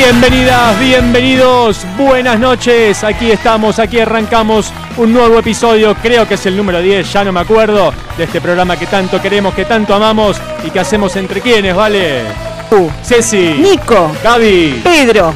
Bienvenidas, 0.00 0.78
bienvenidos, 0.78 1.86
buenas 1.96 2.38
noches. 2.38 3.02
Aquí 3.02 3.30
estamos, 3.30 3.78
aquí 3.78 3.98
arrancamos 3.98 4.70
un 4.98 5.10
nuevo 5.10 5.38
episodio, 5.38 5.94
creo 5.94 6.28
que 6.28 6.34
es 6.34 6.44
el 6.44 6.54
número 6.54 6.80
10, 6.82 7.10
ya 7.10 7.24
no 7.24 7.32
me 7.32 7.40
acuerdo, 7.40 7.94
de 8.18 8.24
este 8.24 8.42
programa 8.42 8.76
que 8.76 8.84
tanto 8.86 9.22
queremos, 9.22 9.54
que 9.54 9.64
tanto 9.64 9.94
amamos 9.94 10.36
y 10.62 10.70
que 10.70 10.80
hacemos 10.80 11.16
entre 11.16 11.40
quienes, 11.40 11.74
¿vale? 11.74 12.24
Tú, 12.68 12.90
Ceci, 13.02 13.54
Nico, 13.58 14.12
Gaby 14.22 14.82
Pedro. 14.84 15.32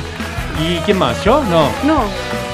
y 0.62 0.77
¿quién 0.84 0.98
más? 0.98 1.24
¿Yo? 1.24 1.42
No. 1.45 1.70
No, 1.83 2.05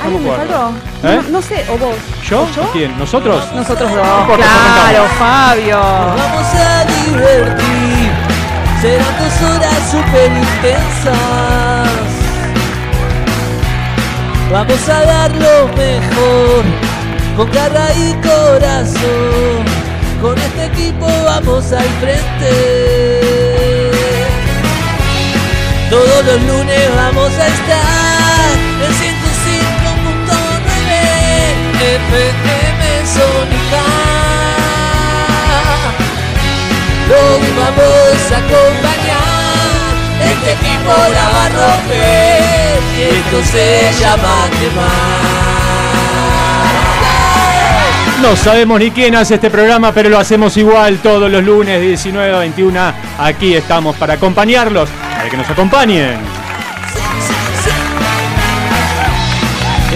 ¿alguien 0.05 0.23
me 0.23 0.31
acuerdo. 0.31 0.71
¿Eh? 1.03 1.21
No, 1.25 1.31
no 1.31 1.43
sé, 1.43 1.65
o 1.69 1.77
vos. 1.77 1.97
¿Yo? 2.31 2.43
¿O 2.43 2.51
yo? 2.55 2.71
¿Quién? 2.73 2.97
¿Nosotros? 3.01 3.53
Nosotros 3.53 3.91
dos. 3.91 3.99
No 4.29 4.35
claro. 4.37 5.05
Fabio. 5.19 5.81
Vamos 5.81 6.55
a 6.55 6.85
divertir, 6.85 8.13
serán 8.81 9.15
dos 9.19 9.51
horas 9.51 9.91
súper 9.91 10.31
intensas. 10.31 11.66
Vamos 14.51 14.89
a 14.89 15.05
dar 15.05 15.31
lo 15.33 15.69
mejor, 15.77 16.65
con 17.37 17.51
garra 17.53 17.89
y 17.95 18.15
corazón. 18.27 19.65
Con 20.23 20.39
este 20.39 20.67
equipo 20.67 21.07
vamos 21.25 21.73
al 21.73 21.89
frente. 22.01 23.21
Todos 25.91 26.25
los 26.27 26.43
lunes 26.43 26.95
vamos 26.97 27.33
a 27.39 27.47
estar 27.47 28.51
en 28.83 28.93
105.9 28.93 29.07
FM 31.97 32.83
Sónica. 33.07 33.85
Los 37.09 37.41
vamos 37.57 38.19
a 38.33 38.37
acompañar, 38.39 39.26
este 40.27 40.53
equipo 40.53 40.93
la 41.13 41.29
va 41.29 41.45
a 41.45 41.49
romper 41.49 42.81
y 42.99 43.03
esto 43.03 43.39
se 43.51 43.93
llama 44.01 44.49
quemar. 44.59 45.57
No 48.23 48.35
sabemos 48.35 48.81
ni 48.81 48.91
quién 48.91 49.15
hace 49.15 49.35
este 49.35 49.51
programa, 49.51 49.93
pero 49.93 50.09
lo 50.09 50.19
hacemos 50.19 50.57
igual 50.57 50.99
todos 50.99 51.31
los 51.31 51.45
lunes 51.45 51.81
de 51.81 51.89
19 51.89 52.35
a 52.35 52.39
21. 52.39 52.81
Aquí 53.19 53.55
estamos 53.55 53.95
para 53.97 54.15
acompañarlos, 54.15 54.89
para 55.17 55.29
que 55.29 55.37
nos 55.37 55.49
acompañen. 55.49 56.17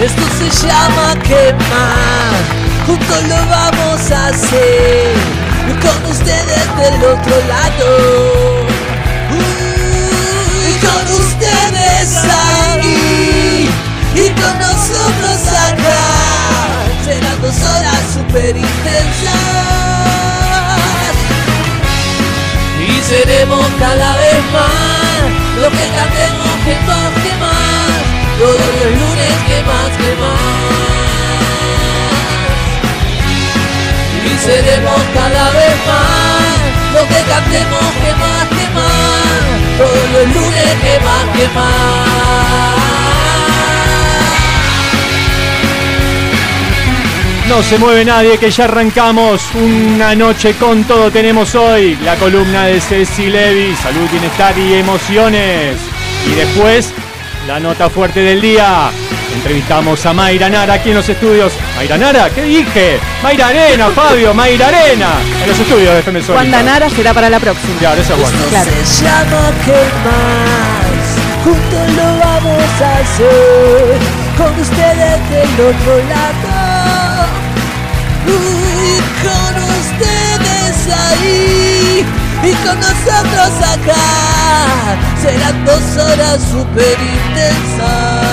Esto 0.01 0.23
se 0.39 0.67
llama 0.67 1.15
quemar, 1.23 2.41
juntos 2.87 3.23
lo 3.29 3.47
vamos 3.47 4.11
a 4.11 4.27
hacer, 4.29 5.15
con 5.83 6.11
ustedes 6.11 6.77
del 6.77 7.05
otro 7.05 7.37
lado. 7.49 8.50
Ustedes 12.01 12.25
ahí, 12.25 13.69
y 14.15 14.31
con 14.31 14.59
nosotros 14.59 15.41
acá, 15.49 16.03
serán 17.05 17.41
dos 17.43 17.57
horas 17.63 18.01
super. 18.15 18.57
Y 22.81 23.03
seremos 23.03 23.67
cada 23.79 24.17
vez 24.17 24.41
más, 24.53 25.23
lo 25.61 25.71
que 25.71 25.89
cantemos 25.97 26.55
que 26.65 26.75
más, 26.87 27.11
que 27.23 27.33
más, 27.37 28.03
todos 28.39 28.71
los 28.81 28.93
lunes 29.01 29.35
que 29.47 29.59
más, 29.65 29.91
que 29.99 30.13
más. 30.21 30.61
Y 34.25 34.39
seremos 34.39 35.03
cada 35.15 35.51
vez 35.51 35.77
más, 35.87 36.59
lo 36.95 37.03
que 37.09 37.21
cantemos 37.29 37.87
que 38.03 38.13
más, 38.15 38.49
que 38.49 38.67
más, 38.75 39.70
No 47.49 47.63
se 47.65 47.79
mueve 47.79 48.05
nadie, 48.05 48.39
que 48.39 48.51
ya 48.51 48.65
arrancamos 48.65 49.43
una 49.55 50.15
noche 50.15 50.55
con 50.55 50.85
todo. 50.85 51.11
Tenemos 51.11 51.55
hoy 51.57 51.97
la 52.05 52.15
columna 52.17 52.67
de 52.67 52.81
Ceci 52.81 53.27
Levi, 53.27 53.75
salud, 53.75 54.09
bienestar 54.09 54.57
y 54.57 54.75
emociones. 54.75 55.77
Y 56.31 56.35
después, 56.35 56.93
la 57.49 57.59
nota 57.59 57.91
fuerte 57.91 58.21
del 58.21 58.41
día. 58.41 58.91
Entrevistamos 59.35 60.05
a 60.07 60.13
Mayra 60.13 60.49
Nara 60.49 60.75
aquí 60.75 60.91
en 60.91 60.97
los 60.97 61.09
estudios. 61.09 61.53
¿Mayra 61.77 61.97
Nara? 61.99 62.31
¿Qué 62.31 62.43
dije? 62.43 62.99
Mayra 63.23 63.49
Arena, 63.49 63.89
Fabio, 63.91 64.35
Mayra 64.35 64.69
Arena. 64.69 65.09
En 65.43 65.49
los 65.49 65.59
estudios 65.59 65.95
de 65.95 66.01
FM 66.01 66.21
Sónica. 66.23 66.43
Wanda 66.43 66.63
Nara 66.63 66.91
será 66.91 67.15
para 67.15 67.31
la 67.31 67.41
próxima. 67.41 67.79
Claro, 67.79 68.01
eso 68.01 68.15
es 68.15 68.21
bueno. 68.21 68.39
Claro. 68.51 68.71
Se 68.85 69.05
llama 69.05 69.51
quemar, 69.65 70.91
juntos 71.45 71.87
lo 71.97 72.19
vamos 72.19 72.83
a 72.83 72.99
hacer, 72.99 73.99
con 74.37 74.61
ustedes 74.61 75.31
del 75.31 75.67
otro 75.67 75.97
lado. 76.09 76.71
Y 78.27 79.01
con 79.25 79.55
ustedes 79.81 80.75
ahí, 80.95 82.05
y 82.43 82.53
con 82.67 82.79
nosotros 82.79 83.53
acá, 83.63 84.97
serán 85.21 85.65
dos 85.65 85.97
horas 86.05 86.41
super 86.51 86.97
intensas. 87.01 88.30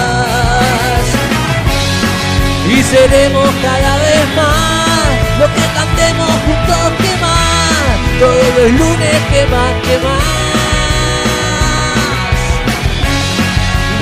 Y 2.70 2.84
seremos 2.84 3.50
cada 3.62 3.98
vez 3.98 4.26
más, 4.36 5.08
lo 5.40 5.48
que 5.56 5.66
cantemos 5.74 6.30
juntos 6.46 6.92
que 7.00 7.16
más, 7.22 7.96
todos 8.20 8.50
los 8.58 8.72
lunes 8.74 9.18
que 9.32 9.46
más, 9.48 9.74
que 9.88 9.98
más. 10.04 10.48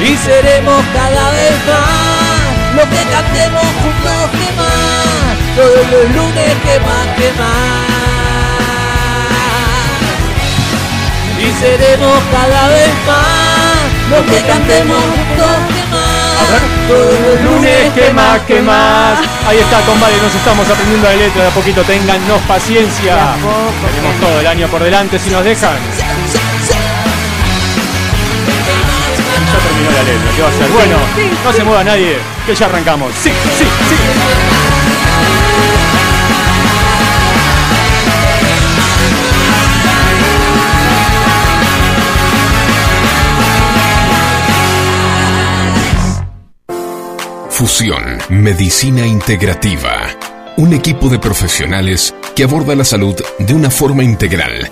Y 0.02 0.18
seremos 0.18 0.84
cada 0.94 1.31
vez 1.31 1.56
más, 1.68 2.75
lo 2.75 2.84
que 2.90 3.04
cantemos 3.12 3.68
juntos 3.81 4.31
que 4.31 4.50
más, 4.58 5.36
todos 5.56 5.86
los 5.92 6.06
lunes 6.16 6.54
que 6.66 6.80
más, 6.80 7.06
que 7.18 7.30
más. 7.40 7.96
Y 11.38 11.52
seremos 11.62 12.18
cada 12.31 12.68
vez 12.70 12.94
más, 13.06 13.86
lo 14.09 14.25
que 14.25 14.42
cantemos 14.42 14.98
juntos 14.98 15.75
Lunes, 17.44 17.94
que 17.94 18.13
más, 18.13 18.39
que 18.41 18.61
más. 18.61 19.19
Ahí 19.47 19.57
está, 19.57 19.79
compadre, 19.81 20.17
nos 20.22 20.33
estamos 20.35 20.69
aprendiendo 20.69 21.07
la 21.07 21.16
letra 21.16 21.41
de 21.44 21.47
a 21.47 21.51
poquito. 21.51 21.83
Téngannos 21.83 22.41
paciencia. 22.41 23.17
Tenemos 23.89 24.19
todo 24.19 24.39
el 24.39 24.47
año 24.47 24.67
por 24.67 24.83
delante 24.83 25.19
si 25.19 25.29
nos 25.29 25.44
dejan. 25.44 25.75
Ya 29.51 29.59
terminó 29.59 29.91
la 29.91 30.03
letra, 30.03 30.31
¿qué 30.35 30.41
va 30.41 30.47
a 30.47 30.51
hacer? 30.51 30.69
Bueno, 30.69 30.97
no 31.44 31.53
se 31.53 31.63
mueva 31.63 31.83
nadie, 31.83 32.17
que 32.45 32.56
ya 32.56 32.66
arrancamos. 32.67 33.12
Sí, 33.22 33.31
sí, 33.57 33.66
sí. 33.89 34.55
Fusión 47.65 48.19
Medicina 48.29 49.07
Integrativa. 49.07 50.15
Un 50.56 50.73
equipo 50.73 51.09
de 51.09 51.17
profesionales 51.17 52.13
que 52.35 52.44
aborda 52.44 52.75
la 52.75 52.85
salud 52.85 53.15
de 53.39 53.56
una 53.56 53.71
forma 53.71 54.03
integral. 54.03 54.69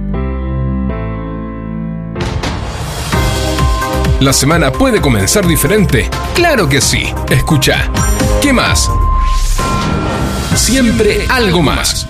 ¿La 4.20 4.32
semana 4.32 4.72
puede 4.72 5.00
comenzar 5.00 5.46
diferente? 5.46 6.10
Claro 6.34 6.68
que 6.68 6.80
sí. 6.80 7.14
Escucha. 7.30 7.88
¿Qué 8.42 8.52
más? 8.52 8.90
Siempre 10.56 11.24
algo 11.28 11.62
más. 11.62 12.04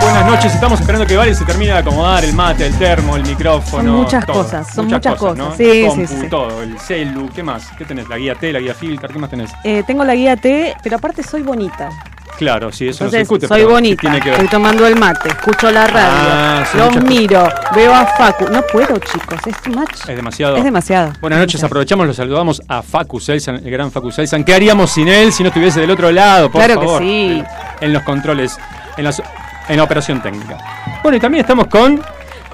buenas 0.00 0.26
noches. 0.26 0.54
Estamos 0.54 0.78
esperando 0.78 1.04
que 1.08 1.16
Vale 1.16 1.34
se 1.34 1.44
termine 1.44 1.72
de 1.72 1.78
acomodar 1.78 2.24
el 2.24 2.34
mate, 2.34 2.64
el 2.66 2.78
termo, 2.78 3.16
el 3.16 3.24
micrófono. 3.24 3.82
Son 3.82 4.02
muchas 4.02 4.24
todo. 4.24 4.36
cosas, 4.44 4.72
son 4.72 4.86
muchas 4.86 5.16
cosas. 5.16 5.36
¿no? 5.36 5.56
Sí, 5.56 5.88
sí, 5.96 6.06
sí. 6.06 6.28
todo, 6.30 6.62
el 6.62 6.78
celu, 6.78 7.28
¿qué 7.34 7.42
más? 7.42 7.72
¿Qué 7.76 7.84
tenés? 7.84 8.08
La 8.08 8.16
guía 8.16 8.36
T, 8.36 8.52
la 8.52 8.60
guía 8.60 8.74
Filcar, 8.74 9.12
¿qué 9.12 9.18
más 9.18 9.28
tenés? 9.28 9.50
Eh, 9.64 9.82
tengo 9.84 10.04
la 10.04 10.14
guía 10.14 10.36
T, 10.36 10.76
pero 10.84 10.96
aparte 10.96 11.24
soy 11.24 11.42
bonita. 11.42 11.90
Claro, 12.38 12.70
sí, 12.70 12.88
eso 12.88 13.04
no 13.04 13.10
se 13.10 13.18
Entonces, 13.18 13.20
discute. 13.20 13.48
soy 13.48 13.56
pero 13.56 13.68
¿qué 13.68 13.72
bonita. 13.74 14.20
Que? 14.20 14.30
Estoy 14.32 14.48
tomando 14.48 14.86
el 14.86 14.96
mate, 14.96 15.28
escucho 15.30 15.70
la 15.70 15.86
radio, 15.86 16.28
Ah, 16.30 16.64
los 16.74 16.96
miro, 17.04 17.48
veo 17.74 17.94
a 17.94 18.04
Facu. 18.06 18.46
No 18.50 18.60
puedo, 18.62 18.98
chicos, 18.98 19.38
es 19.46 19.56
too 19.62 19.70
much. 19.72 19.90
Es 20.06 20.16
demasiado. 20.16 20.56
Es 20.56 20.64
demasiado. 20.64 21.12
Buenas 21.20 21.38
noches, 21.38 21.62
aprovechamos, 21.64 22.06
los 22.06 22.16
saludamos 22.16 22.60
a 22.68 22.82
Facu 22.82 23.20
Selsan, 23.20 23.56
el 23.56 23.70
gran 23.70 23.90
Facu 23.90 24.10
Selsan. 24.10 24.44
¿Qué 24.44 24.52
haríamos 24.54 24.90
sin 24.90 25.08
él 25.08 25.32
si 25.32 25.42
no 25.42 25.48
estuviese 25.48 25.80
del 25.80 25.90
otro 25.90 26.10
lado? 26.12 26.50
Por 26.50 26.62
Claro 26.62 26.80
que 26.80 26.86
favor? 26.86 27.02
sí. 27.02 27.42
En 27.80 27.92
los 27.92 28.02
controles, 28.02 28.58
en, 28.98 29.04
las- 29.04 29.22
en 29.68 29.76
la 29.78 29.82
operación 29.84 30.20
técnica. 30.20 30.58
Bueno, 31.02 31.16
y 31.16 31.20
también 31.20 31.40
estamos 31.42 31.66
con. 31.68 32.02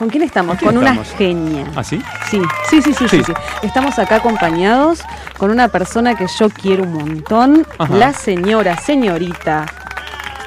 ¿Con 0.03 0.11
quién 0.11 0.25
estamos? 0.25 0.59
¿Con 0.59 0.77
una 0.77 0.97
genia. 1.05 1.65
¿Ah, 1.77 1.85
sí? 1.85 2.03
Sí, 2.29 2.41
sí, 2.69 2.83
sí, 2.83 2.93
sí, 2.93 3.09
Sí. 3.09 3.19
sí, 3.19 3.23
sí. 3.25 3.33
Estamos 3.63 3.97
acá 4.01 4.17
acompañados 4.17 4.99
con 5.39 5.49
una 5.53 5.69
persona 5.69 6.17
que 6.17 6.27
yo 6.41 6.51
quiero 6.51 6.83
un 6.83 6.93
montón, 6.95 7.65
Ajá. 7.79 7.95
la 7.95 8.13
señora, 8.13 8.77
señorita, 8.79 9.65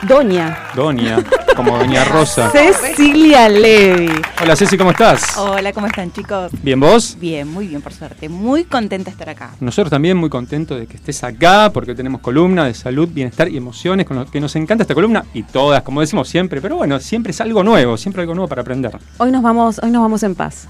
doña 0.08 0.58
Doña, 0.76 1.18
como 1.56 1.78
Doña 1.78 2.04
Rosa. 2.06 2.50
Cecilia 2.52 3.50
Levi. 3.50 4.12
Hola 4.42 4.56
Ceci, 4.56 4.78
¿cómo 4.78 4.92
estás? 4.92 5.38
Hola, 5.38 5.74
¿cómo 5.74 5.88
están 5.88 6.12
chicos? 6.12 6.52
¿Bien 6.62 6.80
vos? 6.80 7.18
Bien, 7.20 7.48
muy 7.48 7.68
bien, 7.68 7.82
por 7.82 7.94
suerte. 7.94 8.30
Muy 8.30 8.66
contenta 8.66 9.06
de 9.06 9.12
estar 9.12 9.30
acá. 9.30 9.52
Nosotros 9.60 9.90
también 9.90 10.18
muy 10.18 10.30
contentos 10.30 10.80
de 10.80 10.86
que 10.88 10.98
estés 10.98 11.24
acá 11.24 11.72
porque 11.74 11.96
tenemos 11.96 12.22
columna 12.22 12.66
de 12.66 12.74
salud, 12.74 13.10
bienestar 13.12 13.50
y 13.50 13.58
emociones 13.58 14.06
con 14.06 14.18
lo 14.18 14.26
que 14.26 14.40
nos 14.40 14.56
encanta 14.56 14.84
esta 14.84 14.94
columna 14.94 15.26
y 15.34 15.44
todas, 15.44 15.82
como 15.84 16.02
decimos 16.02 16.28
siempre, 16.28 16.62
pero 16.62 16.76
bueno, 16.76 17.00
siempre 17.00 17.32
es 17.32 17.42
algo 17.42 17.64
nuevo, 17.64 17.98
siempre 17.98 18.22
algo 18.22 18.36
nuevo 18.36 18.48
para 18.48 18.62
aprender. 18.62 18.98
Hoy 19.18 19.32
nos 19.32 19.42
vamos, 19.42 19.80
hoy 19.82 19.92
nos 19.92 20.02
vamos 20.02 20.24
en 20.24 20.36
paz. 20.36 20.68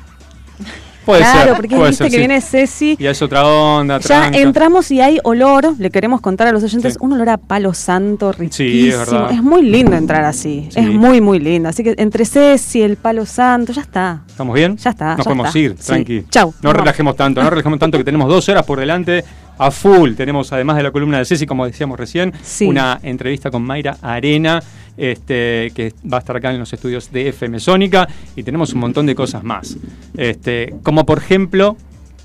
Puede 1.06 1.20
claro, 1.22 1.42
ser, 1.50 1.56
porque 1.56 1.76
puede 1.76 1.90
viste 1.90 2.04
ser, 2.04 2.08
que 2.08 2.12
sí. 2.12 2.18
viene 2.18 2.42
Ceci. 2.42 2.96
Y 3.00 3.06
es 3.06 3.22
otra 3.22 3.46
onda, 3.48 4.00
Ya 4.00 4.08
tranca. 4.08 4.38
entramos 4.40 4.90
y 4.92 5.02
hay 5.02 5.20
olor, 5.24 5.76
le 5.78 5.90
queremos 5.92 6.22
contar 6.22 6.48
a 6.48 6.52
los 6.52 6.64
oyentes, 6.64 6.94
Sí. 6.94 7.00
un 7.02 7.14
olor 7.14 7.30
a 7.30 7.38
palo 7.38 7.74
santo 7.74 8.32
riquísimo. 8.32 8.70
Sí, 8.70 8.90
es 8.90 8.98
verdad. 8.98 9.32
muy 9.42 9.62
lindo 9.62 9.96
entrar 9.96 10.24
así, 10.26 10.68
Sí. 10.72 10.80
es 10.80 10.88
muy, 10.90 11.22
muy 11.22 11.40
lindo. 11.40 11.70
Así 11.70 11.84
que 11.84 11.94
entre 11.98 12.26
Ceci, 12.26 12.82
el 12.82 12.98
palo 12.98 13.26
santo, 13.26 13.72
ya 13.72 13.82
está. 13.82 14.22
¿Estamos 14.28 14.56
bien? 14.56 14.78
Ya 14.78 14.90
está, 14.90 15.10
Nos 15.10 15.18
ya 15.20 15.24
podemos 15.24 15.48
está. 15.48 15.60
ir, 15.60 15.76
tranqui. 15.76 16.24
Chau, 16.30 16.54
No 16.62 16.74
relajemos 16.74 17.16
tanto, 17.16 17.44
no 17.44 17.50
relajemos 17.50 17.80
tanto 17.80 17.98
que 17.98 18.04
tenemos 18.04 18.28
dos 18.28 18.50
horas 18.50 18.66
por 18.66 18.80
delante 18.80 19.24
a 19.58 19.72
full. 19.72 20.16
Tenemos, 20.16 20.52
además 20.52 20.76
de 20.78 20.84
la 20.84 20.92
columna 20.92 21.18
de 21.20 21.26
Ceci, 21.26 21.46
como 21.46 21.66
decíamos 21.66 21.98
recién, 22.00 22.34
Sí. 22.42 22.66
una 22.66 23.00
entrevista 23.04 23.50
con 23.52 23.64
Mayra 23.64 23.98
Arena, 24.02 24.62
este, 24.98 25.72
que 25.76 25.94
va 26.12 26.18
a 26.18 26.20
estar 26.20 26.36
acá 26.36 26.52
en 26.52 26.60
los 26.60 26.72
estudios 26.74 27.12
de 27.12 27.30
FM 27.30 27.60
Sónica, 27.60 28.08
y 28.36 28.44
tenemos 28.44 28.74
un 28.74 28.80
montón 28.80 29.06
de 29.06 29.16
cosas 29.16 29.44
más. 29.44 29.78
Este, 30.16 30.74
como 30.84 31.06
por 31.06 31.18
ejemplo, 31.18 31.78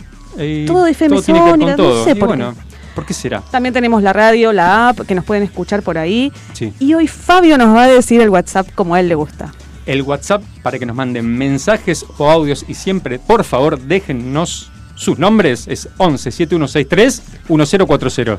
Todo 0.68 0.88
FM 0.88 1.22
tiene 1.22 1.40
que 1.40 1.44
ver 1.44 1.52
Sónica, 1.52 1.52
con 1.52 1.60
no 1.60 1.76
todo. 1.78 2.04
sé 2.04 2.12
y 2.12 2.16
por 2.16 2.28
bueno, 2.28 2.54
¿por 2.96 3.06
qué 3.06 3.14
será? 3.14 3.40
También 3.50 3.74
tenemos 3.74 4.04
la 4.04 4.12
radio, 4.12 4.52
la 4.52 4.90
app, 4.90 5.00
que 5.08 5.16
nos 5.16 5.24
pueden 5.24 5.44
escuchar 5.44 5.84
por 5.84 5.98
ahí. 5.98 6.34
Sí. 6.52 6.74
Y 6.80 6.94
hoy 6.96 7.08
Fabio 7.08 7.58
nos 7.58 7.74
va 7.74 7.84
a 7.84 7.88
decir 7.88 8.20
el 8.20 8.30
WhatsApp 8.30 8.68
como 8.76 8.96
a 8.96 9.00
él 9.00 9.08
le 9.08 9.16
gusta. 9.16 9.54
El 9.86 10.02
WhatsApp 10.02 10.44
para 10.64 10.78
que 10.80 10.86
nos 10.86 10.98
manden 10.98 11.26
mensajes 11.26 12.06
o 12.18 12.30
audios 12.30 12.66
y 12.68 12.74
siempre, 12.74 13.20
por 13.20 13.46
favor, 13.46 13.80
déjennos 13.80 14.70
sus 14.96 15.18
nombres. 15.18 15.66
Es 15.70 15.88
11 15.98 16.30
7163 16.30 17.22
1040. 17.48 18.38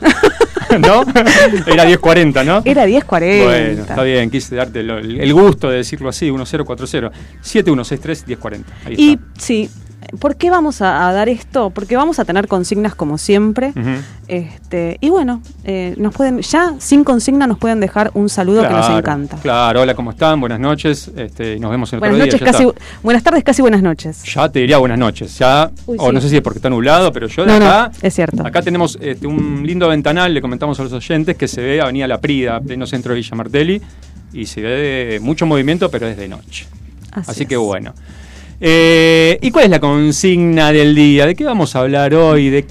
¿No? 0.79 1.05
Era 1.67 1.85
1040, 1.85 2.45
¿no? 2.45 2.63
Era 2.65 2.87
10.40. 2.87 3.45
Bueno, 3.45 3.83
está 3.83 4.03
bien, 4.03 4.31
quise 4.31 4.55
darte 4.57 4.83
lo- 4.83 4.99
el 4.99 5.21
el 5.21 5.33
gusto 5.33 5.71
de 5.71 5.79
decirlo 5.79 6.09
así, 6.09 6.31
1040 6.31 7.11
7163 7.41 8.27
1040. 8.27 8.73
Ahí 8.87 8.95
Y 8.99 9.11
está. 9.13 9.25
sí, 9.39 9.71
¿por 10.19 10.37
qué 10.37 10.51
vamos 10.51 10.81
a, 10.83 11.09
a 11.09 11.13
dar 11.13 11.29
esto? 11.29 11.71
Porque 11.71 11.97
vamos 11.97 12.19
a 12.19 12.25
tener 12.25 12.49
consignas 12.49 12.95
como 12.95 13.19
siempre. 13.19 13.73
Este, 14.29 14.97
y 15.01 15.11
bueno, 15.11 15.43
eh, 15.65 15.95
nos 15.99 16.15
pueden, 16.15 16.41
ya 16.41 16.75
sin 16.79 17.05
consigna 17.05 17.47
nos 17.47 17.59
pueden 17.59 17.81
dejar 17.81 18.11
un 18.15 18.29
saludo 18.29 18.63
que 18.67 18.73
nos 18.73 18.89
encanta. 18.91 19.37
Claro, 19.43 19.83
hola, 19.83 19.95
¿cómo 19.95 20.11
están? 20.13 20.41
Buenas 20.41 20.61
noches. 20.61 21.11
Este, 21.17 21.59
nos 21.59 21.71
vemos 21.71 21.93
en 21.93 21.97
el 21.97 22.01
Buenas 22.01 22.19
noches, 22.19 22.41
día. 22.41 22.53
casi, 22.53 22.67
buenas 23.03 23.23
tardes, 23.23 23.45
casi 23.45 23.63
buenas 23.63 23.83
noches. 23.83 24.23
Ya 24.25 24.49
te 24.49 24.61
diría 24.61 24.79
buenas 24.79 24.99
noches. 24.99 25.39
Ya, 25.39 25.71
Uy, 25.87 25.97
o 26.01 26.09
sí. 26.09 26.15
no 26.15 26.21
sé 26.21 26.29
si 26.31 26.37
es 26.37 26.43
porque 26.43 26.59
está 26.59 26.71
nublado, 26.71 27.13
pero 27.13 27.27
yo 27.27 27.45
de 27.45 27.53
No, 27.53 27.59
no, 27.61 27.67
acá. 27.67 27.91
es 28.01 28.15
cierto. 28.15 28.47
Acá 28.47 28.63
tenemos 28.63 28.99
este, 29.01 29.27
un 29.27 29.67
lindo 29.67 29.89
ventanal, 29.89 30.33
le 30.33 30.41
comentamos 30.41 30.79
a 30.81 30.85
los 30.85 30.93
oyentes, 30.93 31.37
que 31.37 31.49
se 31.49 31.61
ve 31.61 31.81
Avenida 31.81 32.07
La 32.09 32.19
Prida, 32.21 32.61
pleno 32.61 32.87
centro 32.87 33.13
de 33.13 33.21
Villa 33.21 33.37
Martelli, 33.37 33.81
y 34.33 34.47
se 34.47 34.61
ve 34.63 35.19
mucho 35.21 35.45
movimiento, 35.47 35.91
pero 35.91 36.07
es 36.07 36.17
de 36.17 36.29
noche. 36.29 36.67
Así 37.13 37.31
Así, 37.31 37.43
es. 37.43 37.49
que 37.49 37.57
bueno. 37.57 37.93
Eh, 38.61 39.39
¿Y 39.43 39.51
cuál 39.51 39.65
es 39.65 39.71
la 39.71 39.81
consigna 39.81 40.73
del 40.73 40.95
día? 40.95 41.27
¿De 41.27 41.35
qué 41.35 41.45
vamos 41.45 41.75
a 41.77 41.81
hablar 41.81 42.15
hoy? 42.15 42.51
¿De 42.51 42.65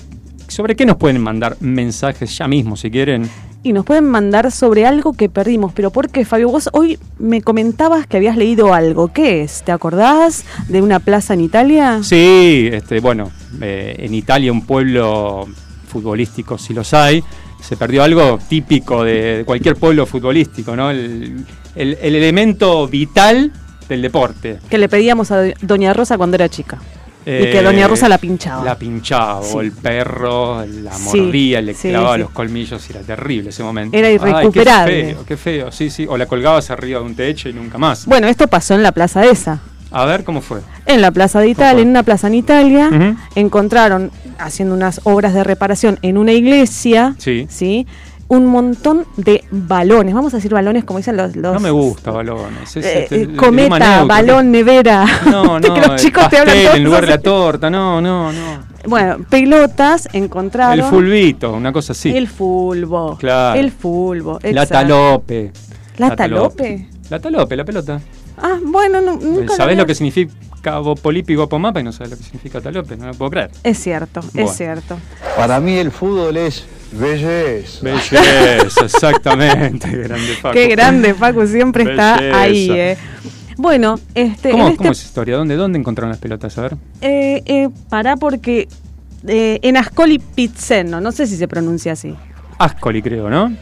¿Sobre 0.47 0.75
qué 0.75 0.85
nos 0.85 0.97
pueden 0.97 1.19
mandar 1.21 1.57
mensajes 1.61 2.37
ya 2.37 2.47
mismo, 2.47 2.75
si 2.77 2.91
quieren? 2.91 3.29
Y 3.63 3.71
nos 3.73 3.85
pueden 3.85 4.05
mandar 4.05 4.51
sobre 4.51 4.85
algo 4.85 5.13
que 5.13 5.29
perdimos. 5.29 5.71
Pero 5.73 5.89
¿por 5.89 6.09
qué, 6.09 6.25
Fabio? 6.25 6.49
Vos 6.49 6.69
hoy 6.73 6.99
me 7.17 7.41
comentabas 7.41 8.05
que 8.07 8.17
habías 8.17 8.35
leído 8.37 8.73
algo. 8.73 9.11
¿Qué 9.13 9.41
es? 9.43 9.63
¿Te 9.63 9.71
acordás 9.71 10.43
de 10.67 10.81
una 10.81 10.99
plaza 10.99 11.33
en 11.33 11.41
Italia? 11.41 11.99
Sí, 12.03 12.69
este, 12.71 12.99
bueno, 12.99 13.31
eh, 13.61 13.95
en 13.99 14.13
Italia, 14.13 14.51
un 14.51 14.65
pueblo 14.65 15.47
futbolístico, 15.87 16.57
si 16.57 16.73
los 16.73 16.93
hay, 16.93 17.23
se 17.61 17.77
perdió 17.77 18.03
algo 18.03 18.37
típico 18.49 19.03
de, 19.03 19.37
de 19.37 19.45
cualquier 19.45 19.75
pueblo 19.77 20.05
futbolístico, 20.05 20.75
¿no? 20.75 20.91
El, 20.91 21.45
el- 21.75 21.97
el 22.01 22.15
elemento 22.15 22.87
vital 22.87 23.51
del 23.89 24.01
deporte. 24.01 24.59
Que 24.69 24.77
le 24.77 24.89
pedíamos 24.89 25.31
a 25.31 25.43
Doña 25.61 25.93
Rosa 25.93 26.17
cuando 26.17 26.35
era 26.35 26.49
chica. 26.49 26.77
y 27.25 27.25
que 27.25 27.59
Eh, 27.59 27.63
Doña 27.63 27.87
Rosa 27.87 28.09
la 28.09 28.17
pinchaba. 28.17 28.65
La 28.65 28.77
pinchaba, 28.77 29.41
Sí. 29.43 29.53
o 29.55 29.61
el 29.61 29.71
perro 29.71 30.65
la 30.65 30.91
Sí, 30.91 31.21
mordía, 31.21 31.61
le 31.61 31.73
clavaba 31.73 32.15
sí. 32.15 32.19
los 32.21 32.29
colmillos, 32.31 32.85
y 32.89 32.91
era 32.91 33.01
terrible 33.01 33.49
ese 33.51 33.63
momento. 33.63 33.95
Era 33.97 34.09
Ay, 34.09 34.15
irrecuperable. 34.15 34.93
qué 35.01 35.13
feo, 35.13 35.25
qué 35.25 35.37
feo, 35.37 35.71
sí, 35.71 35.89
sí. 35.89 36.05
O 36.09 36.17
la 36.17 36.25
colgabas 36.25 36.69
arriba 36.69 36.99
de 36.99 37.05
un 37.05 37.15
techo 37.15 37.47
y 37.47 37.53
nunca 37.53 37.77
más. 37.77 38.05
Bueno, 38.07 38.27
esto 38.27 38.47
pasó 38.47 38.75
en 38.75 38.83
la 38.83 38.91
plaza 38.91 39.25
esa. 39.25 39.61
A 39.91 40.03
ver 40.05 40.25
cómo 40.25 40.41
fue. 40.41 40.59
En 40.85 41.01
la 41.01 41.11
plaza 41.11 41.39
de 41.39 41.47
Italia, 41.47 41.81
en 41.81 41.87
una 41.89 42.03
plaza 42.03 42.27
en 42.27 42.33
Italia, 42.33 43.15
encontraron, 43.35 44.11
haciendo 44.39 44.75
unas 44.75 44.99
obras 45.03 45.33
de 45.33 45.43
reparación 45.43 45.99
en 46.01 46.17
una 46.17 46.33
iglesia, 46.33 47.15
Sí. 47.19 47.45
¿sí? 47.49 47.87
Un 48.33 48.45
montón 48.45 49.05
de 49.17 49.43
balones. 49.51 50.13
Vamos 50.13 50.33
a 50.33 50.37
decir 50.37 50.53
balones 50.53 50.83
como 50.83 50.97
dicen 50.99 51.15
los... 51.17 51.35
los 51.35 51.53
No 51.53 51.59
me 51.59 51.71
gusta 51.71 52.11
balones. 52.11 52.75
es 52.75 52.85
eh, 52.85 53.03
este, 53.03 53.21
eh, 53.23 53.35
cometa, 53.35 54.03
balón, 54.03 54.51
nevera. 54.51 55.05
No, 55.25 55.59
no, 55.59 55.73
que 55.73 55.81
los 55.81 56.01
chicos 56.01 56.29
te 56.29 56.37
hablan 56.37 56.55
pastel 56.55 56.63
todos 56.65 56.77
en 56.77 56.83
lugar 56.83 57.01
de 57.01 57.07
la 57.11 57.17
torta, 57.19 57.69
no, 57.69 58.01
no, 58.01 58.31
no. 58.31 58.63
Bueno, 58.85 59.17
pelotas 59.29 60.09
encontraron. 60.13 60.79
El 60.79 60.85
fulbito, 60.91 61.53
una 61.53 61.71
cosa 61.71 61.93
así. 61.93 62.15
El 62.15 62.27
fulbo. 62.27 63.17
Claro. 63.17 63.59
El 63.59 63.71
fulbo. 63.71 64.39
la 64.43 64.65
talope. 64.65 65.51
¿La 65.97 66.15
talope? 66.15 66.89
La 67.09 67.19
talope, 67.19 67.55
la 67.55 67.63
pelota. 67.65 68.01
Ah, 68.37 68.57
bueno, 68.63 68.99
no, 68.99 69.15
nunca 69.15 69.55
¿Sabés 69.55 69.59
había- 69.73 69.75
lo 69.77 69.85
que 69.85 69.93
significa 69.95 70.79
Bopolipi 70.79 71.33
y 71.33 71.35
Bopomapa 71.35 71.79
y 71.79 71.83
no 71.83 71.91
sabés 71.91 72.11
lo 72.11 72.17
que 72.17 72.23
significa 72.23 72.61
talope? 72.61 72.97
No 72.97 73.05
lo 73.07 73.13
puedo 73.13 73.29
creer. 73.31 73.51
Es 73.63 73.77
cierto, 73.77 74.21
Bueno. 74.33 74.49
es 74.49 74.57
cierto. 74.57 74.97
Para 75.37 75.59
mí 75.59 75.75
el 75.77 75.91
fútbol 75.91 76.35
es 76.37 76.65
belleza. 76.93 77.79
Belleza, 77.83 78.85
exactamente. 78.85 79.89
Grande 79.89 80.35
Facu. 80.41 80.53
Qué 80.53 80.67
grande, 80.67 81.13
Facu, 81.13 81.45
siempre 81.47 81.83
está 81.83 82.15
ahí, 82.39 82.69
eh. 82.71 82.97
Bueno, 83.57 83.99
este, 84.15 84.51
¿Cómo, 84.51 84.65
este 84.67 84.77
cómo 84.77 84.91
es 84.91 85.03
historia? 85.03 85.37
¿Dónde, 85.37 85.55
¿Dónde 85.55 85.77
encontraron 85.79 86.09
las 86.09 86.19
pelotas? 86.19 86.57
A 86.57 86.61
ver. 86.63 86.75
eh, 87.01 87.43
eh, 87.45 87.69
pará 87.89 88.15
porque 88.17 88.67
eh, 89.27 89.59
en 89.61 89.77
Ascoli 89.77 90.19
Pizzeno, 90.19 90.99
no 90.99 91.11
sé 91.11 91.27
si 91.27 91.37
se 91.37 91.47
pronuncia 91.47 91.91
así. 91.93 92.15
Ascoli, 92.57 93.01
creo, 93.01 93.29
¿no? 93.29 93.53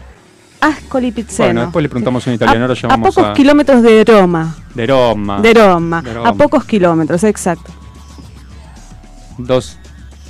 Ascoli 0.61 1.11
Pizzeno. 1.11 1.47
Bueno, 1.47 1.61
después 1.61 1.83
le 1.83 1.89
preguntamos 1.89 2.25
a 2.25 2.29
un 2.29 2.35
italiano, 2.35 2.61
ahora 2.65 2.73
a, 2.73 2.77
llamamos 2.77 3.15
pocos 3.15 3.31
a- 3.31 3.33
kilómetros 3.33 3.83
de 3.83 4.03
Roma. 4.05 4.55
De 4.75 4.87
Roma. 4.87 5.41
De 5.41 5.53
Roma. 5.53 6.01
De 6.01 6.13
Roma. 6.13 6.29
A 6.29 6.33
pocos 6.33 6.63
kilómetros, 6.65 7.23
exacto. 7.25 7.71
Dos, 9.37 9.77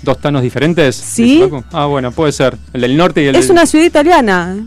dos 0.04 0.20
tanos 0.20 0.42
diferentes. 0.42 0.96
Sí. 0.96 1.44
Ah, 1.72 1.86
bueno, 1.86 2.12
puede 2.12 2.32
ser. 2.32 2.58
El 2.74 2.82
del 2.82 2.98
norte 2.98 3.24
y 3.24 3.28
el 3.28 3.36
Es 3.36 3.48
del... 3.48 3.52
una 3.58 3.66
ciudad 3.66 3.86
italiana. 3.86 4.58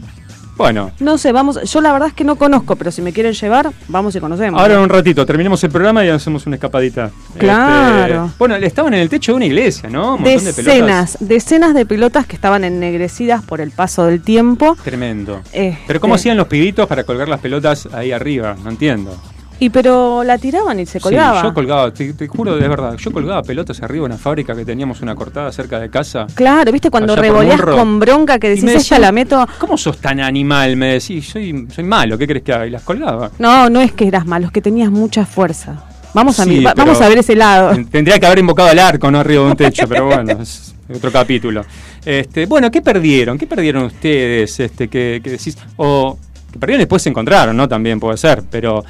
Bueno, 0.57 0.93
No 1.01 1.19
sé, 1.19 1.33
vamos, 1.33 1.59
yo 1.69 1.81
la 1.81 1.93
verdad 1.93 2.07
es 2.11 2.15
que 2.15 2.23
no 2.23 2.37
conozco, 2.37 2.77
pero 2.77 2.93
si 2.93 3.03
me 3.03 3.13
quieren 3.13 3.33
llevar, 3.33 3.73
vamos 3.89 4.15
y 4.15 4.21
conocemos. 4.21 4.61
ahora 4.61 4.75
en 4.75 4.81
un 4.83 4.89
ratito 4.89 5.27
terminemos 5.27 5.65
el 5.65 5.71
programa 5.71 6.05
y 6.05 6.09
hacemos 6.11 6.47
una 6.47 6.55
escapadita. 6.55 7.11
Claro. 7.37 8.27
Este, 8.27 8.37
bueno, 8.39 8.55
estaban 8.55 8.95
en 8.95 9.01
el 9.01 9.09
techo 9.09 9.33
de 9.33 9.37
una 9.37 9.47
iglesia, 9.47 9.89
¿no? 9.91 10.15
Un 10.15 10.23
montón 10.23 10.45
de 10.45 10.53
pelotas. 10.53 10.65
decenas, 10.65 11.17
decenas 11.19 11.75
de 11.75 11.85
pelotas 11.87 12.27
que 12.27 12.37
estaban 12.37 12.63
ennegrecidas 12.63 13.43
por 13.43 13.61
el 13.61 13.73
paso 13.73 14.07
del 14.07 14.23
tiempo. 14.23 14.77
Tremendo. 14.85 15.41
Este- 15.47 15.77
Pero 15.89 15.99
¿cómo 16.01 16.15
hacían 16.15 16.37
los 16.37 16.47
pibitos 16.47 16.87
para 16.87 17.03
colgar 17.03 17.29
las 17.29 17.41
pelotas 17.41 17.89
ahí 17.93 18.13
arriba? 18.13 18.55
No 18.63 18.71
entiendo. 18.71 19.21
Y 19.61 19.71
pero 19.71 20.25
la 20.25 20.37
tiraban 20.37 20.81
y 20.81 20.87
se 20.87 20.99
colgaba. 21.01 21.41
Sí, 21.41 21.47
yo 21.47 21.55
colgaba, 21.55 21.95
te, 21.95 22.13
te 22.13 22.27
juro 22.27 22.57
de 22.57 22.67
verdad, 22.69 22.97
yo 22.97 23.13
colgaba 23.13 23.43
pelotas 23.43 23.81
arriba 23.83 24.07
en 24.07 24.13
una 24.13 24.19
fábrica 24.21 24.55
que 24.55 24.65
teníamos 24.65 25.01
una 25.01 25.15
cortada 25.15 25.53
cerca 25.53 25.79
de 25.79 25.89
casa. 25.91 26.27
Claro, 26.35 26.73
viste 26.73 26.91
cuando 26.91 27.17
Munro. 27.17 27.77
con 27.77 28.01
bronca 28.01 28.39
que 28.39 28.49
decís, 28.51 28.65
decían, 28.67 29.01
la 29.01 29.13
meto. 29.13 29.47
¿Cómo 29.59 29.79
sos 29.79 29.99
tan 29.99 30.19
animal? 30.21 30.77
Me 30.77 30.95
decís, 30.95 31.29
soy, 31.29 31.67
soy 31.73 31.85
malo, 31.85 32.19
¿qué 32.19 32.27
crees 32.27 32.43
que 32.45 32.53
haga? 32.53 32.67
Y 32.67 32.71
las 32.71 32.83
colgaba. 32.83 33.31
No, 33.39 33.71
no 33.71 33.81
es 33.81 33.93
que 33.93 34.07
eras 34.09 34.27
malo, 34.27 34.47
es 34.47 34.53
que 34.53 34.61
tenías 34.61 34.91
mucha 34.91 35.25
fuerza. 35.25 35.85
Vamos 36.13 36.39
a, 36.41 36.45
Sí, 36.45 36.51
mi- 36.51 36.65
va- 36.65 36.75
vamos 36.75 37.01
a 37.01 37.09
ver 37.09 37.19
ese 37.19 37.35
lado. 37.37 37.73
Tendría 37.91 38.19
que 38.21 38.27
haber 38.27 38.39
invocado 38.41 38.69
al 38.69 38.79
arco, 38.79 39.11
no 39.11 39.19
arriba 39.21 39.45
de 39.45 39.51
un 39.51 39.57
techo, 39.57 39.87
pero 39.89 40.07
bueno, 40.07 40.33
es 40.43 40.75
otro 40.95 41.11
capítulo. 41.11 41.65
Este, 42.05 42.47
bueno, 42.47 42.71
¿qué 42.71 42.83
perdieron? 42.83 43.39
¿Qué 43.39 43.47
perdieron 43.47 43.85
ustedes? 43.85 44.61
Este, 44.61 44.89
que, 44.89 45.21
que 45.25 45.31
decís, 45.31 45.57
o 45.77 46.19
que 46.53 46.59
perdieron 46.59 46.81
y 46.81 46.85
después 46.85 47.03
se 47.03 47.09
encontraron, 47.09 47.57
¿no? 47.57 47.69
También 47.69 47.99
puede 47.99 48.17
ser, 48.17 48.43
pero 48.51 48.85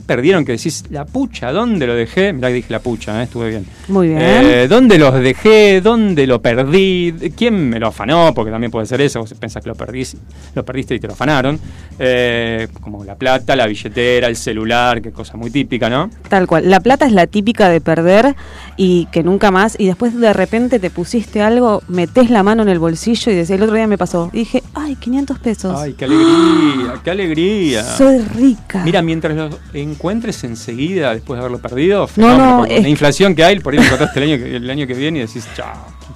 ¿qué 0.00 0.06
perdieron 0.06 0.44
que 0.44 0.52
decís, 0.52 0.84
la 0.90 1.04
pucha, 1.04 1.52
¿dónde 1.52 1.86
lo 1.86 1.94
dejé? 1.94 2.32
Mirá 2.32 2.48
que 2.48 2.54
dije 2.54 2.72
la 2.72 2.80
pucha, 2.80 3.20
¿eh? 3.20 3.24
estuve 3.24 3.50
bien. 3.50 3.66
Muy 3.88 4.08
bien. 4.08 4.20
Eh, 4.20 4.66
¿Dónde 4.68 4.98
los 4.98 5.14
dejé? 5.20 5.80
¿Dónde 5.80 6.26
lo 6.26 6.40
perdí? 6.40 7.32
¿Quién 7.36 7.68
me 7.68 7.78
lo 7.78 7.88
afanó? 7.88 8.32
Porque 8.34 8.50
también 8.50 8.70
puede 8.70 8.86
ser 8.86 9.00
eso, 9.00 9.20
vos 9.20 9.34
pensás 9.34 9.62
que 9.62 9.68
lo, 9.68 9.74
perdís, 9.74 10.16
lo 10.54 10.64
perdiste 10.64 10.94
y 10.94 11.00
te 11.00 11.06
lo 11.06 11.12
afanaron. 11.12 11.58
Eh, 11.98 12.68
como 12.80 13.04
la 13.04 13.14
plata, 13.14 13.54
la 13.56 13.66
billetera, 13.66 14.28
el 14.28 14.36
celular, 14.36 15.02
que 15.02 15.10
cosa 15.10 15.36
muy 15.36 15.50
típica, 15.50 15.90
¿no? 15.90 16.10
Tal 16.28 16.46
cual. 16.46 16.70
La 16.70 16.80
plata 16.80 17.04
es 17.06 17.12
la 17.12 17.26
típica 17.26 17.68
de 17.68 17.80
perder 17.80 18.34
y 18.76 19.06
que 19.06 19.22
nunca 19.22 19.50
más. 19.50 19.76
Y 19.78 19.86
después 19.86 20.18
de 20.18 20.32
repente 20.32 20.78
te 20.78 20.90
pusiste 20.90 21.42
algo, 21.42 21.82
metés 21.88 22.30
la 22.30 22.42
mano 22.42 22.62
en 22.62 22.68
el 22.68 22.78
bolsillo 22.78 23.32
y 23.32 23.34
decís, 23.34 23.50
el 23.50 23.62
otro 23.62 23.74
día 23.74 23.86
me 23.86 23.98
pasó. 23.98 24.30
Y 24.32 24.40
dije, 24.40 24.62
ay, 24.74 24.96
500 24.96 25.38
pesos. 25.40 25.78
Ay, 25.78 25.94
qué 25.94 26.06
alegría, 26.06 27.00
qué 27.04 27.10
alegría. 27.10 27.84
Soy 27.84 28.18
rica. 28.18 28.82
Mira, 28.84 29.02
mientras 29.02 29.36
lo 29.36 29.50
encuentres 29.90 30.42
enseguida, 30.44 31.12
después 31.14 31.36
de 31.38 31.40
haberlo 31.40 31.58
perdido, 31.58 32.00
No, 32.02 32.06
fenómeno, 32.08 32.56
no, 32.58 32.64
es 32.66 32.82
la 32.82 32.88
inflación 32.88 33.34
que 33.34 33.44
hay, 33.44 33.58
por 33.60 33.72
ahí 33.72 33.78
lo 33.80 33.84
encontraste 33.84 34.20
el 34.22 34.30
año, 34.32 34.44
que, 34.44 34.56
el 34.56 34.70
año 34.70 34.86
que 34.86 34.94
viene 34.94 35.18
y 35.18 35.22
decís, 35.26 35.46
chao. 35.56 35.72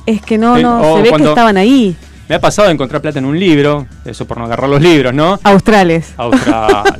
es 0.06 0.20
que 0.22 0.38
no, 0.38 0.56
no, 0.58 0.80
o 0.92 0.96
se 0.96 1.02
ve 1.02 1.08
cuando- 1.10 1.28
que 1.28 1.32
estaban 1.32 1.56
ahí. 1.56 1.96
Me 2.26 2.36
ha 2.36 2.40
pasado 2.40 2.68
de 2.68 2.74
encontrar 2.74 3.02
plata 3.02 3.18
en 3.18 3.26
un 3.26 3.38
libro, 3.38 3.86
eso 4.06 4.24
por 4.26 4.38
no 4.38 4.44
agarrar 4.46 4.70
los 4.70 4.80
libros, 4.80 5.12
¿no? 5.12 5.38
Australes. 5.42 6.14
Australes, 6.16 6.94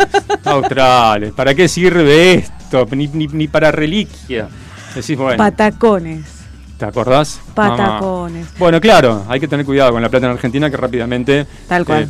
australes. 0.44 1.32
¿Para 1.32 1.54
qué 1.54 1.66
sirve 1.68 2.34
esto? 2.34 2.86
Ni, 2.90 3.06
ni, 3.08 3.26
ni 3.28 3.48
para 3.48 3.70
reliquia. 3.72 4.48
Decís, 4.94 5.16
bueno, 5.16 5.38
Patacones. 5.38 6.26
¿te 6.78 6.84
acordás? 6.84 7.40
Mamá? 7.56 7.76
Patacones. 7.76 8.46
Bueno, 8.58 8.80
claro, 8.80 9.24
hay 9.28 9.40
que 9.40 9.48
tener 9.48 9.64
cuidado 9.64 9.92
con 9.92 10.02
la 10.02 10.08
plata 10.08 10.26
en 10.26 10.32
Argentina 10.32 10.68
que 10.70 10.76
rápidamente 10.76 11.46
Tal 11.68 11.84
cual. 11.86 12.02
eh, 12.04 12.08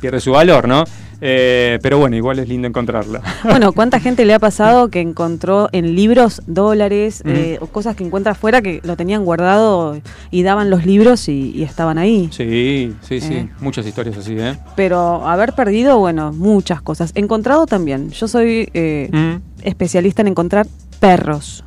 pierde 0.00 0.20
su 0.20 0.32
valor, 0.32 0.66
¿no? 0.66 0.84
Eh, 1.20 1.78
pero 1.82 1.98
bueno, 1.98 2.14
igual 2.16 2.38
es 2.38 2.48
lindo 2.48 2.68
encontrarla. 2.68 3.22
Bueno, 3.44 3.72
¿cuánta 3.72 4.00
gente 4.00 4.24
le 4.26 4.34
ha 4.34 4.38
pasado 4.38 4.88
que 4.90 5.00
encontró 5.00 5.68
en 5.72 5.94
libros 5.94 6.42
dólares 6.46 7.22
eh, 7.24 7.58
o 7.60 7.66
cosas 7.68 7.96
que 7.96 8.04
encuentra 8.04 8.32
afuera 8.32 8.60
que 8.60 8.80
lo 8.82 8.96
tenían 8.96 9.24
guardado 9.24 9.98
y 10.30 10.42
daban 10.42 10.68
los 10.68 10.84
libros 10.84 11.28
y, 11.28 11.52
y 11.54 11.62
estaban 11.62 11.96
ahí? 11.96 12.28
Sí, 12.32 12.92
sí, 13.02 13.20
sí, 13.20 13.34
Eh. 13.34 13.48
muchas 13.60 13.86
historias 13.86 14.16
así, 14.18 14.36
¿eh? 14.38 14.58
Pero 14.76 15.26
haber 15.26 15.54
perdido, 15.54 15.98
bueno, 15.98 16.32
muchas 16.32 16.82
cosas. 16.82 17.12
Encontrado 17.14 17.66
también. 17.66 18.10
Yo 18.10 18.28
soy 18.28 18.68
eh, 18.74 19.08
Mm, 19.12 19.36
especialista 19.62 20.22
en 20.22 20.28
encontrar 20.28 20.66
perros. 21.00 21.64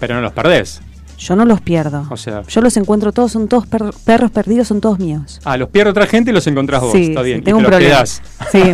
Pero 0.00 0.14
no 0.16 0.20
los 0.20 0.32
perdés. 0.32 0.80
Yo 1.24 1.36
no 1.36 1.44
los 1.46 1.60
pierdo. 1.62 2.06
O 2.10 2.16
sea, 2.18 2.42
Yo 2.42 2.60
los 2.60 2.76
encuentro 2.76 3.10
todos, 3.12 3.32
son 3.32 3.48
todos 3.48 3.66
per- 3.66 3.92
perros 4.04 4.30
perdidos, 4.30 4.68
son 4.68 4.80
todos 4.82 4.98
míos. 4.98 5.40
ah, 5.44 5.56
los 5.56 5.70
pierde 5.70 5.90
otra 5.90 6.06
gente 6.06 6.30
y 6.30 6.34
los 6.34 6.46
encontrás 6.46 6.82
vos, 6.82 6.92
Sí, 6.92 7.04
está 7.06 7.20
sí, 7.20 7.26
bien. 7.26 7.42
tengo 7.42 7.60
y 7.60 7.64
un 7.64 7.70
te 7.70 7.70
los 7.70 7.78
problema. 7.80 7.96
quedás. 7.96 8.22
Sí, 8.52 8.58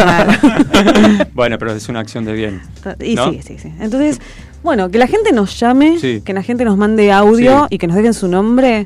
mal. 1.25 1.29
bueno, 1.35 1.59
pero 1.59 1.73
es 1.73 1.89
una 1.89 2.01
acción 2.01 2.25
de 2.25 2.33
bien. 2.33 2.61
Y 3.01 3.15
¿No? 3.15 3.31
sí, 3.31 3.41
sí, 3.47 3.57
sí. 3.59 3.73
Entonces, 3.79 4.21
bueno, 4.65 4.91
que 4.91 4.99
la 4.99 5.07
gente 5.07 5.33
nos 5.33 5.59
llame, 5.61 5.99
Sí. 6.01 6.23
que 6.25 6.33
la 6.33 6.43
gente 6.43 6.65
nos 6.65 6.77
mande 6.77 7.13
audio 7.13 7.67
y 7.71 7.79
que 7.79 7.87
nos 7.87 7.97
dejen 7.97 8.15
su 8.15 8.27
nombre 8.27 8.85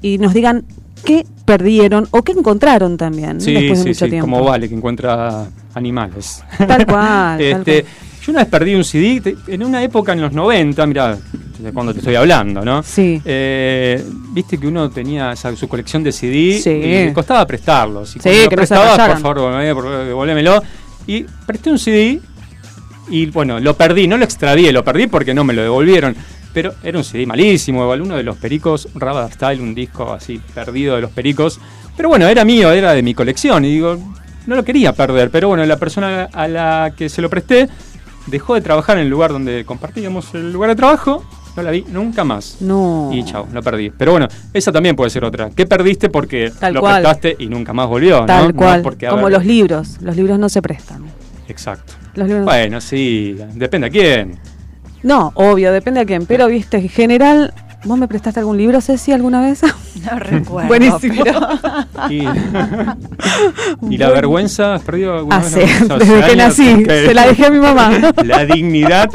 y 0.00 0.16
nos 0.18 0.32
digan 0.32 0.64
qué 1.04 1.26
perdieron 1.44 2.08
o 2.12 2.22
qué 2.22 2.32
encontraron 2.32 2.96
también 2.96 3.40
Sí, 3.40 3.52
después 3.52 3.78
de 3.80 3.82
sí, 3.82 3.88
mucho 3.90 4.04
sí, 4.06 4.10
tiempo. 4.10 4.30
como 4.30 4.44
vale, 4.44 4.68
que 4.68 4.74
encuentra 4.74 5.46
animales. 5.74 6.42
Tal 6.58 6.86
cual, 6.86 7.38
tal 7.38 7.40
Este, 7.40 7.82
cual. 7.82 7.92
Yo 8.24 8.30
una 8.30 8.40
vez 8.40 8.48
perdí 8.48 8.74
un 8.74 8.84
CD, 8.84 9.20
te- 9.20 9.36
en 9.48 9.64
una 9.64 9.82
época 9.82 10.12
en 10.12 10.20
los 10.20 10.32
90, 10.32 10.86
mira, 10.86 11.18
de 11.58 11.72
cuando 11.72 11.92
te 11.92 11.98
estoy 11.98 12.14
hablando, 12.14 12.64
¿no? 12.64 12.82
Sí. 12.82 13.20
Eh, 13.24 14.02
Viste 14.34 14.56
que 14.58 14.66
uno 14.66 14.88
tenía 14.90 15.32
esa- 15.32 15.54
su 15.56 15.68
colección 15.68 16.02
de 16.02 16.10
CD 16.12 16.58
Sí. 16.58 16.70
y 16.70 17.12
costaba 17.12 17.46
prestarlos. 17.46 18.16
Y 18.16 18.20
Sí, 18.20 18.28
que 18.30 18.32
no 18.32 18.40
se 18.44 18.56
prestabas, 18.56 19.20
por 19.22 19.36
favor, 19.38 19.62
devolvémelo. 20.06 20.62
Y 21.06 21.24
presté 21.46 21.70
un 21.70 21.78
CD 21.78 22.18
y 23.10 23.26
bueno, 23.26 23.60
lo 23.60 23.76
perdí, 23.76 24.06
no 24.08 24.16
lo 24.16 24.24
extravié, 24.24 24.72
lo 24.72 24.82
perdí 24.84 25.06
porque 25.08 25.34
no 25.34 25.44
me 25.44 25.52
lo 25.52 25.62
devolvieron. 25.62 26.16
Pero 26.54 26.74
era 26.82 26.96
un 26.96 27.04
CD 27.04 27.26
malísimo, 27.26 27.82
igual 27.82 28.00
uno 28.02 28.16
de 28.16 28.22
los 28.22 28.36
pericos, 28.38 28.88
Rabada 28.94 29.30
Style, 29.30 29.60
un 29.60 29.74
disco 29.74 30.12
así 30.12 30.40
perdido 30.54 30.94
de 30.96 31.02
los 31.02 31.10
pericos. 31.10 31.60
Pero 31.96 32.08
bueno, 32.08 32.26
era 32.28 32.44
mío, 32.44 32.70
era 32.72 32.92
de 32.92 33.02
mi 33.02 33.12
colección. 33.14 33.64
Y 33.66 33.72
digo, 33.72 33.98
no 34.46 34.56
lo 34.56 34.64
quería 34.64 34.92
perder. 34.94 35.30
Pero 35.30 35.48
bueno, 35.48 35.64
la 35.66 35.76
persona 35.78 36.28
a 36.32 36.48
la 36.48 36.94
que 36.96 37.08
se 37.08 37.20
lo 37.20 37.28
presté 37.28 37.68
dejó 38.26 38.54
de 38.54 38.60
trabajar 38.60 38.96
en 38.98 39.04
el 39.04 39.08
lugar 39.10 39.32
donde 39.32 39.64
compartíamos 39.64 40.34
el 40.34 40.52
lugar 40.52 40.70
de 40.70 40.76
trabajo. 40.76 41.24
No 41.54 41.62
la 41.62 41.70
vi 41.70 41.84
nunca 41.90 42.24
más. 42.24 42.56
No. 42.60 43.10
Y 43.12 43.24
chao, 43.24 43.46
lo 43.52 43.62
perdí. 43.62 43.90
Pero 43.90 44.12
bueno, 44.12 44.26
esa 44.54 44.72
también 44.72 44.96
puede 44.96 45.10
ser 45.10 45.22
otra. 45.24 45.50
¿Qué 45.50 45.66
perdiste 45.66 46.08
porque 46.08 46.50
Tal 46.58 46.72
lo 46.74 46.80
cual. 46.80 47.02
prestaste 47.02 47.36
y 47.38 47.46
nunca 47.46 47.74
más 47.74 47.88
volvió? 47.88 48.24
Tal 48.24 48.48
No 48.48 48.54
cual. 48.54 48.80
porque, 48.82 49.06
como 49.06 49.24
ver, 49.24 49.32
los 49.32 49.44
libros. 49.44 49.98
Los 50.00 50.16
libros 50.16 50.38
no 50.38 50.48
se 50.48 50.62
prestan. 50.62 51.04
Exacto. 51.48 51.92
Los 52.14 52.26
libros 52.26 52.46
no- 52.46 52.50
Bueno, 52.52 52.80
sí, 52.80 53.36
depende 53.54 53.88
a 53.88 53.90
quién. 53.90 54.38
No, 55.02 55.30
obvio, 55.34 55.72
depende 55.72 56.00
a 56.00 56.04
quién. 56.06 56.24
Pero, 56.24 56.46
viste, 56.46 56.78
en 56.78 56.88
general, 56.88 57.52
¿vos 57.84 57.98
me 57.98 58.08
prestaste 58.08 58.40
algún 58.40 58.56
libro, 58.58 58.80
Ceci, 58.80 59.12
alguna 59.12 59.40
vez? 59.40 59.62
No 60.10 60.18
recuerdo. 60.18 60.66
Buenísimo. 60.68 61.22
pero- 61.22 61.48
Y, 62.10 62.24
¿Y 63.94 63.98
la 63.98 64.10
vergüenza? 64.10 64.74
¿Has 64.74 64.82
perdido 64.82 65.14
alguna 65.18 65.38
vez 65.38 65.52
la 65.52 65.58
Hace, 65.62 65.66
vergüenza? 65.66 65.98
desde 65.98 66.26
que 66.28 66.36
nací. 66.36 66.84
que- 66.84 67.06
Se 67.06 67.14
la 67.14 67.26
dejé 67.26 67.46
a 67.46 67.50
mi 67.50 67.58
mamá. 67.60 67.90
La 68.24 68.44
dignidad. 68.44 69.08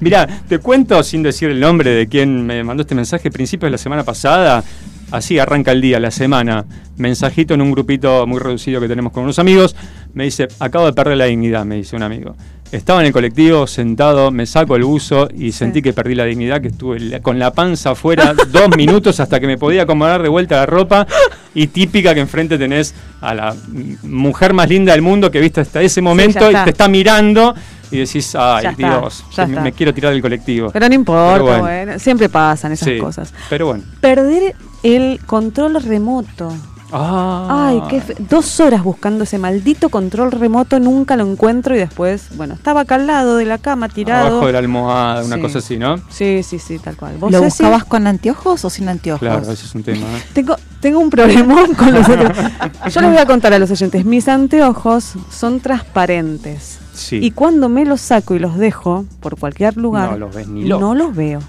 Mira, 0.00 0.26
te 0.48 0.58
cuento 0.58 1.02
sin 1.02 1.22
decir 1.22 1.50
el 1.50 1.58
nombre 1.60 1.90
de 1.90 2.06
quien 2.06 2.44
me 2.46 2.62
mandó 2.64 2.82
este 2.82 2.94
mensaje. 2.94 3.30
Principios 3.30 3.66
de 3.68 3.72
la 3.72 3.78
semana 3.78 4.04
pasada, 4.04 4.62
así 5.10 5.38
arranca 5.38 5.72
el 5.72 5.80
día, 5.80 5.98
la 6.00 6.10
semana. 6.10 6.64
Mensajito 6.96 7.54
en 7.54 7.62
un 7.62 7.70
grupito 7.72 8.26
muy 8.26 8.38
reducido 8.38 8.80
que 8.80 8.88
tenemos 8.88 9.12
con 9.12 9.24
unos 9.24 9.38
amigos. 9.38 9.74
Me 10.14 10.24
dice: 10.24 10.48
Acabo 10.60 10.86
de 10.86 10.92
perder 10.92 11.16
la 11.16 11.24
dignidad, 11.26 11.64
me 11.64 11.76
dice 11.76 11.96
un 11.96 12.02
amigo. 12.02 12.36
Estaba 12.72 13.00
en 13.00 13.06
el 13.06 13.12
colectivo 13.12 13.66
sentado, 13.66 14.30
me 14.30 14.46
saco 14.46 14.76
el 14.76 14.84
buzo 14.84 15.28
y 15.36 15.50
sentí 15.50 15.82
que 15.82 15.92
perdí 15.92 16.14
la 16.14 16.24
dignidad, 16.24 16.60
que 16.60 16.68
estuve 16.68 17.20
con 17.20 17.36
la 17.38 17.52
panza 17.52 17.90
afuera 17.90 18.32
dos 18.52 18.68
minutos 18.76 19.18
hasta 19.18 19.40
que 19.40 19.48
me 19.48 19.58
podía 19.58 19.82
acomodar 19.82 20.22
de 20.22 20.28
vuelta 20.28 20.54
la 20.56 20.66
ropa. 20.66 21.04
Y 21.52 21.66
típica 21.66 22.14
que 22.14 22.20
enfrente 22.20 22.58
tenés 22.58 22.94
a 23.20 23.34
la 23.34 23.56
mujer 24.04 24.54
más 24.54 24.68
linda 24.68 24.92
del 24.92 25.02
mundo 25.02 25.32
que 25.32 25.40
viste 25.40 25.60
hasta 25.62 25.82
ese 25.82 26.00
momento 26.00 26.44
y 26.44 26.54
está. 26.54 26.64
te 26.64 26.70
está 26.70 26.86
mirando 26.86 27.56
y 27.90 27.98
decís, 27.98 28.36
ay 28.36 28.62
Ya 28.62 28.70
está, 28.70 29.00
Dios, 29.00 29.24
ya 29.34 29.46
me, 29.46 29.52
está. 29.54 29.62
me 29.64 29.72
quiero 29.72 29.92
tirar 29.92 30.12
del 30.12 30.22
colectivo. 30.22 30.70
Pero 30.72 30.88
no 30.88 30.94
importa, 30.94 31.32
Pero 31.32 31.44
bueno. 31.46 31.62
bueno. 31.62 31.98
Siempre 31.98 32.28
pasan 32.28 32.70
esas 32.70 32.88
Sí, 32.88 32.98
cosas. 32.98 33.34
Pero 33.48 33.66
bueno. 33.66 33.82
Perder 34.00 34.54
el 34.84 35.18
control 35.26 35.82
remoto. 35.82 36.54
Ah, 36.92 37.68
Ay, 37.68 37.82
qué 37.88 38.00
fe- 38.00 38.16
dos 38.28 38.60
horas 38.60 38.82
buscando 38.82 39.24
ese 39.24 39.38
maldito 39.38 39.88
control 39.90 40.32
remoto, 40.32 40.78
nunca 40.80 41.16
lo 41.16 41.30
encuentro 41.30 41.74
y 41.74 41.78
después, 41.78 42.28
bueno, 42.36 42.54
estaba 42.54 42.80
acá 42.82 42.96
al 42.96 43.06
lado 43.06 43.36
de 43.36 43.44
la 43.44 43.58
cama 43.58 43.88
tirado. 43.88 44.28
Abajo 44.28 44.46
de 44.46 44.52
la 44.52 44.58
almohada, 44.58 45.24
una 45.24 45.36
Sí. 45.36 45.42
cosa 45.42 45.58
así, 45.58 45.76
¿no? 45.78 45.96
Sí, 46.08 46.42
sí, 46.42 46.58
sí, 46.58 46.78
tal 46.78 46.96
cual. 46.96 47.16
¿Vos, 47.18 47.30
¿Lo 47.32 47.42
buscabas 47.42 47.84
con 47.84 48.06
anteojos 48.06 48.64
o 48.64 48.70
sin 48.70 48.88
anteojos? 48.88 49.20
Claro, 49.20 49.42
ese 49.42 49.52
es 49.66 49.74
un 49.74 49.82
tema. 49.82 50.06
¿eh? 50.06 50.22
Tengo, 50.34 50.56
tengo 50.80 50.98
un 51.00 51.10
problemón 51.10 51.74
con 51.74 51.92
los 51.92 52.08
anteojos. 52.08 52.36
Yo 52.94 53.00
les 53.00 53.10
voy 53.10 53.18
a 53.18 53.26
contar 53.26 53.52
a 53.52 53.58
los 53.58 53.70
oyentes. 53.70 54.04
Mis 54.04 54.28
anteojos 54.28 55.12
son 55.30 55.60
transparentes. 55.60 56.78
Sí. 56.94 57.16
Y 57.22 57.30
cuando 57.30 57.68
me 57.68 57.84
los 57.84 58.00
saco 58.00 58.34
y 58.34 58.38
los 58.38 58.56
dejo 58.58 59.04
por 59.20 59.38
cualquier 59.38 59.76
lugar, 59.76 60.12
No 60.12 60.18
los 60.18 60.34
ves 60.34 60.48
ni 60.48 60.64
no 60.68 60.94
los 60.94 61.14
veo. 61.14 61.40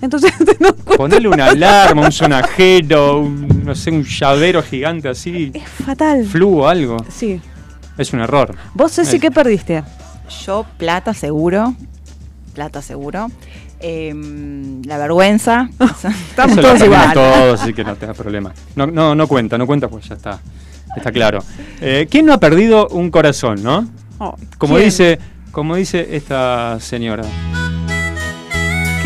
Entonces, 0.00 0.32
no 0.60 0.74
Ponele 0.74 1.28
una 1.28 1.46
alarma, 1.46 2.02
un 2.06 2.12
sonajero, 2.12 3.20
un, 3.20 3.62
no 3.64 3.74
sé, 3.74 3.90
un 3.90 4.04
llavero 4.04 4.62
gigante 4.62 5.08
así, 5.08 5.50
es 5.54 5.62
fatal. 5.84 6.24
fluo, 6.24 6.68
algo. 6.68 6.96
Sí. 7.08 7.40
Es 7.98 8.12
un 8.12 8.20
error. 8.20 8.54
¿Vos, 8.74 8.92
Ceci, 8.92 9.16
Es- 9.16 9.22
qué 9.22 9.30
perdiste? 9.30 9.82
Yo, 10.44 10.66
plata 10.76 11.14
seguro. 11.14 11.74
Plata 12.54 12.82
seguro. 12.82 13.28
Em, 13.80 14.82
la 14.84 14.98
vergüenza. 14.98 15.68
Estamos 16.30 16.56
todos 16.56 16.80
igual. 16.82 17.12
todos, 17.12 17.60
así 17.60 17.72
que 17.74 17.84
no 17.84 17.94
te 17.96 18.06
da 18.06 18.14
problema. 18.14 18.52
No, 18.74 18.86
no, 18.86 19.14
no 19.14 19.26
cuenta, 19.28 19.56
no 19.58 19.66
cuenta, 19.66 19.88
pues 19.88 20.08
ya 20.08 20.14
está. 20.14 20.38
está 20.96 21.12
claro. 21.12 21.40
Eh, 21.80 22.06
¿Quién 22.10 22.26
no 22.26 22.32
ha 22.32 22.40
perdido 22.40 22.88
un 22.88 23.10
corazón, 23.10 23.62
no? 23.62 23.86
Oh, 24.18 24.34
Como 24.58 24.74
¿quién? 24.76 24.86
dice, 24.86 25.18
como 25.52 25.76
dice 25.76 26.08
esta 26.16 26.78
señora. 26.80 27.24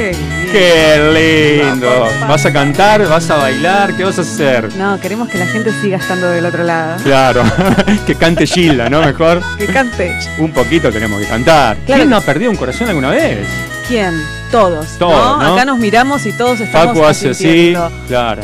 Qué 0.00 0.12
lindo. 0.12 0.52
¡Qué 0.52 1.62
lindo! 1.62 2.09
¿Vas 2.26 2.47
a 2.47 2.52
cantar? 2.52 3.07
¿Vas 3.07 3.28
a 3.28 3.37
bailar? 3.37 3.95
¿Qué 3.95 4.02
vas 4.02 4.19
a 4.19 4.23
hacer? 4.23 4.75
No, 4.76 4.99
queremos 4.99 5.28
que 5.28 5.37
la 5.37 5.47
gente 5.47 5.71
siga 5.83 5.99
estando 5.99 6.28
del 6.30 6.47
otro 6.47 6.64
lado. 6.64 7.02
Claro, 7.04 7.42
que 8.07 8.14
cante 8.14 8.47
Gilda, 8.47 8.88
¿no? 8.88 9.02
Mejor. 9.02 9.42
Que 9.59 9.66
cante. 9.66 10.19
Un 10.38 10.52
poquito 10.52 10.90
tenemos 10.90 11.21
que 11.21 11.26
cantar. 11.26 11.76
Claro. 11.85 12.00
¿Quién 12.00 12.09
no 12.09 12.16
ha 12.16 12.23
perdido 12.23 12.50
un 12.50 12.57
corazón 12.57 12.88
alguna 12.88 13.11
vez? 13.11 13.47
¿Quién? 13.88 14.23
Todos. 14.50 14.87
Todos, 14.99 15.42
¿no? 15.42 15.52
Acá 15.52 15.66
nos 15.66 15.78
miramos 15.78 16.25
y 16.25 16.33
todos 16.33 16.61
estamos 16.61 16.95
Paco 16.95 17.07
hace 17.07 17.30
así, 17.30 17.76
claro. 18.09 18.42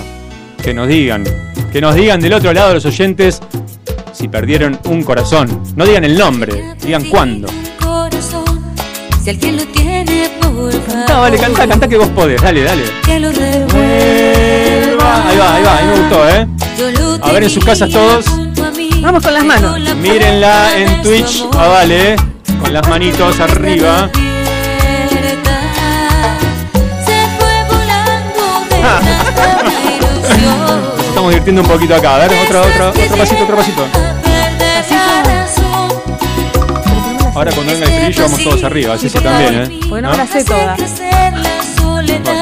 Que 0.62 0.74
nos 0.74 0.88
digan, 0.88 1.24
que 1.72 1.80
nos 1.80 1.94
digan 1.94 2.20
del 2.20 2.34
otro 2.34 2.52
lado 2.52 2.74
los 2.74 2.84
oyentes 2.84 3.40
si 4.12 4.28
perdieron 4.28 4.78
un 4.84 5.02
corazón. 5.02 5.62
No 5.74 5.86
digan 5.86 6.04
el 6.04 6.18
nombre, 6.18 6.74
digan 6.82 7.04
cuándo. 7.04 7.48
Corazón, 7.80 8.44
si 9.24 9.30
alguien 9.30 9.56
lo 9.56 9.64
tiene, 9.68 10.30
favor. 10.56 11.08
No, 11.08 11.20
vale, 11.20 11.38
canta, 11.38 11.68
canta 11.68 11.88
que 11.88 11.96
vos 11.96 12.08
podés, 12.08 12.40
dale, 12.40 12.62
dale. 12.62 12.84
Que 13.04 13.20
lo 13.20 13.30
revuelva. 13.30 15.28
Ahí 15.28 15.36
va, 15.36 15.54
ahí 15.54 15.62
va, 15.62 15.76
ahí 15.78 15.86
me 15.86 15.96
gustó, 16.00 16.28
¿eh? 16.28 16.46
A 17.22 17.32
ver, 17.32 17.42
en 17.44 17.50
sus 17.50 17.64
casas 17.64 17.90
todos. 17.90 18.24
Vamos 19.00 19.22
con 19.22 19.34
las 19.34 19.44
manos. 19.44 19.78
Mírenla 19.96 20.76
en 20.76 21.02
Twitch, 21.02 21.44
ah, 21.52 21.68
vale, 21.68 22.12
¿eh? 22.12 22.16
con 22.60 22.72
las 22.72 22.88
manitos 22.88 23.38
arriba. 23.40 24.10
Ah. 28.82 29.00
Nos 30.96 31.06
estamos 31.08 31.30
divirtiendo 31.30 31.62
un 31.62 31.68
poquito 31.68 31.94
acá. 31.94 32.16
A 32.16 32.18
ver, 32.18 32.32
otro, 32.44 32.60
otro, 32.62 32.88
otro 32.90 33.16
pasito, 33.16 33.44
otro 33.44 33.56
pasito. 33.56 33.86
Ahora 37.36 37.52
cuando 37.52 37.72
venga 37.72 37.86
el 37.86 37.92
estribillo 37.92 38.22
vamos 38.22 38.42
todos 38.44 38.64
arriba, 38.64 38.94
así 38.94 39.08
sí 39.10 39.18
también, 39.18 39.54
¿eh? 39.54 39.80
Porque 39.88 40.02
no 40.02 40.10
me 40.10 40.16
la 40.16 40.26
sé 40.26 40.42
toda. 40.44 40.76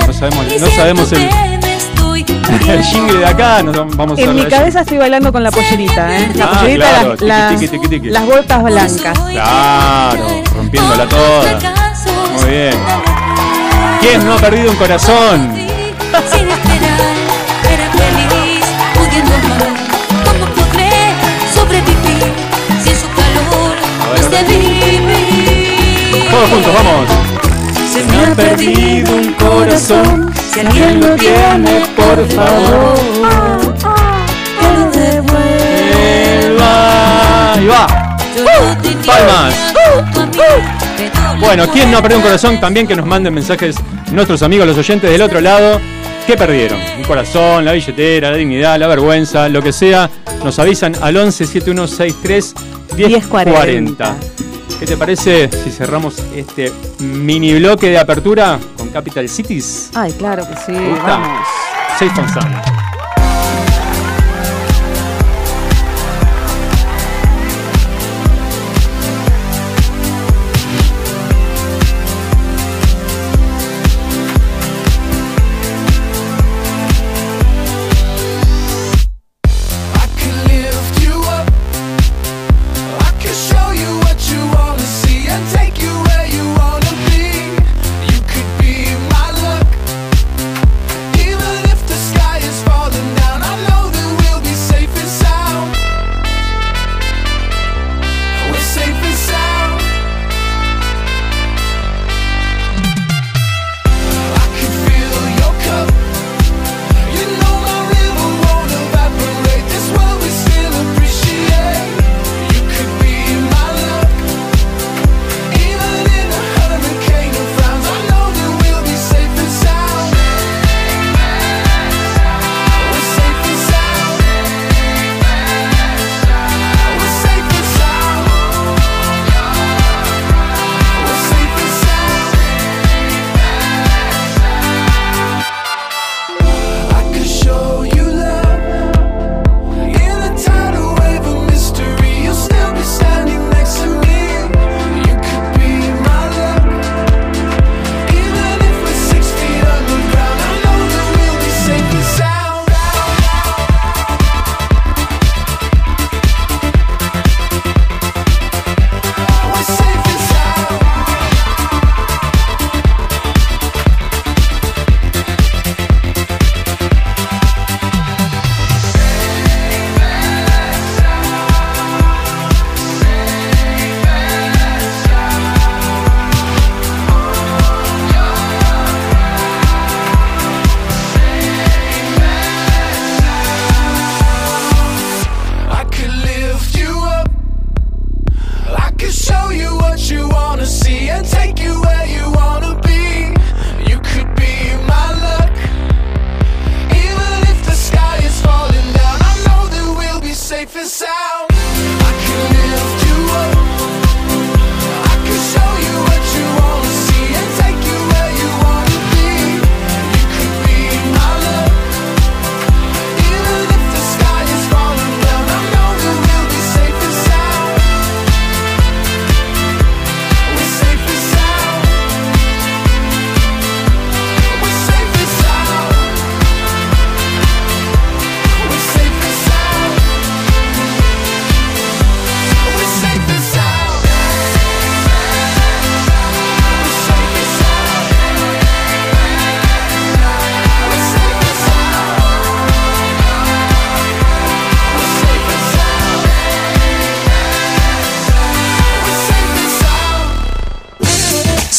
No 0.06 0.12
sabemos, 0.12 0.46
no 0.60 0.66
sabemos 0.70 1.12
el, 1.12 1.22
el 2.70 2.84
jingle 2.84 3.18
de 3.18 3.26
acá, 3.26 3.62
nos 3.64 3.96
vamos 3.96 4.16
a 4.18 4.22
En 4.22 4.34
mi 4.36 4.44
cabeza 4.46 4.82
estoy 4.82 4.98
bailando 4.98 5.32
con 5.32 5.42
la 5.42 5.50
pollerita, 5.50 6.16
¿eh? 6.16 6.30
La 6.36 6.44
Ah, 6.44 6.60
pollerita, 6.60 6.86
claro, 6.86 7.08
las, 7.08 7.18
tiqui, 7.18 7.26
las, 7.26 7.50
tiqui, 7.60 7.68
tiqui, 7.68 7.88
tiqui. 7.88 8.08
las 8.10 8.24
botas 8.26 8.62
blancas. 8.62 9.18
Claro, 9.30 10.26
rompiéndola 10.54 11.06
toda. 11.06 11.58
Muy 12.40 12.50
bien. 12.50 12.74
¿Quién 14.00 14.24
no 14.24 14.34
ha 14.34 14.36
perdido 14.38 14.70
un 14.70 14.76
corazón? 14.76 15.54
Sin 16.30 16.48
esperar, 16.48 17.00
era 17.68 17.90
feliz, 17.90 18.64
pudiendo 18.94 19.32
Vivir. 24.42 26.30
Todos 26.30 26.50
juntos, 26.50 26.72
vamos. 26.74 27.08
Se 27.92 28.02
me 28.04 28.16
ha 28.26 28.34
perdido 28.34 29.14
un 29.14 29.32
corazón. 29.34 30.32
Si 30.52 30.60
alguien 30.60 31.00
lo 31.00 31.14
tiene, 31.14 31.82
por 31.96 32.26
favor, 32.28 32.94
que 34.58 34.66
lo 34.78 34.90
devuelva. 34.90 36.72
Ahí 37.54 37.66
va. 37.66 37.86
Palmas. 39.06 39.54
a 39.76 40.26
mí, 40.26 41.10
pero 41.12 41.36
Bueno, 41.40 41.66
¿quién 41.72 41.90
no 41.90 41.98
ha 41.98 42.02
perdido 42.02 42.18
un 42.18 42.24
corazón? 42.24 42.60
También 42.60 42.86
que 42.86 42.96
nos 42.96 43.06
manden 43.06 43.34
mensajes 43.34 43.76
nuestros 44.10 44.42
amigos, 44.42 44.66
los 44.66 44.78
oyentes 44.78 45.10
del 45.10 45.22
otro 45.22 45.40
lado. 45.40 45.80
¿Qué 46.26 46.38
perdieron? 46.38 46.81
Un 46.97 47.04
corazón, 47.04 47.66
la 47.66 47.73
billetera, 47.73 48.31
la 48.31 48.37
dignidad, 48.37 48.78
la 48.78 48.87
vergüenza, 48.87 49.49
lo 49.50 49.61
que 49.61 49.73
sea. 49.73 50.09
Nos 50.43 50.59
avisan 50.59 50.95
al 51.02 51.16
11 51.16 51.47
7163 51.47 52.54
1040. 52.97 54.17
¿Qué 54.80 54.87
te 54.87 54.97
parece 54.97 55.50
si 55.63 55.71
cerramos 55.71 56.19
este 56.34 56.73
mini 56.99 57.54
bloque 57.54 57.91
de 57.91 57.99
apertura 57.99 58.58
con 58.76 58.89
Capital 58.89 59.28
Cities? 59.28 59.91
Ay, 59.95 60.13
claro 60.13 60.47
que 60.49 60.56
sí. 60.56 60.78
Vamos. 61.06 61.47
Safe 61.99 62.21
and 62.21 62.32
Sound. 62.32 62.83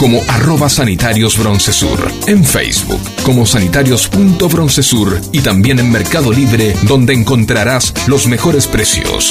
como 0.00 0.22
arroba 0.28 0.70
sanitarios 0.70 1.36
broncesur, 1.36 2.10
en 2.26 2.42
Facebook 2.42 3.02
como 3.22 3.44
sanitarios.broncesur 3.44 5.20
y 5.30 5.40
también 5.42 5.78
en 5.78 5.92
Mercado 5.92 6.32
Libre 6.32 6.74
donde 6.84 7.12
encontrarás 7.12 7.92
los 8.08 8.26
mejores 8.26 8.66
precios. 8.66 9.30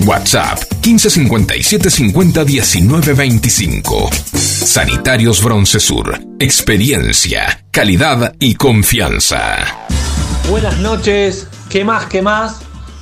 WhatsApp 0.00 0.58
1557 0.84 1.88
50 1.88 2.44
19 2.44 3.12
25. 3.14 4.10
Sanitarios 4.34 5.40
Broncesur. 5.44 6.18
Experiencia, 6.40 7.64
calidad 7.70 8.34
y 8.40 8.56
confianza. 8.56 9.86
Buenas 10.50 10.78
noches, 10.78 11.46
¿qué 11.70 11.84
más, 11.84 12.06
qué 12.06 12.22
más? 12.22 12.56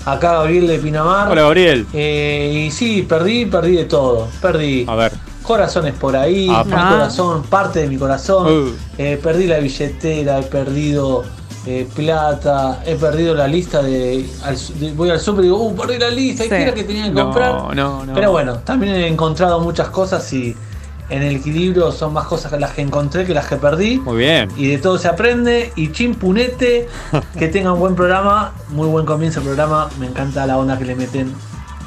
Acá 0.05 0.33
Gabriel 0.33 0.67
de 0.67 0.79
Pinamar. 0.79 1.31
Hola, 1.31 1.43
Gabriel. 1.43 1.87
Eh, 1.95 2.67
y 2.67 2.71
sí, 2.71 3.07
perdí, 3.09 3.47
perdí 3.47 3.77
de 3.77 3.85
todo. 3.87 4.29
Perdí 4.43 4.85
A 4.87 4.95
ver. 4.97 5.24
Corazones 5.45 5.95
por 5.95 6.17
ahí, 6.17 6.49
Ah, 6.51 6.65
mi 6.65 6.73
corazón, 6.73 7.43
parte 7.45 7.81
de 7.81 7.87
mi 7.89 7.97
corazón. 7.99 8.47
Uh. 8.47 8.71
Eh, 8.99 9.21
perdí 9.23 9.47
la 9.47 9.59
billetera, 9.59 10.41
he 10.41 10.43
perdido 10.43 11.23
eh, 11.67 11.87
plata, 11.95 12.83
he 12.85 12.95
perdido 12.97 13.35
la 13.35 13.47
lista 13.47 13.83
de, 13.83 14.29
al 14.45 14.57
su- 14.59 14.75
de- 14.75 14.93
Voy 14.93 15.09
al 15.11 15.19
súper 15.21 15.45
y 15.45 15.49
digo, 15.49 15.63
uh, 15.63 15.75
perdí 15.77 15.99
la 15.99 16.11
lista, 16.11 16.45
¿y 16.45 16.49
Sí. 16.49 16.55
era 16.55 16.75
que 16.75 16.85
tenía 16.85 17.05
que 17.05 17.11
No, 17.13 17.25
comprar? 17.25 17.75
no, 17.75 18.05
no. 18.05 18.13
Pero 18.15 18.33
bueno, 18.33 18.59
también 18.59 18.95
he 18.97 19.07
encontrado 19.07 19.61
muchas 19.61 19.89
cosas 19.89 20.31
y 20.35 20.55
en 21.11 21.23
el 21.23 21.37
equilibrio 21.37 21.91
son 21.93 22.13
más 22.15 22.27
cosas 22.27 22.51
que 22.53 22.59
las 22.59 22.73
que 22.73 22.83
encontré 22.83 23.25
que 23.27 23.33
las 23.35 23.47
que 23.47 23.57
perdí. 23.57 23.99
Muy 23.99 24.17
bien. 24.19 24.51
Y 24.57 24.69
de 24.69 24.79
todo 24.79 24.99
se 24.99 25.07
aprende. 25.09 25.73
Y 25.77 25.93
chimpunete, 25.93 26.89
que 27.39 27.49
tengan 27.49 27.79
buen 27.79 27.95
programa. 27.95 28.53
Muy 28.71 28.89
buen 28.89 29.05
comienzo 29.07 29.41
el 29.41 29.47
programa. 29.47 29.89
Me 29.99 30.07
encanta 30.07 30.47
la 30.47 30.57
onda 30.59 30.79
que 30.79 30.85
le 30.87 30.95
meten. 30.97 31.33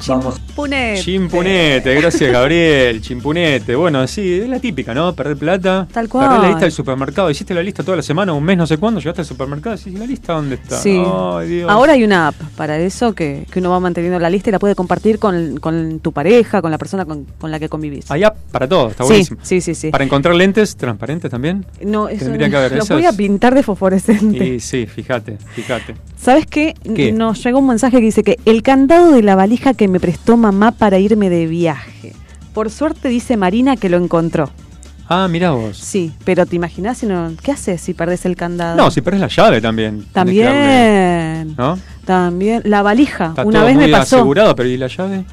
Vamos. 0.06 0.36
Punete. 0.62 1.00
Chimpunete, 1.02 1.94
gracias 2.00 2.32
Gabriel. 2.32 3.00
Chimpunete. 3.00 3.76
Bueno, 3.76 4.04
sí, 4.08 4.40
es 4.40 4.48
la 4.48 4.58
típica, 4.58 4.92
¿no? 4.92 5.14
Perder 5.14 5.36
plata. 5.36 5.86
Tal 5.92 6.08
cual. 6.08 6.26
Perder 6.26 6.42
la 6.42 6.48
lista 6.48 6.62
del 6.64 6.72
supermercado. 6.72 7.30
Hiciste 7.30 7.54
la 7.54 7.62
lista 7.62 7.84
toda 7.84 7.96
la 7.98 8.02
semana, 8.02 8.32
un 8.32 8.42
mes, 8.42 8.56
no 8.58 8.66
sé 8.66 8.76
cuándo. 8.76 8.98
Llegaste 8.98 9.20
al 9.20 9.26
supermercado 9.28 9.76
y 9.76 9.78
decís, 9.78 9.96
¿la 10.00 10.04
lista 10.04 10.32
dónde 10.32 10.56
está? 10.56 10.76
Sí. 10.78 11.00
Ay, 11.06 11.48
Dios. 11.48 11.70
Ahora 11.70 11.92
hay 11.92 12.02
una 12.02 12.26
app 12.26 12.34
para 12.56 12.76
eso 12.76 13.14
que, 13.14 13.46
que 13.52 13.60
uno 13.60 13.70
va 13.70 13.78
manteniendo 13.78 14.18
la 14.18 14.28
lista 14.30 14.50
y 14.50 14.52
la 14.52 14.58
puede 14.58 14.74
compartir 14.74 15.20
con, 15.20 15.58
con 15.60 16.00
tu 16.00 16.10
pareja, 16.10 16.60
con 16.60 16.72
la 16.72 16.78
persona 16.78 17.04
con, 17.04 17.24
con 17.38 17.52
la 17.52 17.60
que 17.60 17.68
convivís. 17.68 18.10
Hay 18.10 18.24
app 18.24 18.36
para 18.50 18.68
todo, 18.68 18.88
está 18.88 19.04
Sí, 19.04 19.08
buenísimo. 19.10 19.38
sí, 19.42 19.60
sí, 19.60 19.76
sí. 19.76 19.90
Para 19.92 20.02
encontrar 20.02 20.34
lentes 20.34 20.74
transparentes 20.76 21.30
también. 21.30 21.64
No, 21.84 22.08
eso 22.08 22.24
Tendría 22.24 22.50
que 22.50 22.56
haber 22.56 22.72
lo 22.72 22.78
esas. 22.82 22.96
voy 22.96 23.06
a 23.06 23.12
pintar 23.12 23.54
de 23.54 23.62
fosforescente. 23.62 24.44
Y 24.44 24.58
sí, 24.58 24.86
fíjate, 24.86 25.38
fíjate. 25.54 25.94
¿Sabes 26.20 26.46
qué? 26.46 26.74
¿Qué? 26.94 27.12
Nos 27.12 27.42
llegó 27.44 27.58
un 27.60 27.68
mensaje 27.68 27.98
que 27.98 28.04
dice 28.04 28.22
que 28.22 28.38
el 28.44 28.62
candado 28.62 29.12
de 29.12 29.22
la 29.22 29.36
valija 29.36 29.74
que 29.74 29.88
me 29.88 30.00
prestó 30.00 30.36
mamá 30.36 30.72
para 30.72 30.98
irme 30.98 31.30
de 31.30 31.46
viaje. 31.46 32.12
Por 32.52 32.70
suerte 32.70 33.08
dice 33.08 33.36
Marina 33.36 33.76
que 33.76 33.88
lo 33.88 33.96
encontró. 33.98 34.50
Ah, 35.08 35.26
mirá 35.28 35.52
vos. 35.52 35.78
Sí, 35.78 36.12
pero 36.24 36.44
te 36.44 36.56
imaginas 36.56 36.98
si 36.98 37.06
no, 37.06 37.32
¿qué 37.42 37.52
haces 37.52 37.80
si 37.80 37.94
perdés 37.94 38.26
el 38.26 38.36
candado? 38.36 38.76
No, 38.76 38.90
si 38.90 39.00
perdés 39.00 39.20
la 39.20 39.28
llave 39.28 39.60
también. 39.60 40.04
También. 40.12 41.54
¿No? 41.56 41.78
También. 42.04 42.62
La 42.64 42.82
valija. 42.82 43.28
Está 43.28 43.44
Una 43.44 43.60
todo 43.60 43.66
vez 43.66 43.76
muy 43.76 43.86
me 43.86 43.92
pasó. 43.92 44.16
asegurado, 44.16 44.54
pero 44.54 44.68
¿y 44.68 44.76
la 44.76 44.88
llave? 44.88 45.24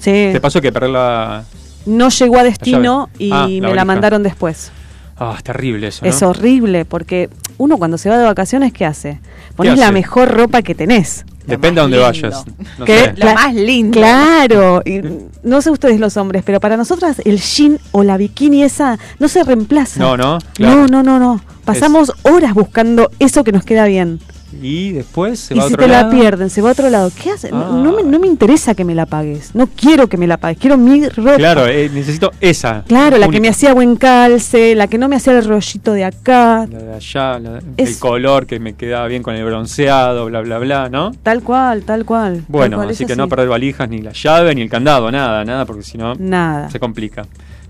Sí. 0.00 0.30
¿Te 0.32 0.40
pasó 0.40 0.60
que 0.60 0.72
perder 0.72 0.90
la...? 0.90 1.44
No 1.86 2.08
llegó 2.08 2.38
a 2.38 2.42
destino 2.44 3.08
y 3.18 3.30
Ah, 3.30 3.42
la 3.42 3.46
me 3.46 3.60
valija. 3.60 3.74
la 3.76 3.84
mandaron 3.84 4.22
después. 4.22 4.72
Ah, 5.16 5.34
es 5.36 5.44
terrible 5.44 5.86
eso, 5.88 6.04
¿no? 6.04 6.10
Es 6.10 6.22
horrible 6.22 6.84
porque 6.84 7.28
uno 7.60 7.76
cuando 7.76 7.98
se 7.98 8.08
va 8.08 8.16
de 8.18 8.24
vacaciones, 8.24 8.72
¿qué 8.72 8.86
hace? 8.86 9.20
Pones 9.54 9.74
hace? 9.74 9.80
la 9.82 9.92
mejor 9.92 10.28
ropa 10.30 10.62
que 10.62 10.74
tenés. 10.74 11.26
Depende 11.46 11.80
a 11.80 11.82
dónde 11.82 11.98
lindo. 11.98 12.06
vayas. 12.08 12.44
No. 12.78 12.86
Lo 12.86 12.86
Cla- 12.86 13.34
más 13.34 13.54
lindo. 13.54 13.98
Claro, 13.98 14.82
y 14.84 15.00
no 15.42 15.60
sé 15.60 15.70
ustedes 15.70 16.00
los 16.00 16.16
hombres, 16.16 16.42
pero 16.46 16.58
para 16.60 16.76
nosotras 16.76 17.20
el 17.24 17.38
jean 17.38 17.78
o 17.92 18.02
la 18.02 18.16
bikini 18.16 18.62
esa 18.62 18.98
no 19.18 19.28
se 19.28 19.44
reemplaza. 19.44 20.00
No, 20.00 20.16
no, 20.16 20.38
claro. 20.54 20.76
No, 20.76 20.86
no, 20.86 21.02
no, 21.02 21.18
no. 21.18 21.40
Pasamos 21.64 22.12
horas 22.22 22.54
buscando 22.54 23.10
eso 23.18 23.44
que 23.44 23.52
nos 23.52 23.64
queda 23.64 23.84
bien. 23.84 24.20
Y 24.62 24.92
después 24.92 25.38
se 25.38 25.54
y 25.54 25.58
va 25.58 25.64
a 25.64 25.68
si 25.68 25.74
otro 25.74 25.86
te 25.86 25.92
lado. 25.92 26.10
la 26.10 26.10
pierden, 26.18 26.50
se 26.50 26.60
va 26.60 26.70
a 26.70 26.72
otro 26.72 26.90
lado. 26.90 27.10
¿Qué 27.22 27.30
hace? 27.30 27.50
No- 27.50 27.72
No, 27.82 27.92
me, 27.92 28.02
Ah. 28.02 28.04
no 28.06 28.18
me 28.18 28.26
interesa 28.26 28.74
que 28.74 28.84
me 28.84 28.94
la 28.94 29.06
pagues. 29.06 29.54
No 29.54 29.68
quiero 29.68 30.08
que 30.08 30.16
me 30.16 30.26
la 30.26 30.36
pagues. 30.38 30.58
Quiero 30.58 30.76
mi 30.76 31.08
ropa. 31.08 31.36
Claro, 31.36 31.66
eh, 31.66 31.88
necesito 31.92 32.32
esa. 32.40 32.82
Claro, 32.86 33.16
la 33.18 33.28
que 33.28 33.40
me 33.40 33.48
hacía 33.48 33.72
buen 33.74 33.96
calce, 33.96 34.74
la 34.74 34.86
que 34.88 34.98
no 34.98 35.08
me 35.08 35.16
hacía 35.16 35.32
el 35.38 35.44
rollito 35.44 35.92
de 35.92 36.04
acá. 36.04 36.66
La 36.70 36.78
de 36.78 36.94
allá, 36.94 37.38
la 37.38 37.50
de- 37.54 37.60
Es- 37.76 37.90
el 37.90 37.98
color 37.98 38.46
que 38.46 38.58
me 38.58 38.74
quedaba 38.74 39.06
bien 39.06 39.22
con 39.22 39.34
el 39.34 39.44
bronceado, 39.44 40.26
bla, 40.26 40.40
bla, 40.40 40.58
bla, 40.58 40.88
¿no? 40.88 41.12
Tal 41.22 41.42
cual, 41.42 41.82
tal 41.82 42.04
cual. 42.04 42.34
tal 42.38 42.44
Bueno, 42.48 42.76
cual, 42.78 42.90
así 42.90 43.06
que 43.06 43.16
no 43.16 43.28
perder 43.28 43.48
valijas, 43.48 43.88
ni 43.88 43.98
la 44.02 44.12
llave, 44.12 44.54
ni 44.54 44.62
el 44.62 44.68
candado, 44.70 45.10
nada, 45.10 45.44
nada, 45.44 45.64
porque 45.64 45.82
si 45.82 45.96
no 45.96 46.14
Nada. 46.16 46.68
se 46.70 46.78
complica. 46.80 47.24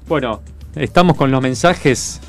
Bueno, 0.08 0.40
estamos 0.74 1.16
con 1.16 1.30
los 1.30 1.42
mensajes. 1.42 2.20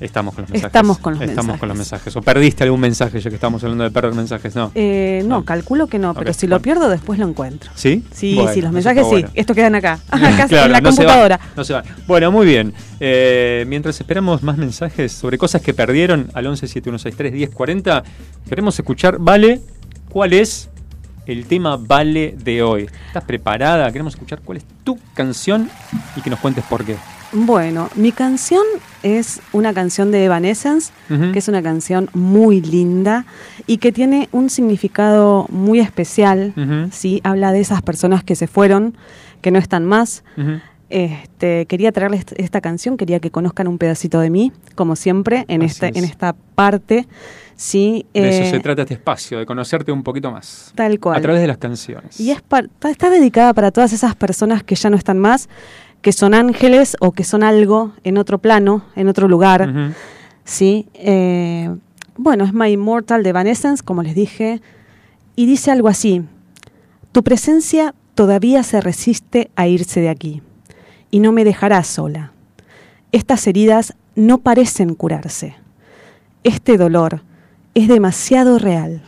Estamos 0.00 0.34
con 0.34 0.42
los 0.42 0.50
mensajes. 0.50 0.66
Estamos 0.68 0.98
con 0.98 1.14
los 1.14 1.22
Estamos 1.22 1.36
mensajes. 1.46 1.60
con 1.60 1.68
los 1.68 1.76
mensajes. 1.78 2.16
¿O 2.16 2.22
perdiste 2.22 2.64
algún 2.64 2.80
mensaje 2.80 3.20
ya 3.20 3.30
que 3.30 3.34
estamos 3.36 3.62
hablando 3.64 3.84
de 3.84 3.90
perder 3.90 4.14
mensajes? 4.14 4.54
No. 4.54 4.70
Eh, 4.74 5.22
no, 5.24 5.38
No. 5.38 5.44
calculo 5.44 5.86
que 5.88 5.98
no, 5.98 6.14
pero 6.14 6.30
Ok, 6.30 6.36
si 6.36 6.46
lo 6.46 6.60
pierdo 6.60 6.88
después 6.88 7.18
lo 7.18 7.26
encuentro. 7.26 7.70
¿Sí? 7.74 8.04
Sí, 8.12 8.34
Bueno, 8.36 8.52
sí, 8.52 8.60
los 8.62 8.72
mensajes 8.72 9.02
sí. 9.04 9.10
bueno. 9.10 9.28
Esto 9.34 9.54
quedan 9.54 9.74
acá, 9.74 9.98
acá 10.10 10.46
Claro, 10.46 10.66
en 10.66 10.72
la 10.72 10.80
no 10.80 10.92
se 10.92 11.04
van, 11.04 11.06
computadora. 11.06 11.40
no 11.56 11.64
se 11.64 11.72
van. 11.72 11.84
Bueno, 12.06 12.30
muy 12.30 12.46
bien. 12.46 12.72
Eh, 13.00 13.64
mientras 13.68 14.00
esperamos 14.00 14.42
más 14.42 14.56
mensajes 14.56 15.10
sobre 15.12 15.36
cosas 15.38 15.62
que 15.62 15.74
perdieron 15.74 16.30
al 16.34 16.46
1171631040, 16.46 18.02
queremos 18.48 18.78
escuchar, 18.78 19.18
Vale, 19.18 19.60
¿cuál 20.10 20.32
es 20.32 20.68
el 21.26 21.44
tema 21.46 21.76
Vale 21.76 22.34
de 22.38 22.62
hoy? 22.62 22.88
¿Estás 23.08 23.24
preparada? 23.24 23.90
Queremos 23.90 24.14
escuchar 24.14 24.40
cuál 24.44 24.58
es 24.58 24.64
tu 24.84 24.98
canción 25.14 25.68
y 26.16 26.20
que 26.20 26.30
nos 26.30 26.38
cuentes 26.38 26.64
por 26.64 26.84
qué. 26.84 26.96
Bueno, 27.32 27.90
mi 27.94 28.10
canción 28.12 28.62
es 29.02 29.40
una 29.52 29.74
canción 29.74 30.10
de 30.10 30.24
Evanescence, 30.24 30.92
Ujú. 31.10 31.32
que 31.32 31.38
es 31.40 31.48
una 31.48 31.62
canción 31.62 32.08
muy 32.14 32.60
linda 32.62 33.26
y 33.66 33.78
que 33.78 33.92
tiene 33.92 34.28
un 34.32 34.48
significado 34.48 35.46
muy 35.50 35.80
especial. 35.80 36.54
¿sí? 36.90 37.20
Habla 37.24 37.52
de 37.52 37.60
esas 37.60 37.82
personas 37.82 38.24
que 38.24 38.34
se 38.34 38.46
fueron, 38.46 38.96
que 39.42 39.50
no 39.50 39.58
están 39.58 39.84
más. 39.84 40.24
Este, 40.90 41.66
quería 41.66 41.92
traerles 41.92 42.24
esta 42.36 42.62
canción, 42.62 42.96
quería 42.96 43.20
que 43.20 43.30
conozcan 43.30 43.68
un 43.68 43.76
pedacito 43.76 44.20
de 44.20 44.30
mí, 44.30 44.52
como 44.74 44.96
siempre, 44.96 45.44
en, 45.48 45.60
Así 45.62 45.72
este, 45.72 45.88
es. 45.90 45.96
en 45.96 46.04
esta 46.04 46.34
parte. 46.54 47.06
¿sí? 47.56 48.06
De 48.14 48.20
Eh, 48.20 48.40
eso 48.40 48.50
se 48.50 48.60
trata 48.60 48.82
este 48.82 48.94
espacio, 48.94 49.38
de 49.38 49.44
conocerte 49.44 49.92
un 49.92 50.02
poquito 50.02 50.30
más. 50.32 50.72
Tal 50.74 50.98
cual. 50.98 51.18
A 51.18 51.20
través 51.20 51.42
de 51.42 51.46
las 51.46 51.58
canciones. 51.58 52.18
Y 52.18 52.30
es 52.30 52.42
está 52.88 53.10
dedicada 53.10 53.52
para 53.52 53.70
todas 53.70 53.92
esas 53.92 54.14
personas 54.16 54.62
que 54.62 54.76
ya 54.76 54.88
no 54.88 54.96
están 54.96 55.18
más, 55.18 55.50
que 56.02 56.12
son 56.12 56.34
ángeles 56.34 56.96
o 57.00 57.12
que 57.12 57.24
son 57.24 57.42
algo 57.42 57.92
en 58.04 58.18
otro 58.18 58.38
plano, 58.38 58.84
en 58.94 59.08
otro 59.08 59.28
lugar. 59.28 59.94
¿sí? 60.44 60.88
Eh, 60.94 61.74
bueno, 62.16 62.44
es 62.44 62.52
My 62.52 62.68
Immortal 62.70 63.22
de 63.22 63.30
Evanescence, 63.30 63.84
como 63.84 64.02
les 64.02 64.14
dije, 64.14 64.60
y 65.36 65.46
dice 65.46 65.70
algo 65.70 65.88
así, 65.88 66.24
tu 67.12 67.22
presencia 67.22 67.94
todavía 68.14 68.62
se 68.62 68.80
resiste 68.80 69.50
a 69.54 69.68
irse 69.68 70.00
de 70.00 70.08
aquí, 70.08 70.42
y 71.10 71.20
no 71.20 71.30
me 71.30 71.44
dejarás 71.44 71.86
sola. 71.86 72.32
Estas 73.12 73.46
heridas 73.46 73.94
no 74.16 74.38
parecen 74.38 74.94
curarse. 74.94 75.54
Este 76.42 76.76
dolor 76.76 77.22
es 77.74 77.86
demasiado 77.86 78.58
real, 78.58 79.02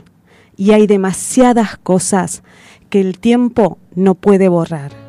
y 0.56 0.72
hay 0.72 0.86
demasiadas 0.86 1.78
cosas 1.78 2.42
que 2.90 3.00
el 3.00 3.18
tiempo 3.18 3.78
no 3.94 4.14
puede 4.14 4.48
borrar. 4.48 4.99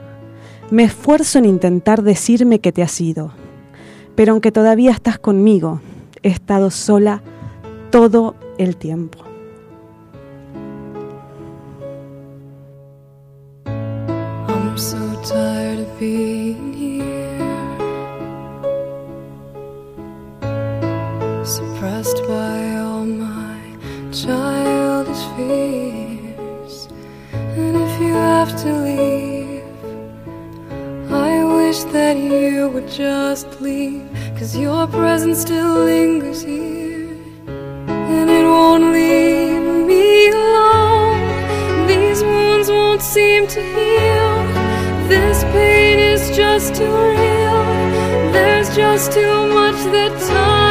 Me 0.71 0.83
esfuerzo 0.85 1.37
en 1.37 1.43
intentar 1.43 2.01
decirme 2.01 2.59
que 2.59 2.71
te 2.71 2.81
has 2.81 3.01
ido, 3.01 3.31
pero 4.15 4.31
aunque 4.31 4.53
todavía 4.53 4.91
estás 4.91 5.19
conmigo, 5.19 5.81
he 6.23 6.29
estado 6.29 6.71
sola 6.71 7.21
todo 7.89 8.35
el 8.57 8.77
tiempo. 8.77 9.19
So 14.77 14.97
suppressed 21.43 22.21
by 22.27 22.75
all 22.77 23.05
my 23.05 23.59
childish 24.11 25.25
fears. 25.35 26.87
And 27.33 27.75
if 27.75 27.99
you 27.99 28.13
have 28.13 28.55
to 28.63 28.73
leave, 28.83 29.40
I 31.13 31.43
wish 31.43 31.83
that 31.95 32.17
you 32.17 32.69
would 32.69 32.87
just 32.87 33.59
leave, 33.59 34.09
cause 34.37 34.55
your 34.55 34.87
presence 34.87 35.41
still 35.41 35.83
lingers 35.85 36.41
here. 36.41 37.17
And 37.47 38.29
it 38.29 38.45
won't 38.45 38.85
leave 38.93 39.87
me 39.87 40.29
alone. 40.29 41.87
These 41.87 42.23
wounds 42.23 42.69
won't 42.69 43.01
seem 43.01 43.47
to 43.47 43.61
heal. 43.61 44.33
This 45.09 45.43
pain 45.55 45.99
is 45.99 46.35
just 46.35 46.75
too 46.75 46.85
real. 46.85 47.61
There's 48.31 48.73
just 48.75 49.11
too 49.11 49.47
much 49.47 49.79
that 49.91 50.13
time 50.29 50.70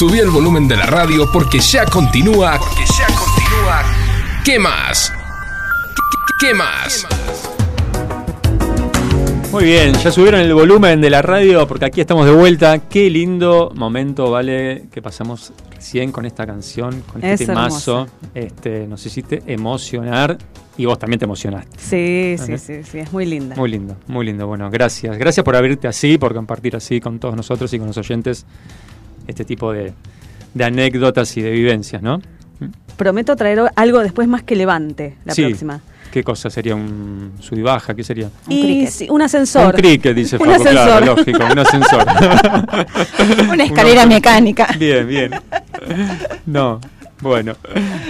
Subí 0.00 0.18
el 0.18 0.30
volumen 0.30 0.66
de 0.66 0.78
la 0.78 0.86
radio 0.86 1.30
porque 1.30 1.58
ya 1.58 1.84
continúa. 1.84 2.56
Porque 2.56 2.84
ya 2.98 3.06
continúa. 3.08 3.82
¿Qué 4.42 4.58
más? 4.58 5.12
¿Qué, 6.40 6.46
qué 6.46 6.54
más? 6.54 7.06
Muy 9.52 9.64
bien, 9.64 9.92
ya 9.92 10.10
subieron 10.10 10.40
el 10.40 10.54
volumen 10.54 11.02
de 11.02 11.10
la 11.10 11.20
radio 11.20 11.68
porque 11.68 11.84
aquí 11.84 12.00
estamos 12.00 12.24
de 12.24 12.32
vuelta. 12.32 12.78
Qué 12.88 13.10
lindo 13.10 13.72
momento, 13.74 14.30
vale, 14.30 14.86
que 14.90 15.02
pasamos 15.02 15.52
recién 15.70 16.12
con 16.12 16.24
esta 16.24 16.46
canción, 16.46 17.02
con 17.02 17.22
este 17.22 17.34
Es 17.34 17.46
temazo. 17.50 17.98
hermoso. 18.00 18.12
Este, 18.34 18.86
nos 18.86 19.04
hiciste 19.04 19.42
emocionar 19.48 20.38
y 20.78 20.86
vos 20.86 20.98
también 20.98 21.18
te 21.18 21.26
emocionaste. 21.26 21.76
Sí, 21.78 22.42
sí, 22.42 22.56
sí, 22.56 22.84
sí, 22.90 23.00
es 23.00 23.12
muy 23.12 23.26
linda. 23.26 23.54
Muy 23.54 23.70
lindo, 23.70 23.98
muy 24.06 24.24
lindo. 24.24 24.46
Bueno, 24.46 24.70
gracias. 24.70 25.18
Gracias 25.18 25.44
por 25.44 25.56
abrirte 25.56 25.88
así, 25.88 26.16
por 26.16 26.32
compartir 26.32 26.74
así 26.74 27.02
con 27.02 27.18
todos 27.18 27.36
nosotros 27.36 27.70
y 27.74 27.78
con 27.78 27.88
los 27.88 27.98
oyentes 27.98 28.46
este 29.30 29.44
tipo 29.44 29.72
de, 29.72 29.92
de 30.54 30.64
anécdotas 30.64 31.36
y 31.36 31.42
de 31.42 31.50
vivencias, 31.50 32.02
¿no? 32.02 32.20
Prometo 32.96 33.34
traer 33.36 33.62
algo 33.76 34.00
después 34.00 34.28
más 34.28 34.42
que 34.42 34.54
levante 34.56 35.16
la 35.24 35.34
Sí. 35.34 35.44
próxima. 35.44 35.80
¿Qué 36.12 36.24
cosa 36.24 36.50
sería 36.50 36.74
un 36.74 37.32
sub 37.38 37.56
y 37.56 37.62
baja? 37.62 37.94
¿Qué 37.94 38.02
sería? 38.02 38.28
y 38.48 38.86
sí, 38.88 39.06
un 39.08 39.22
ascensor. 39.22 39.74
Un 39.76 39.80
cricket, 39.80 40.14
dice 40.14 40.36
Un 40.40 40.46
Facu, 40.46 40.62
claro, 40.64 40.80
ascensor. 40.94 41.18
lógico, 41.18 41.44
un 41.52 41.58
ascensor. 41.60 42.06
Una 43.52 43.64
escalera 43.64 44.06
mecánica. 44.16 44.66
Bien, 44.76 45.06
bien. 45.06 45.30
No, 46.46 46.80
bueno, 47.20 47.54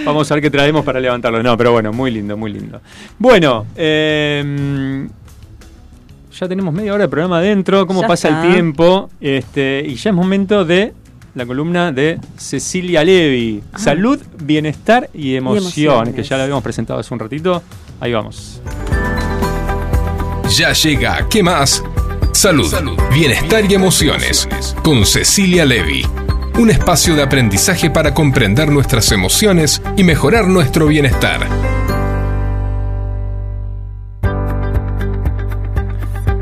vamos 0.03 0.29
a 0.31 0.33
ver 0.33 0.41
qué 0.41 0.49
traemos 0.49 0.83
para 0.83 0.99
levantarlo. 0.99 1.43
No, 1.43 1.55
pero 1.55 1.73
bueno, 1.73 1.93
muy 1.93 2.09
lindo, 2.11 2.35
muy 2.35 2.51
lindo. 2.51 2.81
Bueno, 3.19 3.67
eh, 3.75 5.07
ya 6.39 6.47
tenemos 6.47 6.73
media 6.73 6.93
hora 6.93 7.03
de 7.03 7.09
programa 7.09 7.37
adentro, 7.37 7.85
cómo 7.85 8.01
Ya 8.01 8.07
pasa 8.07 8.29
está. 8.29 8.45
el 8.47 8.53
tiempo. 8.53 9.09
Este, 9.21 9.83
y 9.87 9.93
ya 9.95 10.09
es 10.09 10.15
momento 10.15 10.65
de 10.65 10.93
la 11.35 11.45
columna 11.45 11.91
de 11.91 12.19
Cecilia 12.37 13.03
Levi. 13.03 13.61
Salud, 13.77 14.19
bienestar 14.43 15.09
y 15.13 15.35
emociones, 15.35 15.77
emociones. 15.77 16.15
que 16.15 16.23
ya 16.23 16.37
la 16.37 16.43
habíamos 16.43 16.63
presentado 16.63 16.99
hace 16.99 17.13
un 17.13 17.19
ratito. 17.19 17.61
Ahí 17.99 18.13
vamos. 18.13 18.61
Ya 20.57 20.73
llega, 20.73 21.27
¿qué 21.29 21.43
más? 21.43 21.83
Salud, 22.33 22.73
bienestar 23.13 23.63
y 23.69 23.73
emociones 23.73 24.47
con 24.83 25.05
Cecilia 25.05 25.65
Levi. 25.65 26.05
Un 26.59 26.69
espacio 26.69 27.15
de 27.15 27.23
aprendizaje 27.23 27.89
para 27.89 28.13
comprender 28.13 28.69
nuestras 28.69 29.11
emociones 29.11 29.81
y 29.95 30.03
mejorar 30.03 30.47
nuestro 30.47 30.87
bienestar. 30.87 31.47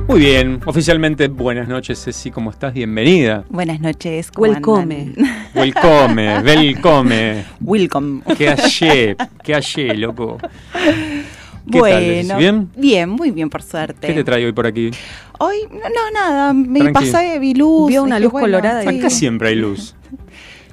Muy 0.10 0.22
bien, 0.22 0.60
oficialmente 0.66 1.28
buenas 1.28 1.68
noches, 1.68 2.04
Ceci, 2.04 2.32
¿cómo 2.32 2.50
estás? 2.50 2.74
Bienvenida. 2.74 3.44
Buenas 3.48 3.80
noches. 3.80 4.32
¿cómo 4.32 4.52
Welcome. 4.52 5.14
andan? 5.16 5.36
Welcome, 5.54 6.40
welcome. 6.42 7.46
Welcome. 7.62 8.22
¿Qué 8.36 8.50
hallé? 8.50 9.16
¿Qué 9.44 9.54
hallé, 9.54 9.94
loco? 9.94 10.40
¿Qué 10.74 11.80
tal? 11.80 11.80
Bueno, 11.80 12.38
¿Bien? 12.38 12.70
bien, 12.76 13.10
muy 13.12 13.30
bien 13.30 13.52
por 13.52 13.62
suerte. 13.62 14.08
¿Qué 14.08 14.14
te 14.16 14.24
trae 14.24 14.44
hoy 14.44 14.52
por 14.52 14.66
aquí? 14.66 14.90
Hoy, 15.38 15.58
no, 15.70 15.78
no, 15.78 16.12
nada, 16.12 16.54
me 16.54 16.80
Tranqui. 16.80 17.12
pasé, 17.12 17.38
vi 17.38 17.54
luz. 17.54 17.90
Vio 17.90 18.02
una 18.02 18.20
luz 18.20 18.32
bueno, 18.32 18.48
colorada 18.48 18.82
sí. 18.82 18.98
Acá 18.98 19.12
siempre 19.12 19.50
hay 19.50 19.56
luz. 19.58 19.96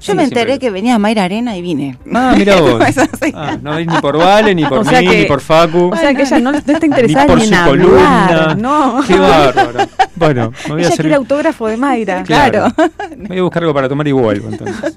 Yo 0.07 0.15
me 0.15 0.25
enteré 0.25 0.47
siempre. 0.47 0.59
que 0.59 0.71
venía 0.71 0.99
Mayra 0.99 1.25
Arena 1.25 1.57
y 1.57 1.63
vine. 1.63 1.99
Ah, 2.15 2.35
mira 2.37 2.57
vos. 2.61 2.81
Ah, 3.35 3.57
no 3.61 3.75
veis 3.75 3.87
ni 3.87 3.99
por 3.99 4.17
Vale, 4.19 4.55
ni 4.55 4.65
por 4.69 4.79
O 4.79 4.85
mí, 4.85 4.91
que- 4.91 5.19
ni 5.21 5.25
por 5.27 5.41
Facu. 5.41 5.91
O 5.93 5.97
sea 5.97 6.15
que 6.15 6.23
ella 6.23 6.39
no, 6.39 6.53
no 6.53 6.59
está 6.59 6.79
ni 6.79 6.87
interesada 6.87 7.27
por 7.27 7.39
ni, 7.39 7.45
en 7.45 7.49
su 7.49 7.55
hablar, 7.55 7.79
columna. 7.79 8.55
no. 8.57 9.01
Qué 9.07 9.19
bárbaro. 9.19 9.79
Bueno, 10.19 10.51
me 10.69 10.73
voy 10.77 10.85
a 10.85 10.87
hacer. 10.89 11.01
quiere 11.01 11.15
autógrafo 11.17 11.67
de 11.69 11.77
Mayra. 11.77 12.23
Claro. 12.23 12.69
Voy 13.29 13.39
a 13.39 13.43
buscar 13.43 13.63
algo 13.63 13.75
para 13.75 13.87
tomar 13.87 14.09
y 14.09 14.13
vuelvo 14.13 14.49
entonces. 14.49 14.97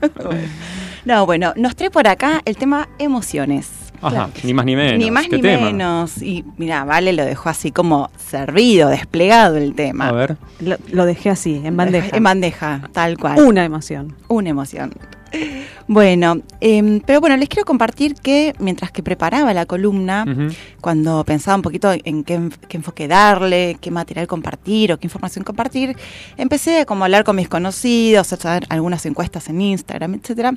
No, 1.03 1.25
bueno, 1.25 1.51
nos 1.57 1.75
trae 1.75 1.89
por 1.89 2.07
acá 2.07 2.41
el 2.45 2.55
tema 2.55 2.87
emociones. 2.99 3.67
Ajá, 4.01 4.29
ni 4.43 4.53
más 4.53 4.65
ni 4.65 4.75
menos. 4.75 4.97
Ni 4.97 5.12
más 5.12 5.27
¿Qué 5.27 5.38
ni 5.38 5.41
tema? 5.41 5.65
menos. 5.67 6.21
Y 6.21 6.45
mira, 6.57 6.83
Vale 6.83 7.13
lo 7.13 7.25
dejó 7.25 7.49
así 7.49 7.71
como 7.71 8.09
servido, 8.17 8.89
desplegado 8.89 9.57
el 9.57 9.73
tema. 9.75 10.07
A 10.07 10.12
ver. 10.12 10.38
Lo, 10.59 10.77
lo 10.91 11.05
dejé 11.05 11.29
así, 11.29 11.62
en 11.63 11.75
bandeja. 11.77 12.15
En 12.15 12.23
bandeja, 12.23 12.81
tal 12.93 13.17
cual. 13.17 13.39
Una 13.41 13.63
emoción. 13.65 14.15
Una 14.27 14.49
emoción. 14.49 14.93
Bueno, 15.87 16.41
em, 16.61 16.99
pero 17.01 17.19
bueno, 17.21 17.35
les 17.37 17.49
quiero 17.49 17.65
compartir 17.65 18.15
que 18.15 18.53
mientras 18.59 18.91
que 18.91 19.01
preparaba 19.03 19.53
la 19.53 19.65
columna, 19.65 20.25
cuando 20.81 21.23
pensaba 21.23 21.55
un 21.55 21.61
poquito 21.61 21.91
en 21.91 22.23
qué, 22.23 22.39
enf- 22.39 22.57
qué 22.67 22.77
enfoque 22.77 23.07
darle, 23.07 23.77
qué 23.81 23.91
material 23.91 24.27
compartir 24.27 24.91
o 24.93 24.99
qué 24.99 25.07
información 25.07 25.43
compartir, 25.43 25.95
empecé 26.37 26.81
a 26.81 26.85
como 26.85 27.03
hablar 27.05 27.23
con 27.23 27.35
mis 27.35 27.47
conocidos, 27.49 28.31
a 28.31 28.35
hacer 28.35 28.65
algunas 28.69 29.05
encuestas 29.05 29.49
en 29.49 29.61
Instagram, 29.61 30.15
etcétera, 30.15 30.53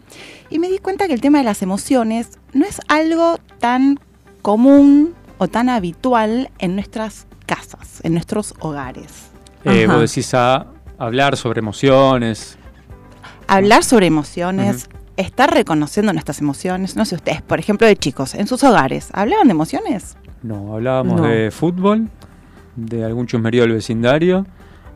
y 0.51 0.59
me 0.59 0.69
di 0.69 0.79
cuenta 0.79 1.07
que 1.07 1.15
el 1.15 1.21
tema 1.21 1.39
de 1.39 1.45
las 1.45 1.63
emociones 1.63 2.39
no 2.53 2.65
es 2.67 2.81
algo 2.89 3.39
tan 3.59 3.99
común 4.43 5.15
o 5.39 5.49
tan 5.49 5.69
habitual 5.69 6.51
en 6.59 6.75
nuestras 6.75 7.27
casas, 7.47 8.01
en 8.03 8.13
nuestros 8.13 8.55
hogares. 8.61 9.31
Eh, 9.65 9.87
vos 9.87 10.01
decís 10.01 10.35
a 10.35 10.67
hablar 10.99 11.37
sobre 11.37 11.61
emociones. 11.61 12.59
Hablar 13.57 13.85
sobre 13.85 14.07
emociones, 14.07 14.89
estar 15.17 15.53
reconociendo 15.53 16.13
nuestras 16.13 16.41
emociones. 16.41 16.97
No 16.97 17.05
sé 17.05 17.15
ustedes, 17.17 17.43
por 17.43 17.59
ejemplo, 17.59 17.87
de 17.87 17.97
chicos, 17.97 18.35
en 18.35 18.47
sus 18.47 18.63
hogares, 18.65 19.09
¿hablaban 19.13 19.49
de 19.49 19.53
emociones? 19.53 20.17
No, 20.43 20.75
hablábamos 20.75 21.21
No. 21.21 21.27
de 21.27 21.51
fútbol, 21.51 22.09
de 22.77 23.05
algún 23.05 23.27
chusmerío 23.27 23.63
del 23.63 23.73
vecindario. 23.73 24.47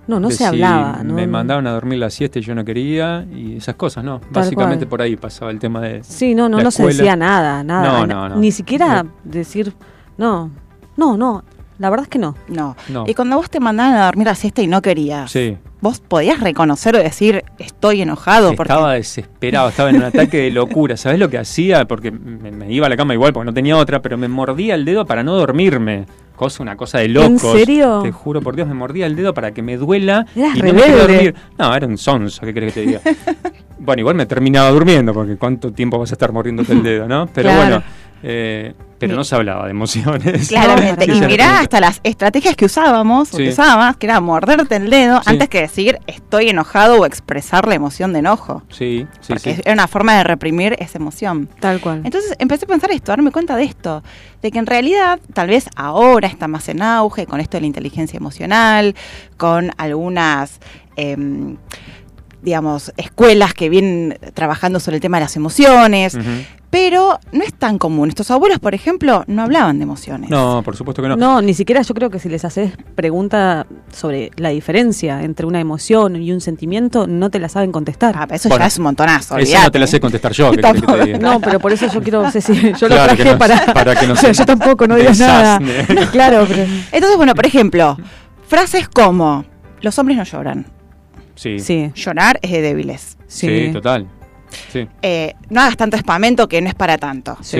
No, 0.08 0.20
no 0.20 0.28
de 0.28 0.34
se 0.34 0.38
si 0.38 0.44
hablaba. 0.44 1.00
¿no? 1.02 1.14
Me 1.14 1.26
mandaban 1.26 1.66
a 1.66 1.72
dormir 1.72 1.98
la 1.98 2.10
siesta 2.10 2.38
y 2.38 2.42
yo 2.42 2.54
no 2.54 2.64
quería, 2.64 3.26
y 3.34 3.56
esas 3.56 3.74
cosas, 3.74 4.04
¿no? 4.04 4.20
Básicamente 4.30 4.84
cual. 4.86 4.90
por 4.90 5.02
ahí 5.02 5.16
pasaba 5.16 5.50
el 5.50 5.58
tema 5.58 5.80
de. 5.80 6.02
Sí, 6.04 6.34
no, 6.34 6.48
no, 6.48 6.58
la 6.58 6.64
no 6.64 6.70
se 6.70 6.86
decía 6.86 7.16
nada, 7.16 7.64
nada. 7.64 7.88
No, 8.00 8.06
no, 8.06 8.28
no. 8.28 8.36
Ni 8.36 8.52
siquiera 8.52 9.04
decir, 9.24 9.74
no, 10.16 10.50
no, 10.96 11.16
no. 11.16 11.44
La 11.78 11.90
verdad 11.90 12.04
es 12.04 12.08
que 12.08 12.18
no. 12.18 12.34
No. 12.48 12.76
No. 12.88 13.04
Y 13.06 13.14
cuando 13.14 13.36
vos 13.36 13.50
te 13.50 13.60
mandaban 13.60 13.94
a 13.94 14.06
dormir 14.06 14.26
la 14.28 14.34
siesta 14.36 14.62
y 14.62 14.66
no 14.68 14.80
querías, 14.80 15.30
Sí, 15.30 15.58
vos 15.86 16.00
podías 16.00 16.40
reconocer 16.40 16.96
o 16.96 16.98
decir, 16.98 17.44
estoy 17.58 18.02
enojado 18.02 18.54
porque... 18.54 18.72
estaba 18.72 18.94
desesperado, 18.94 19.68
estaba 19.68 19.90
en 19.90 19.96
un 19.96 20.02
ataque 20.02 20.38
de 20.38 20.50
locura. 20.50 20.96
¿Sabés 20.96 21.18
lo 21.18 21.30
que 21.30 21.38
hacía? 21.38 21.84
Porque 21.86 22.10
me, 22.10 22.50
me 22.50 22.72
iba 22.72 22.86
a 22.86 22.88
la 22.90 22.96
cama 22.96 23.14
igual 23.14 23.32
porque 23.32 23.46
no 23.46 23.54
tenía 23.54 23.76
otra, 23.76 24.02
pero 24.02 24.16
me 24.18 24.26
mordía 24.28 24.74
el 24.74 24.84
dedo 24.84 25.06
para 25.06 25.22
no 25.22 25.34
dormirme. 25.36 26.06
Cosa, 26.34 26.62
una 26.62 26.76
cosa 26.76 26.98
de 26.98 27.08
locos. 27.08 27.40
serio? 27.52 28.00
Te 28.02 28.12
juro 28.12 28.42
por 28.42 28.54
Dios, 28.56 28.68
me 28.68 28.74
mordía 28.74 29.06
el 29.06 29.16
dedo 29.16 29.32
para 29.32 29.52
que 29.54 29.62
me 29.62 29.76
duela 29.78 30.26
Eras 30.36 30.56
y 30.56 30.58
no 30.60 30.72
me 30.74 30.82
rebelde. 30.82 30.98
dormir. 31.00 31.34
No, 31.58 31.74
era 31.74 31.86
un 31.86 31.96
sonso, 31.96 32.44
¿qué 32.44 32.52
querés 32.52 32.74
que 32.74 32.80
te 32.82 32.86
diga? 32.86 33.00
bueno, 33.78 34.00
igual 34.00 34.16
me 34.16 34.26
terminaba 34.26 34.68
durmiendo 34.70 35.14
porque 35.14 35.36
cuánto 35.36 35.72
tiempo 35.72 35.98
vas 35.98 36.10
a 36.10 36.14
estar 36.14 36.32
mordiéndote 36.32 36.72
el 36.72 36.82
dedo, 36.82 37.08
¿no? 37.08 37.26
Pero 37.32 37.48
Claro. 37.48 37.60
bueno, 37.62 37.82
eh, 38.22 38.74
pero 38.98 39.14
no 39.14 39.24
se 39.24 39.34
hablaba 39.34 39.64
de 39.66 39.70
emociones. 39.72 40.48
Claramente. 40.48 41.04
Y 41.04 41.20
mirá 41.20 41.60
hasta 41.60 41.80
las 41.80 42.00
estrategias 42.02 42.56
que 42.56 42.64
usábamos, 42.64 43.32
o 43.34 43.36
Sí. 43.36 43.44
que 43.44 43.48
usabas, 43.50 43.96
que 43.98 44.06
era 44.06 44.20
morderte 44.20 44.76
el 44.76 44.88
dedo 44.88 45.18
Sí. 45.22 45.30
antes 45.30 45.48
que 45.50 45.60
decir 45.60 45.98
estoy 46.06 46.48
enojado 46.48 47.00
o 47.00 47.04
expresar 47.06 47.68
la 47.68 47.74
emoción 47.74 48.14
de 48.14 48.20
enojo. 48.20 48.62
Sí, 48.70 49.06
sí, 49.20 49.26
porque 49.28 49.56
sí. 49.56 49.60
era 49.64 49.74
una 49.74 49.86
forma 49.86 50.14
de 50.16 50.24
reprimir 50.24 50.76
esa 50.78 50.96
emoción. 50.98 51.48
Tal 51.60 51.80
cual. 51.80 52.00
Entonces 52.04 52.34
empecé 52.38 52.64
a 52.64 52.68
pensar 52.68 52.90
esto, 52.90 53.12
a 53.12 53.16
darme 53.16 53.32
cuenta 53.32 53.54
de 53.54 53.64
esto, 53.64 54.02
de 54.40 54.50
que 54.50 54.58
en 54.58 54.66
realidad 54.66 55.20
tal 55.34 55.48
vez 55.48 55.68
ahora 55.76 56.26
está 56.26 56.48
más 56.48 56.68
en 56.70 56.80
auge 56.80 57.26
con 57.26 57.40
esto 57.40 57.58
de 57.58 57.60
la 57.62 57.66
inteligencia 57.66 58.16
emocional, 58.16 58.94
con 59.36 59.72
algunas, 59.76 60.58
em, 60.96 61.58
digamos, 62.42 62.92
escuelas 62.96 63.54
que 63.54 63.68
vienen 63.68 64.18
trabajando 64.34 64.78
sobre 64.78 64.96
el 64.96 65.00
tema 65.00 65.16
de 65.18 65.24
las 65.24 65.36
emociones, 65.36 66.14
Ujú. 66.14 66.24
Pero 66.70 67.18
no 67.32 67.42
es 67.44 67.54
tan 67.54 67.78
común. 67.78 68.08
Estos 68.08 68.30
abuelos, 68.30 68.58
por 68.58 68.74
ejemplo, 68.74 69.24
no 69.26 69.42
hablaban 69.42 69.78
de 69.78 69.84
emociones. 69.84 70.28
No, 70.30 70.62
por 70.64 70.76
supuesto 70.76 71.00
que 71.02 71.08
no. 71.08 71.16
No, 71.16 71.40
ni 71.40 71.54
siquiera 71.54 71.80
yo 71.82 71.94
creo 71.94 72.10
que 72.10 72.18
si 72.18 72.28
les 72.28 72.44
haces 72.44 72.72
pregunta 72.94 73.66
sobre 73.92 74.30
la 74.36 74.50
diferencia 74.50 75.22
entre 75.22 75.46
una 75.46 75.60
emoción 75.60 76.16
y 76.16 76.32
un 76.32 76.40
sentimiento, 76.40 77.06
no 77.06 77.30
te 77.30 77.38
la 77.38 77.48
saben 77.48 77.72
contestar. 77.72 78.14
Ah, 78.18 78.26
pero 78.26 78.36
eso 78.36 78.48
Bueno, 78.48 78.64
ya 78.64 78.66
es 78.68 78.78
un 78.78 78.84
montonazo. 78.84 79.38
Eso 79.38 79.58
no 79.62 79.70
te 79.70 79.78
la 79.78 79.86
sé 79.86 80.00
contestar 80.00 80.32
yo, 80.32 80.50
¿qué 80.50 80.56
querés 80.58 80.80
que 80.82 80.86
te 80.86 81.04
diga? 81.06 81.18
No, 81.18 81.40
pero 81.40 81.60
por 81.60 81.72
eso 81.72 81.86
yo 81.92 82.02
quiero, 82.02 82.30
Ceci, 82.30 82.72
yo 82.78 82.88
Claro, 82.88 83.12
lo 83.12 83.16
que 83.16 83.22
traje 83.24 83.32
no- 83.32 83.38
para, 83.38 83.66
para 83.74 83.94
que 83.96 84.06
no 84.06 84.12
o 84.12 84.16
sea, 84.16 84.34
se 84.34 84.38
yo 84.40 84.46
tampoco, 84.46 84.86
no 84.86 84.96
digas 84.96 85.18
nada. 85.18 85.58
Claro, 86.12 86.44
pero 86.48 86.62
Entonces, 86.92 87.16
bueno, 87.16 87.34
por 87.34 87.46
ejemplo, 87.46 87.96
frases 88.48 88.88
como, 88.88 89.44
los 89.80 89.98
hombres 89.98 90.18
no 90.18 90.24
lloran. 90.24 90.66
Sí, 91.36 91.58
sí, 91.58 91.90
sí, 91.94 92.02
Llorar 92.02 92.38
es 92.42 92.50
de 92.50 92.60
débiles. 92.62 93.16
sí, 93.26 93.70
total. 93.72 94.06
Sí, 94.72 94.88
Eh, 95.02 95.34
no 95.50 95.60
hagas 95.60 95.76
tanto 95.76 95.96
espamento 95.96 96.48
que 96.48 96.60
no 96.60 96.68
es 96.68 96.74
para 96.74 96.98
tanto. 96.98 97.36
sí. 97.42 97.58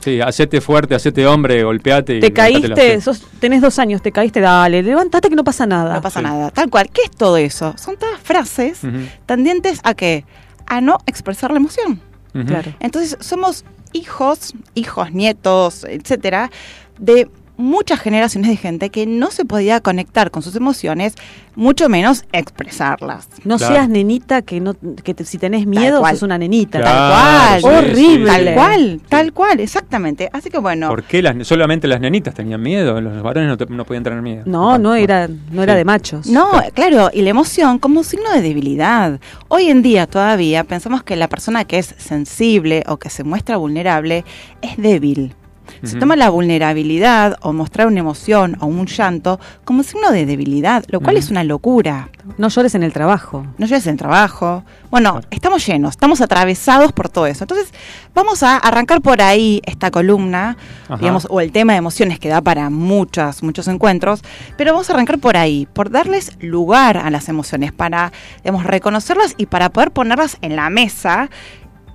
sí, 0.00 0.20
hacete 0.20 0.60
fuerte, 0.60 0.94
hacete 0.94 1.26
hombre, 1.26 1.62
golpeate. 1.62 2.16
y 2.16 2.20
Te 2.20 2.30
levantate 2.30 2.68
la 2.68 2.74
caíste, 2.74 3.00
sos, 3.02 3.22
tenés 3.38 3.60
dos 3.60 3.78
años, 3.78 4.00
te 4.02 4.10
caíste, 4.12 4.40
dale, 4.40 4.82
levántate 4.82 5.28
que 5.28 5.36
no 5.36 5.44
pasa 5.44 5.66
nada. 5.66 5.94
No 5.96 6.00
pasa 6.02 6.20
Sí. 6.20 6.24
nada. 6.24 6.50
Tal 6.50 6.70
cual. 6.70 6.88
¿Qué 6.90 7.02
es 7.04 7.10
todo 7.10 7.36
eso? 7.36 7.74
Son 7.76 7.96
todas 7.98 8.18
frases 8.20 8.82
Ujú, 8.82 8.96
tendientes 9.26 9.80
a 9.84 9.92
qué? 9.94 10.24
A 10.66 10.80
no 10.80 10.98
expresar 11.06 11.50
la 11.50 11.58
emoción. 11.58 12.00
Claro. 12.46 12.72
Entonces, 12.80 13.16
somos 13.20 13.64
hijos, 13.92 14.54
hijos, 14.74 15.12
nietos, 15.12 15.84
etcétera, 15.84 16.50
de 16.98 17.28
muchas 17.60 18.00
generaciones 18.00 18.50
de 18.50 18.56
gente 18.56 18.90
que 18.90 19.06
no 19.06 19.30
se 19.30 19.44
podía 19.44 19.80
conectar 19.80 20.30
con 20.30 20.42
sus 20.42 20.56
emociones, 20.56 21.14
mucho 21.54 21.88
menos 21.88 22.24
expresarlas. 22.32 23.28
No 23.44 23.56
Claro. 23.58 23.74
seas 23.74 23.88
nenita 23.88 24.42
que 24.42 24.60
no 24.60 24.74
que 25.04 25.14
te- 25.14 25.24
si 25.24 25.38
tenés 25.38 25.66
miedo 25.66 26.04
sos 26.06 26.22
una 26.22 26.38
nenita. 26.38 26.80
Claro, 26.80 26.98
Tal 26.98 27.60
cual. 27.62 27.84
sí, 27.84 28.04
Horrible. 28.06 28.30
sí, 28.30 28.44
Tal 28.44 28.54
cual, 28.54 29.00
tal 29.08 29.32
cual, 29.32 29.60
exactamente. 29.60 30.28
Así 30.32 30.50
que 30.50 30.58
bueno, 30.58 30.88
¿Por 30.88 31.02
qué 31.04 31.22
las, 31.22 31.46
solamente 31.46 31.86
las 31.88 32.00
nenitas 32.00 32.34
tenían 32.34 32.62
miedo? 32.62 33.00
Los 33.00 33.22
varones 33.22 33.48
no, 33.48 33.56
te- 33.56 33.66
no 33.66 33.84
podían 33.84 34.04
tener 34.04 34.22
miedo. 34.22 34.42
No, 34.46 34.78
no 34.78 34.94
era 34.94 35.28
no 35.50 35.62
era 35.62 35.74
Sí. 35.74 35.78
de 35.78 35.84
machos. 35.84 36.26
No, 36.26 36.50
claro, 36.74 37.10
y 37.12 37.22
la 37.22 37.30
emoción 37.30 37.78
como 37.78 38.00
un 38.00 38.04
signo 38.04 38.30
de 38.32 38.42
debilidad. 38.42 39.20
Hoy 39.48 39.68
en 39.68 39.82
día 39.82 40.06
todavía 40.06 40.64
pensamos 40.64 41.02
que 41.02 41.16
la 41.16 41.28
persona 41.28 41.64
que 41.64 41.78
es 41.78 41.94
sensible 41.98 42.84
o 42.86 42.96
que 42.98 43.10
se 43.10 43.24
muestra 43.24 43.56
vulnerable 43.56 44.24
es 44.62 44.76
débil. 44.76 45.34
Se 45.82 45.96
toma 45.98 46.14
la 46.16 46.28
vulnerabilidad 46.30 47.36
o 47.42 47.52
mostrar 47.52 47.86
una 47.86 48.00
emoción 48.00 48.56
o 48.60 48.66
un 48.66 48.86
llanto 48.86 49.40
como 49.64 49.82
signo 49.82 50.10
de 50.10 50.26
debilidad, 50.26 50.84
lo 50.88 51.00
cual 51.00 51.16
es 51.16 51.30
una 51.30 51.42
locura. 51.44 52.10
No 52.38 52.48
llores 52.48 52.74
en 52.74 52.82
el 52.82 52.92
trabajo. 52.92 53.46
No 53.58 53.66
lleves 53.66 53.86
en 53.86 53.96
trabajo. 53.96 54.62
Bueno, 54.90 55.12
Claro. 55.12 55.26
estamos 55.30 55.66
llenos, 55.66 55.90
estamos 55.92 56.20
atravesados 56.20 56.92
por 56.92 57.08
todo 57.08 57.26
eso. 57.26 57.44
Entonces, 57.44 57.72
vamos 58.14 58.42
a 58.42 58.56
arrancar 58.58 59.00
por 59.00 59.22
ahí 59.22 59.62
esta 59.64 59.90
columna, 59.90 60.56
Ajá. 60.84 60.96
digamos, 60.98 61.26
o 61.30 61.40
el 61.40 61.50
tema 61.52 61.72
de 61.72 61.78
emociones 61.78 62.18
que 62.18 62.28
da 62.28 62.40
para 62.40 62.68
muchos, 62.70 63.42
muchos 63.42 63.66
encuentros, 63.68 64.22
pero 64.56 64.72
vamos 64.72 64.90
a 64.90 64.92
arrancar 64.92 65.18
por 65.18 65.36
ahí, 65.36 65.66
por 65.72 65.90
darles 65.90 66.32
lugar 66.40 66.96
a 66.98 67.08
las 67.10 67.28
emociones, 67.28 67.72
para, 67.72 68.12
digamos, 68.44 68.64
reconocerlas 68.64 69.34
y 69.38 69.46
para 69.46 69.70
poder 69.70 69.90
ponerlas 69.92 70.36
en 70.42 70.56
la 70.56 70.68
mesa 70.70 71.30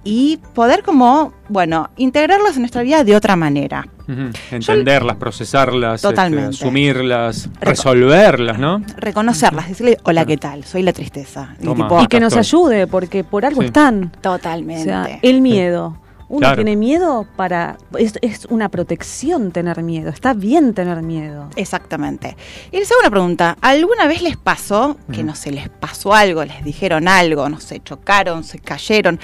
y 0.06 0.38
poder 0.54 0.84
como, 0.84 1.34
bueno, 1.50 1.90
integrarlas 1.98 2.56
en 2.56 2.62
nuestra 2.62 2.84
vida 2.84 3.04
de 3.04 3.16
otra 3.16 3.36
manera. 3.36 3.86
Entenderlas, 4.52 5.16
procesarlas, 5.18 5.96
este, 5.96 6.08
Totalmente. 6.10 6.50
asumirlas, 6.56 7.50
resolverlas, 7.60 8.60
¿no? 8.60 8.82
Reconocerlas, 8.98 9.68
decirle, 9.68 9.98
hola, 10.04 10.26
¿qué 10.26 10.38
tal? 10.38 10.64
Soy 10.64 10.84
la 10.84 10.94
tristeza. 10.94 11.56
Y 11.60 11.66
Toma. 11.66 11.88
tipo, 11.88 12.02
y 12.04 12.08
que 12.08 12.20
nos 12.20 12.36
ayude, 12.38 12.88
porque 12.88 13.24
por 13.24 13.46
algo 13.46 13.62
Sí. 13.62 13.68
están. 13.68 14.12
O 14.18 14.22
Totalmente. 14.22 14.84
sea, 14.84 15.20
el 15.22 15.42
miedo. 15.42 16.00
Uno 16.28 16.40
Claro. 16.40 16.56
tiene 16.56 16.76
miedo 16.76 17.28
para... 17.36 17.78
Es, 18.00 18.14
es 18.22 18.46
una 18.50 18.70
protección 18.70 19.52
tener 19.52 19.84
miedo. 19.84 20.10
Está 20.10 20.34
bien 20.34 20.74
tener 20.74 21.04
miedo. 21.04 21.50
Exactamente. 21.56 22.36
Y 22.72 22.78
les 22.78 22.92
hago 22.92 23.02
una 23.02 23.12
pregunta. 23.12 23.58
¿Alguna 23.62 24.08
vez 24.08 24.24
les 24.24 24.36
pasó 24.36 24.98
que, 25.12 25.24
no 25.24 25.36
sé, 25.36 25.52
les 25.52 25.70
pasó 25.70 26.14
algo, 26.16 26.44
les 26.44 26.64
dijeron 26.64 27.08
algo, 27.08 27.48
no 27.48 27.60
sé, 27.60 27.80
chocaron, 27.84 28.44
se 28.44 28.58
cayeron, 28.58 29.20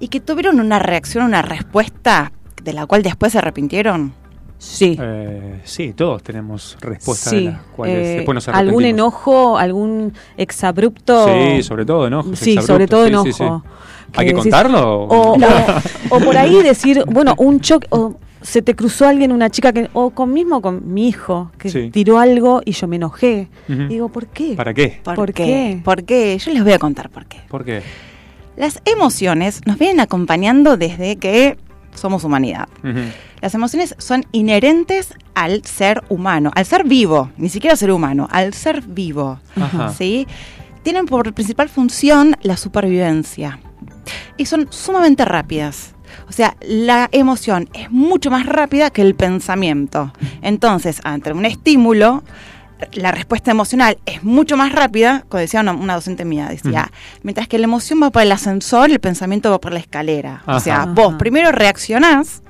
y 0.00 0.08
que 0.08 0.20
tuvieron 0.20 0.58
una 0.60 0.78
reacción, 0.78 1.24
una 1.24 1.42
respuesta 1.42 2.32
de 2.62 2.72
la 2.72 2.86
cual 2.86 3.02
después 3.02 3.32
se 3.32 3.38
arrepintieron? 3.38 4.12
Sí. 4.58 4.98
Eh, 5.00 5.60
sí, 5.64 5.92
todos 5.94 6.22
tenemos 6.22 6.76
respuestas 6.80 7.30
Sí, 7.30 7.36
de 7.46 7.52
las 7.52 7.62
cuales 7.74 7.96
eh, 8.06 8.14
después 8.16 8.34
nos 8.34 8.48
algún 8.48 8.84
enojo, 8.84 9.56
algún 9.56 10.12
exabrupto. 10.36 11.26
Sí, 11.28 11.62
sobre 11.62 11.86
todo 11.86 12.06
enojo. 12.06 12.36
Sí, 12.36 12.58
sobre 12.60 12.86
todo 12.86 13.04
sí, 13.04 13.08
sí, 13.32 13.42
enojo. 13.42 13.62
sí. 13.64 13.70
¿Hay 14.16 14.26
que 14.26 14.32
decís- 14.34 14.42
contarlo? 14.42 15.04
O, 15.04 15.34
o- 15.34 15.36
o 16.10 16.20
por 16.20 16.36
ahí 16.36 16.62
decir, 16.62 17.04
bueno, 17.06 17.34
un 17.38 17.60
choque, 17.60 17.86
o 17.90 18.16
se 18.42 18.60
te 18.60 18.74
cruzó 18.74 19.06
alguien, 19.06 19.32
una 19.32 19.48
chica 19.50 19.72
que, 19.72 19.88
o 19.94 20.10
con 20.10 20.32
mismo 20.32 20.60
con 20.60 20.92
mi 20.92 21.08
hijo, 21.08 21.50
que 21.58 21.70
Sí. 21.70 21.90
tiró 21.90 22.18
algo 22.18 22.60
y 22.64 22.72
yo 22.72 22.86
me 22.88 22.96
enojé. 22.96 23.48
Digo, 23.68 24.08
¿por 24.10 24.26
qué? 24.26 24.54
¿Para 24.56 24.74
qué? 24.74 25.00
¿Por, 25.02 25.14
¿Por 25.14 25.32
qué? 25.32 25.44
qué? 25.44 25.80
¿Por 25.84 26.04
qué? 26.04 26.36
Yo 26.38 26.52
les 26.52 26.62
voy 26.62 26.72
a 26.72 26.78
contar 26.78 27.08
por 27.08 27.24
qué. 27.26 27.38
¿Por 27.48 27.64
qué? 27.64 27.82
Las 28.60 28.82
emociones 28.84 29.62
nos 29.64 29.78
vienen 29.78 30.00
acompañando 30.00 30.76
desde 30.76 31.16
que 31.16 31.56
somos 31.94 32.24
humanidad. 32.24 32.68
Las 33.40 33.54
emociones 33.54 33.94
son 33.96 34.26
inherentes 34.32 35.14
al 35.34 35.64
ser 35.64 36.04
humano, 36.10 36.50
al 36.54 36.66
ser 36.66 36.84
vivo, 36.84 37.30
ni 37.38 37.48
siquiera 37.48 37.74
ser 37.74 37.90
humano, 37.90 38.28
al 38.30 38.52
ser 38.52 38.82
vivo. 38.82 39.40
¿sí? 39.96 40.26
Tienen 40.82 41.06
por 41.06 41.32
principal 41.32 41.70
función 41.70 42.36
la 42.42 42.58
supervivencia 42.58 43.60
y 44.36 44.44
son 44.44 44.66
sumamente 44.68 45.24
rápidas. 45.24 45.94
O 46.28 46.32
sea, 46.32 46.54
la 46.60 47.08
emoción 47.12 47.66
es 47.72 47.90
mucho 47.90 48.30
más 48.30 48.44
rápida 48.44 48.90
que 48.90 49.00
el 49.00 49.14
pensamiento. 49.14 50.12
Entonces, 50.42 51.00
ante 51.02 51.32
un 51.32 51.46
estímulo, 51.46 52.24
la 52.92 53.12
respuesta 53.12 53.50
emocional 53.50 53.98
es 54.06 54.22
mucho 54.22 54.56
más 54.56 54.72
rápida, 54.72 55.24
como 55.28 55.40
decía 55.40 55.60
una, 55.60 55.72
una 55.72 55.94
docente 55.94 56.24
mía, 56.24 56.48
decía, 56.48 56.90
mientras 57.22 57.48
que 57.48 57.58
la 57.58 57.64
emoción 57.64 58.02
va 58.02 58.10
por 58.10 58.22
el 58.22 58.32
ascensor, 58.32 58.90
el 58.90 59.00
pensamiento 59.00 59.50
va 59.50 59.60
por 59.60 59.72
la 59.72 59.78
escalera. 59.80 60.42
Ajá. 60.46 60.56
O 60.56 60.60
sea, 60.60 60.76
Ajá. 60.82 60.92
vos 60.92 61.14
primero 61.18 61.52
reaccionás 61.52 62.42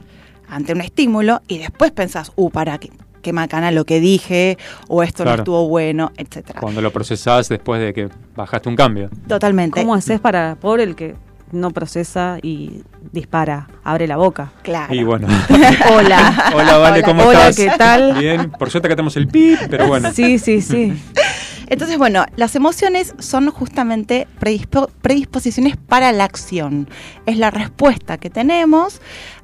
ante 0.49 0.72
un 0.72 0.81
estímulo 0.81 1.43
y 1.49 1.59
después 1.59 1.91
pensás, 1.93 2.33
uh, 2.37 2.51
para 2.51 2.78
qué, 2.78 2.91
qué 3.22 3.33
macana 3.33 3.70
lo 3.70 3.85
que 3.85 4.01
dije, 4.01 4.59
o 4.89 5.03
esto 5.03 5.22
Claro. 5.22 5.37
no 5.39 5.43
estuvo 5.43 5.68
bueno, 5.68 6.11
etcétera. 6.16 6.61
Cuando 6.61 6.81
lo 6.81 6.91
procesás 6.93 7.49
después 7.49 7.81
de 7.81 7.93
que 7.93 8.09
bajaste 8.35 8.68
un 8.68 8.76
cambio. 8.76 9.11
Totalmente. 9.28 9.81
¿Cómo 9.81 9.95
haces 9.95 10.20
para, 10.20 10.57
por 10.61 10.81
el 10.81 10.95
que 10.97 11.14
no 11.53 11.70
procesa 11.70 12.38
y 12.42 12.82
dispara, 13.12 13.68
abre 13.84 14.07
la 14.07 14.16
boca? 14.16 14.53
Claro. 14.62 14.94
Y 14.94 15.03
bueno. 15.05 15.26
Hola. 15.92 16.51
Hola, 16.55 16.78
Vale, 16.78 17.03
¿cómo 17.03 17.22
Hola, 17.24 17.48
estás? 17.48 17.57
¿qué 17.57 17.78
tal? 17.78 18.14
Bien, 18.18 18.51
por 18.51 18.70
suerte 18.70 18.88
que 18.88 18.94
tenemos 18.96 19.16
el 19.16 19.28
pip, 19.28 19.59
pero 19.68 19.86
bueno. 19.86 20.11
Sí, 20.12 20.38
sí, 20.38 20.61
sí. 20.61 20.92
Entonces, 21.68 21.98
bueno, 21.98 22.24
las 22.34 22.57
emociones 22.57 23.14
son 23.20 23.48
justamente 23.51 24.26
predispo- 24.40 24.90
predisposiciones 25.03 25.76
para 25.76 26.11
la 26.11 26.24
acción. 26.24 26.88
Es 27.26 27.38
la 27.38 27.51
respuesta 27.53 28.18
que 28.18 28.28
tenemos 28.28 29.01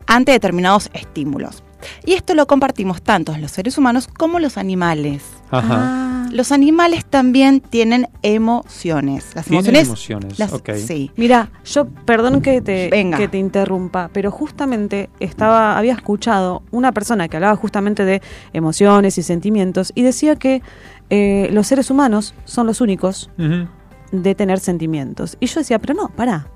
ante 0.08 0.32
determinados 0.32 0.90
estímulos. 0.92 1.62
Y 2.04 2.14
esto 2.14 2.34
lo 2.34 2.48
compartimos 2.48 3.00
tanto 3.02 3.36
los 3.38 3.52
seres 3.52 3.78
humanos 3.78 4.08
como 4.08 4.40
los 4.40 4.56
animales. 4.58 5.22
Ajá. 5.50 5.76
Ah, 5.78 6.28
Los 6.32 6.50
animales 6.52 7.04
también 7.04 7.60
tienen 7.60 8.08
emociones. 8.22 9.30
Las 9.34 9.46
Tienen 9.46 9.76
emociones. 9.76 9.86
emociones, 10.36 10.38
las-. 10.38 10.80
Sí. 10.86 11.10
Mira, 11.16 11.50
yo 11.64 11.86
perdón 11.86 12.40
que 12.42 12.60
te, 12.60 12.88
Venga. 12.90 13.16
que 13.16 13.28
te 13.28 13.38
interrumpa, 13.38 14.10
pero 14.12 14.30
justamente 14.30 15.08
estaba, 15.20 15.78
había 15.78 15.92
escuchado 15.94 16.62
una 16.72 16.92
persona 16.92 17.28
que 17.28 17.36
hablaba 17.36 17.56
justamente 17.56 18.04
de 18.04 18.22
emociones 18.52 19.18
y 19.18 19.22
sentimientos 19.22 19.92
y 19.94 20.02
decía 20.02 20.36
que 20.36 20.62
eh, 21.10 21.48
los 21.52 21.66
seres 21.68 21.90
humanos 21.90 22.34
son 22.44 22.66
los 22.66 22.80
únicos 22.80 23.30
de 24.12 24.34
tener 24.34 24.58
sentimientos. 24.58 25.36
Y 25.40 25.46
yo 25.46 25.60
decía, 25.60 25.78
pero 25.78 25.94
no, 25.94 26.08
pará. 26.08 26.48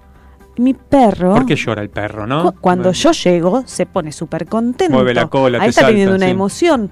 Mi 0.56 0.74
perro, 0.74 1.32
¿Por 1.34 1.46
qué 1.46 1.54
llora 1.56 1.80
el 1.80 1.90
perro, 1.90 2.26
no? 2.26 2.42
cu- 2.52 2.60
cuando 2.60 2.84
Bueno. 2.90 2.98
yo 2.98 3.12
llego, 3.12 3.62
se 3.66 3.86
pone 3.86 4.10
súper 4.12 4.46
contento. 4.46 4.92
Mueve 4.92 5.14
la 5.14 5.28
cola, 5.28 5.58
Ahí 5.58 5.64
te 5.66 5.70
está 5.70 5.80
salta, 5.82 5.90
teniendo 5.92 6.16
una 6.16 6.26
sí. 6.26 6.32
emoción. 6.32 6.90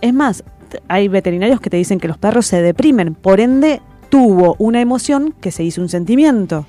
Es 0.00 0.14
más, 0.14 0.44
hay 0.88 1.08
veterinarios 1.08 1.60
que 1.60 1.70
te 1.70 1.76
dicen 1.76 2.00
que 2.00 2.08
los 2.08 2.18
perros 2.18 2.46
se 2.46 2.62
deprimen, 2.62 3.14
por 3.14 3.40
ende 3.40 3.80
tuvo 4.08 4.56
una 4.58 4.80
emoción 4.80 5.34
que 5.40 5.50
se 5.50 5.64
hizo 5.64 5.80
un 5.80 5.88
sentimiento. 5.88 6.66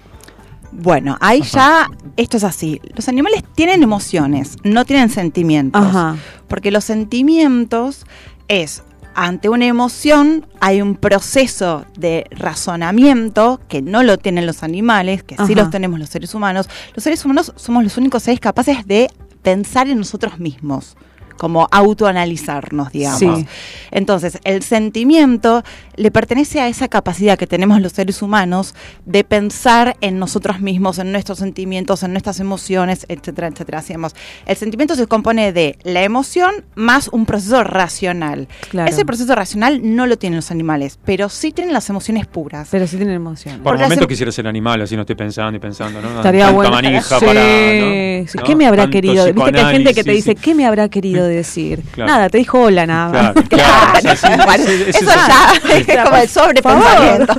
Bueno, 0.72 1.18
ahí 1.22 1.42
ya 1.42 1.88
esto 2.18 2.38
es 2.38 2.44
así. 2.44 2.82
Los 2.96 3.08
animales 3.08 3.44
tienen 3.56 3.82
emociones, 3.84 4.58
no 4.64 4.84
tienen 4.84 5.10
sentimientos. 5.10 5.82
Ajá. 5.82 6.18
Porque 6.48 6.72
los 6.72 6.84
sentimientos 6.84 8.06
es 8.48 8.84
ante 9.16 9.48
una 9.48 9.66
emoción 9.66 10.46
hay 10.60 10.82
un 10.82 10.96
proceso 10.96 11.86
de 11.98 12.28
razonamiento 12.32 13.62
que 13.70 13.82
no 13.82 14.04
lo 14.04 14.18
tienen 14.18 14.46
los 14.46 14.62
animales, 14.62 15.24
que 15.24 15.38
sí 15.48 15.56
los 15.56 15.70
tenemos 15.70 16.00
los 16.00 16.10
seres 16.10 16.36
humanos. 16.36 16.68
Los 16.94 17.04
seres 17.04 17.24
humanos 17.24 17.54
somos 17.56 17.84
los 17.84 17.98
únicos 17.98 18.24
seres 18.24 18.42
capaces 18.42 18.86
de 18.86 19.10
pensar 19.42 19.88
en 19.88 20.00
nosotros 20.00 20.38
mismos, 20.40 20.98
como 21.38 21.68
autoanalizarnos, 21.72 22.92
digamos. 22.92 23.20
Sí. 23.20 23.48
Entonces, 23.92 24.40
el 24.44 24.64
sentimiento 24.64 25.64
le 25.96 26.12
pertenece 26.12 26.60
a 26.62 26.68
esa 26.68 26.88
capacidad 26.88 27.38
que 27.38 27.48
tenemos 27.48 27.82
los 27.82 27.92
seres 27.94 28.22
humanos 28.22 28.76
de 29.06 29.24
pensar 29.24 29.96
en 30.02 30.20
nosotros 30.20 30.60
mismos, 30.60 31.00
en 31.00 31.12
nuestros 31.12 31.40
sentimientos, 31.40 32.04
en 32.04 32.12
nuestras 32.12 32.40
emociones, 32.40 33.06
etcétera, 33.10 33.48
etcétera. 33.48 33.80
Hacemos. 33.80 34.14
El 34.46 34.56
sentimiento 34.58 34.96
se 34.96 35.08
compone 35.08 35.52
de 35.52 35.78
la 35.84 36.04
emoción 36.04 36.52
más 36.76 37.08
un 37.10 37.26
proceso 37.26 37.64
racional. 37.64 38.48
Claro. 38.70 38.90
Ese 38.90 39.06
proceso 39.06 39.34
racional 39.36 39.82
no 39.96 40.08
lo 40.08 40.18
tienen 40.18 40.38
los 40.38 40.52
animales, 40.52 41.00
pero 41.06 41.30
sí 41.30 41.52
tienen 41.52 41.74
las 41.74 41.90
emociones 41.90 42.26
puras. 42.28 42.68
Pero 42.72 42.88
sí 42.88 42.98
tienen 42.98 43.16
emociones. 43.16 43.60
Por 43.60 43.72
Porque 43.74 43.84
momentos 43.84 44.04
hace- 44.04 44.08
quisiera 44.08 44.32
ser 44.32 44.48
animal, 44.48 44.82
así 44.82 44.96
no 44.96 45.02
estoy 45.02 45.16
pensando 45.16 45.56
y 45.58 45.60
pensando, 45.60 46.02
¿no? 46.02 46.18
Estaría 46.18 46.46
Tanta 46.46 46.56
bueno. 46.56 46.72
manija 46.72 47.20
Sí, 47.20 47.26
para, 47.26 47.42
sí. 47.42 48.38
¿no? 48.38 48.44
¿Qué 48.44 48.52
¿No? 48.52 48.58
me 48.58 48.68
habrá 48.68 48.84
Tanto 48.84 48.94
querido? 48.94 49.26
Viste 49.34 49.52
que 49.52 49.60
hay 49.60 49.74
gente 49.74 49.94
que 49.94 50.04
te 50.04 50.12
dice, 50.12 50.32
sí. 50.32 50.36
¿qué 50.42 50.56
me 50.56 50.66
habrá 50.66 50.90
querido 50.90 51.25
decir? 51.28 51.82
Claro. 51.92 52.12
Nada, 52.12 52.30
te 52.30 52.38
dijo 52.38 52.60
hola 52.62 52.86
nada 52.86 53.10
más. 53.34 53.34
Claro, 53.48 53.48
claro. 53.50 53.98
o 53.98 54.02
sea, 54.02 54.16
sí, 54.16 54.28
Bueno, 54.46 54.64
sí, 54.66 54.84
eso 54.88 55.06
ya 55.06 55.78
es 55.78 56.04
como 56.04 56.18
el 56.18 56.30
sobrepensamiento. 56.30 57.34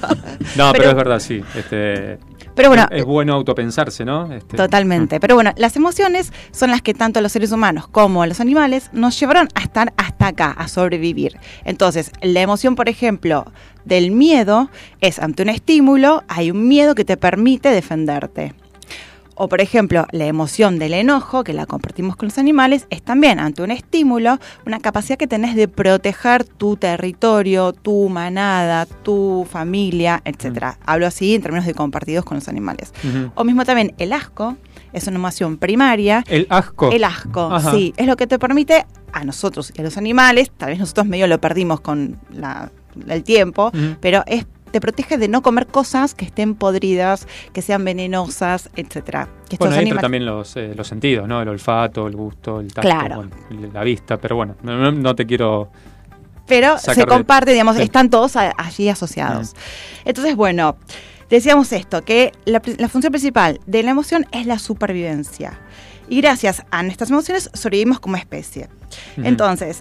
No, 0.56 0.72
pero, 0.72 0.72
Pero- 0.72 0.90
es 0.90 0.96
verdad, 0.96 1.18
sí. 1.20 1.42
Este, 1.56 2.18
Pero 2.54 2.68
bueno, 2.68 2.86
es, 2.90 3.00
es 3.00 3.04
bueno 3.04 3.34
autopensarse, 3.34 4.04
¿no? 4.04 4.32
Este, 4.32 4.56
Totalmente. 4.56 5.20
Pero 5.20 5.34
bueno, 5.34 5.52
las 5.56 5.76
emociones 5.76 6.32
son 6.52 6.70
las 6.70 6.82
que 6.82 6.94
tanto 6.94 7.20
los 7.20 7.32
seres 7.32 7.52
humanos 7.52 7.86
como 7.88 8.24
los 8.26 8.40
animales 8.40 8.90
nos 8.92 9.18
llevaron 9.18 9.48
a 9.54 9.60
estar 9.60 9.92
hasta 9.96 10.28
acá, 10.28 10.50
a 10.52 10.68
sobrevivir. 10.68 11.38
Entonces, 11.64 12.10
la 12.22 12.40
emoción, 12.40 12.74
por 12.76 12.88
ejemplo, 12.88 13.44
del 13.84 14.10
miedo 14.10 14.70
es 15.00 15.18
ante 15.18 15.42
un 15.42 15.48
estímulo, 15.50 16.24
hay 16.28 16.50
un 16.50 16.66
miedo 16.66 16.94
que 16.94 17.04
te 17.04 17.16
permite 17.16 17.68
defenderte. 17.70 18.54
O 19.38 19.48
por 19.48 19.60
ejemplo, 19.60 20.06
la 20.12 20.24
emoción 20.26 20.78
del 20.78 20.94
enojo, 20.94 21.44
que 21.44 21.52
la 21.52 21.66
compartimos 21.66 22.16
con 22.16 22.28
los 22.28 22.38
animales, 22.38 22.86
es 22.90 23.02
también 23.02 23.38
ante 23.38 23.62
un 23.62 23.70
estímulo, 23.70 24.38
una 24.66 24.80
capacidad 24.80 25.18
que 25.18 25.26
tenés 25.26 25.54
de 25.54 25.68
proteger 25.68 26.44
tu 26.44 26.76
territorio, 26.76 27.72
tu 27.72 28.08
manada, 28.08 28.86
tu 28.86 29.46
familia, 29.50 30.22
etcétera. 30.24 30.78
Hablo 30.86 31.06
así 31.06 31.34
en 31.34 31.42
términos 31.42 31.66
de 31.66 31.74
compartidos 31.74 32.24
con 32.24 32.36
los 32.38 32.48
animales. 32.48 32.92
O 33.34 33.44
mismo 33.44 33.64
también 33.64 33.94
el 33.98 34.12
asco 34.12 34.56
es 34.92 35.06
una 35.06 35.16
emoción 35.16 35.58
primaria. 35.58 36.24
El 36.28 36.46
asco. 36.48 36.90
El 36.90 37.04
asco, 37.04 37.52
Ajá. 37.52 37.70
sí, 37.72 37.92
es 37.98 38.06
lo 38.06 38.16
que 38.16 38.26
te 38.26 38.38
permite 38.38 38.86
a 39.12 39.24
nosotros 39.24 39.72
y 39.76 39.80
a 39.80 39.84
los 39.84 39.96
animales, 39.98 40.50
tal 40.56 40.70
vez 40.70 40.78
nosotros 40.78 41.06
medio 41.06 41.26
lo 41.26 41.40
perdimos 41.40 41.80
con 41.80 42.18
la- 42.32 42.70
el 43.08 43.22
tiempo, 43.24 43.70
pero 44.00 44.22
es 44.26 44.46
te 44.76 44.80
protege 44.82 45.16
de 45.16 45.26
no 45.26 45.40
comer 45.40 45.66
cosas 45.68 46.14
que 46.14 46.26
estén 46.26 46.54
podridas, 46.54 47.26
que 47.54 47.62
sean 47.62 47.82
venenosas, 47.82 48.68
etcétera. 48.76 49.26
Que 49.48 49.56
Bueno, 49.56 49.74
ahí 49.74 49.84
entra 49.86 50.02
también 50.02 50.26
los, 50.26 50.54
eh, 50.58 50.74
los 50.76 50.86
sentidos, 50.86 51.26
¿no? 51.26 51.40
El 51.40 51.48
olfato, 51.48 52.06
el 52.06 52.14
gusto, 52.14 52.60
el 52.60 52.68
tacto, 52.74 52.82
Claro. 52.90 53.16
bueno, 53.16 53.70
la 53.72 53.82
vista, 53.82 54.18
pero 54.18 54.36
bueno, 54.36 54.54
no, 54.62 55.14
te 55.14 55.24
quiero... 55.24 55.70
pero 56.46 56.76
sacar 56.76 56.94
se 56.94 57.00
de- 57.00 57.06
comparte, 57.06 57.52
digamos, 57.52 57.76
sí. 57.76 57.82
están 57.84 58.10
todos 58.10 58.36
a- 58.36 58.52
allí 58.58 58.90
asociados. 58.90 59.54
Entonces, 60.04 60.36
bueno, 60.36 60.76
decíamos 61.30 61.72
esto, 61.72 62.02
que 62.04 62.32
la, 62.44 62.60
función 62.90 63.12
principal 63.12 63.58
de 63.64 63.82
la 63.82 63.92
emoción 63.92 64.26
es 64.30 64.44
la 64.44 64.58
supervivencia. 64.58 65.58
Y 66.10 66.20
gracias 66.20 66.64
a 66.70 66.82
nuestras 66.82 67.08
emociones 67.10 67.48
sobrevivimos 67.54 67.98
como 67.98 68.18
especie. 68.18 68.68
Entonces, 69.16 69.80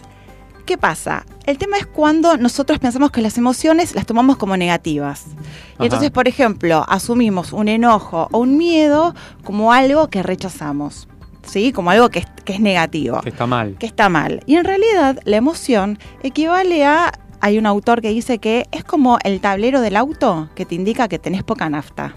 ¿qué 0.66 0.78
pasa? 0.78 1.26
El 1.46 1.58
tema 1.58 1.78
es 1.78 1.86
cuando 1.86 2.38
nosotros 2.38 2.80
pensamos 2.80 3.12
que 3.12 3.22
las 3.22 3.38
emociones 3.38 3.96
las 3.96 4.06
tomamos 4.06 4.38
como 4.38 4.58
negativas. 4.58 5.26
Ajá. 5.28 5.44
Y 5.80 5.84
entonces, 5.86 6.12
por 6.12 6.28
ejemplo, 6.28 6.84
asumimos 6.88 7.54
un 7.54 7.68
enojo 7.68 8.28
o 8.32 8.40
un 8.40 8.58
miedo 8.58 9.14
como 9.44 9.72
algo 9.72 10.10
que 10.10 10.24
rechazamos. 10.24 11.08
¿sí? 11.46 11.72
Como 11.72 11.92
algo 11.92 12.10
que 12.10 12.20
es, 12.20 12.26
que 12.44 12.54
es 12.54 12.60
negativo, 12.60 13.22
Que 13.22 13.30
está 13.30 13.46
mal. 13.46 13.76
que 13.78 13.86
está 13.86 14.10
mal. 14.10 14.42
Y 14.48 14.56
en 14.56 14.66
realidad 14.66 15.20
la 15.26 15.38
emoción 15.38 16.00
equivale 16.24 16.84
a, 16.86 17.12
hay 17.40 17.58
un 17.60 17.68
autor 17.68 18.02
que 18.02 18.10
dice 18.10 18.40
que 18.40 18.66
es 18.72 18.84
como 18.84 19.20
el 19.24 19.40
tablero 19.42 19.82
del 19.82 19.96
auto 19.96 20.50
que 20.56 20.66
te 20.66 20.76
indica 20.76 21.08
que 21.08 21.20
tenés 21.20 21.44
poca 21.44 21.70
nafta. 21.70 22.16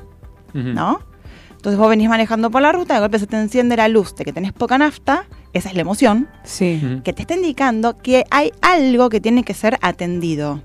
¿no? 0.55 1.01
Entonces 1.51 1.79
vos 1.79 1.89
venís 1.91 2.09
manejando 2.09 2.51
por 2.51 2.63
la 2.63 2.73
ruta, 2.73 2.95
de 2.95 3.01
golpe 3.01 3.19
se 3.19 3.27
te 3.27 3.37
enciende 3.39 3.77
la 3.77 3.89
luz 3.89 4.15
de 4.15 4.25
que 4.25 4.33
tenés 4.33 4.53
poca 4.53 4.79
nafta, 4.79 5.27
esa 5.53 5.69
es 5.69 5.75
la 5.75 5.81
emoción, 5.83 6.29
Sí. 6.45 7.01
Que 7.05 7.13
te 7.13 7.23
está 7.23 7.35
indicando 7.35 7.99
que 7.99 8.25
hay 8.31 8.53
algo 8.61 9.09
que 9.09 9.21
tiene 9.21 9.43
que 9.45 9.55
ser 9.55 9.79
atendido. 9.81 10.61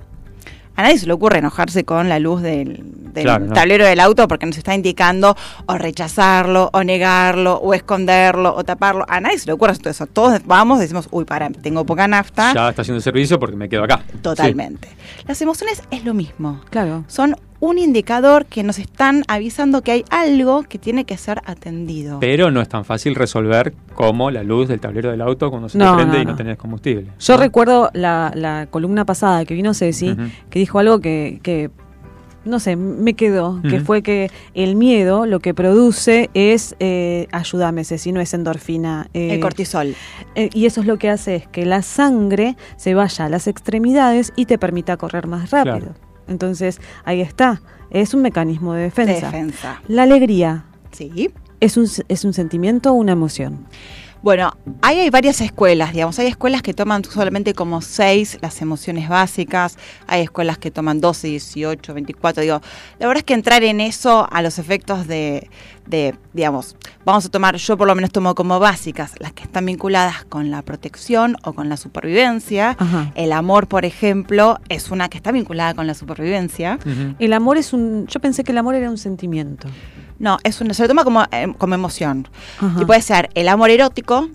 A 0.75 0.81
nadie 0.81 0.97
se 0.97 1.05
le 1.05 1.13
ocurre 1.13 1.37
enojarse 1.37 1.83
con 1.83 2.09
la 2.09 2.17
luz 2.17 2.41
del, 2.41 2.81
del 3.13 3.23
Claro, 3.25 3.45
no. 3.45 3.53
tablero 3.53 3.85
del 3.85 3.99
auto 3.99 4.27
porque 4.27 4.47
nos 4.47 4.57
está 4.57 4.73
indicando 4.73 5.35
o 5.67 5.77
rechazarlo, 5.77 6.71
o 6.73 6.83
negarlo, 6.83 7.57
o 7.57 7.75
esconderlo, 7.75 8.55
o 8.55 8.63
taparlo. 8.63 9.05
A 9.07 9.19
nadie 9.21 9.37
se 9.37 9.45
le 9.45 9.53
ocurre 9.53 9.75
todo 9.77 9.91
eso. 9.91 10.07
Todos 10.07 10.41
vamos, 10.45 10.79
decimos, 10.79 11.07
uy, 11.11 11.25
para, 11.25 11.51
tengo 11.51 11.85
poca 11.85 12.07
nafta. 12.07 12.53
Ya 12.55 12.69
está 12.69 12.81
haciendo 12.81 13.01
servicio 13.01 13.39
porque 13.39 13.55
me 13.55 13.69
quedo 13.69 13.83
acá. 13.83 14.03
Totalmente. 14.23 14.87
Las 15.27 15.39
emociones 15.43 15.83
es 15.91 16.03
lo 16.05 16.15
mismo. 16.15 16.59
Claro. 16.71 17.03
Son 17.07 17.35
un 17.63 17.79
indicador 17.79 18.45
que 18.45 18.61
nos 18.61 18.77
están 18.77 19.23
avisando 19.29 19.81
que 19.83 19.93
hay 19.93 20.03
algo 20.09 20.63
que 20.63 20.77
tiene 20.77 21.05
que 21.05 21.15
ser 21.15 21.39
atendido. 21.45 22.19
Pero 22.19 22.51
no 22.51 22.59
es 22.59 22.67
tan 22.67 22.83
fácil 22.83 23.15
resolver 23.15 23.73
como 23.93 24.31
la 24.31 24.43
luz 24.43 24.67
del 24.67 24.81
tablero 24.81 25.11
del 25.11 25.21
auto 25.21 25.49
cuando 25.49 25.69
se 25.69 25.77
No, 25.77 25.91
te 25.91 25.95
prende 25.95 26.17
no, 26.17 26.23
y 26.23 26.25
no 26.25 26.35
tenés 26.35 26.57
combustible. 26.57 27.07
Yo 27.17 27.35
¿no? 27.35 27.39
recuerdo 27.39 27.89
la, 27.93 28.33
la 28.35 28.67
columna 28.69 29.05
pasada 29.05 29.45
que 29.45 29.53
vino 29.53 29.73
Ceci, 29.73 30.13
que 30.49 30.59
dijo 30.59 30.79
algo 30.79 30.99
que, 30.99 31.39
que, 31.41 31.71
no 32.43 32.59
sé, 32.59 32.75
me 32.75 33.13
quedó, 33.13 33.61
que 33.61 33.79
fue 33.79 34.01
que 34.01 34.29
el 34.53 34.75
miedo 34.75 35.25
lo 35.25 35.39
que 35.39 35.53
produce 35.53 36.29
es, 36.33 36.75
eh, 36.81 37.27
ayúdame 37.31 37.85
Ceci, 37.85 38.11
no 38.11 38.19
es 38.19 38.33
endorfina. 38.33 39.07
eh, 39.13 39.35
el 39.35 39.39
cortisol. 39.39 39.95
eh, 40.35 40.49
y 40.53 40.65
eso 40.65 40.81
es 40.81 40.87
lo 40.87 40.97
que 40.97 41.09
hace 41.09 41.35
es 41.37 41.47
que 41.47 41.65
la 41.65 41.81
sangre 41.81 42.57
se 42.75 42.93
vaya 42.93 43.23
a 43.23 43.29
las 43.29 43.47
extremidades 43.47 44.33
y 44.35 44.47
te 44.47 44.57
permita 44.57 44.97
correr 44.97 45.27
más 45.27 45.49
rápido. 45.51 45.77
Claro. 45.77 46.12
Entonces, 46.27 46.79
ahí 47.05 47.21
está, 47.21 47.61
es 47.89 48.13
un 48.13 48.21
mecanismo 48.21 48.73
de 48.73 48.83
defensa. 48.83 49.27
Defensa. 49.27 49.81
La 49.87 50.03
alegría 50.03 50.65
Sí. 50.91 51.29
es 51.59 51.77
un, 51.77 51.87
es 52.07 52.23
un 52.25 52.33
sentimiento 52.33 52.91
o 52.91 52.93
una 52.93 53.11
emoción. 53.13 53.65
Bueno, 54.21 54.53
ahí 54.81 54.99
hay 55.01 55.09
varias 55.09 55.41
escuelas, 55.41 55.91
digamos. 55.91 56.17
Hay 56.17 56.27
escuelas 56.27 56.61
que 56.61 56.73
toman 56.73 57.03
solamente 57.03 57.53
como 57.53 57.81
seis 57.81 58.37
las 58.41 58.61
emociones 58.61 59.09
básicas. 59.09 59.77
Hay 60.07 60.21
escuelas 60.21 60.57
que 60.57 60.71
toman 60.71 61.01
12, 61.01 61.27
18, 61.27 61.93
24. 61.93 62.41
Digo, 62.41 62.61
la 62.99 63.07
verdad 63.07 63.19
es 63.19 63.25
que 63.25 63.33
entrar 63.33 63.63
en 63.63 63.81
eso 63.81 64.25
a 64.31 64.41
los 64.41 64.59
efectos 64.59 65.07
de, 65.07 65.49
de, 65.85 66.15
digamos, 66.33 66.75
vamos 67.05 67.25
a 67.25 67.29
tomar, 67.29 67.55
yo 67.55 67.77
por 67.77 67.87
lo 67.87 67.95
menos 67.95 68.11
tomo 68.11 68.35
como 68.35 68.59
básicas 68.59 69.13
las 69.19 69.33
que 69.33 69.43
están 69.43 69.65
vinculadas 69.65 70.25
con 70.25 70.51
la 70.51 70.61
protección 70.61 71.37
o 71.43 71.53
con 71.53 71.69
la 71.69 71.77
supervivencia. 71.77 72.75
Ajá. 72.79 73.11
El 73.15 73.31
amor, 73.31 73.67
por 73.67 73.85
ejemplo, 73.85 74.59
es 74.69 74.91
una 74.91 75.09
que 75.09 75.17
está 75.17 75.31
vinculada 75.31 75.73
con 75.73 75.87
la 75.87 75.93
supervivencia. 75.93 76.79
El 77.19 77.33
amor 77.33 77.57
es 77.57 77.73
un... 77.73 78.07
Yo 78.07 78.19
pensé 78.19 78.43
que 78.43 78.51
el 78.51 78.57
amor 78.57 78.75
era 78.75 78.89
un 78.89 78.97
sentimiento. 78.97 79.67
No, 80.19 80.37
es 80.43 80.61
una, 80.61 80.73
se 80.73 80.83
lo 80.83 80.87
toma 80.87 81.03
como, 81.03 81.23
eh, 81.31 81.53
como 81.57 81.75
emoción. 81.75 82.27
Ajá. 82.59 82.81
Y 82.81 82.85
puede 82.85 83.01
ser 83.01 83.29
el 83.33 83.49
amor 83.49 83.69
erótico, 83.69 84.29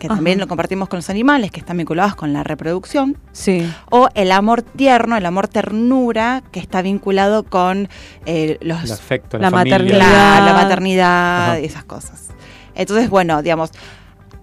que 0.00 0.08
Ajá. 0.08 0.16
también 0.16 0.40
lo 0.40 0.48
compartimos 0.48 0.88
con 0.88 0.96
los 0.96 1.08
animales, 1.10 1.52
que 1.52 1.60
están 1.60 1.76
vinculados 1.76 2.16
con 2.16 2.32
la 2.32 2.42
reproducción, 2.42 3.16
Sí. 3.30 3.70
o 3.90 4.08
el 4.14 4.32
amor 4.32 4.62
tierno, 4.62 5.16
el 5.16 5.24
amor 5.26 5.46
ternura, 5.46 6.42
que 6.50 6.58
está 6.58 6.82
vinculado 6.82 7.44
con 7.44 7.88
eh, 8.26 8.58
los, 8.62 8.82
El 8.82 8.90
afecto, 8.92 9.38
La 9.38 9.50
la, 9.50 9.50
familia. 9.58 9.78
maternidad. 9.78 10.38
la, 10.38 10.44
la 10.46 10.52
maternidad, 10.54 11.44
Ajá. 11.50 11.60
y 11.60 11.64
esas 11.66 11.84
cosas. 11.84 12.28
Entonces, 12.74 13.10
bueno, 13.10 13.42
digamos, 13.42 13.70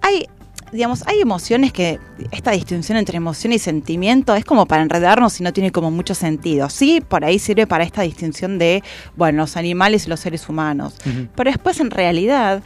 hay, 0.01 0.27
digamos, 0.71 1.05
hay 1.07 1.21
emociones 1.21 1.73
que 1.73 1.99
esta 2.31 2.51
distinción 2.51 2.97
entre 2.97 3.17
emoción 3.17 3.51
y 3.53 3.57
sentimiento 3.59 4.35
es 4.35 4.45
como 4.45 4.65
para 4.67 4.83
enredarnos 4.83 5.39
y 5.39 5.43
no 5.43 5.53
tiene 5.53 5.71
como 5.71 5.89
mucho 5.91 6.13
sentido. 6.13 6.69
Sí, 6.69 7.01
por 7.01 7.25
ahí 7.25 7.39
sirve 7.39 7.65
para 7.67 7.83
esta 7.83 8.03
distinción 8.03 8.59
de, 8.59 8.83
bueno, 9.15 9.39
los 9.39 9.57
animales 9.57 10.05
y 10.05 10.09
los 10.09 10.19
seres 10.19 10.47
humanos. 10.49 10.93
Pero 11.35 11.49
después, 11.49 11.79
en 11.79 11.89
realidad, 11.89 12.61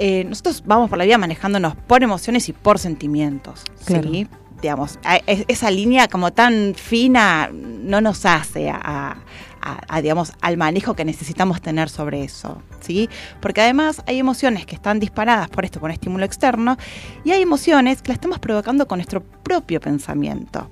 eh, 0.00 0.24
nosotros 0.24 0.62
vamos 0.66 0.88
por 0.88 0.98
la 0.98 1.04
vida 1.04 1.18
manejándonos 1.18 1.76
por 1.76 2.02
emociones 2.02 2.48
y 2.48 2.52
por 2.52 2.78
sentimientos. 2.80 3.62
Claro. 3.84 4.10
¿sí? 4.10 4.26
Digamos, 4.62 4.98
esa 5.26 5.70
línea 5.70 6.08
como 6.08 6.32
tan 6.32 6.74
fina 6.74 7.48
no 7.52 8.00
nos 8.00 8.26
hace 8.26 8.68
a, 8.70 8.78
a- 8.82 9.16
a, 9.88 10.00
digamos, 10.02 10.32
al 10.40 10.56
manejo 10.56 10.94
que 10.94 11.04
necesitamos 11.04 11.60
tener 11.60 11.88
sobre 11.90 12.24
eso. 12.24 12.62
¿sí? 12.80 13.08
Porque 13.40 13.60
además 13.60 14.02
hay 14.06 14.18
emociones 14.18 14.64
que 14.66 14.74
están 14.74 14.98
disparadas 15.00 15.48
por 15.50 15.64
esto, 15.66 15.80
por 15.80 15.88
un 15.90 15.92
estímulo 15.94 16.24
externo, 16.24 16.76
y 17.24 17.30
hay 17.32 17.42
emociones 17.42 18.00
que 18.02 18.08
las 18.08 18.16
estamos 18.16 18.38
provocando 18.38 18.86
con 18.88 18.98
nuestro 18.98 19.22
propio 19.22 19.80
pensamiento. 19.80 20.68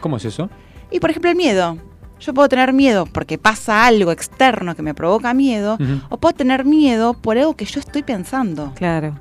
¿Cómo 0.00 0.16
es 0.16 0.24
eso? 0.24 0.48
Y 0.90 1.00
por 1.00 1.10
ejemplo, 1.10 1.30
el 1.30 1.36
miedo. 1.36 1.78
Yo 2.20 2.32
puedo 2.32 2.48
tener 2.48 2.72
miedo 2.72 3.06
porque 3.06 3.38
pasa 3.38 3.86
algo 3.86 4.10
externo 4.12 4.74
que 4.74 4.82
me 4.82 4.94
provoca 4.94 5.34
miedo, 5.34 5.76
o 6.08 6.16
puedo 6.16 6.34
tener 6.34 6.64
miedo 6.64 7.14
por 7.14 7.36
algo 7.38 7.54
que 7.54 7.64
yo 7.64 7.80
estoy 7.80 8.02
pensando. 8.02 8.72
Claro. 8.74 9.18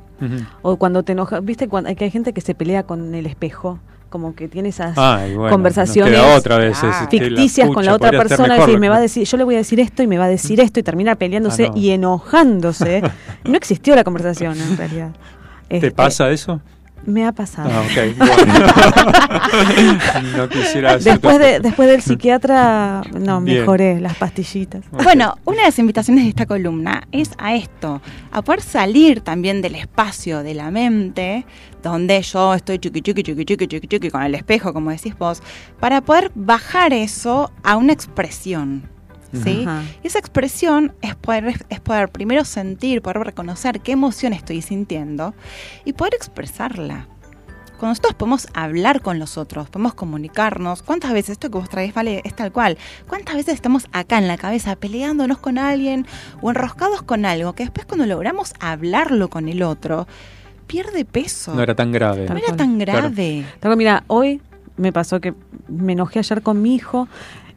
O 0.61 0.77
cuando 0.77 1.03
te 1.03 1.11
enojas, 1.11 1.43
viste 1.43 1.67
cuando 1.67 1.93
que 1.95 2.05
hay 2.05 2.11
gente 2.11 2.31
que 2.33 2.39
se 2.41 2.55
pelea 2.55 2.83
con 2.83 3.13
el 3.13 3.25
espejo, 3.25 3.79
como 4.09 4.35
que 4.35 4.47
tiene 4.47 4.69
esas 4.69 4.95
Ay, 4.97 5.33
bueno, 5.35 5.49
conversaciones 5.49 6.19
otra 6.37 6.59
vez 6.59 6.81
la 6.83 7.07
ficticias 7.09 7.69
con 7.71 7.83
la 7.83 7.95
otra 7.95 8.11
persona, 8.11 8.49
mejor 8.53 8.67
decir, 8.67 8.73
lo 8.75 8.79
me 8.79 8.89
va 8.89 8.95
a 8.97 9.01
decir, 9.01 9.25
yo 9.27 9.37
le 9.37 9.43
voy 9.43 9.55
a 9.55 9.57
decir 9.57 9.79
esto 9.79 10.03
y 10.03 10.07
me 10.07 10.17
va 10.19 10.25
a 10.25 10.29
decir 10.29 10.59
esto 10.59 10.79
y 10.79 10.83
termina 10.83 11.15
peleándose 11.15 11.65
Ah, 11.65 11.69
no. 11.73 11.77
y 11.77 11.89
enojándose. 11.89 13.01
no 13.43 13.57
existió 13.57 13.95
la 13.95 14.03
conversación 14.03 14.55
en 14.61 14.77
realidad. 14.77 15.11
¿Te 15.67 15.77
Este, 15.77 15.91
pasa 15.91 16.29
eso? 16.29 16.61
Me 17.05 17.25
ha 17.25 17.31
pasado. 17.31 17.69
Ah, 17.71 17.81
ok. 17.81 18.17
bueno. 18.17 18.37
no 20.37 20.49
quisiera 20.49 20.97
Después 20.97 21.39
de 21.39 21.59
después 21.59 21.89
del 21.89 22.01
psiquiatra, 22.01 23.01
no, 23.19 23.41
Bien. 23.41 23.59
mejoré 23.59 23.99
las 23.99 24.15
pastillitas. 24.15 24.83
Bueno, 24.91 25.37
una 25.45 25.57
de 25.57 25.63
las 25.63 25.79
invitaciones 25.79 26.23
de 26.23 26.29
esta 26.29 26.45
columna 26.45 27.03
es 27.11 27.31
a 27.37 27.55
esto, 27.55 28.01
a 28.31 28.41
poder 28.41 28.61
salir 28.61 29.21
también 29.21 29.61
del 29.61 29.75
espacio 29.75 30.43
de 30.43 30.53
la 30.53 30.71
mente, 30.71 31.45
donde 31.81 32.21
yo 32.21 32.53
estoy 32.53 32.79
chiqui 32.79 33.01
chiqui 33.01 33.23
chiqui 33.23 33.45
chiqui 33.45 33.67
chiqui 33.67 33.87
chiqui 33.87 34.09
con 34.09 34.23
el 34.23 34.35
espejo, 34.35 34.73
como 34.73 34.91
decís 34.91 35.17
vos, 35.17 35.41
para 35.79 36.01
poder 36.01 36.31
bajar 36.35 36.93
eso 36.93 37.51
a 37.63 37.75
una 37.75 37.93
expresión. 37.93 38.92
¿Sí? 39.33 39.63
Ajá. 39.67 39.83
Y 40.03 40.07
esa 40.07 40.19
expresión 40.19 40.93
es 41.01 41.15
poder, 41.15 41.65
es 41.69 41.79
poder 41.79 42.09
primero 42.09 42.45
sentir, 42.45 43.01
poder 43.01 43.17
reconocer 43.19 43.81
qué 43.81 43.93
emoción 43.93 44.33
estoy 44.33 44.61
sintiendo 44.61 45.33
y 45.85 45.93
poder 45.93 46.13
expresarla. 46.13 47.07
Cuando 47.79 47.87
nosotros 47.91 48.13
podemos 48.13 48.47
hablar 48.53 49.01
con 49.01 49.19
los 49.19 49.37
otros, 49.37 49.69
podemos 49.69 49.93
comunicarnos, 49.93 50.83
¿cuántas 50.83 51.11
veces 51.11 51.31
esto 51.31 51.49
que 51.51 51.57
vos 51.57 51.67
traes 51.69 51.93
vale 51.93 52.21
es 52.23 52.33
tal 52.35 52.51
cual? 52.51 52.77
¿Cuántas 53.09 53.35
veces 53.35 53.55
estamos 53.55 53.87
acá 53.91 54.19
en 54.19 54.27
la 54.27 54.37
cabeza 54.37 54.75
peleándonos 54.77 55.39
con 55.39 55.57
alguien 55.57 56.05
o 56.41 56.49
enroscados 56.51 57.01
con 57.01 57.25
algo 57.25 57.53
que 57.53 57.63
después 57.63 57.85
cuando 57.85 58.05
logramos 58.05 58.53
hablarlo 58.61 59.29
con 59.29 59.49
el 59.49 59.63
otro, 59.63 60.07
pierde 60.67 61.03
peso? 61.03 61.55
No 61.55 61.61
era 61.63 61.75
tan 61.75 61.91
grave. 61.91 62.27
No 62.29 62.37
era 62.37 62.55
tan 62.55 62.79
Claro. 62.79 63.01
grave. 63.09 63.45
Tengo, 63.59 63.75
mira, 63.75 64.03
hoy 64.07 64.39
me 64.77 64.93
pasó 64.93 65.19
que 65.19 65.33
me 65.67 65.91
enojé 65.93 66.19
ayer 66.19 66.41
con 66.41 66.61
mi 66.61 66.75
hijo 66.75 67.09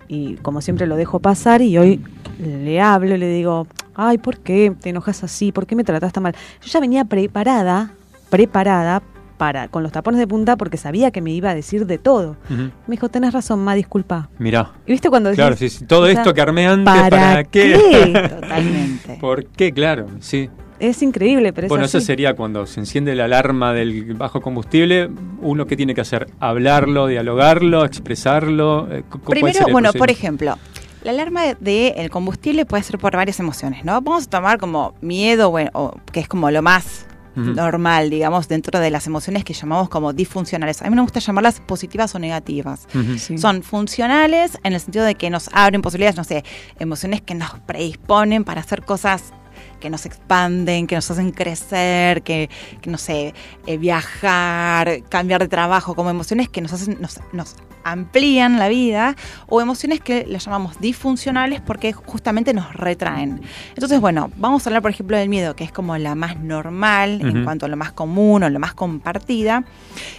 y 0.08 0.34
como 0.36 0.60
siempre 0.60 0.86
lo 0.86 0.96
dejo 0.96 1.18
pasar 1.20 1.62
y 1.62 1.76
hoy 1.78 2.00
le 2.38 2.80
hablo 2.80 3.14
y 3.14 3.18
le 3.18 3.28
digo, 3.28 3.66
ay, 3.94 4.18
¿por 4.18 4.38
qué 4.38 4.72
te 4.80 4.90
enojas 4.90 5.24
así? 5.24 5.52
¿Por 5.52 5.66
qué 5.66 5.76
me 5.76 5.84
tratas 5.84 6.12
tan 6.12 6.22
mal? 6.22 6.34
Yo 6.62 6.68
ya 6.70 6.80
venía 6.80 7.04
preparada, 7.04 7.92
preparada 8.30 9.02
para 9.36 9.68
con 9.68 9.82
los 9.82 9.92
tapones 9.92 10.18
de 10.18 10.26
punta 10.26 10.56
porque 10.56 10.76
sabía 10.76 11.10
que 11.10 11.20
me 11.20 11.30
iba 11.30 11.50
a 11.50 11.54
decir 11.54 11.86
de 11.86 11.98
todo. 11.98 12.36
Me 12.48 12.70
dijo, 12.88 13.08
tenés 13.08 13.32
razón, 13.32 13.62
ma, 13.62 13.74
disculpa. 13.74 14.28
Mirá. 14.38 14.72
¿Y 14.86 14.92
viste 14.92 15.10
cuando 15.10 15.28
decís, 15.30 15.42
Claro, 15.42 15.56
sí, 15.56 15.68
sí, 15.68 15.84
todo 15.84 16.02
o 16.02 16.06
sea, 16.06 16.14
esto 16.14 16.32
que 16.32 16.40
armé 16.40 16.66
antes, 16.66 16.92
¿para, 16.92 17.08
¿para 17.10 17.44
qué? 17.44 17.78
qué? 17.90 18.28
Totalmente. 18.40 19.18
¿Por 19.20 19.46
qué? 19.46 19.72
Claro, 19.72 20.06
sí. 20.20 20.48
Es 20.78 21.02
increíble, 21.02 21.52
pero 21.52 21.68
Bueno, 21.68 21.84
es 21.84 21.90
eso 21.90 21.98
así. 21.98 22.06
sería 22.06 22.34
cuando 22.34 22.66
se 22.66 22.80
enciende 22.80 23.14
la 23.14 23.24
alarma 23.24 23.72
del 23.72 24.14
bajo 24.14 24.40
combustible, 24.40 25.08
uno 25.40 25.66
que 25.66 25.76
tiene 25.76 25.94
que 25.94 26.02
hacer, 26.02 26.28
hablarlo, 26.40 27.06
dialogarlo, 27.06 27.84
expresarlo. 27.84 28.88
eh, 28.92 29.02
cu- 29.08 29.18
¿cuál 29.20 29.38
Primero, 29.40 29.66
bueno, 29.72 29.92
por 29.92 30.10
ejemplo, 30.10 30.56
la 31.02 31.10
alarma 31.12 31.42
del 31.60 32.10
combustible 32.10 32.66
puede 32.66 32.82
ser 32.82 32.98
por 32.98 33.16
varias 33.16 33.40
emociones, 33.40 33.84
¿no? 33.84 34.00
Vamos 34.02 34.26
a 34.26 34.30
tomar 34.30 34.58
como 34.58 34.94
miedo, 35.00 35.50
bueno, 35.50 35.70
o- 35.74 35.94
que 36.12 36.20
es 36.20 36.28
como 36.28 36.50
lo 36.50 36.62
más 36.62 37.06
normal, 37.38 38.08
digamos, 38.08 38.48
dentro 38.48 38.80
de 38.80 38.90
las 38.90 39.06
emociones 39.06 39.44
que 39.44 39.52
llamamos 39.52 39.90
como 39.90 40.14
disfuncionales. 40.14 40.80
A 40.80 40.88
mí 40.88 40.96
me 40.96 41.02
gusta 41.02 41.20
llamarlas 41.20 41.60
positivas 41.60 42.14
o 42.14 42.18
negativas. 42.18 42.86
Sí. 43.18 43.36
Son 43.36 43.62
funcionales 43.62 44.58
en 44.64 44.72
el 44.72 44.80
sentido 44.80 45.04
de 45.04 45.16
que 45.16 45.28
nos 45.28 45.50
abren 45.52 45.82
posibilidades, 45.82 46.16
no 46.16 46.24
sé, 46.24 46.44
emociones 46.78 47.20
que 47.20 47.34
nos 47.34 47.50
predisponen 47.66 48.42
para 48.44 48.62
hacer 48.62 48.82
cosas 48.86 49.34
que 49.80 49.90
nos 49.90 50.06
expanden, 50.06 50.86
que 50.86 50.94
nos 50.94 51.10
hacen 51.10 51.30
crecer, 51.30 52.22
que, 52.22 52.50
que 52.80 52.90
no 52.90 52.98
sé, 52.98 53.34
eh, 53.66 53.78
viajar, 53.78 55.02
cambiar 55.08 55.42
de 55.42 55.48
trabajo, 55.48 55.94
como 55.94 56.10
emociones 56.10 56.48
que 56.48 56.60
nos 56.60 56.72
hacen, 56.72 56.98
nos, 57.00 57.20
nos 57.32 57.56
amplían 57.86 58.58
la 58.58 58.68
vida, 58.68 59.14
o 59.46 59.60
emociones 59.60 60.00
que 60.00 60.26
las 60.26 60.44
llamamos 60.44 60.80
disfuncionales 60.80 61.60
porque 61.60 61.92
justamente 61.92 62.52
nos 62.52 62.74
retraen. 62.74 63.40
Entonces, 63.68 64.00
bueno, 64.00 64.30
vamos 64.36 64.66
a 64.66 64.70
hablar, 64.70 64.82
por 64.82 64.90
ejemplo, 64.90 65.16
del 65.16 65.28
miedo, 65.28 65.54
que 65.54 65.62
es 65.62 65.70
como 65.70 65.96
la 65.96 66.16
más 66.16 66.36
normal 66.40 67.20
en 67.22 67.44
cuanto 67.44 67.66
a 67.66 67.68
lo 67.68 67.76
más 67.76 67.92
común 67.92 68.42
o 68.42 68.50
lo 68.50 68.58
más 68.58 68.74
compartida. 68.74 69.64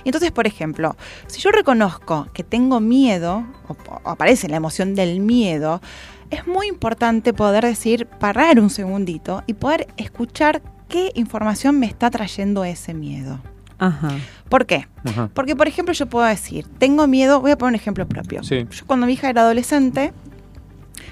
Y 0.05 0.09
entonces, 0.09 0.31
por 0.31 0.47
ejemplo, 0.47 0.95
si 1.27 1.41
yo 1.41 1.51
reconozco 1.51 2.27
que 2.33 2.43
tengo 2.45 2.79
miedo, 2.79 3.45
o, 3.67 3.75
o 4.03 4.09
aparece 4.09 4.47
la 4.47 4.55
emoción 4.55 4.95
del 4.95 5.19
miedo, 5.19 5.81
es 6.29 6.47
muy 6.47 6.67
importante 6.67 7.33
poder 7.33 7.63
decir, 7.65 8.05
parar 8.05 8.59
un 8.59 8.69
segundito 8.69 9.43
y 9.47 9.53
poder 9.53 9.87
escuchar 9.97 10.61
qué 10.89 11.11
información 11.15 11.79
me 11.79 11.85
está 11.85 12.09
trayendo 12.09 12.63
ese 12.65 12.93
miedo. 12.93 13.39
Ajá. 13.79 14.09
¿Por 14.49 14.65
qué? 14.65 14.87
Ajá. 15.05 15.29
Porque, 15.33 15.55
por 15.55 15.67
ejemplo, 15.67 15.93
yo 15.93 16.07
puedo 16.07 16.25
decir, 16.25 16.65
tengo 16.79 17.05
miedo, 17.07 17.41
voy 17.41 17.51
a 17.51 17.57
poner 17.57 17.71
un 17.71 17.75
ejemplo 17.75 18.07
propio. 18.07 18.43
Sí. 18.43 18.65
Yo 18.69 18.85
cuando 18.87 19.05
mi 19.05 19.13
hija 19.13 19.29
era 19.29 19.41
adolescente, 19.41 20.13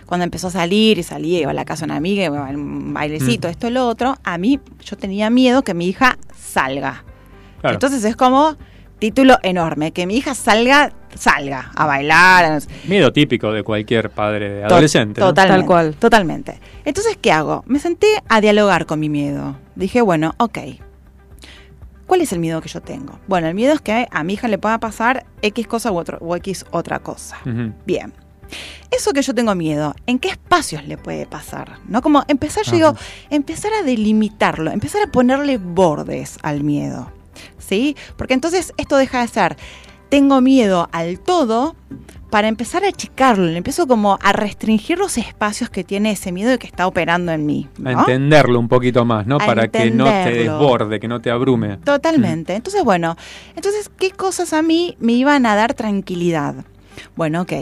cuando 0.05 0.23
empezó 0.23 0.47
a 0.47 0.51
salir 0.51 0.97
y 0.97 1.03
salía, 1.03 1.41
iba 1.41 1.51
a 1.51 1.53
la 1.53 1.65
casa 1.65 1.81
de 1.81 1.91
una 1.91 1.95
amiga, 1.97 2.25
iba 2.25 2.47
a 2.47 2.49
un 2.51 2.93
bailecito, 2.93 3.47
Mm. 3.47 3.51
esto, 3.51 3.69
lo 3.69 3.87
otro, 3.87 4.15
a 4.23 4.37
mí 4.37 4.59
yo 4.83 4.97
tenía 4.97 5.29
miedo 5.29 5.63
que 5.63 5.73
mi 5.73 5.87
hija 5.87 6.17
salga. 6.37 7.03
Claro. 7.61 7.75
Entonces 7.75 8.03
es 8.03 8.15
como 8.15 8.55
título 8.99 9.37
enorme, 9.43 9.91
que 9.91 10.05
mi 10.07 10.15
hija 10.17 10.33
salga, 10.35 10.93
salga 11.15 11.71
a 11.75 11.85
bailar. 11.85 12.61
Miedo 12.87 13.11
típico 13.13 13.51
de 13.51 13.63
cualquier 13.63 14.09
padre 14.09 14.61
To- 14.61 14.65
adolescente. 14.75 15.21
¿no? 15.21 15.27
Totalmente. 15.27 15.59
Tal 15.59 15.65
cual. 15.67 15.95
Totalmente. 15.95 16.59
Entonces, 16.85 17.17
¿qué 17.21 17.31
hago? 17.31 17.63
Me 17.67 17.79
senté 17.79 18.07
a 18.29 18.41
dialogar 18.41 18.85
con 18.85 18.99
mi 18.99 19.09
miedo. 19.09 19.57
Dije, 19.75 20.01
bueno, 20.01 20.33
ok. 20.37 20.57
¿Cuál 22.05 22.21
es 22.21 22.31
el 22.33 22.39
miedo 22.39 22.61
que 22.61 22.69
yo 22.69 22.81
tengo? 22.81 23.19
Bueno, 23.27 23.47
el 23.47 23.55
miedo 23.55 23.73
es 23.73 23.81
que 23.81 24.07
a 24.11 24.23
mi 24.23 24.33
hija 24.33 24.47
le 24.47 24.57
pueda 24.59 24.79
pasar 24.79 25.25
X 25.41 25.65
cosa 25.67 25.91
u, 25.91 25.97
otro, 25.97 26.19
o 26.21 26.35
X 26.35 26.65
otra 26.71 26.99
cosa. 26.99 27.37
Bien. 27.85 28.13
Eso 28.91 29.11
que 29.11 29.23
yo 29.23 29.33
tengo 29.33 29.55
miedo, 29.55 29.95
¿en 30.05 30.19
qué 30.19 30.29
espacios 30.29 30.87
le 30.87 30.97
puede 30.99 31.25
pasar? 31.25 31.79
¿No? 31.87 32.03
Como 32.03 32.23
empezar, 32.27 32.63
yo 32.63 32.71
digo, 32.73 32.95
empezar 33.31 33.71
a 33.73 33.81
delimitarlo, 33.83 34.69
empezar 34.69 35.01
a 35.01 35.11
ponerle 35.11 35.57
bordes 35.57 36.37
al 36.43 36.63
miedo. 36.63 37.11
¿Sí? 37.57 37.95
Porque 38.17 38.33
entonces 38.33 38.73
esto 38.77 38.97
deja 38.97 39.21
de 39.21 39.27
ser, 39.27 39.57
tengo 40.09 40.41
miedo 40.41 40.87
al 40.91 41.19
todo, 41.19 41.75
para 42.29 42.47
empezar 42.49 42.83
a 42.83 42.89
achicarlo, 42.89 43.47
empiezo 43.47 43.87
como 43.87 44.19
a 44.21 44.33
restringir 44.33 44.97
los 44.97 45.17
espacios 45.17 45.69
que 45.69 45.85
tiene 45.85 46.11
ese 46.11 46.33
miedo 46.33 46.53
y 46.53 46.57
que 46.57 46.67
está 46.67 46.85
operando 46.85 47.31
en 47.31 47.45
mí. 47.45 47.69
A 47.85 47.91
entenderlo 47.91 48.59
un 48.59 48.67
poquito 48.67 49.05
más, 49.05 49.25
¿no? 49.25 49.37
A 49.37 49.45
Para 49.45 49.69
que 49.69 49.89
no 49.91 50.03
te 50.03 50.31
desborde, 50.31 50.99
que 50.99 51.07
no 51.07 51.21
te 51.21 51.31
abrume. 51.31 51.77
Totalmente. 51.77 52.53
Entonces, 52.53 52.83
bueno, 52.83 53.15
entonces, 53.55 53.89
¿qué 53.97 54.11
cosas 54.11 54.51
a 54.51 54.61
mí 54.61 54.97
me 54.99 55.13
iban 55.13 55.45
a 55.45 55.55
dar 55.55 55.75
tranquilidad? 55.75 56.65
Bueno, 57.15 57.41
ok. 57.41 57.53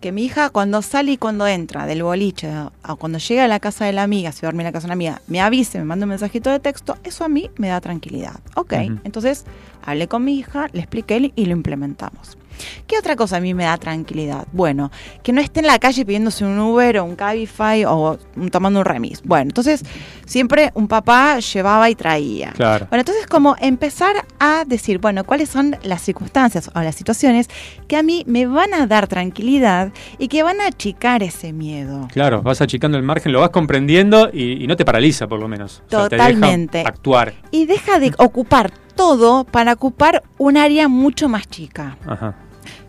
Que 0.00 0.12
mi 0.12 0.24
hija 0.24 0.50
cuando 0.50 0.82
sale 0.82 1.12
y 1.12 1.16
cuando 1.16 1.46
entra 1.46 1.86
del 1.86 2.02
boliche 2.02 2.50
o 2.86 2.96
cuando 2.96 3.18
llega 3.18 3.44
a 3.44 3.48
la 3.48 3.60
casa 3.60 3.84
de 3.84 3.92
la 3.92 4.02
amiga, 4.02 4.32
si 4.32 4.42
duerme 4.42 4.62
en 4.62 4.66
la 4.66 4.72
casa 4.72 4.86
de 4.86 4.88
una 4.88 4.94
amiga, 4.94 5.22
me 5.26 5.40
avise, 5.40 5.78
me 5.78 5.84
manda 5.84 6.04
un 6.04 6.10
mensajito 6.10 6.50
de 6.50 6.60
texto, 6.60 6.96
eso 7.04 7.24
a 7.24 7.28
mí 7.28 7.50
me 7.56 7.68
da 7.68 7.80
tranquilidad. 7.80 8.40
Ok. 8.56 8.72
Entonces, 9.04 9.44
hablé 9.84 10.08
con 10.08 10.24
mi 10.24 10.38
hija, 10.38 10.68
le 10.72 10.80
expliqué 10.80 11.32
y 11.34 11.46
lo 11.46 11.52
implementamos. 11.52 12.36
¿Qué 12.86 12.98
otra 12.98 13.16
cosa 13.16 13.36
a 13.36 13.40
mí 13.40 13.54
me 13.54 13.64
da 13.64 13.76
tranquilidad? 13.78 14.46
Bueno, 14.52 14.90
que 15.22 15.32
no 15.32 15.40
esté 15.40 15.60
en 15.60 15.66
la 15.66 15.78
calle 15.78 16.04
pidiéndose 16.04 16.44
un 16.44 16.58
Uber 16.58 16.98
o 16.98 17.04
un 17.04 17.16
Cabify 17.16 17.84
o 17.84 18.18
un- 18.36 18.50
tomando 18.50 18.80
un 18.80 18.84
remis. 18.84 19.22
Bueno, 19.24 19.44
entonces 19.50 19.84
siempre 20.26 20.70
un 20.74 20.88
papá 20.88 21.38
llevaba 21.38 21.90
y 21.90 21.94
traía. 21.94 22.52
Claro. 22.52 22.86
Bueno, 22.90 23.00
entonces 23.00 23.26
como 23.26 23.56
empezar 23.60 24.24
a 24.38 24.64
decir, 24.66 24.98
bueno, 24.98 25.24
cuáles 25.24 25.48
son 25.48 25.76
las 25.82 26.02
circunstancias 26.02 26.70
o 26.74 26.80
las 26.80 26.94
situaciones 26.94 27.48
que 27.88 27.96
a 27.96 28.02
mí 28.02 28.24
me 28.26 28.46
van 28.46 28.74
a 28.74 28.86
dar 28.86 29.06
tranquilidad 29.08 29.92
y 30.18 30.28
que 30.28 30.42
van 30.42 30.60
a 30.60 30.66
achicar 30.68 31.22
ese 31.22 31.52
miedo. 31.52 32.08
Claro, 32.12 32.42
vas 32.42 32.60
achicando 32.60 32.96
el 32.96 33.02
margen, 33.04 33.32
lo 33.32 33.40
vas 33.40 33.50
comprendiendo 33.50 34.30
y, 34.32 34.62
y 34.62 34.66
no 34.66 34.76
te 34.76 34.84
paraliza, 34.84 35.26
por 35.26 35.40
lo 35.40 35.48
menos. 35.48 35.82
O 35.86 35.90
sea, 35.90 36.08
te 36.08 36.16
deja 36.16 36.28
Totalmente. 36.28 36.80
actuar. 36.86 37.34
Y 37.50 37.66
deja 37.66 37.98
de 37.98 38.12
ocupar 38.18 38.70
todo 38.94 39.44
para 39.44 39.72
ocupar 39.72 40.22
un 40.38 40.56
área 40.56 40.86
mucho 40.88 41.28
más 41.28 41.48
chica. 41.48 41.96
Ajá. 42.06 42.36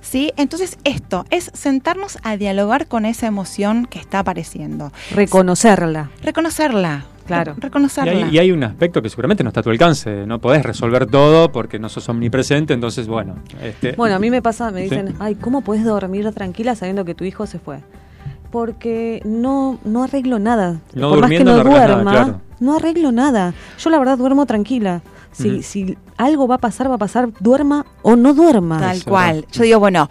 ¿Sí? 0.02 0.32
Entonces 0.38 0.78
esto 0.84 1.26
es 1.30 1.52
sentarnos 1.54 2.18
a 2.24 2.38
dialogar 2.38 2.88
con 2.88 3.06
esa 3.06 3.28
emoción 3.28 3.86
que 3.86 4.00
está 4.00 4.20
apareciendo. 4.20 4.92
Reconocerla. 5.12 6.10
Reconocerla. 6.24 7.06
Claro. 7.26 7.56
Y 7.58 7.62
Reconocerla. 7.62 8.28
hay, 8.28 8.36
y 8.36 8.38
hay 8.38 8.52
un 8.52 8.64
aspecto 8.64 9.02
que 9.02 9.10
seguramente 9.10 9.44
no 9.44 9.50
está 9.50 9.62
a 9.62 9.64
tu 9.64 9.72
alcance. 9.72 10.28
No 10.28 10.40
podés 10.40 10.62
resolver 10.64 11.08
todo 11.08 11.52
porque 11.52 11.80
no 11.80 11.90
sos 11.90 12.08
omnipresente, 12.08 12.74
entonces, 12.76 13.08
bueno. 13.08 13.36
Este, 13.64 13.94
Bueno, 13.94 14.16
a 14.16 14.20
mí 14.20 14.30
me 14.30 14.44
pasa, 14.44 14.70
me 14.70 14.84
Sí. 14.84 14.90
dicen, 14.90 15.16
ay, 15.20 15.34
¿cómo 15.34 15.62
puedes 15.62 15.84
dormir 15.84 16.32
tranquila 16.34 16.76
sabiendo 16.76 17.04
que 17.04 17.16
tu 17.16 17.24
hijo 17.24 17.48
se 17.48 17.58
fue? 17.58 17.80
Porque 18.52 19.22
no, 19.26 19.80
no 19.84 20.04
arreglo 20.04 20.40
nada. 20.40 20.80
No 20.94 21.10
Por 21.10 21.22
más 21.22 21.30
que 21.32 21.44
no 21.44 21.46
no 21.56 21.60
arreglas 21.62 21.74
nada, 21.82 21.94
duerma, 21.96 22.12
claro. 22.12 22.42
no 22.60 22.76
arreglo 22.76 23.12
nada. 23.12 23.54
Yo 23.80 23.90
la 23.90 23.98
verdad 24.00 24.18
duermo 24.18 24.46
tranquila. 24.46 25.02
Si, 25.36 25.64
si 25.64 25.98
algo 26.18 26.48
va 26.48 26.56
a 26.56 26.60
pasar, 26.60 26.90
va 26.90 26.96
a 26.96 27.00
pasar, 27.00 27.30
duerma 27.40 27.86
o 28.04 28.16
no 28.16 28.34
duerma. 28.34 28.80
Tal 28.80 28.98
Eso, 28.98 29.10
cual. 29.10 29.46
Yo 29.52 29.64
digo, 29.64 29.80
bueno, 29.80 30.10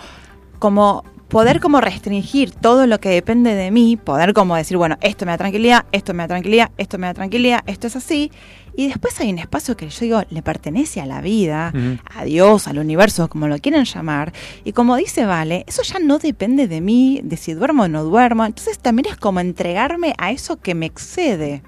como 0.58 1.04
poder 1.28 1.60
como 1.60 1.80
restringir 1.80 2.52
todo 2.52 2.86
lo 2.86 3.00
que 3.00 3.08
depende 3.08 3.54
de 3.54 3.70
mí, 3.70 3.96
poder 3.96 4.34
como 4.34 4.54
decir, 4.54 4.76
bueno, 4.76 4.98
esto 5.00 5.24
me 5.26 5.32
da 5.32 5.38
tranquilidad, 5.38 5.84
esto 5.92 6.14
me 6.14 6.22
da 6.22 6.28
tranquilidad, 6.28 6.70
esto 6.76 6.98
me 6.98 7.06
da 7.06 7.14
tranquilidad, 7.14 7.60
esto 7.66 7.86
es 7.86 7.96
así. 7.96 8.30
Y 8.76 8.88
después 8.88 9.18
hay 9.20 9.30
un 9.30 9.38
espacio 9.38 9.76
que 9.76 9.88
yo 9.88 10.00
digo, 10.00 10.22
le 10.30 10.42
pertenece 10.42 11.00
a 11.00 11.06
la 11.06 11.20
vida, 11.20 11.72
a 12.12 12.24
Dios, 12.24 12.66
al 12.66 12.78
universo, 12.78 13.28
como 13.28 13.46
lo 13.46 13.56
quieran 13.58 13.84
llamar. 13.84 14.32
Y 14.64 14.72
como 14.72 14.96
dice 14.96 15.26
Vale, 15.26 15.64
eso 15.68 15.82
ya 15.82 15.98
no 16.00 16.18
depende 16.18 16.66
de 16.66 16.80
mí, 16.80 17.20
de 17.22 17.36
si 17.36 17.52
duermo 17.54 17.84
o 17.84 17.88
no 17.88 18.02
duermo. 18.02 18.44
Entonces 18.44 18.78
también 18.80 19.06
es 19.12 19.16
como 19.16 19.38
entregarme 19.40 20.14
a 20.18 20.32
eso 20.32 20.56
que 20.60 20.74
me 20.74 20.86
excede. 20.86 21.62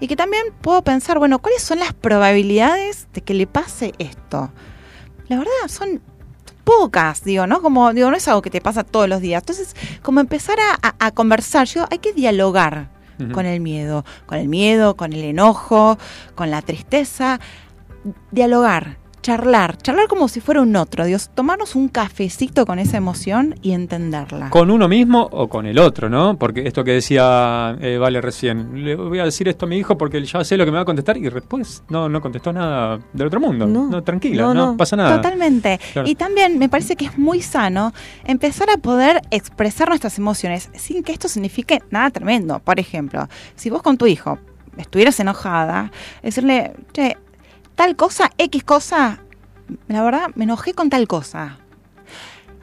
Y 0.00 0.06
que 0.06 0.16
también 0.16 0.42
puedo 0.60 0.82
pensar, 0.82 1.18
bueno, 1.18 1.38
¿cuáles 1.38 1.62
son 1.62 1.78
las 1.78 1.94
probabilidades 1.94 3.08
de 3.14 3.22
que 3.22 3.32
le 3.34 3.46
pase 3.46 3.92
esto? 3.98 4.50
La 5.28 5.36
verdad, 5.38 5.52
son 5.68 6.02
pocas, 6.64 7.24
digo, 7.24 7.46
¿no? 7.46 7.60
Como, 7.62 7.92
digo, 7.92 8.10
no 8.10 8.16
es 8.16 8.26
algo 8.28 8.42
que 8.42 8.50
te 8.50 8.60
pasa 8.60 8.84
todos 8.84 9.08
los 9.08 9.20
días. 9.20 9.42
Entonces, 9.42 9.74
como 10.02 10.20
empezar 10.20 10.58
a, 10.60 10.88
a- 10.88 11.06
a 11.06 11.10
conversar, 11.10 11.66
yo, 11.66 11.86
hay 11.90 11.98
que 11.98 12.12
dialogar 12.12 12.90
Con 13.32 13.46
el 13.46 13.60
miedo, 13.60 14.04
con 14.26 14.38
el 14.38 14.48
miedo, 14.48 14.96
con 14.96 15.12
el 15.12 15.22
enojo, 15.22 15.98
con 16.34 16.50
la 16.50 16.62
tristeza, 16.62 17.38
dialogar, 18.30 18.98
charlar, 19.24 19.78
charlar 19.78 20.06
como 20.06 20.28
si 20.28 20.40
fuera 20.42 20.60
un 20.60 20.76
otro, 20.76 21.06
Dios, 21.06 21.30
tomarnos 21.34 21.74
un 21.76 21.88
cafecito 21.88 22.66
con 22.66 22.78
esa 22.78 22.98
emoción 22.98 23.54
y 23.62 23.72
entenderla. 23.72 24.50
¿Con 24.50 24.70
uno 24.70 24.86
mismo 24.86 25.26
o 25.32 25.48
con 25.48 25.64
el 25.64 25.78
otro, 25.78 26.10
no? 26.10 26.36
Porque 26.36 26.66
esto 26.66 26.84
que 26.84 26.92
decía 26.92 27.74
eh, 27.80 27.96
Vale 27.96 28.20
recién, 28.20 28.84
le 28.84 28.94
voy 28.94 29.18
a 29.20 29.24
decir 29.24 29.48
esto 29.48 29.64
a 29.64 29.68
mi 29.70 29.78
hijo 29.78 29.96
porque 29.96 30.22
ya 30.22 30.44
sé 30.44 30.58
lo 30.58 30.66
que 30.66 30.70
me 30.70 30.76
va 30.76 30.82
a 30.82 30.84
contestar 30.84 31.16
y 31.16 31.22
después 31.22 31.82
no, 31.88 32.06
no 32.10 32.20
contestó 32.20 32.52
nada 32.52 32.98
del 33.14 33.28
otro 33.28 33.40
mundo. 33.40 33.66
No. 33.66 33.88
No, 33.88 34.02
tranquila, 34.02 34.42
No, 34.42 34.52
no, 34.52 34.66
no. 34.72 34.76
pasa 34.76 34.94
nada. 34.94 35.16
Totalmente. 35.16 35.80
Claro. 35.94 36.06
Y 36.06 36.16
también 36.16 36.58
me 36.58 36.68
parece 36.68 36.94
que 36.94 37.06
es 37.06 37.16
muy 37.16 37.40
sano 37.40 37.94
empezar 38.24 38.68
a 38.68 38.76
poder 38.76 39.22
expresar 39.30 39.88
nuestras 39.88 40.18
emociones 40.18 40.68
sin 40.74 41.02
que 41.02 41.12
esto 41.12 41.28
signifique 41.28 41.80
nada 41.90 42.10
tremendo. 42.10 42.58
Por 42.58 42.78
ejemplo, 42.78 43.26
si 43.56 43.70
vos 43.70 43.80
con 43.80 43.96
tu 43.96 44.06
hijo 44.06 44.38
estuvieras 44.76 45.18
enojada, 45.20 45.90
decirle, 46.22 46.74
che, 46.92 47.16
tal 47.74 47.96
cosa, 47.96 48.30
X 48.38 48.64
cosa, 48.64 49.20
la 49.88 50.02
verdad, 50.02 50.30
me 50.34 50.44
enojé 50.44 50.74
con 50.74 50.90
tal 50.90 51.06
cosa. 51.06 51.58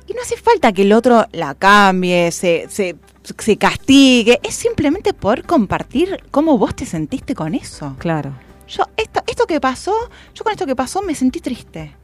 Y 0.07 0.13
no 0.13 0.21
hace 0.21 0.37
falta 0.37 0.73
que 0.73 0.81
el 0.81 0.93
otro 0.93 1.25
la 1.31 1.55
cambie, 1.55 2.31
se, 2.31 2.67
se, 2.69 2.97
se 3.37 3.57
castigue. 3.57 4.39
Es 4.43 4.55
simplemente 4.55 5.13
poder 5.13 5.43
compartir 5.45 6.23
cómo 6.31 6.57
vos 6.57 6.75
te 6.75 6.85
sentiste 6.85 7.35
con 7.35 7.55
eso. 7.55 7.95
Claro. 7.99 8.33
Yo, 8.67 8.83
esto, 8.97 9.21
esto 9.27 9.45
que 9.45 9.61
pasó, 9.61 9.93
yo 10.33 10.43
con 10.43 10.51
esto 10.51 10.65
que 10.65 10.75
pasó 10.75 11.01
me 11.01 11.15
sentí 11.15 11.39
triste. 11.39 11.95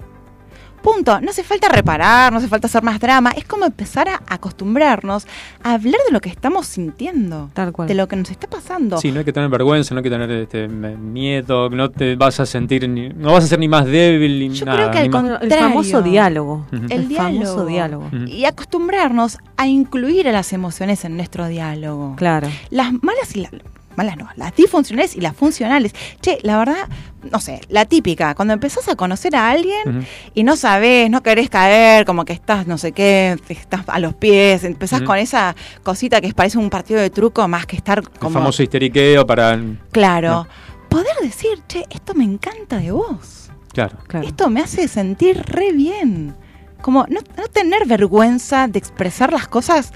Punto. 0.81 1.19
No 1.21 1.29
hace 1.31 1.43
falta 1.43 1.67
reparar, 1.69 2.31
no 2.31 2.39
hace 2.39 2.47
falta 2.47 2.67
hacer 2.67 2.83
más 2.83 2.99
drama. 2.99 3.31
Es 3.31 3.45
como 3.45 3.65
empezar 3.65 4.07
a 4.09 4.21
acostumbrarnos 4.27 5.27
a 5.63 5.73
hablar 5.73 5.99
de 6.07 6.13
lo 6.13 6.21
que 6.21 6.29
estamos 6.29 6.67
sintiendo. 6.67 7.49
Tal 7.53 7.71
cual. 7.71 7.87
De 7.87 7.93
lo 7.93 8.07
que 8.07 8.15
nos 8.15 8.29
está 8.31 8.47
pasando. 8.47 8.97
Sí, 8.97 9.11
no 9.11 9.19
hay 9.19 9.25
que 9.25 9.33
tener 9.33 9.49
vergüenza, 9.49 9.93
no 9.93 9.99
hay 9.99 10.03
que 10.03 10.09
tener 10.09 10.31
este, 10.31 10.67
me- 10.67 10.95
miedo, 10.95 11.69
no 11.69 11.89
te 11.91 12.15
vas 12.15 12.39
a 12.39 12.45
sentir, 12.45 12.87
ni, 12.87 13.09
no 13.09 13.33
vas 13.33 13.43
a 13.43 13.47
ser 13.47 13.59
ni 13.59 13.67
más 13.67 13.85
débil 13.85 14.39
ni 14.39 14.49
Yo 14.55 14.65
nada. 14.65 14.77
creo 14.77 14.91
que 14.91 14.97
al 15.17 15.39
el 15.43 15.51
famoso 15.59 16.01
diálogo. 16.01 16.65
Ujú. 16.71 16.85
El, 16.89 17.07
diálogo. 17.07 17.45
famoso 17.45 17.65
diálogo. 17.65 18.09
Y 18.27 18.45
acostumbrarnos 18.45 19.37
a 19.57 19.67
incluir 19.67 20.27
a 20.27 20.31
las 20.31 20.53
emociones 20.53 21.03
en 21.05 21.15
nuestro 21.17 21.47
diálogo. 21.47 22.15
Claro. 22.15 22.47
Las 22.69 22.91
malas 23.03 23.35
y 23.35 23.41
las 23.41 23.51
malas 23.97 24.15
no, 24.15 24.29
las 24.35 24.55
disfuncionales 24.55 25.15
y 25.15 25.21
las 25.21 25.35
funcionales. 25.35 25.93
Che, 26.21 26.37
la 26.43 26.57
verdad, 26.57 26.87
no 27.31 27.39
sé, 27.39 27.61
la 27.67 27.85
típica, 27.85 28.35
cuando 28.35 28.53
empezás 28.53 28.87
a 28.87 28.95
conocer 28.95 29.35
a 29.35 29.49
alguien 29.49 30.05
y 30.33 30.43
no 30.43 30.55
sabés, 30.55 31.09
no 31.09 31.23
querés 31.23 31.49
caer, 31.49 32.05
como 32.05 32.23
que 32.23 32.33
estás, 32.33 32.67
no 32.67 32.77
sé 32.77 32.91
qué, 32.91 33.35
estás 33.49 33.81
a 33.87 33.99
los 33.99 34.13
pies, 34.13 34.63
empezás 34.63 35.01
con 35.01 35.17
esa 35.17 35.55
cosita 35.83 36.21
que 36.21 36.31
parece 36.33 36.59
un 36.59 36.69
partido 36.69 37.01
de 37.01 37.09
truco 37.09 37.47
más 37.47 37.65
que 37.65 37.75
estar 37.75 37.99
El 37.99 38.09
como... 38.09 38.33
famoso 38.33 38.63
histeriqueo 38.63 39.25
para. 39.25 39.59
Claro. 39.91 40.29
No. 40.29 40.47
Poder 40.89 41.15
decir, 41.21 41.61
che, 41.67 41.83
esto 41.89 42.13
me 42.13 42.23
encanta 42.23 42.77
de 42.77 42.91
vos. 42.91 43.49
Claro. 43.73 43.97
Claro. 44.07 44.27
Esto 44.27 44.49
me 44.49 44.61
hace 44.61 44.87
sentir 44.87 45.43
re 45.45 45.71
bien. 45.71 46.35
Como 46.81 47.05
no, 47.09 47.19
no 47.35 47.47
tener 47.47 47.87
vergüenza 47.87 48.67
de 48.67 48.77
expresar 48.77 49.33
las 49.33 49.47
cosas 49.47 49.91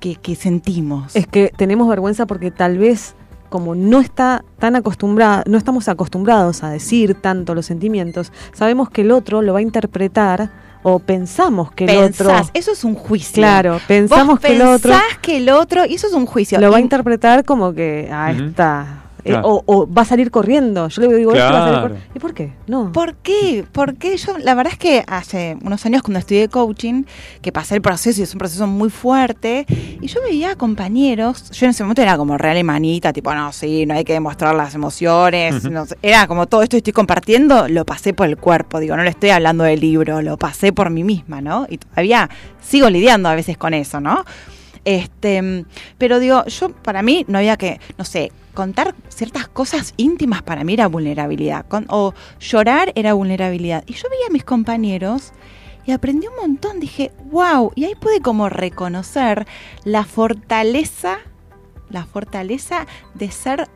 que, 0.00 0.16
que 0.16 0.34
sentimos. 0.34 1.14
Es 1.16 1.26
que 1.26 1.52
tenemos 1.56 1.88
vergüenza 1.88 2.26
porque 2.26 2.50
tal 2.50 2.78
vez 2.78 3.14
como 3.48 3.74
no 3.74 4.00
está 4.00 4.44
tan 4.58 4.76
acostumbrada, 4.76 5.42
no 5.46 5.58
estamos 5.58 5.88
acostumbrados 5.88 6.62
a 6.62 6.70
decir 6.70 7.14
tanto 7.14 7.54
los 7.54 7.66
sentimientos, 7.66 8.32
sabemos 8.52 8.90
que 8.90 9.02
el 9.02 9.10
otro 9.10 9.42
lo 9.42 9.52
va 9.52 9.60
a 9.60 9.62
interpretar 9.62 10.50
o 10.82 10.98
pensamos 11.00 11.72
que 11.72 11.84
el 11.84 12.04
otro 12.04 12.30
eso 12.54 12.72
es 12.72 12.84
un 12.84 12.94
juicio. 12.94 13.34
Claro, 13.34 13.80
pensamos 13.88 14.34
Vos 14.34 14.40
que 14.40 14.56
el 14.56 14.62
otro 14.62 14.92
pensás 14.92 15.18
que 15.20 15.36
el 15.38 15.48
otro, 15.50 15.84
y 15.86 15.94
eso 15.94 16.06
es 16.06 16.12
un 16.12 16.26
juicio. 16.26 16.60
lo 16.60 16.70
va 16.70 16.78
a 16.78 16.80
interpretar 16.80 17.44
como 17.44 17.72
que 17.72 18.08
ah, 18.12 18.32
está 18.32 18.97
eh, 19.24 19.30
Claro. 19.30 19.48
o, 19.48 19.62
o 19.66 19.92
va 19.92 20.02
a 20.02 20.04
salir 20.04 20.30
corriendo. 20.30 20.88
Yo 20.88 21.02
le 21.02 21.14
digo, 21.16 21.32
esto 21.32 21.42
va 21.44 21.48
a 21.48 21.52
salir 21.64 21.78
Claro. 21.80 21.88
cor- 21.94 21.98
¿Y 22.14 22.18
por 22.18 22.34
qué? 22.34 22.52
No. 22.66 22.92
¿Por 22.92 23.14
qué? 23.16 23.64
Porque 23.72 24.16
yo, 24.16 24.38
la 24.38 24.54
verdad 24.54 24.72
es 24.72 24.78
que 24.78 25.04
hace 25.06 25.56
unos 25.62 25.84
años 25.86 26.02
cuando 26.02 26.18
estudié 26.20 26.48
coaching, 26.48 27.04
que 27.42 27.52
pasé 27.52 27.74
el 27.76 27.82
proceso 27.82 28.20
y 28.20 28.24
es 28.24 28.32
un 28.32 28.38
proceso 28.38 28.66
muy 28.66 28.90
fuerte, 28.90 29.66
y 30.00 30.06
yo 30.06 30.20
veía 30.22 30.54
compañeros, 30.56 31.50
yo 31.50 31.66
en 31.66 31.70
ese 31.70 31.82
momento 31.82 32.02
era 32.02 32.16
como 32.16 32.38
real 32.38 32.56
y 32.58 32.64
manita, 32.64 33.12
tipo, 33.12 33.34
no, 33.34 33.52
sí, 33.52 33.86
no 33.86 33.94
hay 33.94 34.04
que 34.04 34.12
demostrar 34.14 34.54
las 34.54 34.74
emociones, 34.74 35.64
no 35.64 35.84
era 36.02 36.26
como 36.26 36.46
todo 36.46 36.62
esto 36.62 36.72
que 36.74 36.78
estoy 36.78 36.92
compartiendo, 36.92 37.68
lo 37.68 37.84
pasé 37.84 38.12
por 38.14 38.26
el 38.28 38.36
cuerpo, 38.36 38.78
digo, 38.80 38.96
no 38.96 39.02
le 39.02 39.10
estoy 39.10 39.30
hablando 39.30 39.64
del 39.64 39.80
libro, 39.80 40.22
lo 40.22 40.36
pasé 40.36 40.72
por 40.72 40.90
mí 40.90 41.04
misma, 41.04 41.40
¿no? 41.40 41.66
Y 41.68 41.78
todavía 41.78 42.30
sigo 42.60 42.88
lidiando 42.90 43.28
a 43.28 43.34
veces 43.34 43.58
con 43.58 43.74
eso, 43.74 44.00
¿no? 44.00 44.24
Este, 44.84 45.64
pero 45.98 46.18
digo, 46.18 46.44
yo 46.46 46.70
para 46.70 47.02
mí 47.02 47.24
no 47.28 47.38
había 47.38 47.56
que, 47.56 47.80
no 47.98 48.04
sé, 48.04 48.32
contar 48.58 48.96
ciertas 49.08 49.46
cosas 49.46 49.94
íntimas 49.96 50.42
para 50.42 50.64
mí 50.64 50.72
era 50.72 50.88
vulnerabilidad. 50.88 51.64
Con- 51.68 51.86
o 51.90 52.12
llorar 52.40 52.90
era 52.96 53.12
vulnerabilidad. 53.14 53.84
Y 53.86 53.92
yo 53.92 54.08
veía 54.10 54.26
a 54.28 54.32
mis 54.32 54.42
compañeros 54.42 55.32
y 55.86 55.92
aprendí 55.92 56.26
un 56.26 56.34
montón. 56.40 56.80
Dije, 56.80 57.12
wow, 57.30 57.70
y 57.76 57.84
ahí 57.84 57.94
pude 57.94 58.20
como 58.20 58.48
reconocer 58.48 59.46
la 59.84 60.02
fortaleza, 60.04 61.18
la 61.88 62.04
fortaleza 62.04 62.86
de 63.14 63.30
ser 63.30 63.68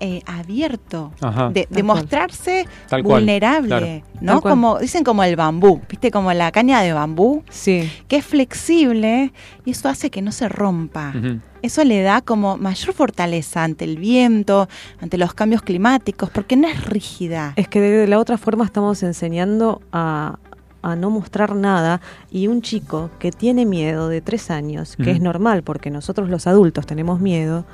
eh, 0.00 0.22
abierto, 0.26 1.10
Ajá. 1.20 1.48
de, 1.48 1.62
de 1.62 1.66
Tal 1.66 1.74
cual. 1.74 1.84
mostrarse 1.84 2.66
Tal 2.88 3.02
cual, 3.02 3.22
vulnerable, 3.22 3.68
claro. 3.68 3.86
¿no? 4.20 4.32
Tal 4.34 4.40
cual. 4.42 4.52
Como 4.52 4.78
dicen 4.78 5.02
como 5.02 5.24
el 5.24 5.34
bambú, 5.34 5.80
¿viste? 5.90 6.12
Como 6.12 6.32
la 6.32 6.52
caña 6.52 6.80
de 6.82 6.92
bambú 6.92 7.42
Sí. 7.50 7.90
que 8.06 8.18
es 8.18 8.24
flexible 8.24 9.32
y 9.64 9.72
eso 9.72 9.88
hace 9.88 10.08
que 10.10 10.22
no 10.22 10.30
se 10.30 10.48
rompa. 10.48 11.12
Ujú. 11.18 11.40
Eso 11.62 11.84
le 11.84 12.02
da 12.02 12.20
como 12.20 12.56
mayor 12.56 12.94
fortaleza 12.94 13.64
ante 13.64 13.84
el 13.84 13.98
viento, 13.98 14.68
ante 15.00 15.18
los 15.18 15.34
cambios 15.34 15.62
climáticos, 15.62 16.30
porque 16.30 16.56
no 16.56 16.68
es 16.68 16.84
rígida. 16.84 17.52
Es 17.56 17.68
que 17.68 17.80
de 17.80 18.06
la 18.06 18.18
otra 18.18 18.38
forma 18.38 18.64
estamos 18.64 19.02
enseñando 19.02 19.80
a, 19.92 20.38
a 20.82 20.96
no 20.96 21.10
mostrar 21.10 21.54
nada 21.54 22.00
y 22.30 22.46
un 22.46 22.62
chico 22.62 23.10
que 23.18 23.30
tiene 23.32 23.66
miedo 23.66 24.08
de 24.08 24.20
tres 24.20 24.50
años, 24.50 24.96
que 24.96 25.10
es 25.10 25.20
normal 25.20 25.62
porque 25.62 25.90
nosotros 25.90 26.28
los 26.28 26.46
adultos 26.46 26.86
tenemos 26.86 27.20
miedo, 27.20 27.64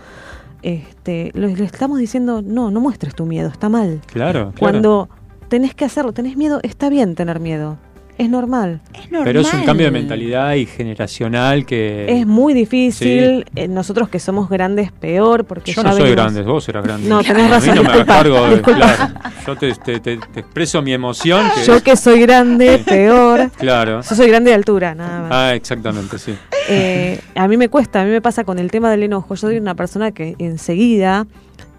este, 0.63 1.31
le, 1.35 1.55
le 1.55 1.65
estamos 1.65 1.99
diciendo, 1.99 2.41
no, 2.43 2.71
no 2.71 2.81
muestres 2.81 3.15
tu 3.15 3.27
miedo, 3.27 3.49
está 3.49 3.69
mal. 3.69 4.01
Claro, 4.07 4.53
claro. 4.53 4.55
Cuando 4.59 5.09
tenés 5.49 5.75
que 5.75 5.85
hacerlo, 5.85 6.13
tenés 6.13 6.37
miedo, 6.37 6.61
está 6.63 6.89
bien 6.89 7.15
tener 7.15 7.39
miedo, 7.39 7.79
es 8.17 8.29
normal. 8.31 8.81
Es 8.95 9.11
normal. 9.11 9.25
Pero 9.25 9.41
es 9.41 9.53
un 9.53 9.63
cambio 9.65 9.87
de 9.87 9.91
mentalidad 9.93 10.55
y 10.55 10.67
generacional 10.67 11.67
que. 11.67 12.07
Es 12.21 12.27
muy 12.27 12.55
difícil, 12.55 13.45
eh, 13.57 13.69
nosotros 13.69 14.09
que 14.09 14.19
somos 14.21 14.49
grandes 14.49 14.93
peor, 14.93 15.45
porque 15.45 15.73
Yo 15.73 15.83
ya 15.83 15.91
no 15.91 15.97
soy 15.97 16.11
grande, 16.13 16.43
vos 16.43 16.69
eras 16.69 16.85
grande. 16.85 17.09
No, 17.09 17.23
tenés 17.23 17.43
A 17.43 17.61
mí 17.61 17.67
razón, 17.69 17.75
no 17.77 17.83
me 17.99 18.05
cargo 18.07 18.47
de- 18.47 18.51
disculpa. 18.57 18.79
claro. 18.97 19.15
Yo 19.47 19.57
te, 19.57 19.73
te- 19.75 20.01
te- 20.01 20.17
te 20.19 20.41
expreso 20.41 20.81
mi 20.83 20.93
emoción. 20.93 21.45
Que, 21.55 21.65
Yo 21.65 21.83
que 21.83 21.97
soy 21.97 22.21
grande, 22.21 22.79
peor. 22.87 23.51
Claro. 23.59 24.01
Yo 24.03 24.15
soy 24.15 24.29
grande 24.29 24.51
de 24.51 24.55
altura, 24.57 24.95
nada 24.95 25.21
más. 25.23 25.31
Ah, 25.33 25.55
exactamente, 25.55 26.19
sí. 26.19 26.35
Eh, 26.69 27.21
a 27.35 27.47
mí 27.49 27.57
me 27.57 27.69
cuesta, 27.69 28.01
a 28.01 28.05
mí 28.05 28.11
me 28.11 28.21
pasa 28.23 28.45
con 28.45 28.59
el 28.59 28.71
tema 28.71 28.91
del 28.91 29.03
enojo. 29.03 29.35
Yo 29.35 29.37
soy 29.37 29.59
una 29.59 29.75
persona 29.75 30.13
que 30.13 30.35
enseguida 30.39 31.27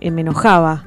eh, 0.01 0.11
me 0.11 0.21
enojaba 0.21 0.83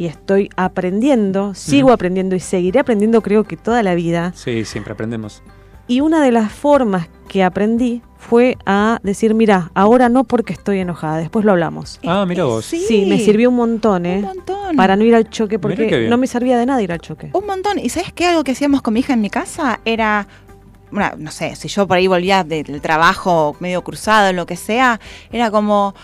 y 0.00 0.06
estoy 0.06 0.48
aprendiendo, 0.56 1.54
sigo 1.54 1.92
aprendiendo 1.92 2.34
y 2.34 2.40
seguiré 2.40 2.80
aprendiendo 2.80 3.20
creo 3.20 3.44
que 3.44 3.58
toda 3.58 3.82
la 3.82 3.94
vida. 3.94 4.32
Sí, 4.34 4.64
siempre 4.64 4.94
aprendemos. 4.94 5.42
Y 5.88 6.00
una 6.00 6.22
de 6.22 6.32
las 6.32 6.50
formas 6.50 7.10
que 7.28 7.44
aprendí 7.44 8.00
fue 8.16 8.56
a 8.64 8.98
decir, 9.02 9.34
mira, 9.34 9.70
ahora 9.74 10.08
no 10.08 10.24
porque 10.24 10.54
estoy 10.54 10.78
enojada, 10.78 11.18
después 11.18 11.44
lo 11.44 11.50
hablamos. 11.50 12.00
Ah, 12.06 12.24
mira 12.26 12.44
vos. 12.44 12.64
Sí, 12.64 13.04
me 13.10 13.18
sirvió 13.18 13.50
un 13.50 13.56
montón, 13.56 14.06
¿eh? 14.06 14.20
Un 14.20 14.22
montón. 14.22 14.74
Para 14.74 14.96
no 14.96 15.04
ir 15.04 15.14
al 15.14 15.28
choque, 15.28 15.58
porque 15.58 16.08
no 16.08 16.16
me 16.16 16.26
servía 16.26 16.56
de 16.56 16.64
nada 16.64 16.80
ir 16.80 16.92
al 16.92 17.00
choque. 17.00 17.28
Un 17.34 17.44
montón. 17.44 17.78
¿Y 17.78 17.90
sabes 17.90 18.10
qué? 18.14 18.24
Algo 18.24 18.42
que 18.42 18.52
hacíamos 18.52 18.80
con 18.80 18.94
mi 18.94 19.00
hija 19.00 19.12
en 19.12 19.20
mi 19.20 19.28
casa 19.28 19.80
era, 19.84 20.26
bueno, 20.90 21.10
no 21.18 21.30
sé, 21.30 21.56
si 21.56 21.68
yo 21.68 21.86
por 21.86 21.98
ahí 21.98 22.06
volvía 22.06 22.42
del 22.42 22.80
trabajo 22.80 23.54
medio 23.60 23.84
cruzado, 23.84 24.32
lo 24.32 24.46
que 24.46 24.56
sea, 24.56 24.98
era 25.30 25.50
como, 25.50 25.94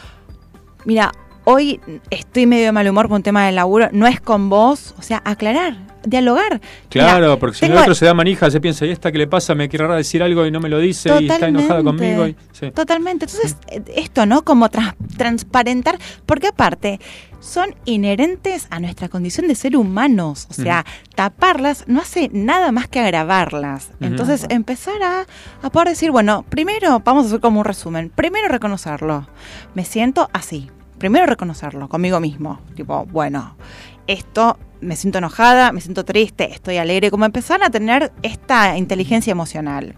mira, 0.85 1.13
hoy 1.49 1.81
estoy 2.11 2.45
medio 2.47 2.65
de 2.67 2.73
mal 2.73 2.89
humor 2.89 3.07
por 3.09 3.17
un 3.17 3.23
tema 3.23 3.47
del 3.47 3.55
laburo, 3.55 3.89
no 3.93 4.07
es 4.09 4.21
con 4.21 4.49
vos, 4.51 4.95
o 4.99 5.03
sea, 5.03 5.23
aclarar, 5.25 5.77
dialogar. 6.05 6.61
Claro, 6.89 7.27
Mira, 7.29 7.37
porque 7.39 7.57
si 7.59 7.67
el 7.67 7.77
otro 7.77 7.95
se 7.95 8.05
da 8.05 8.15
manija, 8.15 8.51
se 8.51 8.61
piensa, 8.61 8.85
¿y 8.85 8.91
esta 8.91 9.13
qué 9.13 9.19
le 9.19 9.29
pasa? 9.29 9.55
Me 9.55 9.69
quiere 9.69 9.87
decir 9.95 10.23
algo 10.25 10.45
y 10.45 10.51
no 10.51 10.59
me 10.59 10.69
lo 10.69 10.79
dice 10.81 11.09
y 11.21 11.29
está 11.31 11.47
enojada 11.49 11.83
conmigo. 11.85 12.27
Y, 12.27 12.37
sí. 12.53 12.73
Totalmente. 12.73 13.27
Entonces, 13.27 13.57
esto, 13.95 14.27
¿no? 14.27 14.43
Como 14.45 14.69
trans- 14.71 14.95
transparentar, 15.17 15.99
porque 16.27 16.49
aparte 16.49 16.99
son 17.39 17.77
inherentes 17.85 18.67
a 18.71 18.81
nuestra 18.81 19.09
condición 19.09 19.47
de 19.47 19.55
ser 19.55 19.77
humanos. 19.77 20.49
O 20.51 20.55
sea, 20.55 20.85
taparlas 21.15 21.85
no 21.87 22.01
hace 22.01 22.29
nada 22.33 22.73
más 22.73 22.89
que 22.89 22.99
agravarlas. 22.99 23.91
Entonces, 24.01 24.47
empezar 24.49 25.01
a, 25.05 25.27
a 25.63 25.71
poder 25.71 25.89
decir, 25.91 26.11
bueno, 26.11 26.45
primero, 26.49 27.01
vamos 27.05 27.25
a 27.25 27.29
hacer 27.29 27.41
como 27.41 27.61
un 27.61 27.65
resumen. 27.65 28.11
Primero, 28.13 28.49
reconocerlo. 28.49 29.29
Me 29.75 29.85
siento 29.85 30.29
así. 30.33 30.71
Primero, 30.99 31.27
reconocerlo 31.27 31.89
conmigo 31.89 32.21
mismo. 32.21 32.61
Tipo, 32.75 33.05
bueno, 33.07 33.57
esto 34.07 34.59
me 34.87 34.97
siento 34.97 35.19
enojada, 35.19 35.73
me 35.73 35.81
siento 35.81 36.05
triste, 36.05 36.53
estoy 36.53 36.79
alegre, 36.79 37.11
como 37.11 37.25
empezar 37.27 37.63
a 37.63 37.71
tener 37.71 38.13
esta 38.23 38.79
inteligencia 38.79 39.31
emocional. 39.33 39.95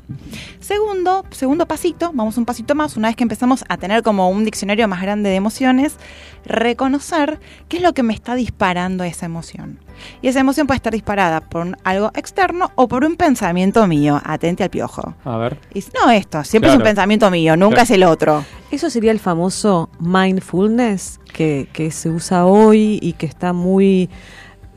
Segundo, 0.61 1.25
segundo 1.31 1.67
pasito, 1.67 2.11
vamos 2.15 2.37
un 2.39 2.45
pasito 2.45 2.75
más, 2.75 2.97
una 2.97 3.09
vez 3.09 3.17
que 3.17 3.23
empezamos 3.23 3.65
a 3.69 3.77
tener 3.77 4.03
como 4.03 4.29
un 4.31 4.45
diccionario 4.45 4.89
más 4.89 5.01
grande 5.03 5.31
de 5.31 5.37
emociones, 5.37 5.97
reconocer 6.45 7.39
qué 7.69 7.77
es 7.77 7.83
lo 7.83 7.93
que 7.93 8.03
me 8.03 8.15
está 8.15 8.35
disparando 8.35 9.05
esa 9.05 9.27
emoción. 9.27 9.79
Y 10.23 10.29
esa 10.29 10.41
emoción 10.41 10.67
puede 10.67 10.77
estar 10.77 10.93
disparada 10.93 11.41
por 11.41 11.63
un- 11.67 11.77
algo 11.85 12.11
externo 12.15 12.71
o 12.77 12.89
por 12.89 13.05
un 13.05 13.17
pensamiento 13.17 13.87
mío, 13.87 14.21
atente 14.25 14.63
al 14.65 14.71
piojo. 14.71 15.15
A 15.25 15.37
ver. 15.37 15.59
Y 15.75 15.83
no 16.03 16.11
esto, 16.11 16.45
siempre 16.45 16.71
es 16.71 16.77
un 16.77 16.83
pensamiento 16.83 17.31
mío, 17.31 17.57
nunca 17.57 17.77
Claro. 17.77 17.85
es 17.85 17.91
el 17.91 18.05
otro. 18.05 18.45
Eso 18.71 18.91
sería 18.91 19.11
el 19.13 19.19
famoso 19.19 19.91
mindfulness 19.99 21.21
que, 21.33 21.69
que 21.73 21.91
se 21.91 22.11
usa 22.11 22.47
hoy 22.47 22.99
y 23.03 23.15
que 23.15 23.27
está 23.27 23.53
muy, 23.53 24.09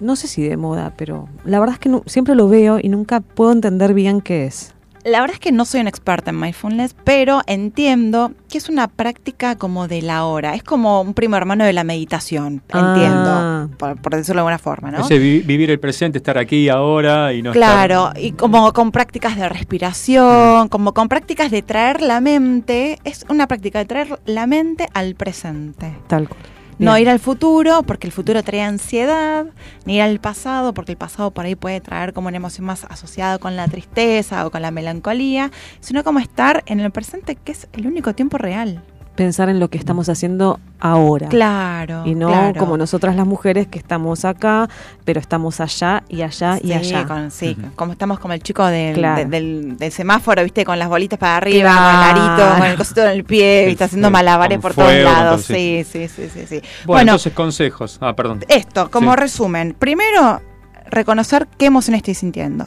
no 0.02 0.16
sé 0.18 0.28
si 0.28 0.42
de 0.44 0.58
moda, 0.58 0.94
pero 0.98 1.30
la 1.46 1.60
verdad 1.60 1.76
es 1.76 1.80
que 1.80 2.02
siempre 2.08 2.36
lo 2.36 2.50
veo 2.50 2.80
y 2.82 2.90
nunca 2.90 3.22
puedo 3.22 3.52
entender 3.54 3.94
bien 3.94 4.20
qué 4.22 4.46
es. 4.46 4.74
La 5.04 5.20
verdad 5.20 5.34
es 5.34 5.40
que 5.40 5.52
no 5.52 5.66
soy 5.66 5.82
una 5.82 5.90
experta 5.90 6.30
en 6.30 6.40
mindfulness, 6.40 6.96
pero 7.04 7.42
entiendo 7.48 8.34
que 8.48 8.60
es 8.60 8.70
una 8.70 8.88
práctica 8.88 9.56
como 9.56 9.88
de 9.88 10.04
la 10.04 10.26
hora. 10.26 10.54
Es 10.54 10.62
como 10.62 11.02
un 11.02 11.16
primo 11.16 11.36
hermano 11.38 11.64
de 11.66 11.74
la 11.74 11.84
meditación, 11.84 12.62
Ah. 12.72 12.94
entiendo, 12.94 13.76
por, 13.80 14.00
por 14.00 14.16
decirlo 14.16 14.42
de 14.44 14.50
alguna 14.50 14.60
forma, 14.60 14.92
¿no? 14.92 15.00
Ese 15.00 15.18
vi- 15.18 15.40
vivir 15.40 15.72
el 15.72 15.80
presente, 15.80 16.20
estar 16.20 16.38
aquí 16.38 16.70
ahora 16.70 17.34
y 17.34 17.42
no 17.42 17.52
Claro, 17.52 18.10
estar... 18.10 18.22
y 18.22 18.34
como 18.34 18.72
con 18.74 18.92
prácticas 18.92 19.36
de 19.38 19.50
respiración, 19.50 20.68
como 20.70 20.94
con 20.94 21.10
prácticas 21.10 21.50
de 21.50 21.64
traer 21.64 22.02
la 22.04 22.22
mente, 22.22 23.00
es 23.04 23.26
una 23.28 23.48
práctica 23.48 23.80
de 23.80 23.86
traer 23.86 24.20
la 24.28 24.46
mente 24.46 24.88
al 24.94 25.16
presente. 25.16 25.94
Tal 26.08 26.28
cual. 26.30 26.42
No 26.82 26.98
ir 26.98 27.10
al 27.10 27.20
futuro, 27.20 27.84
porque 27.84 28.08
el 28.08 28.12
futuro 28.12 28.42
trae 28.42 28.64
ansiedad, 28.64 29.46
ni 29.86 29.98
ir 29.98 30.02
al 30.02 30.20
pasado, 30.20 30.74
porque 30.74 30.94
el 30.94 30.98
pasado 30.98 31.30
por 31.30 31.46
ahí 31.46 31.54
puede 31.54 31.80
traer 31.80 32.12
como 32.12 32.28
una 32.28 32.38
emoción 32.38 32.66
más 32.66 32.86
asociada 32.86 33.38
con 33.38 33.56
la 33.56 33.68
tristeza 33.68 34.48
o 34.48 34.50
con 34.50 34.64
la 34.64 34.72
melancolía, 34.72 35.52
sino 35.80 36.04
como 36.04 36.18
estar 36.18 36.64
en 36.66 36.80
el 36.80 36.90
presente, 36.90 37.36
que 37.36 37.52
es 37.52 37.68
el 37.74 37.86
único 37.86 38.16
tiempo 38.16 38.40
real. 38.40 38.82
Pensar 39.16 39.50
en 39.50 39.60
lo 39.60 39.70
que 39.70 39.78
estamos 39.78 40.08
haciendo 40.10 40.60
ahora. 40.80 41.28
Claro. 41.28 42.04
Y 42.06 42.16
no 42.16 42.30
claro. 42.30 42.58
como 42.60 42.78
nosotras 42.78 43.16
las 43.16 43.28
mujeres 43.28 43.68
que 43.68 43.78
estamos 43.78 44.24
acá, 44.26 44.70
pero 45.06 45.20
estamos 45.20 45.60
allá 45.60 46.04
y 46.10 46.22
allá 46.22 46.58
y 46.64 46.72
allá. 46.74 47.06
con- 47.06 47.30
sí, 47.30 47.58
como 47.76 47.92
estamos 47.92 48.20
como 48.20 48.34
el 48.34 48.42
chico 48.42 48.66
del, 48.66 48.96
Claro. 48.96 49.18
de- 49.18 49.26
del, 49.26 49.78
del 49.78 49.92
semáforo, 49.92 50.42
viste, 50.44 50.64
con 50.66 50.80
las 50.80 50.88
bolitas 50.88 51.20
para 51.20 51.38
arriba, 51.38 51.72
Claro. 51.72 52.10
con 52.10 52.20
el 52.26 52.30
arito, 52.38 52.58
con 52.58 52.68
el 52.68 52.78
cosito 52.78 53.02
en 53.04 53.10
el 53.10 53.24
pie, 53.26 53.66
viste, 53.68 53.84
haciendo 53.84 54.08
sí, 54.08 54.12
malabares 54.14 54.60
por 54.60 54.74
fuego, 54.74 54.90
todos 54.90 55.04
lados. 55.04 55.42
sí, 55.42 55.86
sí. 55.90 56.08
sí, 56.08 56.30
sí, 56.34 56.46
sí. 56.48 56.56
Bueno, 56.60 56.68
Bueno, 56.86 57.02
entonces 57.12 57.34
consejos. 57.34 57.98
Ah, 58.02 58.16
perdón. 58.16 58.40
esto, 58.48 58.90
como 58.90 59.12
Sí. 59.12 59.18
resumen. 59.18 59.76
Primero, 59.78 60.42
reconocer 60.90 61.48
qué 61.58 61.66
emoción 61.68 61.96
estoy 61.96 62.14
sintiendo. 62.16 62.66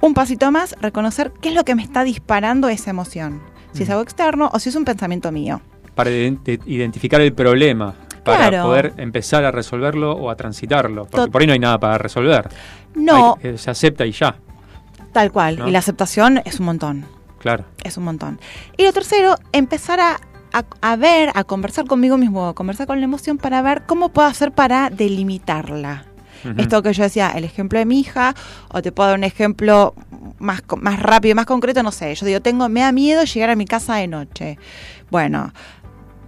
Un 0.00 0.12
pasito 0.12 0.50
más, 0.50 0.74
reconocer 0.80 1.32
qué 1.40 1.48
es 1.50 1.54
lo 1.54 1.64
que 1.64 1.74
me 1.74 1.82
está 1.82 2.04
disparando 2.04 2.68
esa 2.68 2.90
emoción. 2.90 3.40
Si 3.72 3.82
es 3.84 3.90
algo 3.90 4.02
externo 4.02 4.50
o 4.52 4.58
si 4.58 4.68
es 4.68 4.76
un 4.76 4.84
pensamiento 4.84 5.32
mío. 5.32 5.60
Para 5.94 6.10
ident- 6.10 6.60
identificar 6.66 7.20
el 7.20 7.32
problema, 7.32 7.94
para 8.24 8.48
Claro. 8.48 8.64
poder 8.64 8.92
empezar 8.96 9.44
a 9.44 9.50
resolverlo 9.50 10.12
o 10.12 10.30
a 10.30 10.36
transitarlo. 10.36 11.04
Porque 11.06 11.26
Tot- 11.26 11.30
por 11.30 11.40
ahí 11.40 11.46
no 11.46 11.52
hay 11.52 11.58
nada 11.58 11.78
para 11.78 11.98
resolver. 11.98 12.48
No, 12.94 13.36
Hay- 13.42 13.50
eh, 13.50 13.58
se 13.58 13.70
acepta 13.70 14.06
y 14.06 14.12
ya, 14.12 14.36
tal 15.12 15.30
cual. 15.30 15.58
¿no? 15.58 15.68
Y 15.68 15.70
la 15.70 15.78
aceptación 15.80 16.40
es 16.44 16.58
un 16.60 16.66
montón. 16.66 17.04
claro. 17.38 17.66
Es 17.84 17.98
un 17.98 18.04
montón. 18.04 18.40
Y 18.78 18.84
lo 18.84 18.92
tercero, 18.94 19.34
empezar 19.52 20.00
a, 20.00 20.16
a- 20.54 20.64
a 20.80 20.96
ver, 20.96 21.30
a 21.34 21.44
conversar 21.44 21.84
conmigo 21.86 22.16
mismo, 22.16 22.48
a 22.48 22.54
conversar 22.54 22.86
con 22.86 22.98
la 22.98 23.04
emoción 23.04 23.36
para 23.36 23.60
ver 23.60 23.82
cómo 23.86 24.08
puedo 24.08 24.26
hacer 24.26 24.50
para 24.52 24.88
delimitarla. 24.88 26.06
Esto 26.58 26.82
que 26.82 26.92
yo 26.92 27.02
decía, 27.02 27.30
el 27.34 27.44
ejemplo 27.44 27.78
de 27.78 27.86
mi 27.86 28.00
hija, 28.00 28.34
o 28.70 28.82
te 28.82 28.92
puedo 28.92 29.08
dar 29.10 29.18
un 29.18 29.24
ejemplo 29.24 29.94
más, 30.38 30.62
más 30.78 31.00
rápido, 31.00 31.34
más 31.34 31.46
concreto, 31.46 31.82
no 31.82 31.90
sé. 31.90 32.14
Yo 32.14 32.26
digo, 32.26 32.40
tengo, 32.40 32.68
me 32.68 32.80
da 32.80 32.92
miedo 32.92 33.24
llegar 33.24 33.48
a 33.50 33.56
mi 33.56 33.64
casa 33.64 33.94
de 33.96 34.08
noche. 34.08 34.58
Bueno, 35.10 35.52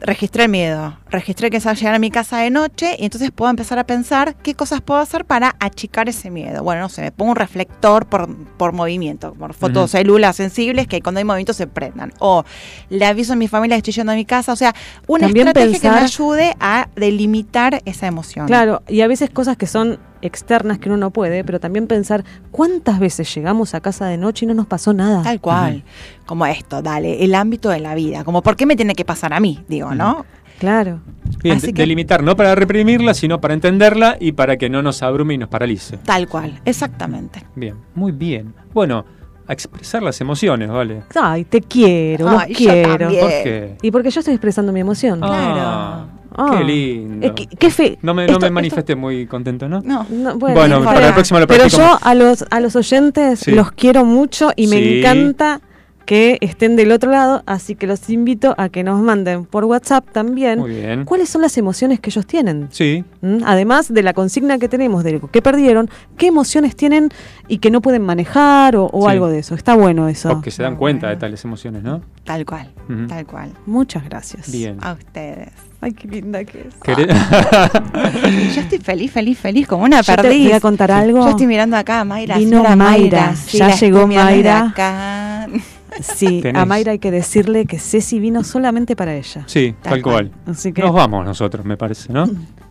registré 0.00 0.44
el 0.44 0.50
miedo, 0.50 0.98
registré 1.10 1.50
que 1.50 1.56
es 1.56 1.64
llegar 1.64 1.94
a 1.94 1.98
mi 1.98 2.10
casa 2.10 2.38
de 2.38 2.50
noche 2.50 2.96
y 2.98 3.04
entonces 3.04 3.30
puedo 3.30 3.50
empezar 3.50 3.78
a 3.78 3.84
pensar 3.84 4.34
qué 4.36 4.54
cosas 4.54 4.80
puedo 4.80 5.00
hacer 5.00 5.24
para 5.24 5.56
achicar 5.60 6.08
ese 6.08 6.30
miedo. 6.30 6.62
Bueno, 6.62 6.82
no 6.82 6.88
sé, 6.88 7.02
me 7.02 7.12
pongo 7.12 7.32
un 7.32 7.36
reflector 7.36 8.06
por, 8.06 8.28
por 8.56 8.72
movimiento, 8.72 9.34
por 9.34 9.54
fotocélulas 9.54 10.36
sensibles 10.36 10.86
que 10.86 11.00
cuando 11.00 11.18
hay 11.18 11.24
movimiento 11.24 11.52
se 11.52 11.66
prendan. 11.66 12.12
O 12.18 12.44
le 12.88 13.06
aviso 13.06 13.32
a 13.32 13.36
mi 13.36 13.48
familia 13.48 13.76
que 13.76 13.78
estoy 13.78 13.94
yendo 13.94 14.12
a 14.12 14.16
mi 14.16 14.24
casa. 14.24 14.52
O 14.52 14.56
sea, 14.56 14.74
una 15.06 15.26
También 15.26 15.48
estrategia 15.48 15.80
que 15.80 15.90
me 15.90 16.04
ayude 16.04 16.56
a 16.60 16.88
delimitar 16.96 17.82
esa 17.84 18.06
emoción. 18.06 18.46
Claro, 18.46 18.82
y 18.88 19.00
a 19.00 19.08
veces 19.08 19.30
cosas 19.30 19.56
que 19.56 19.66
son 19.66 19.98
externas 20.26 20.78
que 20.78 20.88
uno 20.88 20.96
no 20.98 21.10
puede, 21.10 21.42
pero 21.44 21.58
también 21.60 21.86
pensar 21.86 22.24
cuántas 22.50 22.98
veces 22.98 23.32
llegamos 23.34 23.74
a 23.74 23.80
casa 23.80 24.06
de 24.06 24.16
noche 24.18 24.44
y 24.44 24.48
no 24.48 24.54
nos 24.54 24.66
pasó 24.66 24.92
nada. 24.92 25.22
Tal 25.22 25.40
cual. 25.40 25.82
Como 26.26 26.44
esto, 26.46 26.82
dale, 26.82 27.24
el 27.24 27.34
ámbito 27.34 27.68
de 27.70 27.80
la 27.80 27.94
vida. 27.94 28.24
Como, 28.24 28.42
¿por 28.42 28.56
qué 28.56 28.66
me 28.66 28.76
tiene 28.76 28.94
que 28.94 29.04
pasar 29.04 29.32
a 29.32 29.40
mí? 29.40 29.64
Digo, 29.68 29.94
¿no? 29.94 30.24
Claro. 30.58 31.00
Bien, 31.42 31.60
que- 31.60 31.72
delimitar, 31.72 32.22
no 32.22 32.34
para 32.34 32.54
reprimirla, 32.54 33.12
sino 33.14 33.40
para 33.40 33.52
entenderla 33.54 34.16
y 34.18 34.32
para 34.32 34.56
que 34.56 34.70
no 34.70 34.80
nos 34.82 35.02
abrume 35.02 35.34
y 35.34 35.38
nos 35.38 35.48
paralice. 35.50 35.98
Tal 35.98 36.26
cual, 36.28 36.60
exactamente. 36.64 37.44
Bien, 37.54 37.74
muy 37.94 38.12
bien. 38.12 38.54
Bueno, 38.72 39.04
a 39.46 39.52
expresar 39.52 40.02
las 40.02 40.20
emociones, 40.20 40.68
¿vale? 40.70 41.02
Ay, 41.14 41.44
te 41.44 41.60
quiero, 41.60 42.30
los 42.30 42.42
Ay, 42.42 42.52
yo 42.54 42.56
quiero. 42.58 42.98
también. 42.98 43.20
¿Por 43.20 43.30
qué? 43.30 43.76
Y 43.82 43.90
porque 43.90 44.10
yo 44.10 44.20
estoy 44.20 44.34
expresando 44.34 44.72
mi 44.72 44.80
emoción. 44.80 45.20
Ah, 45.22 46.06
Ah. 46.36 46.56
Qué 46.58 46.64
lindo. 46.64 47.26
Eh, 47.26 47.32
qué, 47.34 47.46
qué 47.46 47.70
fe- 47.70 47.98
No 48.02 48.14
me, 48.14 48.26
no 48.26 48.32
me 48.34 48.38
esto- 48.46 48.52
manifesté 48.52 48.94
muy 48.94 49.26
contento, 49.26 49.68
¿no? 49.68 49.80
No. 49.82 50.06
no, 50.10 50.36
Bueno, 50.38 50.76
está 50.78 50.84
para 50.84 50.98
bien. 50.98 51.08
el 51.08 51.14
próximo 51.14 51.40
lo 51.40 51.46
Pero 51.46 51.66
yo 51.68 51.98
a 52.00 52.14
los, 52.14 52.44
a 52.50 52.60
los 52.60 52.76
oyentes 52.76 53.40
Sí. 53.40 53.52
los 53.52 53.72
quiero 53.72 54.04
mucho 54.04 54.50
y 54.56 54.66
me 54.66 54.98
encanta 54.98 55.60
que 56.04 56.38
estén 56.40 56.76
del 56.76 56.92
otro 56.92 57.10
lado, 57.10 57.42
así 57.46 57.74
que 57.74 57.88
los 57.88 58.08
invito 58.10 58.54
a 58.58 58.68
que 58.68 58.84
nos 58.84 59.00
manden 59.00 59.44
por 59.44 59.64
WhatsApp 59.64 60.08
también 60.12 60.60
Muy 60.60 60.70
bien. 60.70 61.04
cuáles 61.04 61.28
son 61.28 61.42
las 61.42 61.58
emociones 61.58 61.98
que 61.98 62.10
ellos 62.10 62.24
tienen. 62.28 62.68
Sí, 62.70 63.02
¿Mm? 63.22 63.38
Además 63.44 63.92
de 63.92 64.04
la 64.04 64.12
consigna 64.12 64.58
que 64.60 64.68
tenemos 64.68 65.02
de 65.02 65.20
que 65.32 65.42
perdieron, 65.42 65.90
qué 66.16 66.28
emociones 66.28 66.76
tienen 66.76 67.08
y 67.48 67.58
que 67.58 67.72
no 67.72 67.80
pueden 67.82 68.02
manejar 68.02 68.76
o, 68.76 68.88
o 68.92 69.02
Sí. 69.06 69.08
algo 69.10 69.26
de 69.28 69.40
eso. 69.40 69.56
Está 69.56 69.74
bueno 69.74 70.06
eso. 70.08 70.28
porque 70.28 70.52
se 70.52 70.62
dan 70.62 70.76
cuenta 70.76 71.08
de 71.08 71.16
tales 71.16 71.44
emociones, 71.44 71.82
¿no? 71.82 72.02
Tal 72.22 72.46
cual, 72.46 72.70
tal 73.08 73.26
cual. 73.26 73.50
Muchas 73.66 74.04
gracias. 74.04 74.52
Bien. 74.52 74.78
A 74.82 74.92
ustedes. 74.92 75.50
Ay, 75.80 75.92
qué 75.92 76.08
linda 76.08 76.42
que 76.44 76.60
es. 76.68 76.80
¿Querés- 76.80 78.54
Yo 78.54 78.60
estoy 78.62 78.78
feliz, 78.78 79.12
feliz, 79.12 79.38
feliz, 79.38 79.66
como 79.66 79.84
una 79.84 80.00
Yo 80.00 80.16
te 80.16 80.28
voy 80.28 80.52
a 80.52 80.60
contar 80.60 80.90
algo. 80.90 81.20
Yo 81.24 81.28
estoy 81.30 81.46
mirando 81.46 81.76
acá 81.76 82.00
a 82.00 82.04
Mayra. 82.04 82.38
Vino 82.38 82.62
Mayra, 82.76 83.36
sí, 83.36 83.58
ya 83.58 83.74
llegó 83.74 84.06
Mayra. 84.06 84.68
acá. 84.68 85.48
Sí, 85.98 86.40
Tenés. 86.42 86.60
a 86.60 86.66
Mayra 86.66 86.92
hay 86.92 86.98
que 86.98 87.10
decirle 87.10 87.64
que 87.64 87.78
Ceci 87.78 88.20
vino 88.20 88.44
solamente 88.44 88.94
para 88.94 89.14
ella. 89.14 89.44
sí, 89.46 89.74
Tal 89.80 89.92
tal 89.94 90.02
cual. 90.02 90.30
Así 90.46 90.70
que 90.74 90.82
Nos 90.82 90.92
vamos 90.92 91.24
nosotros, 91.24 91.64
me 91.64 91.78
parece, 91.78 92.12
¿no? 92.12 92.26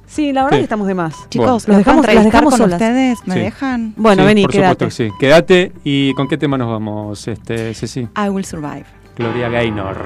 sí, 0.06 0.32
la 0.32 0.43
verdad 0.43 0.58
Sí. 0.58 0.60
que 0.60 0.64
estamos 0.66 0.86
de 0.86 0.93
más. 0.93 1.16
Chicos, 1.30 1.47
Los 1.47 1.68
¿los 1.68 1.78
dejamos- 1.78 2.06
las 2.06 2.24
dejamos 2.24 2.51
con 2.51 2.58
solas. 2.60 2.80
ustedes? 2.80 3.18
¿Me 3.26 3.34
Sí. 3.34 3.39
dejan? 3.39 3.93
Bueno, 3.97 4.22
Sí, 4.22 4.28
vení, 4.28 4.41
por 4.43 4.51
quédate. 4.51 4.86
supuesto 4.86 4.86
que 5.06 5.10
sí. 5.10 5.18
Quédate. 5.20 5.72
¿Y 5.84 6.14
con 6.14 6.28
qué 6.28 6.38
tema 6.38 6.56
nos 6.60 6.70
vamos, 6.70 7.28
este, 7.28 7.74
Ceci? 7.74 8.01
I 8.16 8.30
will 8.30 8.45
survive. 8.45 8.86
Gloria 9.18 9.49
Gaynor. 9.49 10.06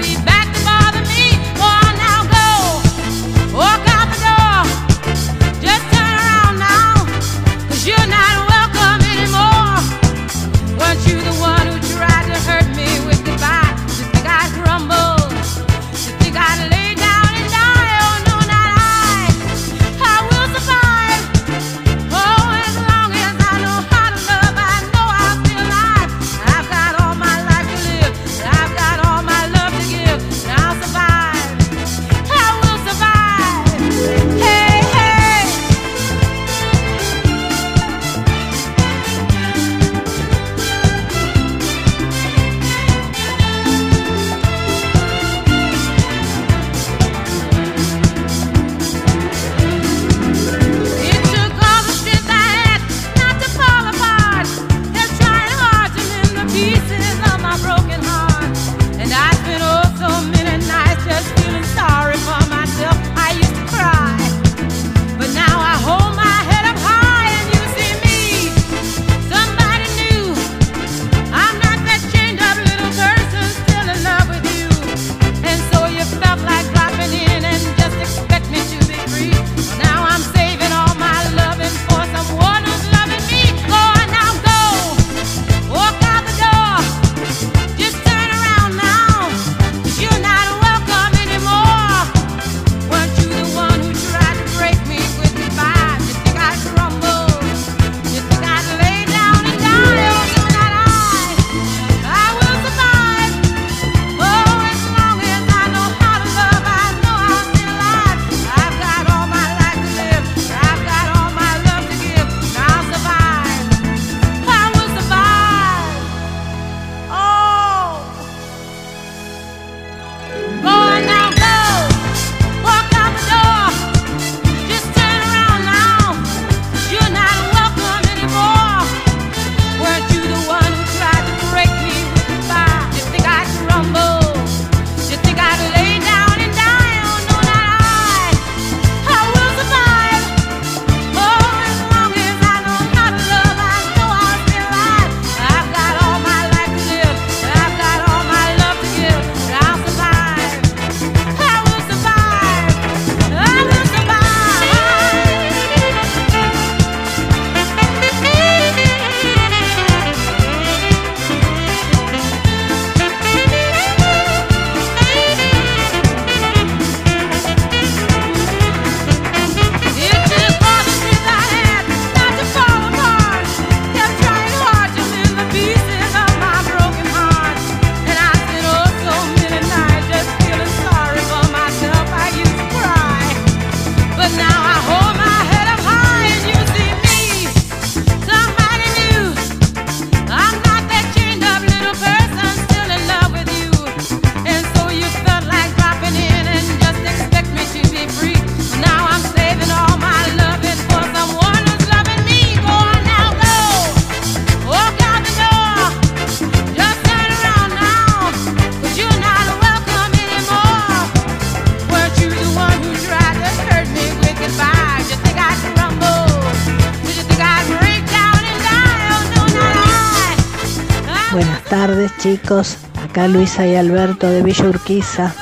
chicos, 222.31 222.77
acá 223.03 223.27
Luisa 223.27 223.67
y 223.67 223.75
Alberto 223.75 224.29
de 224.29 224.41
Villa 224.41 224.69
Urquiza. 224.69 225.35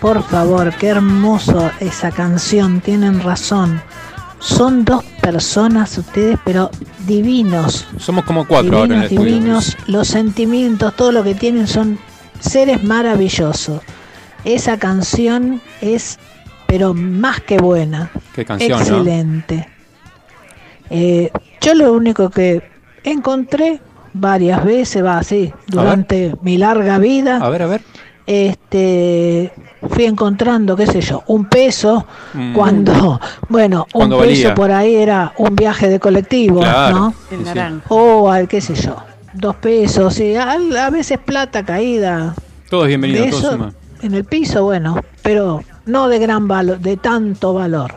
Por 0.00 0.22
favor, 0.22 0.72
qué 0.76 0.88
hermoso 0.88 1.70
esa 1.78 2.10
canción, 2.10 2.80
tienen 2.80 3.20
razón. 3.20 3.82
Son 4.38 4.84
dos 4.84 5.04
personas 5.20 5.98
ustedes, 5.98 6.38
pero 6.42 6.70
divinos. 7.06 7.86
Somos 7.98 8.24
como 8.24 8.46
cuatro 8.46 8.78
ahora 8.78 8.94
en 8.94 9.02
el 9.02 9.08
divinos, 9.10 9.18
estudio. 9.18 9.34
divinos, 9.34 9.76
los 9.88 10.08
sentimientos, 10.08 10.96
todo 10.96 11.12
lo 11.12 11.22
que 11.22 11.34
tienen 11.34 11.66
son 11.66 11.98
seres 12.40 12.82
maravillosos. 12.82 13.82
Esa 14.44 14.78
canción 14.78 15.60
es, 15.82 16.18
pero 16.66 16.94
más 16.94 17.40
que 17.40 17.58
buena. 17.58 18.10
Qué 18.34 18.46
canción, 18.46 18.70
¿no? 18.70 18.78
Excelente. 18.78 19.68
Eh, 20.88 21.30
yo 21.60 21.74
lo 21.74 21.92
único 21.92 22.30
que 22.30 22.62
encontré 23.04 23.80
varias 24.14 24.64
veces, 24.64 25.04
va 25.04 25.18
así, 25.18 25.52
durante 25.66 26.34
mi 26.42 26.58
larga 26.58 26.98
vida. 26.98 27.38
A 27.42 27.48
ver, 27.48 27.62
a 27.62 27.66
ver. 27.66 27.82
Este, 28.26 29.52
fui 29.90 30.04
encontrando, 30.04 30.76
qué 30.76 30.86
sé 30.86 31.00
yo, 31.00 31.22
un 31.26 31.46
peso 31.46 32.06
Mm. 32.34 32.54
cuando, 32.54 33.20
bueno, 33.48 33.86
un 33.94 34.10
peso 34.10 34.54
por 34.54 34.70
ahí 34.70 34.94
era 34.94 35.32
un 35.38 35.54
viaje 35.56 35.88
de 35.88 35.98
colectivo, 35.98 36.60
Claro, 36.60 36.96
¿no? 37.30 37.38
naranja. 37.44 37.84
O 37.88 38.30
al, 38.30 38.46
qué 38.48 38.60
sé 38.60 38.74
yo, 38.74 38.96
dos 39.34 39.56
pesos, 39.56 40.14
sí, 40.14 40.34
a, 40.36 40.52
a 40.52 40.90
veces 40.90 41.18
plata 41.18 41.64
caída. 41.64 42.34
Todos 42.70 42.86
bienvenidos, 42.86 43.40
todos 43.42 43.74
en 44.02 44.14
el 44.14 44.24
piso, 44.24 44.64
bueno, 44.64 45.00
pero 45.22 45.62
no 45.86 46.08
de 46.08 46.18
gran 46.18 46.46
valor, 46.48 46.78
de 46.78 46.96
tanto 46.96 47.54
valor. 47.54 47.94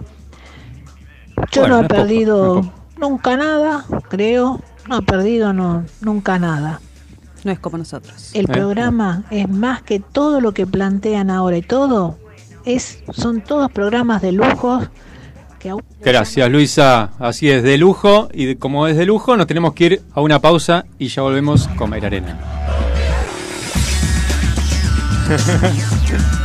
Yo 1.52 1.62
Bueno, 1.62 1.76
no 1.78 1.82
he 1.82 1.88
poco, 1.88 1.96
perdido 2.02 2.72
nunca 2.98 3.38
nada, 3.38 3.86
creo, 4.10 4.60
no 4.88 5.02
perdido 5.02 5.54
no, 5.54 5.84
nunca 6.02 6.38
nada. 6.40 6.80
No 7.44 7.52
es 7.52 7.60
como 7.60 7.78
nosotros. 7.78 8.32
El 8.34 8.46
Eh, 8.46 8.48
programa 8.54 9.24
es 9.30 9.48
más 9.50 9.82
que 9.84 10.00
todo 10.00 10.42
lo 10.42 10.54
que 10.54 10.66
plantean 10.66 11.30
ahora 11.30 11.58
y 11.58 11.62
todo 11.62 12.18
es 12.66 13.00
son 13.14 13.42
todos 13.42 13.72
programas 13.72 14.22
de 14.24 14.32
lujo 14.32 14.82
que 15.60 15.70
aún 15.70 15.84
Gracias, 16.04 16.50
Luisa. 16.50 17.12
Así 17.20 17.50
es, 17.50 17.62
de 17.64 17.78
lujo. 17.78 18.30
Y 18.34 18.46
de- 18.46 18.58
como 18.58 18.88
es 18.88 18.98
de 18.98 19.06
lujo, 19.06 19.38
nos 19.38 19.46
tenemos 19.48 19.74
que 19.74 19.86
ir 19.86 20.02
a 20.14 20.22
una 20.22 20.40
pausa 20.40 20.86
y 20.98 21.08
ya 21.08 21.22
volvemos 21.22 21.68
con 21.70 21.90
Mayra 21.92 22.08
Arena. 22.08 22.38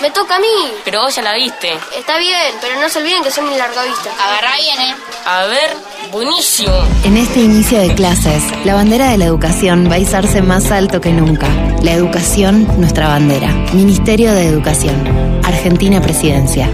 Me 0.00 0.10
toca 0.10 0.36
a 0.36 0.40
mí. 0.40 0.46
Pero 0.84 1.02
vos 1.02 1.14
ya 1.14 1.22
la 1.22 1.34
viste. 1.34 1.72
Está 1.96 2.18
bien, 2.18 2.54
pero 2.60 2.80
no 2.80 2.88
se 2.88 3.00
olviden 3.00 3.22
que 3.22 3.30
soy 3.30 3.44
mi 3.44 3.56
larga 3.56 3.82
vista. 3.84 4.10
Agarrá 4.20 4.56
bien, 4.56 4.80
¿eh? 4.80 4.94
A 5.26 5.46
ver, 5.46 5.76
buenísimo. 6.12 6.72
En 7.04 7.16
este 7.16 7.40
inicio 7.40 7.80
de 7.80 7.94
clases, 7.94 8.42
la 8.64 8.74
bandera 8.74 9.10
de 9.10 9.18
la 9.18 9.24
educación 9.24 9.90
va 9.90 9.94
a 9.94 9.98
izarse 9.98 10.40
más 10.42 10.70
alto 10.70 11.00
que 11.00 11.10
nunca. 11.10 11.48
La 11.82 11.92
educación, 11.92 12.66
nuestra 12.78 13.08
bandera. 13.08 13.48
Ministerio 13.72 14.32
de 14.32 14.46
Educación. 14.46 15.40
Argentina 15.44 16.00
Presidencia. 16.00 16.70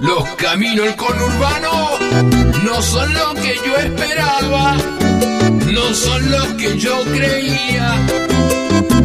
Los 0.00 0.28
caminos 0.36 0.94
conurbano 0.94 1.88
no 2.64 2.82
son 2.82 3.12
lo 3.14 3.34
que 3.34 3.56
yo 3.64 3.76
esperaba, 3.76 4.76
no 5.72 5.94
son 5.94 6.30
lo 6.30 6.56
que 6.56 6.76
yo 6.78 7.02
creía, 7.04 7.96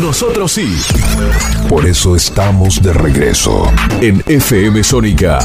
Nosotros 0.00 0.52
sí. 0.52 0.76
Por 1.68 1.86
eso 1.86 2.16
estamos 2.16 2.82
de 2.82 2.92
regreso. 2.92 3.70
En 4.00 4.22
FM 4.26 4.82
Sónica 4.82 5.38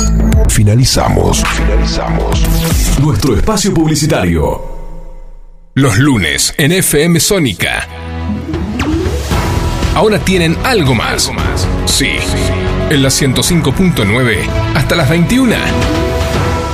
Finalizamos. 0.50 1.44
Finalizamos. 1.44 2.42
nuestro 3.00 3.36
espacio 3.36 3.74
publicitario. 3.74 4.62
Los 5.76 6.00
lunes 6.00 6.54
en 6.58 6.72
FM 6.72 7.20
Sónica. 7.20 7.88
Ahora 9.94 10.18
tienen 10.20 10.58
algo 10.64 10.96
más. 10.96 11.32
Sí. 11.86 12.12
En 12.90 13.04
la 13.04 13.10
105.9 13.10 14.50
hasta 14.74 14.96
las 14.96 15.10
21. 15.10 15.56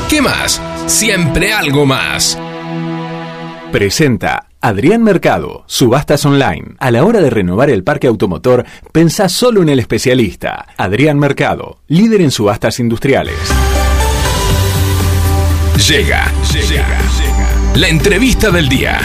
¿Qué 0.10 0.22
más? 0.22 0.62
Siempre 0.88 1.52
algo 1.52 1.86
más. 1.86 2.38
Presenta 3.72 4.48
Adrián 4.66 5.04
Mercado, 5.04 5.66
Subastas 5.68 6.26
Online. 6.26 6.76
A 6.80 6.90
la 6.90 7.04
hora 7.04 7.20
de 7.20 7.30
renovar 7.30 7.70
el 7.70 7.84
parque 7.84 8.08
automotor, 8.08 8.64
pensá 8.94 9.28
solo 9.28 9.62
en 9.62 9.68
el 9.68 9.78
especialista. 9.78 10.68
Adrián 10.78 11.20
Mercado, 11.20 11.80
líder 11.90 12.22
en 12.22 12.32
subastas 12.32 12.80
industriales. 12.80 13.36
Llega, 15.86 16.32
llega, 16.54 16.88
La 17.76 17.90
entrevista 17.90 18.52
del 18.52 18.70
día. 18.70 19.02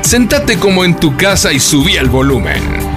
Sentate 0.00 0.58
como 0.58 0.84
en 0.84 0.96
tu 0.96 1.16
casa 1.16 1.52
y 1.52 1.60
subí 1.60 1.94
el 1.94 2.08
volumen. 2.08 2.87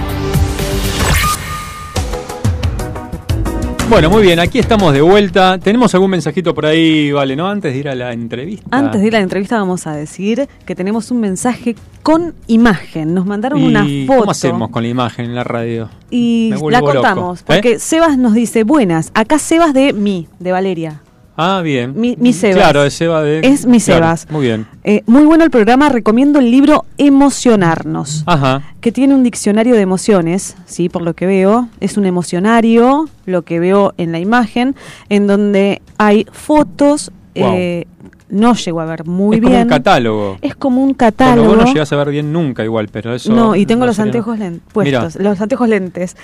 Bueno, 3.92 4.08
muy 4.08 4.22
bien, 4.22 4.40
aquí 4.40 4.58
estamos 4.58 4.94
de 4.94 5.02
vuelta. 5.02 5.58
¿Tenemos 5.58 5.92
algún 5.92 6.12
mensajito 6.12 6.54
por 6.54 6.64
ahí, 6.64 7.12
Vale, 7.12 7.36
no? 7.36 7.46
Antes 7.46 7.74
de 7.74 7.78
ir 7.78 7.90
a 7.90 7.94
la 7.94 8.14
entrevista. 8.14 8.66
Antes 8.70 9.02
de 9.02 9.06
ir 9.06 9.14
a 9.14 9.18
la 9.18 9.22
entrevista 9.22 9.58
vamos 9.58 9.86
a 9.86 9.94
decir 9.94 10.48
que 10.64 10.74
tenemos 10.74 11.10
un 11.10 11.20
mensaje 11.20 11.76
con 12.02 12.34
imagen. 12.46 13.12
Nos 13.12 13.26
mandaron 13.26 13.60
¿Y 13.60 13.66
una 13.66 13.84
foto. 14.06 14.20
¿Cómo 14.20 14.30
hacemos 14.30 14.70
con 14.70 14.82
la 14.84 14.88
imagen 14.88 15.26
en 15.26 15.34
la 15.34 15.44
radio? 15.44 15.90
Y 16.10 16.54
la 16.70 16.80
loco. 16.80 16.94
contamos, 16.94 17.40
¿Eh? 17.40 17.44
porque 17.46 17.78
Sebas 17.78 18.16
nos 18.16 18.32
dice, 18.32 18.64
buenas, 18.64 19.10
acá 19.12 19.38
Sebas 19.38 19.74
de 19.74 19.92
mí, 19.92 20.26
de 20.38 20.52
Valeria. 20.52 21.02
Ah, 21.36 21.62
bien. 21.62 21.94
Mi- 21.98 22.16
mi 22.18 22.32
Sebas. 22.32 22.56
Claro, 22.56 22.84
es 22.84 22.92
Seba 22.94 23.22
de... 23.22 23.40
Es 23.40 23.64
mi 23.66 23.80
Claro, 23.80 24.04
Sebas. 24.04 24.26
Muy 24.30 24.46
bien. 24.46 24.66
Eh, 24.84 25.02
muy 25.06 25.24
bueno 25.24 25.44
el 25.44 25.50
programa, 25.50 25.88
recomiendo 25.88 26.38
el 26.38 26.50
libro 26.50 26.84
Emocionarnos, 26.98 28.22
Ajá. 28.26 28.62
que 28.80 28.92
tiene 28.92 29.14
un 29.14 29.22
diccionario 29.22 29.74
de 29.74 29.80
emociones, 29.80 30.56
sí, 30.66 30.88
por 30.88 31.02
lo 31.02 31.14
que 31.14 31.26
veo. 31.26 31.68
Es 31.80 31.96
un 31.96 32.04
emocionario, 32.06 33.08
lo 33.26 33.42
que 33.42 33.58
veo 33.60 33.94
en 33.96 34.12
la 34.12 34.18
imagen, 34.18 34.76
en 35.08 35.26
donde 35.26 35.80
hay 35.98 36.26
fotos, 36.32 37.10
Wow. 37.34 37.54
eh, 37.54 37.86
no 38.32 38.54
llego 38.54 38.80
a 38.80 38.84
ver 38.86 39.04
muy 39.06 39.36
es 39.36 39.40
bien. 39.40 39.52
como 39.52 39.62
un 39.62 39.68
catálogo. 39.68 40.38
Es 40.40 40.54
como 40.56 40.76
un 40.80 40.84
Bueno, 40.88 40.96
catálogo. 40.96 41.48
vos 41.48 41.56
no 41.58 41.64
llegás 41.72 41.92
a 41.92 41.96
ver 41.96 42.08
bien 42.10 42.32
nunca 42.32 42.64
igual, 42.64 42.88
pero 42.90 43.14
eso... 43.14 43.32
No, 43.32 43.54
y 43.54 43.66
tengo 43.66 43.80
no 43.80 43.86
los 43.86 43.98
anteojos 44.00 44.38
Mirá. 44.38 44.52
puestos, 44.72 45.16
los 45.16 45.40
anteojos 45.40 45.68
lentes, 45.68 46.16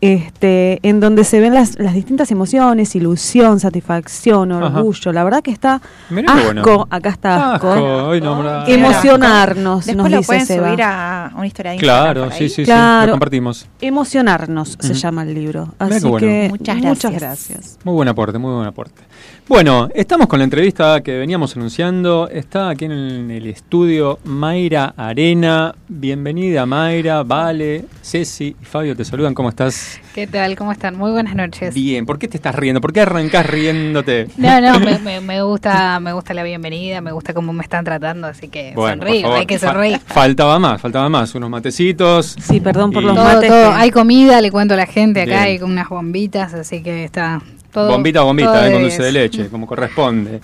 este, 0.00 0.80
en 0.82 1.00
donde 1.00 1.24
se 1.24 1.40
ven 1.40 1.54
las, 1.54 1.78
las 1.78 1.94
distintas 1.94 2.30
emociones, 2.30 2.94
ilusión, 2.94 3.60
satisfacción, 3.60 4.52
Ajá. 4.52 4.66
orgullo. 4.78 5.12
La 5.12 5.24
verdad 5.24 5.42
que 5.42 5.50
está 5.50 5.80
Mirá 6.10 6.32
asco, 6.34 6.44
bueno. 6.44 6.86
acá 6.90 7.08
está 7.08 7.54
asco. 7.54 7.70
Asco, 7.72 7.84
hoy 8.08 8.20
nombrá- 8.20 8.64
Emocionarnos, 8.68 9.86
Después 9.86 9.96
nos 9.96 10.10
lo 10.10 10.16
dice 10.18 10.26
pueden 10.26 10.46
Seba. 10.46 10.68
subir 10.68 10.82
a 10.82 11.30
una 11.34 11.46
historia 11.46 11.72
de 11.72 11.78
Claro, 11.78 12.24
por 12.24 12.32
ahí. 12.32 12.38
sí, 12.38 12.48
sí, 12.48 12.54
sí, 12.56 12.64
Claro. 12.64 13.06
lo 13.06 13.12
compartimos. 13.12 13.66
Emocionarnos 13.80 14.76
se 14.80 14.94
llama 14.94 15.22
el 15.22 15.32
libro. 15.34 15.74
Así 15.78 16.06
bueno. 16.06 16.18
que 16.26 16.48
Muchas 16.50 16.76
muchas 16.76 17.12
gracias. 17.12 17.48
gracias. 17.48 17.78
Muy 17.84 17.94
buen 17.94 18.08
aporte, 18.08 18.36
muy 18.38 18.52
buen 18.52 18.66
aporte. 18.66 19.00
Bueno, 19.46 19.90
estamos 19.94 20.26
con 20.26 20.38
la 20.38 20.44
entrevista 20.44 21.02
que 21.02 21.18
veníamos 21.18 21.54
anunciando. 21.54 22.28
Está 22.30 22.70
aquí 22.70 22.86
en 22.86 23.30
el 23.30 23.46
estudio 23.46 24.18
Mayra 24.24 24.94
Arena. 24.96 25.74
Bienvenida 25.86 26.64
Mayra, 26.64 27.22
Vale, 27.24 27.84
Ceci 28.02 28.56
y 28.60 28.64
Fabio 28.64 28.96
te 28.96 29.04
saludan. 29.04 29.34
¿Cómo 29.34 29.50
estás? 29.50 30.00
¿Qué 30.14 30.26
tal? 30.26 30.56
¿Cómo 30.56 30.72
están? 30.72 30.96
Muy 30.96 31.10
buenas 31.12 31.34
noches. 31.36 31.74
Bien. 31.74 32.06
¿Por 32.06 32.18
qué 32.18 32.26
te 32.26 32.38
estás 32.38 32.54
riendo? 32.54 32.80
¿Por 32.80 32.94
qué 32.94 33.02
arrancás 33.02 33.44
riéndote? 33.44 34.28
No, 34.38 34.62
no, 34.62 34.80
me, 34.84 34.98
me- 35.00 35.20
me 35.20 35.42
gusta, 35.42 36.00
me 36.00 36.14
gusta 36.14 36.32
la 36.32 36.42
bienvenida, 36.42 37.02
me 37.02 37.12
gusta 37.12 37.34
cómo 37.34 37.52
me 37.52 37.64
están 37.64 37.84
tratando, 37.84 38.26
así 38.28 38.48
que 38.48 38.72
Bueno, 38.74 39.02
sonrío, 39.02 39.34
hay 39.34 39.44
que 39.44 39.58
Fa- 39.58 39.72
sonreír. 39.72 40.00
faltaba 40.06 40.58
más, 40.58 40.80
faltaba 40.80 41.10
más. 41.10 41.34
Unos 41.34 41.50
matecitos. 41.50 42.34
Sí, 42.40 42.60
perdón 42.60 42.92
por 42.92 43.02
Y- 43.02 43.06
los 43.06 43.14
Todo, 43.14 43.24
mates. 43.26 43.50
todo, 43.50 43.72
hay 43.74 43.90
comida, 43.90 44.40
le 44.40 44.50
cuento 44.50 44.72
a 44.72 44.78
la 44.78 44.86
gente 44.86 45.20
acá, 45.20 45.32
Bien. 45.32 45.42
hay 45.42 45.58
con 45.58 45.70
unas 45.70 45.90
bombitas, 45.90 46.54
así 46.54 46.82
que 46.82 47.04
está 47.04 47.42
todo. 47.74 47.90
bombita, 47.90 48.22
bombita, 48.22 48.68
eh, 48.68 48.72
con 48.72 48.82
dulce 48.82 49.02
de 49.02 49.10
10. 49.10 49.12
leche, 49.12 49.48
como 49.50 49.66
corresponde. 49.66 50.40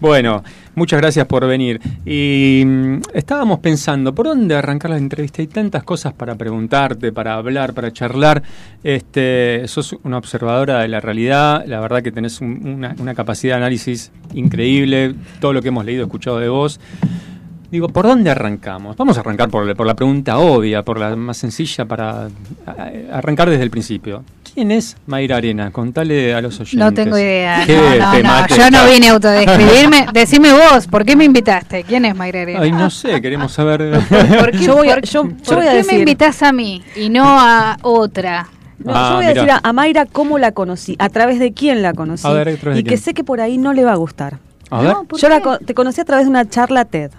Bueno, 0.00 0.42
muchas 0.74 1.00
gracias 1.00 1.26
por 1.26 1.46
venir. 1.46 1.80
Y 2.04 2.64
mm, 2.66 3.02
estábamos 3.14 3.60
pensando, 3.60 4.12
¿por 4.12 4.26
dónde 4.26 4.56
arrancar 4.56 4.90
la 4.90 4.98
entrevista? 4.98 5.40
Hay 5.40 5.46
tantas 5.46 5.84
cosas 5.84 6.12
para 6.12 6.34
preguntarte, 6.34 7.12
para 7.12 7.34
hablar, 7.34 7.72
para 7.72 7.92
charlar. 7.92 8.42
Este, 8.82 9.62
sos 9.68 9.96
una 10.02 10.18
observadora 10.18 10.80
de 10.80 10.88
la 10.88 10.98
realidad, 11.00 11.64
la 11.66 11.78
verdad 11.78 12.02
que 12.02 12.10
tenés 12.10 12.40
un- 12.40 12.66
una, 12.66 12.96
una 12.98 13.14
capacidad 13.14 13.54
de 13.54 13.58
análisis 13.58 14.10
increíble, 14.34 15.14
todo 15.40 15.52
lo 15.52 15.62
que 15.62 15.68
hemos 15.68 15.84
leído, 15.84 16.02
escuchado 16.04 16.40
de 16.40 16.48
vos. 16.48 16.80
Digo, 17.70 17.88
¿por 17.88 18.04
dónde 18.04 18.28
arrancamos? 18.28 18.96
Vamos 18.96 19.16
a 19.16 19.20
arrancar 19.20 19.48
por, 19.50 19.74
por 19.76 19.86
la 19.86 19.94
pregunta 19.94 20.36
obvia, 20.38 20.82
por 20.82 20.98
la 20.98 21.14
más 21.16 21.38
sencilla, 21.38 21.84
para 21.86 22.28
arrancar 23.12 23.48
desde 23.48 23.62
el 23.62 23.70
principio. 23.70 24.24
¿Quién 24.54 24.70
es 24.70 24.96
Mayra 25.06 25.36
Arena? 25.38 25.70
Contale 25.70 26.34
a 26.34 26.40
los 26.42 26.54
oyentes. 26.60 26.78
No 26.78 26.92
tengo 26.92 27.16
idea. 27.16 27.62
¿Qué 27.66 27.74
No, 27.76 28.22
no, 28.22 28.46
Yo 28.48 28.70
no 28.70 28.86
vine 28.92 29.08
a 29.08 29.12
autodescribirme. 29.12 30.06
Decime 30.12 30.52
vos, 30.52 30.86
¿por 30.88 31.04
qué 31.06 31.16
me 31.16 31.24
invitaste? 31.24 31.84
¿Quién 31.84 32.04
es 32.04 32.14
Mayra 32.14 32.42
Arena? 32.42 32.60
Ay, 32.60 32.70
no 32.72 32.90
sé, 32.90 33.20
queremos 33.22 33.52
saber. 33.52 33.98
¿Por 34.38 34.50
qué, 34.50 34.58
Yo 34.58 34.76
voy 34.76 34.90
a- 34.90 34.94
por- 34.96 35.04
yo- 35.04 35.24
yo 35.28 35.36
por 35.44 35.56
voy 35.56 35.66
a 35.66 35.70
qué 35.70 35.76
decir- 35.78 35.92
me 35.94 35.98
invitas 36.00 36.42
a 36.42 36.52
mí 36.52 36.82
y 36.96 37.08
no 37.08 37.24
a 37.26 37.78
otra? 37.82 38.48
No, 38.78 38.92
Ah, 38.94 39.08
yo 39.10 39.16
voy 39.16 39.24
a 39.24 39.28
mirá. 39.28 39.42
decir 39.42 39.50
a, 39.52 39.60
a 39.68 39.72
Mayra 39.72 40.06
cómo 40.06 40.38
la 40.38 40.52
conocí, 40.52 40.96
a 40.98 41.08
través 41.08 41.38
de 41.38 41.52
quién 41.52 41.80
la 41.82 41.94
conocí. 41.94 42.26
A 42.26 42.32
ver, 42.32 42.48
¿a 42.48 42.56
través 42.56 42.74
de 42.76 42.80
y 42.80 42.82
que 42.84 42.88
quién? 42.88 43.00
sé 43.00 43.14
que 43.14 43.24
por 43.24 43.40
ahí 43.40 43.56
no 43.56 43.72
le 43.72 43.84
va 43.84 43.92
a 43.92 43.96
gustar. 43.96 44.38
A 44.70 44.80
ver. 44.82 44.96
Yo 45.18 45.28
la 45.28 45.58
te 45.64 45.72
conocí 45.74 46.00
a 46.00 46.04
través 46.04 46.26
de 46.26 46.30
una 46.30 46.48
charla 46.48 46.84
TED. 46.84 47.10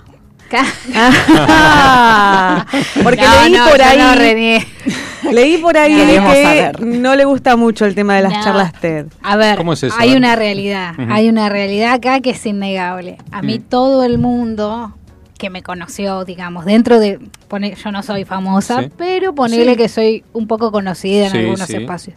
Ah, 0.96 2.66
porque 3.04 3.22
No, 3.22 3.42
leí 3.44 3.54
no, 3.54 3.70
por 3.70 3.82
ahí. 3.82 3.98
no 3.98 4.16
leí 5.32 5.58
por 5.58 5.78
ahí 5.78 5.96
que 5.96 6.44
saber. 6.44 6.82
no 6.82 7.16
le 7.16 7.26
gusta 7.26 7.56
mucho 7.56 7.86
el 7.86 7.96
tema 7.96 8.16
de 8.16 8.24
las 8.24 8.34
No. 8.34 8.44
charlas 8.44 8.74
TED. 8.74 9.08
A 9.22 9.36
ver, 9.38 9.58
¿Cómo 9.58 9.74
es 9.74 9.84
eso? 9.84 9.96
hay 9.98 10.10
A 10.10 10.12
ver. 10.12 10.18
una 10.20 10.36
realidad, 10.36 10.94
hay 11.10 11.30
una 11.30 11.50
realidad 11.50 11.94
acá 11.94 12.20
que 12.22 12.32
es 12.32 12.46
innegable. 12.46 13.18
A 13.32 13.42
mí 13.42 13.60
Mm. 13.60 13.64
todo 13.64 14.04
el 14.04 14.18
mundo 14.18 14.96
que 15.38 15.50
me 15.50 15.62
conoció, 15.64 16.24
digamos, 16.26 16.66
dentro 16.66 17.00
de, 17.00 17.20
pone, 17.48 17.76
yo 17.76 17.92
no 17.92 18.02
soy 18.04 18.24
famosa, 18.26 18.84
Sí. 18.84 18.90
pero 18.98 19.34
ponele 19.36 19.72
Sí. 19.72 19.78
que 19.78 19.90
soy 19.90 20.24
un 20.34 20.48
poco 20.48 20.72
conocida 20.72 21.26
en 21.26 21.32
Sí, 21.32 21.38
algunos 21.40 21.68
sí. 21.68 21.76
espacios. 21.78 22.16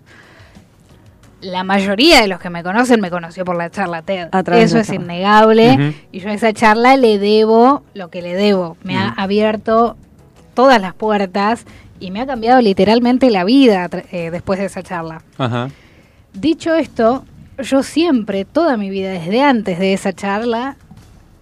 La 1.47 1.63
mayoría 1.63 2.21
de 2.21 2.29
los 2.29 2.41
que 2.41 2.51
me 2.51 2.63
conocen 2.63 3.01
me 3.01 3.11
conoció 3.11 3.45
por 3.45 3.57
la 3.57 3.71
charla 3.71 4.03
TED. 4.03 4.29
Eso 4.55 4.79
es 4.79 4.89
charla. 4.89 5.03
innegable. 5.03 5.95
Y 6.11 6.21
yo 6.21 6.29
a 6.29 6.33
esa 6.33 6.53
charla 6.53 6.97
le 6.97 7.19
debo 7.19 7.85
lo 7.95 8.11
que 8.11 8.21
le 8.21 8.35
debo. 8.35 8.77
Me 8.83 8.97
ha 8.97 9.11
abierto 9.11 9.97
todas 10.55 10.81
las 10.81 10.95
puertas 10.95 11.65
y 12.01 12.11
me 12.11 12.21
ha 12.21 12.27
cambiado 12.27 12.61
literalmente 12.61 13.31
la 13.31 13.45
vida 13.45 13.89
eh, 14.11 14.31
después 14.31 14.59
de 14.59 14.67
esa 14.67 14.83
charla. 14.83 15.23
Ajá. 15.39 15.71
Dicho 16.33 16.75
esto, 16.75 17.25
yo 17.59 17.83
siempre, 17.83 18.45
toda 18.45 18.77
mi 18.77 18.91
vida, 18.91 19.11
desde 19.11 19.43
antes 19.43 19.79
de 19.79 19.93
esa 19.93 20.13
charla, 20.13 20.77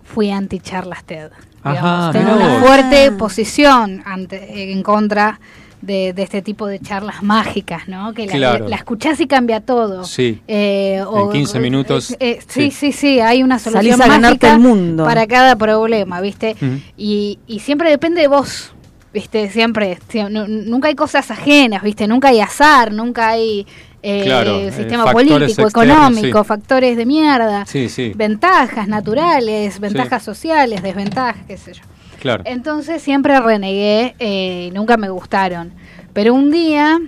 fui 0.05 0.31
anti-charlas 0.31 1.05
TED. 1.05 1.31
Ajá, 1.63 2.11
Digamos, 2.13 2.13
tengo 2.13 2.37
una 2.37 2.61
fuerte 2.61 3.11
posición 3.13 4.03
ante, 4.05 4.71
en 4.71 4.83
contra 4.83 5.41
de, 5.85 6.13
de 6.13 6.23
este 6.23 6.43
tipo 6.43 6.67
de 6.67 6.79
charlas 6.81 7.23
mágicas, 7.23 7.89
¿no? 7.89 8.13
Que 8.15 8.27
la, 8.27 8.33
Claro. 8.33 8.69
la 8.69 8.77
escuchás 8.77 9.21
y 9.21 9.27
cambia 9.27 9.61
todo. 9.61 10.05
Sí. 10.05 10.41
Eh, 10.49 11.03
o- 11.07 11.27
En 11.27 11.31
15 11.33 11.61
minutos, 11.61 12.13
eh, 12.13 12.17
eh, 12.21 12.39
sí, 12.47 12.71
sí. 12.71 12.71
sí, 12.71 12.93
sí, 12.93 13.21
hay 13.21 13.43
una 13.43 13.59
solución 13.59 13.97
Salís 13.99 14.01
a 14.01 14.09
ganarte 14.09 14.47
mágica 14.47 14.53
el 14.55 14.61
mundo. 14.61 15.05
para 15.05 15.27
cada 15.27 15.57
problema, 15.57 16.21
¿viste? 16.21 16.57
Y, 16.97 17.39
y 17.47 17.61
siempre 17.61 17.91
depende 17.91 18.21
de 18.21 18.29
vos, 18.29 18.73
¿viste? 19.13 19.49
Siempre, 19.51 19.99
sie- 20.11 20.29
nu- 20.31 20.47
nunca 20.49 20.89
hay 20.89 20.95
cosas 20.95 21.31
ajenas, 21.31 21.83
¿viste? 21.83 22.07
Nunca 22.07 22.29
hay 22.29 22.41
azar, 22.41 22.93
nunca 22.93 23.29
hay 23.29 23.67
eh, 24.07 24.23
Claro, 24.25 24.59
eh, 24.59 24.71
sistema 24.71 25.11
político, 25.13 25.39
externos, 25.45 25.71
económico, 25.71 26.43
sí. 26.43 26.45
factores 26.49 26.97
de 26.99 27.07
mierda, 27.07 27.65
Sí, 27.65 27.89
sí, 27.89 28.13
ventajas 28.15 28.87
naturales, 28.87 29.81
ventajas 29.81 30.23
sociales, 30.23 30.83
desventajas, 30.83 31.43
qué 31.47 31.57
sé 31.57 31.73
yo. 31.73 31.83
Claro. 32.25 32.43
Entonces 32.47 33.03
siempre 33.03 33.39
renegué, 33.39 34.17
eh, 34.19 34.71
nunca 34.73 34.97
me 34.97 35.11
gustaron. 35.11 35.73
Pero 36.15 36.33
un 36.33 36.51
día 36.51 36.99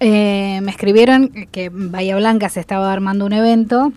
eh, 0.00 0.60
me 0.62 0.70
escribieron 0.70 1.28
que 1.28 1.66
en 1.66 1.92
Bahía 1.92 2.16
Blanca 2.16 2.48
se 2.48 2.60
estaba 2.60 2.92
armando 2.92 3.26
un 3.26 3.34
evento 3.34 3.92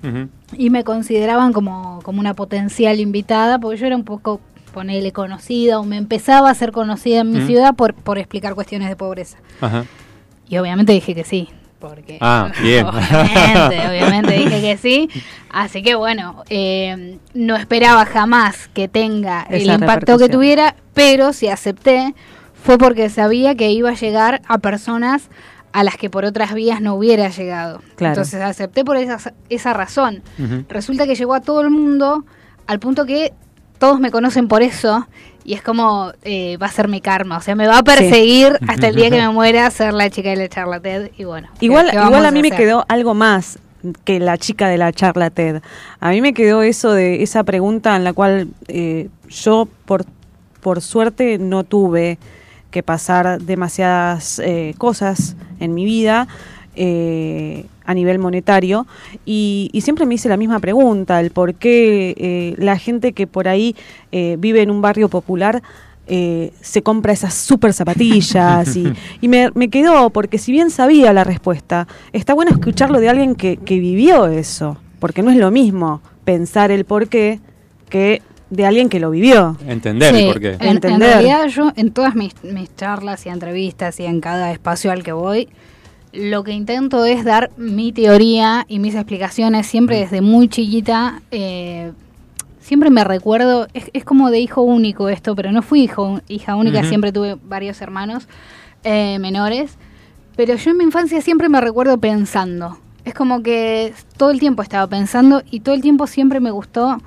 y 0.57 0.69
me 0.69 0.83
consideraban 0.83 1.53
como, 1.53 2.01
como 2.03 2.19
una 2.19 2.33
potencial 2.33 2.99
invitada, 2.99 3.57
porque 3.57 3.77
yo 3.77 3.87
era 3.87 3.95
un 3.95 4.03
poco, 4.03 4.41
ponele, 4.73 5.11
conocida 5.11 5.79
o 5.79 5.85
me 5.85 5.97
empezaba 5.97 6.49
a 6.49 6.53
ser 6.53 6.71
conocida 6.71 7.21
en 7.21 7.31
mi 7.31 7.41
ciudad 7.45 7.73
por, 7.75 7.93
por 7.93 8.17
explicar 8.17 8.53
cuestiones 8.53 8.89
de 8.89 8.95
pobreza. 8.95 9.37
Ajá. 9.61 9.85
Y 10.49 10.57
obviamente 10.57 10.93
dije 10.93 11.15
que 11.15 11.23
sí. 11.23 11.49
Porque, 11.89 12.17
Ah, 12.21 12.51
bien. 12.61 12.85
obviamente, 12.85 13.87
obviamente 13.89 14.33
dije 14.33 14.61
que 14.61 14.77
sí. 14.77 15.09
Así 15.49 15.81
que 15.83 15.95
bueno, 15.95 16.43
eh, 16.49 17.17
no 17.33 17.55
esperaba 17.55 18.05
jamás 18.05 18.67
que 18.73 18.87
tenga 18.87 19.43
el 19.49 19.69
impacto 19.69 20.17
que 20.17 20.29
tuviera, 20.29 20.75
pero 20.93 21.31
si 21.33 21.47
acepté 21.47 22.13
fue 22.63 22.77
porque 22.77 23.09
sabía 23.09 23.55
que 23.55 23.71
iba 23.71 23.89
a 23.91 23.93
llegar 23.95 24.41
a 24.47 24.57
personas 24.57 25.29
a 25.71 25.83
las 25.83 25.97
que 25.97 26.09
por 26.09 26.25
otras 26.25 26.53
vías 26.53 26.81
no 26.81 26.95
hubiera 26.95 27.29
llegado. 27.29 27.81
Claro. 27.95 28.13
Entonces 28.13 28.41
acepté 28.41 28.83
por 28.83 28.97
esa, 28.97 29.33
esa 29.49 29.73
razón. 29.73 30.23
Resulta 30.69 31.05
que 31.05 31.15
llegó 31.15 31.33
a 31.33 31.41
todo 31.41 31.61
el 31.61 31.69
mundo 31.69 32.25
al 32.65 32.79
punto 32.79 33.05
que 33.05 33.33
todos 33.77 33.99
me 33.99 34.09
conocen 34.09 34.47
por 34.47 34.63
eso 34.63 35.07
y 35.45 35.53
es 35.53 35.61
como 35.61 36.11
eh, 36.23 36.57
va 36.57 36.65
a 36.67 36.71
ser 36.71 36.87
mi 36.87 36.99
karma, 37.01 37.37
o 37.37 37.41
sea, 37.41 37.55
me 37.55 37.67
va 37.67 37.77
a 37.77 37.83
perseguir 37.83 38.57
hasta 38.67 38.87
el 38.87 38.95
día 38.95 39.09
que 39.11 39.17
me 39.17 39.29
muera 39.29 39.69
ser 39.71 39.93
la 39.93 40.09
chica 40.09 40.29
de 40.31 40.35
la 40.37 40.49
charla 40.49 40.79
TED 40.79 41.11
y 41.17 41.23
bueno. 41.23 41.47
¿qué- 41.59 41.65
Igual, 41.67 41.87
igual 42.07 42.25
a 42.25 42.31
mí 42.31 42.41
me 42.41 42.49
quedó 42.57 42.85
algo 42.89 43.13
más 43.13 43.59
que 44.03 44.19
la 44.19 44.37
chica 44.39 44.67
de 44.67 44.77
la 44.79 44.91
charla 44.91 45.29
TED. 45.29 45.61
A 45.99 46.09
mí 46.09 46.19
me 46.21 46.33
quedó 46.33 46.63
eso 46.63 46.91
de 46.93 47.21
esa 47.21 47.43
pregunta 47.43 47.95
en 47.95 48.03
la 48.03 48.13
cual 48.13 48.47
eh, 48.67 49.09
yo 49.29 49.67
por, 49.85 50.05
por 50.61 50.81
suerte 50.81 51.37
no 51.37 51.63
tuve 51.63 52.17
que 52.71 52.81
pasar 52.81 53.39
demasiadas 53.41 54.39
eh, 54.39 54.73
cosas 54.79 55.35
en 55.59 55.73
mi 55.75 55.85
vida 55.85 56.27
eh, 56.75 57.65
a 57.85 57.93
nivel 57.93 58.19
monetario 58.19 58.87
y, 59.25 59.69
y 59.73 59.81
siempre 59.81 60.05
me 60.05 60.15
hice 60.15 60.29
la 60.29 60.37
misma 60.37 60.59
pregunta, 60.59 61.19
el 61.19 61.31
por 61.31 61.55
qué 61.55 62.15
eh, 62.17 62.55
la 62.57 62.77
gente 62.77 63.13
que 63.13 63.27
por 63.27 63.47
ahí 63.47 63.75
eh, 64.11 64.37
vive 64.39 64.61
en 64.61 64.71
un 64.71 64.81
barrio 64.81 65.09
popular 65.09 65.61
eh, 66.07 66.51
se 66.61 66.83
compra 66.83 67.13
esas 67.13 67.33
super 67.33 67.73
zapatillas 67.73 68.75
y, 68.75 68.93
y 69.21 69.27
me, 69.27 69.49
me 69.55 69.69
quedó, 69.69 70.09
porque 70.11 70.37
si 70.37 70.51
bien 70.51 70.69
sabía 70.69 71.13
la 71.13 71.23
respuesta, 71.23 71.87
está 72.13 72.33
bueno 72.33 72.51
escucharlo 72.51 72.99
de 72.99 73.09
alguien 73.09 73.35
que, 73.35 73.57
que 73.57 73.79
vivió 73.79 74.27
eso, 74.27 74.77
porque 74.99 75.23
no 75.23 75.31
es 75.31 75.37
lo 75.37 75.49
mismo 75.51 76.01
pensar 76.23 76.71
el 76.71 76.85
por 76.85 77.07
qué 77.07 77.39
que 77.89 78.21
de 78.51 78.65
alguien 78.67 78.89
que 78.89 78.99
lo 78.99 79.09
vivió. 79.09 79.57
Entender 79.67 80.13
Sí, 80.13 80.21
el 80.21 80.27
por 80.31 80.39
qué. 80.39 80.49
En, 80.53 80.61
en 80.61 80.67
Entender. 80.69 81.09
realidad 81.09 81.47
yo 81.47 81.71
en 81.75 81.91
todas 81.91 82.15
mis, 82.15 82.33
mis 82.43 82.73
charlas 82.75 83.25
y 83.25 83.29
entrevistas 83.29 83.99
y 83.99 84.05
en 84.05 84.21
cada 84.21 84.51
espacio 84.51 84.91
al 84.91 85.03
que 85.03 85.11
voy, 85.11 85.49
lo 86.15 86.43
que 86.43 86.51
intento 86.51 87.05
es 87.05 87.23
dar 87.23 87.51
mi 87.57 87.91
teoría 87.91 88.65
y 88.67 88.79
mis 88.79 88.95
explicaciones 88.95 89.67
siempre 89.67 89.99
desde 89.99 90.21
muy 90.21 90.47
chiquita. 90.47 91.21
eh, 91.31 91.91
siempre 92.65 92.89
me 92.89 93.03
recuerdo, 93.03 93.67
es, 93.73 93.91
es 93.93 94.03
como 94.03 94.31
de 94.31 94.39
hijo 94.39 94.63
único 94.63 95.07
esto, 95.07 95.35
pero 95.35 95.51
no 95.51 95.61
fui 95.61 95.83
hijo, 95.83 96.19
hija 96.27 96.55
única, 96.55 96.83
siempre 96.83 97.11
tuve 97.11 97.37
varios 97.43 97.79
hermanos 97.79 98.27
eh, 98.83 99.19
menores. 99.19 99.77
Pero 100.35 100.55
yo 100.55 100.71
en 100.71 100.77
mi 100.77 100.83
infancia 100.83 101.21
siempre 101.21 101.47
me 101.47 101.61
recuerdo 101.61 101.99
pensando. 101.99 102.77
Es 103.05 103.13
como 103.13 103.43
que 103.43 103.93
todo 104.17 104.31
el 104.31 104.39
tiempo 104.39 104.63
estaba 104.63 104.87
pensando 104.87 105.43
y 105.51 105.59
todo 105.59 105.75
el 105.75 105.81
tiempo 105.81 106.07
siempre 106.07 106.39
me 106.39 106.49
gustó 106.49 106.97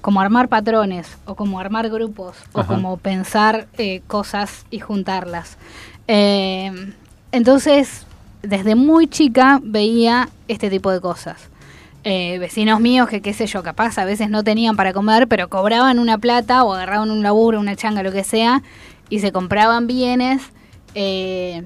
como 0.00 0.20
armar 0.20 0.48
patrones 0.48 1.18
o 1.26 1.34
como 1.34 1.60
armar 1.60 1.90
grupos 1.90 2.36
o 2.52 2.64
como 2.64 2.96
pensar 2.96 3.68
eh, 3.76 4.00
cosas 4.06 4.64
y 4.70 4.80
juntarlas. 4.80 5.58
Eh, 6.08 6.72
entonces, 7.32 8.06
desde 8.42 8.74
muy 8.74 9.06
chica 9.06 9.60
veía 9.62 10.28
este 10.48 10.70
tipo 10.70 10.90
de 10.90 11.00
cosas. 11.00 11.48
Eh, 12.04 12.38
vecinos 12.40 12.80
míos 12.80 13.08
que 13.08 13.20
qué 13.20 13.32
sé 13.32 13.46
yo, 13.46 13.62
capaz 13.62 13.96
a 13.98 14.04
veces 14.04 14.28
no 14.28 14.42
tenían 14.42 14.74
para 14.74 14.92
comer, 14.92 15.28
pero 15.28 15.48
cobraban 15.48 16.00
una 16.00 16.18
plata 16.18 16.64
o 16.64 16.72
agarraban 16.72 17.10
un 17.12 17.22
laburo, 17.22 17.60
una 17.60 17.76
changa, 17.76 18.02
lo 18.02 18.10
que 18.10 18.24
sea, 18.24 18.62
y 19.08 19.20
se 19.20 19.30
compraban 19.30 19.86
bienes 19.86 20.42
eh, 20.94 21.62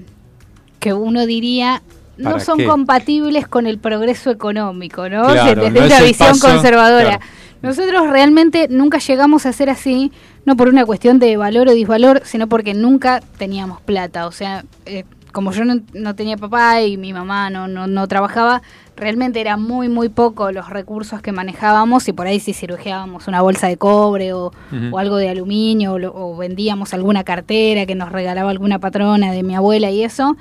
que 0.79 0.93
uno 0.93 1.25
diría 1.25 1.81
no 2.17 2.31
¿Para 2.31 2.43
son 2.43 2.57
qué? 2.57 2.65
compatibles 2.65 3.47
con 3.47 3.67
el 3.67 3.77
progreso 3.79 4.31
económico, 4.31 5.07
¿no? 5.09 5.23
Claro, 5.25 5.61
desde 5.61 5.79
no 5.79 5.85
una 5.85 6.01
visión 6.01 6.29
paso, 6.29 6.47
conservadora. 6.47 7.17
claro. 7.17 7.25
Nosotros 7.61 8.07
realmente 8.09 8.67
nunca 8.69 8.99
llegamos 8.99 9.45
a 9.45 9.53
ser 9.53 9.69
así, 9.69 10.11
no 10.45 10.55
por 10.55 10.67
una 10.67 10.85
cuestión 10.85 11.19
de 11.19 11.37
valor 11.37 11.67
o 11.67 11.73
disvalor, 11.73 12.21
sino 12.23 12.47
porque 12.47 12.73
nunca 12.73 13.21
teníamos 13.37 13.81
plata. 13.81 14.27
O 14.27 14.31
sea, 14.31 14.63
eh, 14.85 15.05
como 15.31 15.51
yo 15.51 15.65
no, 15.65 15.81
no 15.93 16.15
tenía 16.15 16.37
papá 16.37 16.81
y 16.81 16.97
mi 16.97 17.13
mamá 17.13 17.49
no, 17.49 17.67
no, 17.67 17.87
no 17.87 18.07
trabajaba, 18.07 18.61
realmente 18.95 19.39
era 19.39 19.57
muy, 19.57 19.89
muy 19.89 20.09
poco 20.09 20.51
los 20.51 20.69
recursos 20.69 21.21
que 21.21 21.31
manejábamos 21.31 22.07
y 22.07 22.13
por 22.13 22.27
ahí 22.27 22.39
si 22.39 22.53
cirugiábamos 22.53 23.27
una 23.27 23.41
bolsa 23.41 23.67
de 23.67 23.77
cobre 23.77 24.33
o, 24.33 24.51
o 24.91 24.97
algo 24.97 25.17
de 25.17 25.29
aluminio 25.29 25.93
o, 25.93 26.33
o 26.33 26.37
vendíamos 26.37 26.93
alguna 26.93 27.23
cartera 27.23 27.85
que 27.85 27.95
nos 27.95 28.11
regalaba 28.11 28.49
alguna 28.49 28.79
patrona 28.79 29.31
de 29.31 29.43
mi 29.43 29.55
abuela 29.55 29.91
y 29.91 30.03
eso, 30.03 30.35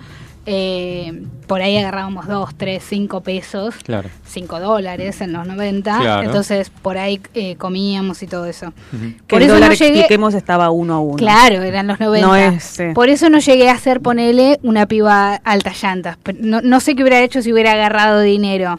eh, 0.47 1.23
por 1.47 1.60
ahí 1.60 1.77
agarrábamos 1.77 2.27
dos, 2.27 2.55
tres, 2.56 2.82
cinco 2.89 3.20
pesos. 3.20 3.74
Claro. 3.85 4.09
5 4.28 4.60
dólares 4.60 5.20
en 5.20 5.32
los 5.32 5.47
90, 5.47 5.98
Claro. 6.01 6.23
entonces 6.27 6.70
por 6.70 6.98
ahí 6.98 7.20
eh, 7.35 7.56
comíamos 7.56 8.23
y 8.23 8.27
todo 8.27 8.44
eso. 8.47 8.73
Que 8.90 9.14
Por 9.28 9.39
el 9.40 9.47
eso 9.47 9.55
dólar, 9.55 9.70
no 9.70 9.74
llegué, 9.77 10.01
expliquemos, 10.01 10.35
estaba 10.35 10.70
uno 10.70 10.94
a 10.94 11.01
uno. 11.01 11.16
claro, 11.16 11.62
eran 11.62 11.86
los 11.86 11.98
90. 12.01 12.27
No 12.27 12.35
es, 12.36 12.81
eh. 12.81 12.93
Por 12.94 13.09
eso 13.09 13.31
no 13.31 13.39
llegué 13.39 13.70
a 13.70 13.73
hacer, 13.74 14.01
ponele, 14.01 14.59
una 14.62 14.86
piba 14.86 15.36
alta 15.36 15.73
llantas. 15.81 16.18
No, 16.40 16.60
no 16.60 16.81
sé 16.81 16.94
qué 16.97 17.02
hubiera 17.02 17.20
hecho 17.23 17.40
si 17.43 17.52
hubiera 17.52 17.73
agarrado 17.73 18.20
dinero. 18.20 18.78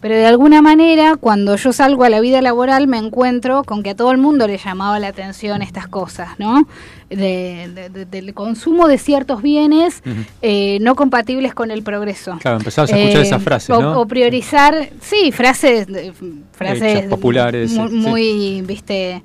Pero 0.00 0.14
de 0.14 0.26
alguna 0.26 0.60
manera, 0.62 1.16
cuando 1.16 1.56
yo 1.56 1.72
salgo 1.72 2.04
a 2.04 2.10
la 2.10 2.20
vida 2.20 2.42
laboral, 2.42 2.86
me 2.88 2.98
encuentro 2.98 3.64
con 3.64 3.82
que 3.82 3.90
a 3.90 3.94
todo 3.96 4.10
el 4.12 4.18
mundo 4.18 4.46
le 4.46 4.58
llamaba 4.58 4.98
la 4.98 5.08
atención 5.08 5.62
estas 5.62 5.88
cosas, 5.88 6.30
¿no? 6.38 6.66
De- 7.10 7.70
de- 7.74 7.88
de- 7.88 8.04
del 8.04 8.34
consumo 8.34 8.86
de 8.86 8.98
ciertos 8.98 9.40
bienes 9.40 10.02
eh, 10.42 10.76
no 10.82 10.94
compatibles 10.94 11.54
con 11.54 11.70
el 11.70 11.82
progreso. 11.82 12.36
Claro, 12.38 12.58
empezabas 12.58 12.92
a 12.92 12.98
escuchar 12.98 13.20
Eh, 13.22 13.26
esas 13.26 13.42
frases, 13.42 13.70
o, 13.70 13.80
¿no? 13.80 14.00
o 14.00 14.06
priorizar, 14.06 14.90
sí, 15.00 15.32
frases, 15.32 15.86
frases 16.52 17.06
populares, 17.06 17.72
muy, 17.72 17.88
sí. 17.88 17.94
muy, 17.96 18.62
viste, 18.62 19.22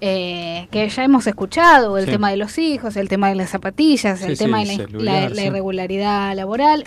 eh, 0.00 0.66
que 0.70 0.88
ya 0.88 1.04
hemos 1.04 1.26
escuchado, 1.26 1.98
el 1.98 2.06
Sí. 2.06 2.12
tema 2.12 2.30
de 2.30 2.38
los 2.38 2.56
hijos, 2.56 2.96
el 2.96 3.08
tema 3.10 3.28
de 3.28 3.34
las 3.34 3.50
zapatillas, 3.50 4.18
Sí, 4.20 4.26
el 4.28 4.38
tema 4.38 4.60
de 4.60 4.64
la, 4.66 4.72
celular, 4.76 5.22
la- 5.24 5.28
la 5.28 5.34
sí. 5.42 5.46
irregularidad 5.48 6.34
laboral, 6.34 6.84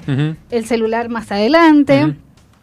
el 0.50 0.66
celular 0.66 1.10
más 1.10 1.32
adelante. 1.32 2.16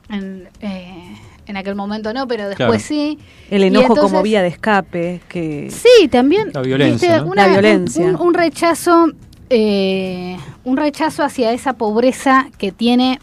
En, 0.08 0.48
eh, 0.60 1.05
en 1.46 1.56
aquel 1.56 1.74
momento 1.74 2.12
no, 2.12 2.26
pero 2.26 2.44
Claro. 2.44 2.72
después 2.72 2.82
sí. 2.82 3.18
El 3.50 3.62
enojo 3.64 3.94
como 3.96 4.22
vía 4.22 4.42
de 4.42 4.48
escape. 4.48 5.20
que 5.28 5.70
Sí, 5.70 6.08
también. 6.08 6.50
La 6.52 6.62
violencia, 6.62 7.08
viste, 7.08 7.24
¿no? 7.24 7.30
una- 7.32 7.46
La 7.46 7.52
violencia. 7.52 8.04
Un, 8.04 8.16
un 8.20 8.34
rechazo, 8.34 9.06
eh, 9.50 10.36
un 10.64 10.76
rechazo 10.76 11.22
hacia 11.22 11.52
esa 11.52 11.74
pobreza 11.74 12.48
que 12.58 12.72
tiene 12.72 13.20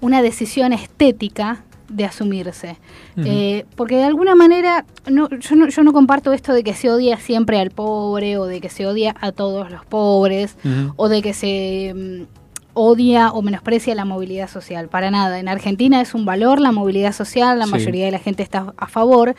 una 0.00 0.22
decisión 0.22 0.72
estética 0.72 1.64
de 1.88 2.04
asumirse. 2.04 2.76
Eh, 3.16 3.64
porque 3.76 3.96
de 3.96 4.04
alguna 4.04 4.34
manera 4.36 4.84
no, 5.10 5.28
yo, 5.30 5.56
no, 5.56 5.68
yo 5.68 5.82
no 5.82 5.92
comparto 5.92 6.32
esto 6.32 6.52
de 6.52 6.62
que 6.62 6.74
se 6.74 6.88
odia 6.90 7.16
siempre 7.18 7.58
al 7.58 7.70
pobre 7.70 8.36
o 8.38 8.44
de 8.44 8.60
que 8.60 8.68
se 8.68 8.86
odia 8.86 9.16
a 9.20 9.32
todos 9.32 9.70
los 9.70 9.84
pobres 9.86 10.56
o 10.96 11.08
de 11.08 11.20
que 11.22 11.32
se 11.34 11.94
mm, 11.96 12.37
odia 12.78 13.30
o 13.32 13.42
menosprecia 13.42 13.94
la 13.94 14.04
movilidad 14.04 14.48
social. 14.48 14.88
Para 14.88 15.10
nada. 15.10 15.38
En 15.40 15.48
Argentina 15.48 16.00
es 16.00 16.14
un 16.14 16.24
valor 16.24 16.60
la 16.60 16.72
movilidad 16.72 17.12
social, 17.12 17.58
la 17.58 17.64
Sí. 17.66 17.72
mayoría 17.72 18.04
de 18.06 18.12
la 18.12 18.18
gente 18.20 18.42
está 18.42 18.72
a 18.76 18.86
favor. 18.86 19.34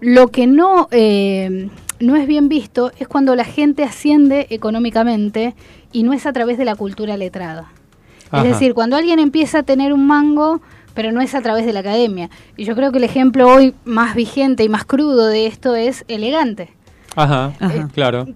Lo 0.00 0.28
que 0.28 0.46
no, 0.46 0.88
eh, 0.90 1.68
no 2.00 2.16
es 2.16 2.26
bien 2.26 2.48
visto 2.48 2.90
es 2.98 3.06
cuando 3.08 3.36
la 3.36 3.44
gente 3.44 3.84
asciende 3.84 4.46
económicamente 4.50 5.54
y 5.92 6.02
no 6.02 6.12
es 6.12 6.26
a 6.26 6.32
través 6.32 6.58
de 6.58 6.64
la 6.64 6.74
cultura 6.74 7.16
letrada. 7.16 7.70
Ajá. 8.30 8.42
Es 8.46 8.52
decir, 8.54 8.74
cuando 8.74 8.96
alguien 8.96 9.18
empieza 9.18 9.58
a 9.58 9.62
tener 9.62 9.92
un 9.92 10.06
mango, 10.06 10.60
pero 10.94 11.12
no 11.12 11.20
es 11.20 11.34
a 11.34 11.42
través 11.42 11.66
de 11.66 11.72
la 11.72 11.80
academia. 11.80 12.30
Y 12.56 12.64
yo 12.64 12.74
creo 12.74 12.90
que 12.90 12.98
el 12.98 13.04
ejemplo 13.04 13.46
hoy 13.48 13.74
más 13.84 14.14
vigente 14.14 14.64
y 14.64 14.68
más 14.68 14.84
crudo 14.84 15.26
de 15.26 15.46
esto 15.46 15.74
es 15.76 16.04
elegante. 16.08 16.70
Ajá, 17.14 17.52
Ajá. 17.60 17.88
claro. 17.94 18.26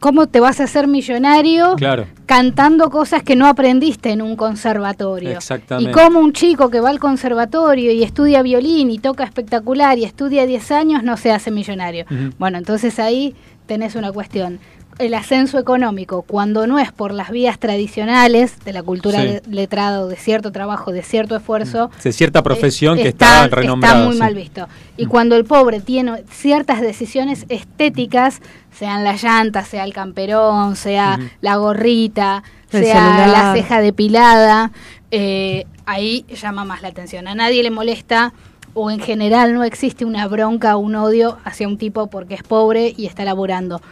¿Cómo 0.00 0.26
te 0.26 0.40
vas 0.40 0.60
a 0.60 0.64
hacer 0.64 0.86
millonario 0.86 1.74
Claro. 1.76 2.06
cantando 2.26 2.90
cosas 2.90 3.22
que 3.22 3.36
no 3.36 3.46
aprendiste 3.46 4.10
en 4.10 4.22
un 4.22 4.36
conservatorio? 4.36 5.30
Exactamente. 5.30 5.90
Y 5.90 5.94
cómo 5.94 6.20
un 6.20 6.32
chico 6.32 6.70
que 6.70 6.80
va 6.80 6.90
al 6.90 6.98
conservatorio 6.98 7.92
y 7.92 8.02
estudia 8.02 8.42
violín 8.42 8.90
y 8.90 8.98
toca 8.98 9.24
espectacular 9.24 9.98
y 9.98 10.04
estudia 10.04 10.46
10 10.46 10.70
años 10.72 11.02
no 11.02 11.16
se 11.16 11.32
hace 11.32 11.50
millonario. 11.50 12.04
Bueno, 12.38 12.58
entonces 12.58 12.98
ahí 12.98 13.34
tenés 13.66 13.94
una 13.96 14.12
cuestión. 14.12 14.58
El 14.98 15.12
ascenso 15.12 15.58
económico, 15.58 16.22
cuando 16.22 16.66
no 16.66 16.78
es 16.78 16.90
por 16.90 17.12
las 17.12 17.30
vías 17.30 17.58
tradicionales 17.58 18.58
de 18.64 18.72
la 18.72 18.82
cultura 18.82 19.20
Sí. 19.20 19.26
le- 19.26 19.42
letrada 19.48 20.00
o 20.00 20.06
de 20.06 20.16
cierto 20.16 20.52
trabajo, 20.52 20.90
de 20.90 21.02
cierto 21.02 21.36
esfuerzo, 21.36 21.90
De 22.02 22.12
cierta 22.12 22.42
profesión 22.42 22.98
eh, 22.98 23.02
que 23.02 23.08
está, 23.08 23.46
renombrada. 23.48 23.94
Está 23.96 24.04
muy 24.06 24.14
sí. 24.14 24.18
mal 24.20 24.34
visto. 24.34 24.68
Y 24.96 25.04
cuando 25.04 25.36
el 25.36 25.44
pobre 25.44 25.80
tiene 25.80 26.24
ciertas 26.30 26.80
decisiones 26.80 27.44
estéticas, 27.50 28.40
sean 28.72 29.04
las 29.04 29.22
llantas, 29.22 29.68
sea 29.68 29.84
el 29.84 29.92
camperón, 29.92 30.76
sea 30.76 31.18
la 31.42 31.56
gorrita, 31.56 32.42
El 32.72 32.84
sea 32.84 32.94
celular. 32.94 33.28
la 33.28 33.52
ceja 33.54 33.80
depilada, 33.82 34.72
eh, 35.10 35.66
ahí 35.84 36.24
llama 36.40 36.64
más 36.64 36.80
la 36.80 36.88
atención. 36.88 37.28
A 37.28 37.34
nadie 37.34 37.62
le 37.62 37.70
molesta 37.70 38.32
o 38.72 38.90
en 38.90 39.00
general 39.00 39.52
no 39.54 39.62
existe 39.62 40.04
una 40.06 40.26
bronca 40.26 40.76
o 40.76 40.80
un 40.80 40.94
odio 40.96 41.36
hacia 41.44 41.68
un 41.68 41.76
tipo 41.78 42.06
porque 42.08 42.34
es 42.34 42.42
pobre 42.42 42.94
y 42.96 43.04
está 43.06 43.24
laburando. 43.24 43.82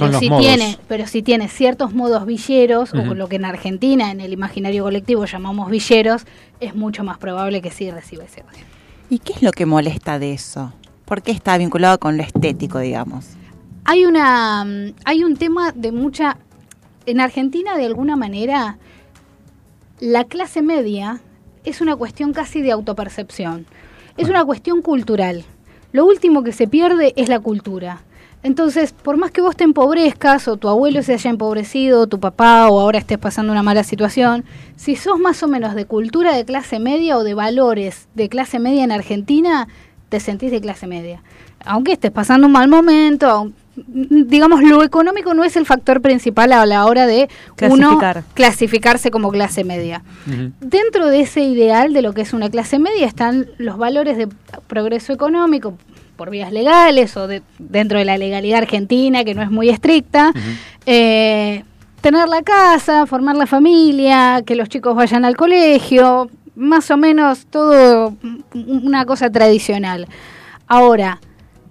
Pero 0.00 0.18
si 0.18 0.28
modos. 0.28 0.44
tiene, 0.44 0.78
pero 0.88 1.06
si 1.06 1.22
tiene 1.22 1.48
ciertos 1.48 1.94
modos 1.94 2.26
villeros, 2.26 2.92
Ujú. 2.92 3.10
o 3.10 3.14
lo 3.14 3.28
que 3.28 3.36
en 3.36 3.44
Argentina, 3.44 4.10
en 4.10 4.20
el 4.20 4.32
imaginario 4.32 4.84
colectivo 4.84 5.24
llamamos 5.24 5.70
villeros, 5.70 6.24
es 6.60 6.74
mucho 6.74 7.04
más 7.04 7.18
probable 7.18 7.62
que 7.62 7.70
sí 7.70 7.90
reciba 7.90 8.24
ese 8.24 8.40
odio. 8.42 8.64
¿Y 9.10 9.18
qué 9.18 9.32
es 9.34 9.42
lo 9.42 9.52
que 9.52 9.66
molesta 9.66 10.18
de 10.18 10.32
eso? 10.32 10.72
¿Por 11.04 11.22
qué 11.22 11.32
está 11.32 11.58
vinculado 11.58 11.98
con 11.98 12.16
lo 12.16 12.22
estético, 12.22 12.78
digamos? 12.78 13.26
Hay 13.84 14.04
una 14.06 14.64
mm, 14.64 14.94
hay 15.04 15.24
un 15.24 15.36
tema 15.36 15.72
de 15.72 15.92
mucha 15.92 16.38
en 17.06 17.20
Argentina 17.20 17.76
de 17.76 17.86
alguna 17.86 18.16
manera 18.16 18.78
la 20.00 20.24
clase 20.24 20.62
media 20.62 21.20
es 21.64 21.80
una 21.80 21.94
cuestión 21.96 22.32
casi 22.32 22.60
de 22.62 22.72
autopercepción. 22.72 23.66
Es 24.16 24.28
una 24.28 24.44
cuestión 24.44 24.82
cultural. 24.82 25.44
Lo 25.92 26.04
último 26.06 26.42
que 26.42 26.52
se 26.52 26.66
pierde 26.66 27.12
es 27.16 27.28
la 27.28 27.38
cultura. 27.40 28.02
Entonces, 28.42 28.92
por 28.92 29.16
más 29.16 29.30
que 29.30 29.40
vos 29.40 29.54
te 29.56 29.62
empobrezcas 29.64 30.48
o 30.48 30.56
tu 30.56 30.68
abuelo 30.68 31.02
se 31.02 31.14
haya 31.14 31.30
empobrecido, 31.30 32.00
o 32.00 32.06
tu 32.08 32.18
papá 32.18 32.68
o 32.68 32.80
ahora 32.80 32.98
estés 32.98 33.18
pasando 33.18 33.52
una 33.52 33.62
mala 33.62 33.84
situación, 33.84 34.44
si 34.76 34.96
sos 34.96 35.18
más 35.20 35.42
o 35.42 35.48
menos 35.48 35.74
de 35.76 35.84
cultura 35.84 36.34
de 36.34 36.44
clase 36.44 36.80
media 36.80 37.16
o 37.18 37.24
de 37.24 37.34
valores 37.34 38.08
de 38.14 38.28
clase 38.28 38.58
media 38.58 38.82
en 38.82 38.90
Argentina, 38.92 39.68
te 40.08 40.18
sentís 40.18 40.50
de 40.50 40.60
clase 40.60 40.86
media. 40.88 41.22
Aunque 41.64 41.92
estés 41.92 42.10
pasando 42.10 42.48
un 42.48 42.52
mal 42.52 42.68
momento, 42.68 43.26
aun- 43.28 43.54
digamos, 43.76 44.62
lo 44.62 44.82
económico 44.82 45.32
no 45.32 45.44
es 45.44 45.56
el 45.56 45.64
factor 45.64 46.02
principal 46.02 46.52
a 46.52 46.66
la 46.66 46.84
hora 46.84 47.06
de 47.06 47.28
Clasificar. 47.56 48.16
uno 48.18 48.24
clasificarse 48.34 49.10
como 49.12 49.30
clase 49.30 49.62
media. 49.64 50.02
Dentro 50.60 51.06
de 51.06 51.20
ese 51.20 51.42
ideal 51.42 51.92
de 51.94 52.02
lo 52.02 52.12
que 52.12 52.22
es 52.22 52.32
una 52.34 52.50
clase 52.50 52.78
media 52.80 53.06
están 53.06 53.46
los 53.58 53.78
valores 53.78 54.18
de 54.18 54.28
progreso 54.66 55.12
económico 55.12 55.74
por 56.16 56.30
vías 56.30 56.52
legales 56.52 57.16
o 57.16 57.26
de, 57.26 57.42
dentro 57.58 57.98
de 57.98 58.04
la 58.04 58.18
legalidad 58.18 58.58
argentina, 58.58 59.24
que 59.24 59.34
no 59.34 59.42
es 59.42 59.50
muy 59.50 59.68
estricta. 59.68 60.32
Eh, 60.86 61.64
tener 62.00 62.28
la 62.28 62.42
casa, 62.42 63.06
formar 63.06 63.36
la 63.36 63.46
familia, 63.46 64.42
que 64.44 64.54
los 64.56 64.68
chicos 64.68 64.94
vayan 64.96 65.24
al 65.24 65.36
colegio, 65.36 66.28
más 66.56 66.90
o 66.90 66.96
menos 66.96 67.46
todo 67.46 68.14
una 68.54 69.04
cosa 69.06 69.30
tradicional. 69.30 70.06
Ahora, 70.66 71.20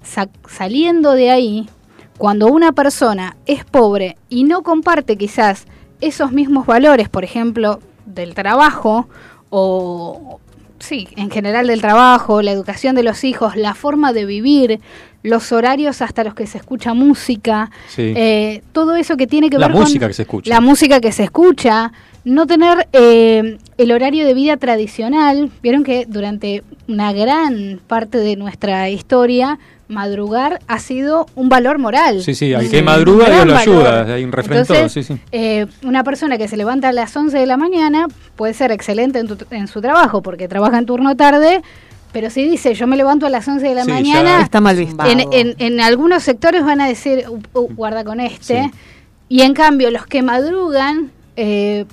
sa- 0.03 0.30
saliendo 0.49 1.13
de 1.13 1.31
ahí, 1.31 1.69
cuando 2.18 2.47
una 2.47 2.72
persona 2.72 3.35
es 3.45 3.65
pobre 3.65 4.18
y 4.30 4.43
no 4.43 4.61
comparte 4.63 5.18
quizás 5.18 5.65
esos 6.01 6.31
mismos 6.31 6.65
valores, 6.65 7.09
por 7.09 7.23
ejemplo, 7.23 7.80
del 8.05 8.34
trabajo 8.34 9.07
o 9.49 10.39
sí, 10.82 11.08
en 11.16 11.30
general 11.32 11.68
del 11.68 11.80
trabajo, 11.82 12.41
la 12.41 12.52
educación 12.52 12.95
de 12.95 13.03
los 13.03 13.24
hijos, 13.24 13.56
la 13.56 13.74
forma 13.76 14.12
de 14.14 14.26
vivir, 14.26 14.80
los 15.24 15.52
horarios 15.52 16.02
hasta 16.02 16.24
los 16.24 16.34
que 16.34 16.48
se 16.48 16.58
escucha 16.58 16.94
música, 16.94 17.70
Sí. 17.88 18.14
eh, 18.16 18.64
todo 18.74 18.95
eso 18.95 19.18
que 19.18 19.28
tiene 19.28 19.49
que 19.49 19.58
La 19.58 19.68
ver 19.68 19.74
con 19.76 19.84
música 19.84 20.08
que 20.08 20.14
se 20.14 20.24
escucha. 20.24 20.49
la 20.49 20.60
música 20.62 20.99
que 20.99 21.12
se 21.12 21.24
escucha, 21.24 21.91
no 22.23 22.45
tener 22.48 22.88
eh, 22.93 23.57
el 23.77 23.91
horario 23.91 24.26
de 24.26 24.34
vida 24.34 24.57
tradicional. 24.57 25.49
Vieron 25.64 25.84
que 25.84 26.06
durante 26.07 26.64
una 26.88 27.14
gran 27.14 27.80
parte 27.88 28.18
de 28.19 28.35
nuestra 28.35 28.89
historia 28.89 29.57
madrugar 29.88 30.61
ha 30.68 30.80
sido 30.80 31.26
un 31.35 31.49
valor 31.49 31.77
moral. 31.77 32.22
Sí, 32.22 32.34
sí, 32.34 32.53
al 32.53 32.65
Un 32.65 32.72
que 32.72 32.81
madruga 32.81 33.30
Dios 33.30 33.45
lo 33.45 33.57
ayuda. 33.57 34.14
Hay 34.14 34.23
un 34.23 34.31
todo, 34.31 34.88
sí, 34.89 35.03
sí. 35.03 35.18
eh, 35.34 35.65
una 35.84 36.03
persona 36.03 36.38
que 36.38 36.48
se 36.48 36.56
levanta 36.57 36.89
a 36.89 36.93
las 36.93 37.15
11 37.15 37.38
de 37.38 37.45
la 37.45 37.57
mañana 37.57 38.07
puede 38.38 38.53
ser 38.53 38.72
excelente 38.72 39.19
en, 39.19 39.27
tu- 39.27 39.45
en 39.52 39.68
su 39.68 39.81
trabajo 39.81 40.22
porque 40.22 40.48
trabaja 40.48 40.77
en 40.77 40.85
turno 40.85 41.18
tarde, 41.18 41.61
pero 42.14 42.30
si 42.30 42.48
dice 42.48 42.73
yo 42.73 42.88
me 42.88 42.95
levanto 42.95 43.26
a 43.26 43.30
las 43.30 43.45
11 43.48 43.68
de 43.68 43.76
la 43.76 43.81
Sí, 43.84 43.89
ya 43.89 43.93
mañana, 43.95 44.41
está 44.41 44.61
mal 44.61 44.77
visto. 44.77 45.03
En, 45.06 45.22
en- 45.34 45.56
en 45.57 45.81
algunos 45.81 46.23
sectores 46.23 46.64
van 46.64 46.80
a 46.80 46.88
decir, 46.88 47.26
"Uh, 47.30 47.41
uh, 47.60 47.68
guarda 47.76 48.06
con 48.06 48.22
este, 48.22 48.72
y 49.27 49.41
en 49.41 49.53
cambio 49.53 49.91
los 49.91 50.06
que 50.06 50.22
madrugan, 50.22 51.11
eh, 51.36 51.86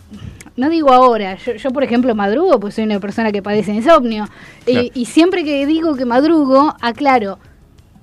no 0.56 0.69
digo 0.70 0.93
ahora, 0.93 1.36
yo, 1.36 1.52
yo, 1.55 1.70
por 1.70 1.85
ejemplo 1.85 2.15
madrugo, 2.15 2.59
pues 2.59 2.74
soy 2.74 2.85
una 2.85 2.98
persona 3.01 3.31
que 3.32 3.43
padece 3.43 3.73
insomnio, 3.73 4.27
y- 4.66 5.05
siempre 5.06 5.44
que 5.44 5.65
digo 5.66 5.94
que 5.94 6.05
madrugo, 6.05 6.74
aclaro, 6.81 7.39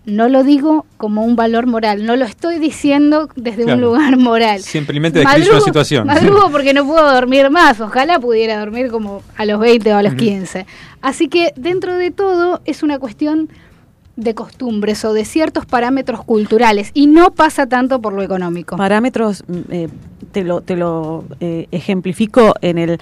no 0.05 0.29
lo 0.29 0.43
digo 0.43 0.85
como 0.97 1.25
un 1.25 1.35
valor 1.35 1.65
moral, 1.65 2.05
no 2.05 2.15
lo 2.15 2.25
estoy 2.25 2.59
diciendo 2.59 3.27
desde 3.35 3.65
un 3.65 3.81
lugar 3.81 4.15
moral. 4.17 4.61
Simplemente 4.61 5.19
una 5.21 5.31
Madrugo- 5.33 5.61
situación. 5.61 6.05
Madrugo 6.07 6.51
porque 6.51 6.73
no 6.75 6.85
puedo 6.85 7.11
dormir 7.11 7.49
más. 7.49 7.81
Ojalá 7.81 8.19
pudiera 8.19 8.59
dormir 8.59 8.89
como 8.91 9.23
a 9.35 9.45
los 9.45 9.59
20 9.59 9.91
o 9.93 9.97
a 9.97 10.03
los 10.03 10.13
Ujú. 10.13 10.19
15. 10.19 10.67
Así 11.01 11.27
que 11.27 11.53
dentro 11.55 11.95
de 11.97 12.11
todo 12.11 12.61
es 12.65 12.83
una 12.83 12.99
cuestión 12.99 13.49
de 14.15 14.35
costumbres 14.35 15.03
o 15.05 15.11
de 15.11 15.25
ciertos 15.25 15.65
parámetros 15.65 16.23
culturales 16.23 16.91
y 16.93 17.07
no 17.07 17.31
pasa 17.31 17.65
tanto 17.65 17.99
por 17.99 18.13
lo 18.13 18.21
económico. 18.21 18.77
Parámetros, 18.77 19.43
mm, 19.47 19.57
eh, 19.71 19.89
te 20.35 20.43
lo, 20.43 20.59
te 20.59 20.75
lo 20.75 21.23
eh, 21.39 21.67
ejemplifico 21.71 22.55
en 22.59 22.77
el... 22.77 22.99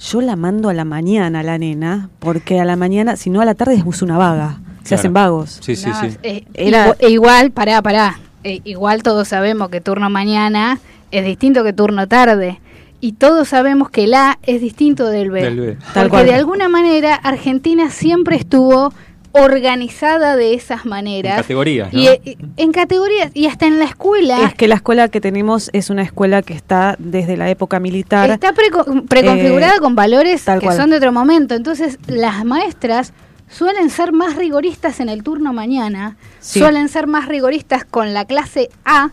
Yo 0.00 0.20
la 0.20 0.34
mando 0.34 0.68
a 0.70 0.74
la 0.74 0.84
mañana 0.84 1.38
a 1.38 1.42
la 1.44 1.56
nena, 1.56 2.10
porque 2.18 2.58
a 2.58 2.64
la 2.64 2.74
mañana, 2.74 3.14
si 3.14 3.30
no 3.30 3.40
a 3.40 3.44
la 3.44 3.54
tarde 3.54 3.76
es 3.76 4.02
una 4.02 4.18
vaga. 4.18 4.58
Se 4.82 4.88
Claro. 4.88 4.98
hacen 5.00 5.12
vagos. 5.12 5.58
Sí, 5.62 5.76
sí, 5.76 5.88
No, 5.88 6.00
sí. 6.00 6.08
eh, 6.24 6.44
Era- 6.54 6.88
igu- 6.96 7.08
igual, 7.10 7.52
pará, 7.52 7.80
pará. 7.80 8.18
Eh, 8.42 8.60
igual 8.64 9.04
todos 9.04 9.28
sabemos 9.28 9.68
que 9.68 9.80
turno 9.80 10.10
mañana 10.10 10.80
es 11.12 11.24
distinto 11.24 11.62
que 11.62 11.72
turno 11.72 12.08
tarde. 12.08 12.60
Y 13.00 13.12
todos 13.12 13.48
sabemos 13.48 13.88
que 13.88 14.04
el 14.04 14.14
A 14.14 14.38
es 14.42 14.60
distinto 14.60 15.06
del 15.08 15.30
B. 15.30 15.42
Del 15.42 15.60
B. 15.60 15.76
Tal 15.94 16.08
Porque 16.08 16.08
cual. 16.08 16.26
de 16.26 16.34
alguna 16.34 16.68
manera 16.68 17.14
Argentina 17.14 17.88
siempre 17.90 18.34
estuvo 18.36 18.92
organizada 19.34 20.36
de 20.36 20.54
esas 20.54 20.86
maneras. 20.86 21.32
En 21.36 21.42
categorías, 21.42 21.92
¿no? 21.92 22.00
Y, 22.00 22.06
eh, 22.06 22.38
en 22.56 22.72
categorías. 22.72 23.30
Y 23.34 23.46
hasta 23.46 23.66
en 23.66 23.78
la 23.78 23.84
escuela. 23.84 24.42
Es 24.44 24.54
que 24.54 24.68
la 24.68 24.76
escuela 24.76 25.08
que 25.08 25.20
tenemos 25.20 25.70
es 25.72 25.90
una 25.90 26.02
escuela 26.02 26.42
que 26.42 26.54
está 26.54 26.94
desde 26.98 27.36
la 27.36 27.50
época 27.50 27.80
militar. 27.80 28.30
Está 28.30 28.52
preco- 28.54 29.06
preconfigurada 29.08 29.76
Eh, 29.76 29.80
con 29.80 29.94
valores 29.94 30.44
tal 30.44 30.60
que 30.60 30.66
cual. 30.66 30.76
son 30.76 30.90
de 30.90 30.96
otro 30.96 31.12
momento. 31.12 31.54
Entonces, 31.54 31.98
las 32.06 32.44
maestras 32.44 33.12
suelen 33.48 33.90
ser 33.90 34.12
más 34.12 34.36
rigoristas 34.36 35.00
en 35.00 35.08
el 35.08 35.22
turno 35.22 35.52
mañana, 35.52 36.16
Sí. 36.40 36.60
suelen 36.60 36.88
ser 36.88 37.06
más 37.06 37.26
rigoristas 37.28 37.84
con 37.84 38.14
la 38.14 38.24
clase 38.24 38.70
A 38.84 39.10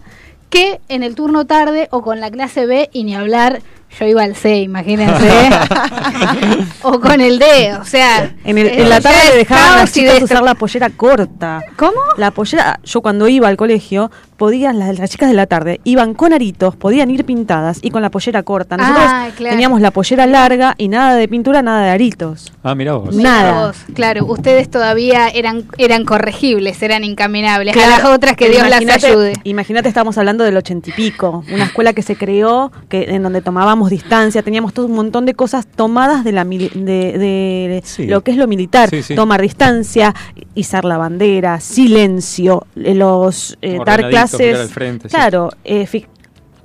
que 0.50 0.80
en 0.90 1.04
el 1.04 1.16
turno 1.16 1.46
tarde 1.46 1.88
o 1.92 2.02
con 2.02 2.20
la 2.20 2.30
clase 2.32 2.66
B 2.66 2.90
y 2.94 3.04
ni 3.04 3.16
hablar. 3.16 3.62
Yo 4.00 4.06
iba 4.08 4.24
al 4.24 4.36
C, 4.36 4.62
imagínense. 4.62 5.30
o 6.84 7.00
con 7.00 7.22
el 7.22 7.40
D, 7.40 7.76
o 7.80 7.86
sea. 7.86 8.34
En, 8.44 8.58
el- 8.58 8.68
eh, 8.68 8.82
en 8.82 8.90
la 8.90 9.00
ya 9.00 9.10
tarde 9.10 9.30
le 9.32 9.38
dejaban 9.38 9.74
a 9.74 9.76
las 9.78 9.92
chicas 9.94 10.16
destro- 10.16 10.24
usar 10.26 10.44
la 10.44 10.56
pollera 10.56 10.90
corta. 10.90 11.62
¿Cómo? 11.76 12.00
La 12.18 12.32
pollera, 12.32 12.80
yo 12.84 13.02
cuando 13.02 13.28
iba 13.28 13.48
al 13.48 13.58
colegio, 13.58 14.12
podían, 14.38 14.80
las, 14.80 14.98
las 14.98 15.10
chicas 15.10 15.30
de 15.30 15.36
la 15.36 15.46
tarde, 15.46 15.82
iban 15.84 16.14
con 16.14 16.34
aritos, 16.34 16.76
podían 16.76 17.12
ir 17.12 17.26
pintadas 17.26 17.80
y 17.82 17.92
con 17.92 18.02
la 18.02 18.10
pollera 18.10 18.44
corta. 18.44 18.78
Nosotros 18.78 19.06
Ah, 19.08 19.28
claro. 19.36 19.54
teníamos 19.56 19.82
la 19.82 19.92
pollera 19.92 20.26
larga 20.26 20.74
y 20.78 20.88
nada 20.88 21.16
de 21.16 21.28
pintura, 21.28 21.62
nada 21.62 21.84
de 21.84 21.90
aritos. 21.92 22.52
Ah, 22.64 22.74
mira 22.76 22.94
vos. 22.94 23.14
Mirá 23.16 23.30
Nada. 23.30 23.68
vos, 23.68 23.78
claro, 23.94 24.26
ustedes 24.26 24.70
todavía 24.70 25.28
eran 25.28 25.66
eran 25.78 26.06
corregibles, 26.06 26.82
eran 26.82 27.04
incaminables. 27.04 27.74
Claro, 27.74 27.94
a 27.94 27.98
las 27.98 28.06
otras 28.08 28.36
que 28.36 28.50
Dios 28.50 28.68
las 28.70 29.04
ayude. 29.04 29.34
Imagínate, 29.44 29.88
estamos 29.90 30.18
hablando 30.18 30.44
del 30.44 30.58
ochenta 30.58 30.90
y 30.90 30.94
pico, 30.94 31.44
una 31.54 31.66
escuela 31.66 31.94
que 31.94 32.02
se 32.02 32.16
creó, 32.16 32.72
que 32.90 33.04
en 33.10 33.24
donde 33.24 33.42
tomábamos 33.42 33.81
distancia, 33.90 34.42
teníamos 34.44 34.74
todo 34.74 34.86
un 34.86 34.94
montón 34.94 35.26
de 35.26 35.34
cosas 35.34 35.66
tomadas 35.68 36.24
de 36.24 36.32
la 36.32 36.44
de, 36.46 36.70
de 37.18 37.82
Sí. 37.84 38.06
lo 38.08 38.22
que 38.22 38.32
es 38.32 38.38
lo 38.38 38.48
militar, 38.48 38.90
Sí, 38.90 39.02
sí. 39.04 39.16
tomar 39.16 39.42
distancia, 39.42 40.14
izar 40.56 40.86
la 40.86 40.98
bandera, 40.98 41.60
silencio, 41.60 42.66
eh, 42.76 42.94
los 42.96 43.58
eh, 43.62 43.80
dar 43.86 44.02
Ordenadito, 44.04 44.08
mirar 44.08 44.10
clases, 44.10 44.60
al 44.60 44.70
frente, 44.70 45.10
sí. 45.10 45.16
claro, 45.16 45.50
eh, 45.64 45.88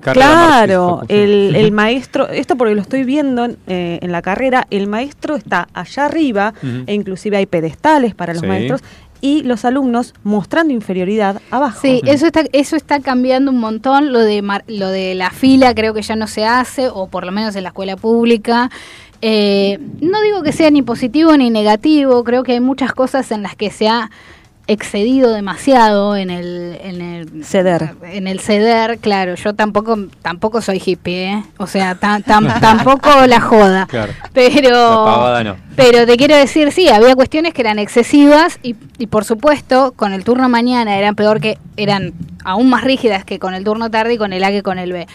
Claro, 0.00 1.02
el, 1.08 1.56
el 1.56 1.72
maestro, 1.72 2.28
esto 2.28 2.56
porque 2.56 2.74
lo 2.74 2.80
estoy 2.80 3.02
viendo 3.02 3.48
eh, 3.66 3.98
en 4.00 4.12
la 4.12 4.22
carrera, 4.22 4.66
el 4.70 4.86
maestro 4.86 5.34
está 5.34 5.68
allá 5.74 6.04
arriba 6.04 6.54
e 6.86 6.94
inclusive 6.94 7.36
hay 7.36 7.46
pedestales 7.46 8.14
para 8.14 8.32
los 8.32 8.42
Sí. 8.42 8.46
maestros 8.46 8.82
y 9.26 9.42
los 9.42 9.64
alumnos 9.64 10.14
mostrando 10.22 10.72
inferioridad 10.72 11.40
abajo. 11.50 11.80
Sí, 11.82 12.00
eso 12.06 12.26
está, 12.26 12.44
eso 12.52 12.76
está 12.76 13.00
cambiando 13.00 13.50
un 13.50 13.58
montón. 13.58 14.12
Lo 14.12 14.20
de, 14.20 14.40
mar- 14.42 14.64
lo 14.68 14.88
de 14.88 15.14
la 15.14 15.30
fila 15.30 15.74
creo 15.74 15.94
que 15.94 16.02
ya 16.02 16.14
no 16.14 16.26
se 16.28 16.44
hace, 16.44 16.88
o 16.88 17.08
por 17.08 17.24
lo 17.26 17.32
menos 17.32 17.56
en 17.56 17.64
la 17.64 17.70
escuela 17.70 17.96
pública. 17.96 18.70
Eh, 19.22 19.78
no 20.00 20.20
digo 20.20 20.42
que 20.42 20.52
sea 20.52 20.70
ni 20.70 20.82
positivo 20.82 21.36
ni 21.36 21.50
negativo, 21.50 22.22
creo 22.22 22.42
que 22.44 22.52
hay 22.52 22.60
muchas 22.60 22.92
cosas 22.92 23.32
en 23.32 23.42
las 23.42 23.56
que 23.56 23.70
se 23.70 23.88
ha 23.88 24.10
excedido 24.68 25.32
demasiado 25.32 26.16
en 26.16 26.28
el, 26.30 26.76
en 26.82 27.00
el 27.00 27.44
ceder. 27.44 27.90
En 28.02 28.26
el 28.26 28.40
ceder, 28.40 28.98
claro, 28.98 29.34
yo 29.36 29.54
tampoco 29.54 29.96
tampoco 30.22 30.60
soy 30.60 30.82
hippie, 30.84 31.32
¿eh? 31.34 31.42
o 31.58 31.66
sea, 31.66 31.94
tan- 31.94 32.22
tan- 32.24 32.46
tampoco 32.60 33.08
la 33.26 33.40
joda. 33.40 33.86
Claro. 33.86 34.12
Pero 34.32 34.70
La 34.70 35.12
pavada 35.12 35.44
no. 35.44 35.56
pero 35.76 36.04
te 36.06 36.16
quiero 36.16 36.36
decir, 36.36 36.72
sí, 36.72 36.88
había 36.88 37.14
cuestiones 37.14 37.54
que 37.54 37.62
eran 37.62 37.78
excesivas 37.78 38.58
y, 38.62 38.74
y 38.98 39.06
por 39.06 39.24
supuesto 39.24 39.92
con 39.94 40.12
el 40.12 40.24
turno 40.24 40.48
mañana 40.48 40.98
eran 40.98 41.14
peor 41.14 41.40
que, 41.40 41.58
eran 41.76 42.12
aún 42.44 42.68
más 42.68 42.82
rígidas 42.82 43.24
que 43.24 43.38
con 43.38 43.54
el 43.54 43.62
turno 43.64 43.90
tarde 43.90 44.14
y 44.14 44.18
con 44.18 44.32
el 44.32 44.42
A 44.42 44.50
que 44.50 44.62
con 44.62 44.78
el 44.78 44.92
B. 44.92 45.06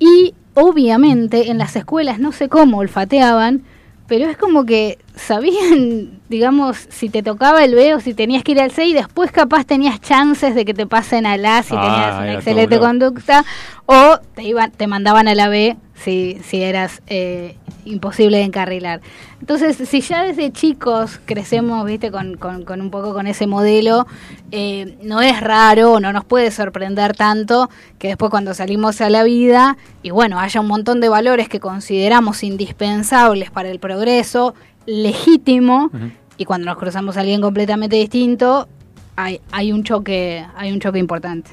Y 0.00 0.34
obviamente 0.54 1.50
en 1.50 1.58
las 1.58 1.76
escuelas 1.76 2.18
no 2.18 2.32
sé 2.32 2.48
cómo 2.48 2.78
olfateaban, 2.78 3.62
pero 4.08 4.28
es 4.28 4.36
como 4.36 4.64
que 4.64 4.98
sabían, 5.14 6.18
digamos, 6.28 6.76
si 6.88 7.08
te 7.08 7.22
tocaba 7.22 7.62
el 7.64 7.74
B 7.74 7.94
o 7.94 8.00
si 8.00 8.14
tenías 8.14 8.42
que 8.42 8.52
ir 8.52 8.60
al 8.60 8.72
C 8.72 8.86
y 8.86 8.94
después 8.94 9.30
capaz 9.30 9.64
tenías 9.64 10.00
chances 10.00 10.54
de 10.54 10.64
que 10.64 10.74
te 10.74 10.86
pasen 10.86 11.26
al 11.26 11.44
A 11.46 11.62
si 11.62 11.74
Ah, 11.76 11.80
tenías 11.82 12.06
era 12.08 12.18
una 12.18 12.34
excelente 12.34 12.78
conducta 12.80 13.44
o 13.86 14.18
te 14.34 14.42
iban 14.42 14.70
te 14.72 14.86
mandaban 14.86 15.28
a 15.28 15.34
la 15.34 15.48
B 15.48 15.76
si, 16.02 16.38
si 16.44 16.62
eras 16.62 17.02
eh, 17.06 17.56
imposible 17.84 18.38
de 18.38 18.44
encarrilar. 18.44 19.00
Entonces, 19.40 19.76
si 19.88 20.00
ya 20.00 20.24
desde 20.24 20.52
chicos 20.52 21.20
crecemos, 21.24 21.84
viste, 21.86 22.10
con, 22.10 22.36
con, 22.36 22.64
con 22.64 22.80
un 22.80 22.90
poco 22.90 23.12
con 23.14 23.26
ese 23.26 23.46
modelo, 23.46 24.06
eh, 24.50 24.96
no 25.02 25.20
es 25.20 25.40
raro, 25.40 26.00
no 26.00 26.12
nos 26.12 26.24
puede 26.24 26.50
sorprender 26.50 27.16
tanto 27.16 27.70
que 27.98 28.08
después 28.08 28.30
cuando 28.30 28.54
salimos 28.54 29.00
a 29.00 29.10
la 29.10 29.22
vida, 29.22 29.76
y 30.02 30.10
bueno, 30.10 30.38
haya 30.38 30.60
un 30.60 30.68
montón 30.68 31.00
de 31.00 31.08
valores 31.08 31.48
que 31.48 31.60
consideramos 31.60 32.42
indispensables 32.42 33.50
para 33.50 33.70
el 33.70 33.78
progreso, 33.78 34.54
legítimo, 34.86 35.90
y 36.36 36.44
cuando 36.44 36.66
nos 36.66 36.78
cruzamos 36.78 37.16
a 37.16 37.20
alguien 37.20 37.40
completamente 37.40 37.96
distinto, 37.96 38.68
hay, 39.16 39.40
hay 39.50 39.72
un 39.72 39.82
choque, 39.82 40.44
hay 40.56 40.72
un 40.72 40.80
choque 40.80 40.98
importante. 40.98 41.50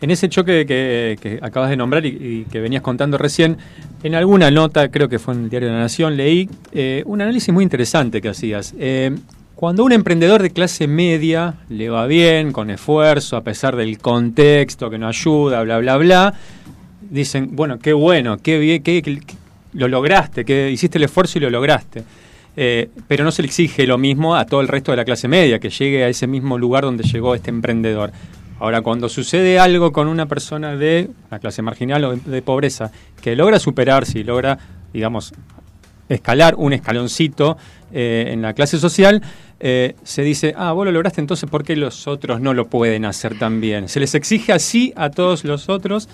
En 0.00 0.10
ese 0.10 0.28
choque 0.28 0.66
que, 0.66 1.38
acabas 1.40 1.70
de 1.70 1.76
nombrar 1.76 2.04
y, 2.04 2.46
que 2.50 2.60
venías 2.60 2.82
contando 2.82 3.16
recién, 3.16 3.56
en 4.02 4.14
alguna 4.14 4.50
nota, 4.50 4.90
creo 4.90 5.08
que 5.08 5.18
fue 5.18 5.34
en 5.34 5.44
el 5.44 5.50
Diario 5.50 5.68
de 5.68 5.74
la 5.74 5.80
Nación, 5.80 6.16
leí 6.16 6.48
eh, 6.72 7.02
un 7.06 7.22
análisis 7.22 7.54
muy 7.54 7.62
interesante 7.64 8.20
que 8.20 8.28
hacías. 8.28 8.74
Eh, 8.78 9.16
cuando 9.54 9.84
un 9.84 9.92
emprendedor 9.92 10.42
de 10.42 10.50
clase 10.50 10.86
media 10.88 11.54
le 11.68 11.88
va 11.88 12.06
bien, 12.06 12.52
con 12.52 12.70
esfuerzo, 12.70 13.36
a 13.36 13.42
pesar 13.42 13.76
del 13.76 13.98
contexto 13.98 14.90
que 14.90 14.98
no 14.98 15.08
ayuda, 15.08 15.62
bla, 15.62 15.78
bla, 15.78 15.96
bla, 15.96 16.34
dicen, 17.08 17.54
bueno, 17.56 17.78
qué 17.78 17.92
bueno, 17.92 18.36
qué 18.38 18.58
bien, 18.58 18.82
qué- 18.82 19.20
lo 19.72 19.88
lograste, 19.88 20.44
que 20.44 20.70
hiciste 20.70 20.98
el 20.98 21.04
esfuerzo 21.04 21.38
y 21.38 21.42
lo 21.42 21.50
lograste. 21.50 22.02
Eh, 22.56 22.88
pero 23.08 23.24
no 23.24 23.32
se 23.32 23.42
le 23.42 23.46
exige 23.46 23.86
lo 23.86 23.98
mismo 23.98 24.36
a 24.36 24.44
todo 24.46 24.60
el 24.60 24.68
resto 24.68 24.92
de 24.92 24.96
la 24.96 25.04
clase 25.04 25.28
media, 25.28 25.58
que 25.58 25.70
llegue 25.70 26.04
a 26.04 26.08
ese 26.08 26.26
mismo 26.26 26.58
lugar 26.58 26.84
donde 26.84 27.02
llegó 27.04 27.34
este 27.34 27.50
emprendedor. 27.50 28.12
Ahora, 28.64 28.80
cuando 28.80 29.10
sucede 29.10 29.58
algo 29.58 29.92
con 29.92 30.08
una 30.08 30.24
persona 30.24 30.74
de 30.74 31.10
la 31.30 31.38
clase 31.38 31.60
marginal 31.60 32.02
o 32.02 32.16
de 32.16 32.40
pobreza, 32.40 32.90
que 33.20 33.36
logra 33.36 33.58
superarse 33.58 34.20
y 34.20 34.24
logra, 34.24 34.58
digamos, 34.90 35.34
escalar 36.08 36.54
un 36.56 36.72
escaloncito 36.72 37.58
eh, 37.92 38.30
en 38.30 38.40
la 38.40 38.54
clase 38.54 38.78
social, 38.78 39.20
eh, 39.60 39.96
se 40.02 40.22
dice, 40.22 40.54
ah, 40.56 40.72
vos 40.72 40.86
lo 40.86 40.92
lograste, 40.92 41.20
entonces 41.20 41.50
¿por 41.50 41.62
qué 41.62 41.76
los 41.76 42.08
otros 42.08 42.40
no 42.40 42.54
lo 42.54 42.68
pueden 42.68 43.04
hacer 43.04 43.38
también? 43.38 43.86
Se 43.90 44.00
les 44.00 44.14
exige 44.14 44.54
así 44.54 44.94
a 44.96 45.10
todos 45.10 45.44
los 45.44 45.68
otros, 45.68 46.08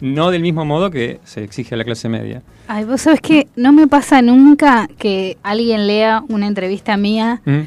no 0.00 0.30
del 0.30 0.40
mismo 0.40 0.64
modo 0.64 0.90
que 0.90 1.20
se 1.24 1.44
exige 1.44 1.74
a 1.74 1.76
la 1.76 1.84
clase 1.84 2.08
media. 2.08 2.40
Ay, 2.66 2.86
vos 2.86 3.02
sabés 3.02 3.20
que 3.20 3.46
no 3.56 3.72
me 3.72 3.86
pasa 3.88 4.22
nunca 4.22 4.88
que 4.96 5.36
alguien 5.42 5.86
lea 5.86 6.22
una 6.30 6.46
entrevista 6.46 6.96
mía 6.96 7.42
¿Mm? 7.44 7.60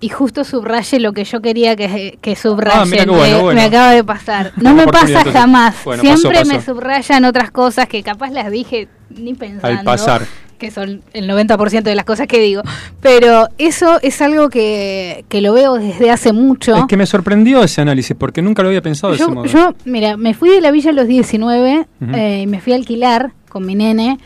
Y 0.00 0.08
justo 0.10 0.44
subraye 0.44 1.00
lo 1.00 1.12
que 1.12 1.24
yo 1.24 1.40
quería 1.40 1.74
que, 1.76 2.18
que 2.20 2.32
Ah, 2.32 2.84
qué 2.90 3.04
bueno, 3.06 3.12
me, 3.14 3.42
bueno. 3.42 3.60
me 3.60 3.66
acaba 3.66 3.90
de 3.92 4.04
pasar. 4.04 4.52
No 4.56 4.74
me 4.74 4.86
pasa 4.86 5.24
jamás. 5.24 5.74
Bueno, 5.84 6.02
pasó, 6.02 6.16
Siempre 6.18 6.44
me 6.44 6.60
subrayan 6.62 7.24
otras 7.24 7.50
cosas 7.50 7.88
que 7.88 8.02
capaz 8.02 8.30
las 8.30 8.50
dije 8.50 8.88
ni 9.10 9.34
pensando. 9.34 9.66
Al 9.78 9.84
pasar. 9.84 10.22
Que 10.58 10.70
son 10.72 11.02
el 11.12 11.28
90% 11.30 11.82
de 11.82 11.94
las 11.94 12.04
cosas 12.04 12.26
que 12.26 12.40
digo. 12.40 12.62
Pero 13.00 13.46
eso 13.58 13.98
es 14.02 14.20
algo 14.22 14.48
que, 14.50 15.24
que 15.28 15.40
lo 15.40 15.52
veo 15.52 15.74
desde 15.74 16.10
hace 16.10 16.32
mucho. 16.32 16.74
Es 16.76 16.84
que 16.86 16.96
me 16.96 17.06
sorprendió 17.06 17.62
ese 17.62 17.80
análisis, 17.80 18.16
porque 18.18 18.42
nunca 18.42 18.62
lo 18.62 18.68
había 18.68 18.82
pensado 18.82 19.12
de 19.12 19.16
ese 19.18 19.26
Yo, 19.26 19.32
modo. 19.34 19.46
yo, 19.46 19.74
mira, 19.84 20.16
me 20.16 20.34
fui 20.34 20.50
de 20.50 20.60
la 20.60 20.70
villa 20.72 20.90
a 20.90 20.94
los 20.94 21.06
19 21.06 21.86
Ujú. 22.00 22.12
eh, 22.14 22.40
y 22.42 22.46
me 22.48 22.60
fui 22.60 22.72
a 22.72 22.76
alquilar 22.76 23.32
con 23.48 23.64
mi 23.64 23.74
nene 23.76 24.18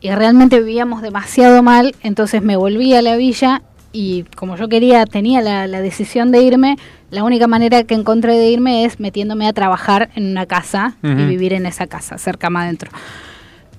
y 0.00 0.10
realmente 0.10 0.60
vivíamos 0.60 1.02
demasiado 1.02 1.64
mal, 1.64 1.96
entonces 2.02 2.42
me 2.42 2.54
volví 2.56 2.94
a 2.94 3.02
la 3.02 3.16
villa 3.16 3.62
y 3.92 4.24
como 4.36 4.56
yo 4.56 4.68
quería, 4.68 5.04
tenía 5.06 5.40
la, 5.40 5.66
la 5.66 5.80
decisión 5.80 6.30
de 6.32 6.42
irme, 6.42 6.76
la 7.10 7.24
única 7.24 7.46
manera 7.46 7.84
que 7.84 7.94
encontré 7.94 8.36
de 8.36 8.50
irme 8.50 8.84
es 8.84 9.00
metiéndome 9.00 9.46
a 9.48 9.52
trabajar 9.52 10.10
en 10.14 10.30
una 10.30 10.46
casa 10.46 10.96
y 11.02 11.24
vivir 11.26 11.52
en 11.54 11.64
esa 11.66 11.86
casa, 11.86 12.18
cerca 12.18 12.50
más 12.50 12.64
adentro. 12.64 12.90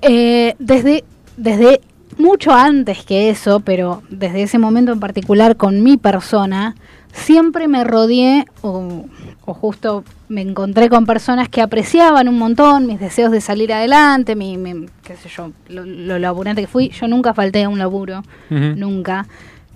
Eh, 0.02 0.56
desde, 0.60 1.04
desde 1.38 1.82
mucho 2.18 2.52
antes 2.54 3.04
que 3.06 3.30
eso, 3.30 3.60
pero 3.60 4.02
desde 4.10 4.44
ese 4.44 4.58
momento 4.58 4.92
en 4.92 5.00
particular 5.00 5.58
con 5.58 5.84
mi 5.84 5.98
persona, 5.98 6.76
siempre 7.14 7.68
me 7.68 7.84
rodeé 7.84 8.46
o, 8.62 9.06
o 9.46 9.54
justo 9.54 10.04
me 10.28 10.42
encontré 10.42 10.90
con 10.90 11.06
personas 11.06 11.50
que 11.50 11.62
apreciaban 11.62 12.28
un 12.28 12.38
montón 12.38 12.86
mis 12.86 13.00
deseos 13.00 13.32
de 13.32 13.42
salir 13.42 13.74
adelante, 13.74 14.36
mi, 14.36 14.58
mi- 14.58 14.86
qué 15.04 15.16
sé 15.18 15.28
yo, 15.30 15.52
lo, 15.70 15.84
lo 15.86 16.20
laburante 16.20 16.62
que 16.62 16.68
fui. 16.68 16.90
Yo 16.90 17.08
nunca 17.08 17.34
falté 17.34 17.64
a 17.64 17.70
un 17.70 17.80
laburo, 17.80 18.24
nunca. 18.50 19.28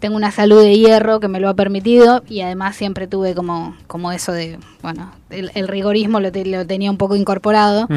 Tengo 0.04 0.18
una 0.18 0.32
salud 0.32 0.60
de 0.62 0.76
hierro 0.78 1.22
que 1.22 1.30
me 1.30 1.40
lo 1.40 1.48
ha 1.48 1.54
permitido 1.54 2.24
y 2.28 2.42
además 2.42 2.76
siempre 2.76 3.08
tuve 3.08 3.34
como, 3.34 3.74
como 3.88 4.12
eso 4.12 4.34
de, 4.34 4.60
bueno, 4.82 5.12
el, 5.30 5.50
el 5.56 5.70
rigorismo 5.70 6.20
lo, 6.20 6.30
te- 6.30 6.44
lo 6.46 6.68
tenía 6.68 6.92
un 6.92 6.98
poco 6.98 7.16
incorporado. 7.16 7.88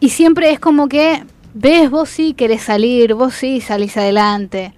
Y 0.00 0.08
siempre 0.08 0.50
es 0.50 0.58
como 0.58 0.88
que, 0.88 1.22
ves, 1.52 1.90
vos 1.90 2.08
sí 2.08 2.32
querés 2.32 2.62
salir, 2.62 3.12
vos 3.12 3.34
sí 3.34 3.60
salís 3.60 3.98
adelante. 3.98 4.72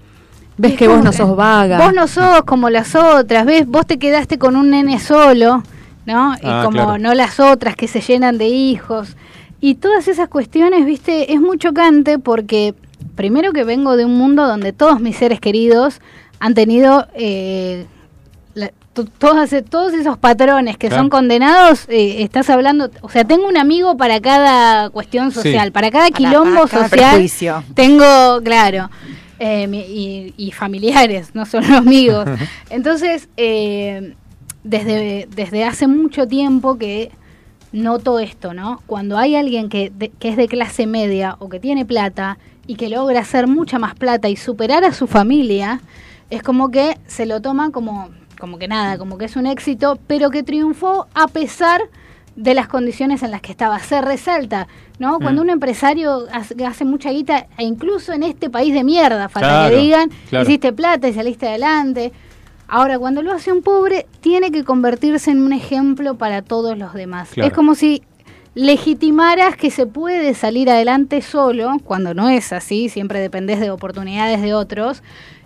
Ves 0.58 0.72
es 0.72 0.78
que 0.78 0.88
vos 0.88 1.04
no 1.04 1.12
sos 1.12 1.36
vaga. 1.36 1.78
Vos 1.78 1.94
no 1.94 2.08
sos 2.08 2.42
como 2.42 2.70
las 2.70 2.96
otras, 2.96 3.46
ves, 3.46 3.64
vos 3.68 3.86
te 3.86 4.00
quedaste 4.00 4.36
con 4.36 4.56
un 4.56 4.70
nene 4.70 4.98
solo, 4.98 5.62
¿no? 6.06 6.34
Y 6.34 6.38
Ah, 6.42 6.62
como 6.64 6.72
claro. 6.78 6.98
no 6.98 7.14
las 7.14 7.38
otras 7.38 7.76
que 7.76 7.86
se 7.86 8.00
llenan 8.00 8.36
de 8.36 8.48
hijos. 8.48 9.16
Y 9.60 9.76
todas 9.76 10.08
esas 10.08 10.28
cuestiones, 10.28 10.84
viste, 10.86 11.32
es 11.32 11.40
muy 11.40 11.56
chocante 11.56 12.18
porque 12.18 12.74
primero 13.14 13.52
que 13.52 13.62
vengo 13.62 13.96
de 13.96 14.04
un 14.06 14.14
mundo 14.18 14.48
donde 14.48 14.72
todos 14.72 14.98
mis 15.00 15.14
seres 15.16 15.38
queridos 15.38 16.00
han 16.44 16.54
tenido 16.54 17.06
eh, 17.14 17.86
la- 18.54 18.72
to- 18.94 19.04
todas, 19.04 19.54
todos 19.70 19.92
esos 19.94 20.18
patrones 20.18 20.76
que 20.76 20.88
Claro. 20.88 21.02
son 21.04 21.08
condenados, 21.10 21.86
eh, 21.88 22.22
estás 22.24 22.50
hablando, 22.50 22.90
o 23.00 23.08
sea, 23.08 23.24
tengo 23.24 23.46
un 23.46 23.56
amigo 23.56 23.96
para 23.96 24.20
cada 24.20 24.90
cuestión 24.90 25.30
Sí. 25.30 25.36
social, 25.36 25.70
para 25.70 25.92
cada 25.92 26.10
quilombo 26.10 26.66
para 26.66 26.88
social, 26.88 27.10
prejuicio. 27.12 27.62
tengo, 27.74 28.40
claro, 28.42 28.90
eh, 29.38 30.32
y 30.36 30.50
familiares, 30.50 31.30
no 31.34 31.46
solo 31.46 31.66
amigos. 31.76 32.26
Entonces, 32.70 33.28
eh, 33.36 34.14
desde, 34.64 35.28
desde 35.34 35.62
hace 35.64 35.86
mucho 35.86 36.26
tiempo 36.26 36.76
que 36.76 37.12
noto 37.72 38.18
esto, 38.18 38.52
¿no? 38.52 38.82
Cuando 38.86 39.16
hay 39.16 39.36
alguien 39.36 39.68
que, 39.68 39.90
de- 39.96 40.10
que 40.10 40.28
es 40.28 40.36
de 40.36 40.48
clase 40.48 40.86
media 40.88 41.36
o 41.38 41.48
que 41.48 41.60
tiene 41.60 41.84
plata 41.84 42.36
y 42.66 42.74
que 42.74 42.88
logra 42.88 43.20
hacer 43.20 43.46
mucha 43.46 43.78
más 43.78 43.94
plata 43.94 44.28
y 44.28 44.36
superar 44.36 44.84
a 44.84 44.92
su 44.92 45.06
familia, 45.06 45.80
es 46.32 46.42
como 46.42 46.70
que 46.70 46.98
se 47.06 47.26
lo 47.26 47.40
toma 47.42 47.70
como, 47.70 48.08
como 48.40 48.58
que 48.58 48.66
nada, 48.68 48.98
como 48.98 49.18
que 49.18 49.26
es 49.26 49.36
un 49.36 49.46
éxito, 49.46 49.98
pero 50.06 50.30
que 50.30 50.42
triunfó 50.42 51.06
a 51.14 51.28
pesar 51.28 51.80
de 52.36 52.54
las 52.54 52.66
condiciones 52.68 53.22
en 53.22 53.30
las 53.30 53.42
que 53.42 53.52
estaba. 53.52 53.78
Se 53.78 54.00
resalta, 54.00 54.66
¿no? 54.98 55.18
Cuando 55.20 55.42
Mm. 55.42 55.44
un 55.44 55.50
empresario 55.50 56.26
hace, 56.32 56.54
hace 56.64 56.84
mucha 56.86 57.10
guita, 57.10 57.46
e 57.58 57.64
incluso 57.64 58.14
en 58.14 58.22
este 58.22 58.48
país 58.48 58.72
de 58.72 58.82
mierda, 58.84 59.28
falta 59.28 59.48
Claro, 59.48 59.76
que 59.76 59.82
digan, 59.82 60.10
claro. 60.30 60.44
hiciste 60.48 60.72
plata 60.72 61.08
y 61.08 61.12
saliste 61.12 61.46
adelante. 61.48 62.12
Ahora, 62.68 62.98
cuando 62.98 63.20
lo 63.20 63.32
hace 63.32 63.52
un 63.52 63.60
pobre, 63.62 64.06
tiene 64.22 64.50
que 64.50 64.64
convertirse 64.64 65.30
en 65.30 65.42
un 65.42 65.52
ejemplo 65.52 66.14
para 66.16 66.40
todos 66.40 66.78
los 66.78 66.94
demás. 66.94 67.28
Claro. 67.34 67.48
Es 67.48 67.52
como 67.52 67.74
si 67.74 68.02
legitimaras 68.54 69.56
que 69.56 69.70
se 69.70 69.86
puede 69.86 70.32
salir 70.34 70.70
adelante 70.70 71.20
solo, 71.20 71.76
cuando 71.84 72.14
no 72.14 72.28
es 72.30 72.52
así, 72.52 72.88
siempre 72.88 73.18
dependés 73.20 73.60
de 73.60 73.70
oportunidades 73.70 74.40
de 74.40 74.54
otros. 74.54 75.02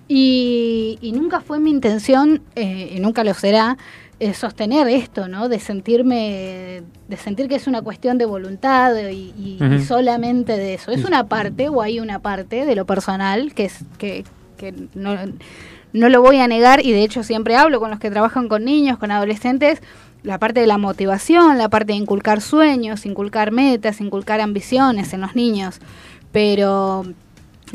Y, 0.09 0.99
y 1.01 1.13
nunca 1.13 1.41
fue 1.41 1.59
mi 1.59 1.71
intención, 1.71 2.43
eh, 2.55 2.95
y 2.97 3.01
nunca 3.01 3.25
lo 3.25 3.35
será, 3.35 3.77
eh, 4.21 4.33
sostener 4.35 4.89
esto, 4.89 5.29
¿no? 5.29 5.49
De 5.49 5.59
sentirme, 5.61 6.83
de 7.09 7.17
sentir 7.17 7.49
que 7.49 7.57
es 7.57 7.67
una 7.67 7.83
cuestión 7.83 8.17
de 8.17 8.25
voluntad 8.25 8.95
y, 9.11 9.35
y- 9.37 9.59
y 9.77 9.85
solamente 9.85 10.57
de 10.57 10.75
eso. 10.75 10.91
Es 10.91 11.05
una 11.05 11.27
parte, 11.29 11.69
o 11.69 11.83
hay 11.83 12.01
una 12.01 12.21
parte 12.21 12.65
de 12.65 12.75
lo 12.77 12.87
personal 12.87 13.53
que 13.53 13.67
es 13.67 13.81
que, 13.99 14.25
que 14.57 14.73
no, 14.95 15.15
no 15.93 16.09
lo 16.09 16.23
voy 16.23 16.39
a 16.39 16.49
negar 16.49 16.85
y 16.87 16.93
de 16.93 17.03
hecho 17.03 17.23
siempre 17.25 17.57
hablo 17.57 17.79
con 17.81 17.91
los 17.91 17.99
que 17.99 18.11
trabajan 18.11 18.49
con 18.49 18.65
niños, 18.65 18.97
con 18.99 19.11
adolescentes, 19.11 19.83
la 20.23 20.39
parte 20.39 20.61
de 20.61 20.67
la 20.67 20.79
motivación, 20.79 21.59
la 21.59 21.69
parte 21.69 21.93
de 21.93 21.99
inculcar 21.99 22.41
sueños, 22.41 23.05
inculcar 23.07 23.53
metas, 23.53 24.01
inculcar 24.01 24.41
ambiciones 24.41 25.13
en 25.13 25.21
los 25.21 25.37
niños, 25.37 25.79
pero 26.33 27.05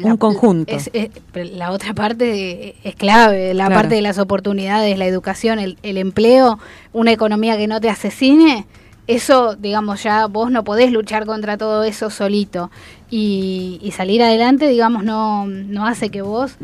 Un 0.02 0.18
conjunto. 0.18 0.74
es- 0.74 0.90
es- 0.94 1.10
la 1.54 1.72
otra 1.72 1.94
parte 1.94 2.76
es 2.84 2.96
clave, 2.96 3.54
la 3.54 3.66
Claro. 3.68 3.82
parte 3.82 3.96
de 3.96 4.02
las 4.02 4.18
oportunidades, 4.20 4.98
la 4.98 5.06
educación, 5.06 5.60
el, 5.60 5.78
el 5.84 5.98
empleo, 5.98 6.60
una 6.94 7.12
economía 7.12 7.58
que 7.58 7.68
no 7.68 7.82
te 7.82 7.90
asesine, 7.90 8.66
eso, 9.08 9.56
digamos, 9.56 10.04
ya 10.04 10.28
vos 10.28 10.50
no 10.52 10.64
podés 10.64 10.92
luchar 10.92 11.26
contra 11.26 11.58
todo 11.58 11.84
eso 11.84 12.10
solito. 12.10 12.72
Y, 13.10 13.80
y 13.82 13.92
salir 13.92 14.24
adelante, 14.24 14.70
digamos, 14.70 15.04
no, 15.04 15.46
no 15.48 15.86
hace 15.86 16.10
que 16.10 16.22
vos, 16.22 16.56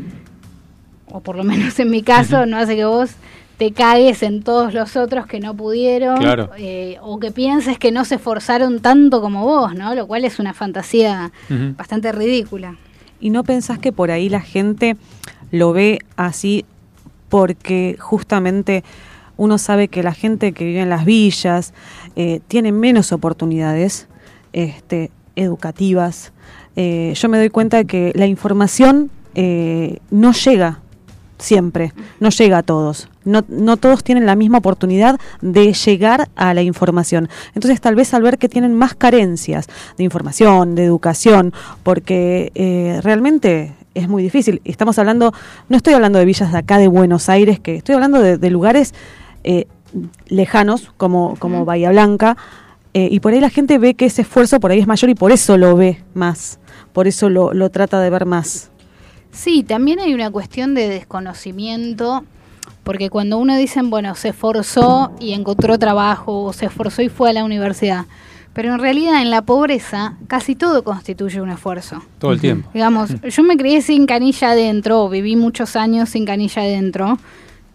o 1.10 1.20
por 1.20 1.36
lo 1.36 1.44
menos 1.44 1.78
en 1.78 1.90
mi 1.90 2.02
caso, 2.02 2.46
no 2.46 2.56
hace 2.56 2.76
que 2.76 2.84
vos 2.86 3.10
te 3.58 3.72
cagues 3.72 4.22
en 4.22 4.42
todos 4.42 4.72
los 4.72 4.96
otros 4.96 5.26
que 5.26 5.40
no 5.40 5.52
pudieron, 5.54 6.18
Claro. 6.18 6.50
eh, 6.56 6.96
o 7.02 7.18
que 7.18 7.32
pienses 7.32 7.78
que 7.78 7.90
no 7.92 8.04
se 8.04 8.14
esforzaron 8.14 8.80
tanto 8.80 9.20
como 9.20 9.44
vos, 9.44 9.74
¿no? 9.74 9.94
Lo 9.94 10.06
cual 10.06 10.24
es 10.24 10.38
una 10.38 10.54
fantasía 10.54 11.32
bastante 11.76 12.12
ridícula. 12.12 12.76
¿Y 13.20 13.30
no 13.30 13.44
pensás 13.44 13.78
que 13.78 13.92
por 13.92 14.10
ahí 14.10 14.28
la 14.28 14.40
gente 14.40 14.96
lo 15.50 15.72
ve 15.72 16.00
así 16.16 16.64
porque 17.28 17.96
justamente 17.98 18.84
uno 19.36 19.58
sabe 19.58 19.88
que 19.88 20.02
la 20.02 20.14
gente 20.14 20.52
que 20.52 20.64
vive 20.64 20.80
en 20.80 20.88
las 20.88 21.04
villas 21.04 21.72
eh, 22.16 22.40
tiene 22.48 22.72
menos 22.72 23.12
oportunidades 23.12 24.08
este, 24.52 25.10
educativas? 25.36 26.32
Eh, 26.76 27.12
yo 27.14 27.28
me 27.28 27.38
doy 27.38 27.50
cuenta 27.50 27.78
de 27.78 27.86
que 27.86 28.12
la 28.14 28.26
información 28.26 29.10
eh, 29.34 29.98
no 30.10 30.32
llega 30.32 30.80
siempre, 31.38 31.92
no 32.20 32.30
llega 32.30 32.58
a 32.58 32.62
todos. 32.62 33.08
No, 33.24 33.44
no 33.48 33.76
todos 33.76 34.02
tienen 34.02 34.26
la 34.26 34.36
misma 34.36 34.58
oportunidad 34.58 35.18
de 35.40 35.72
llegar 35.72 36.28
a 36.34 36.54
la 36.54 36.62
información. 36.62 37.28
Entonces, 37.54 37.80
tal 37.80 37.94
vez 37.94 38.14
al 38.14 38.22
ver 38.22 38.38
que 38.38 38.48
tienen 38.48 38.74
más 38.74 38.94
carencias 38.94 39.66
de 39.96 40.04
información, 40.04 40.74
de 40.74 40.84
educación, 40.84 41.52
porque 41.82 42.52
eh, 42.54 43.00
realmente 43.02 43.74
es 43.94 44.08
muy 44.08 44.22
difícil. 44.22 44.62
Estamos 44.64 44.98
hablando, 44.98 45.32
no 45.68 45.76
estoy 45.76 45.94
hablando 45.94 46.18
de 46.18 46.24
villas 46.24 46.52
de 46.52 46.58
acá 46.58 46.78
de 46.78 46.88
Buenos 46.88 47.28
Aires, 47.28 47.60
que 47.60 47.76
estoy 47.76 47.94
hablando 47.94 48.20
de, 48.20 48.38
de 48.38 48.50
lugares 48.50 48.94
eh, 49.44 49.66
lejanos, 50.28 50.92
como, 50.96 51.36
como 51.38 51.64
Bahía 51.64 51.90
Blanca, 51.90 52.36
eh, 52.94 53.08
y 53.10 53.20
por 53.20 53.32
ahí 53.32 53.40
la 53.40 53.50
gente 53.50 53.78
ve 53.78 53.94
que 53.94 54.06
ese 54.06 54.22
esfuerzo 54.22 54.60
por 54.60 54.70
ahí 54.70 54.80
es 54.80 54.86
mayor 54.86 55.10
y 55.10 55.14
por 55.14 55.32
eso 55.32 55.56
lo 55.56 55.76
ve 55.76 56.02
más, 56.14 56.58
por 56.92 57.06
eso 57.06 57.28
lo, 57.28 57.52
lo 57.52 57.70
trata 57.70 58.00
de 58.00 58.10
ver 58.10 58.26
más. 58.26 58.70
Sí, 59.32 59.62
también 59.62 60.00
hay 60.00 60.14
una 60.14 60.30
cuestión 60.30 60.74
de 60.74 60.88
desconocimiento, 60.88 62.24
porque 62.82 63.10
cuando 63.10 63.38
uno 63.38 63.56
dice, 63.56 63.80
bueno, 63.82 64.14
se 64.14 64.30
esforzó 64.30 65.12
y 65.20 65.32
encontró 65.32 65.78
trabajo, 65.78 66.44
o 66.44 66.52
se 66.52 66.66
esforzó 66.66 67.02
y 67.02 67.08
fue 67.08 67.30
a 67.30 67.32
la 67.32 67.44
universidad, 67.44 68.06
pero 68.54 68.72
en 68.72 68.80
realidad 68.80 69.22
en 69.22 69.30
la 69.30 69.42
pobreza 69.42 70.16
casi 70.26 70.56
todo 70.56 70.82
constituye 70.82 71.40
un 71.40 71.50
esfuerzo. 71.50 72.02
Todo 72.18 72.32
el 72.32 72.40
tiempo. 72.40 72.70
Digamos, 72.72 73.10
yo 73.22 73.42
me 73.42 73.56
crié 73.56 73.82
sin 73.82 74.06
canilla 74.06 74.50
adentro, 74.50 75.04
o 75.04 75.08
viví 75.08 75.36
muchos 75.36 75.76
años 75.76 76.08
sin 76.08 76.24
canilla 76.24 76.62
adentro, 76.62 77.18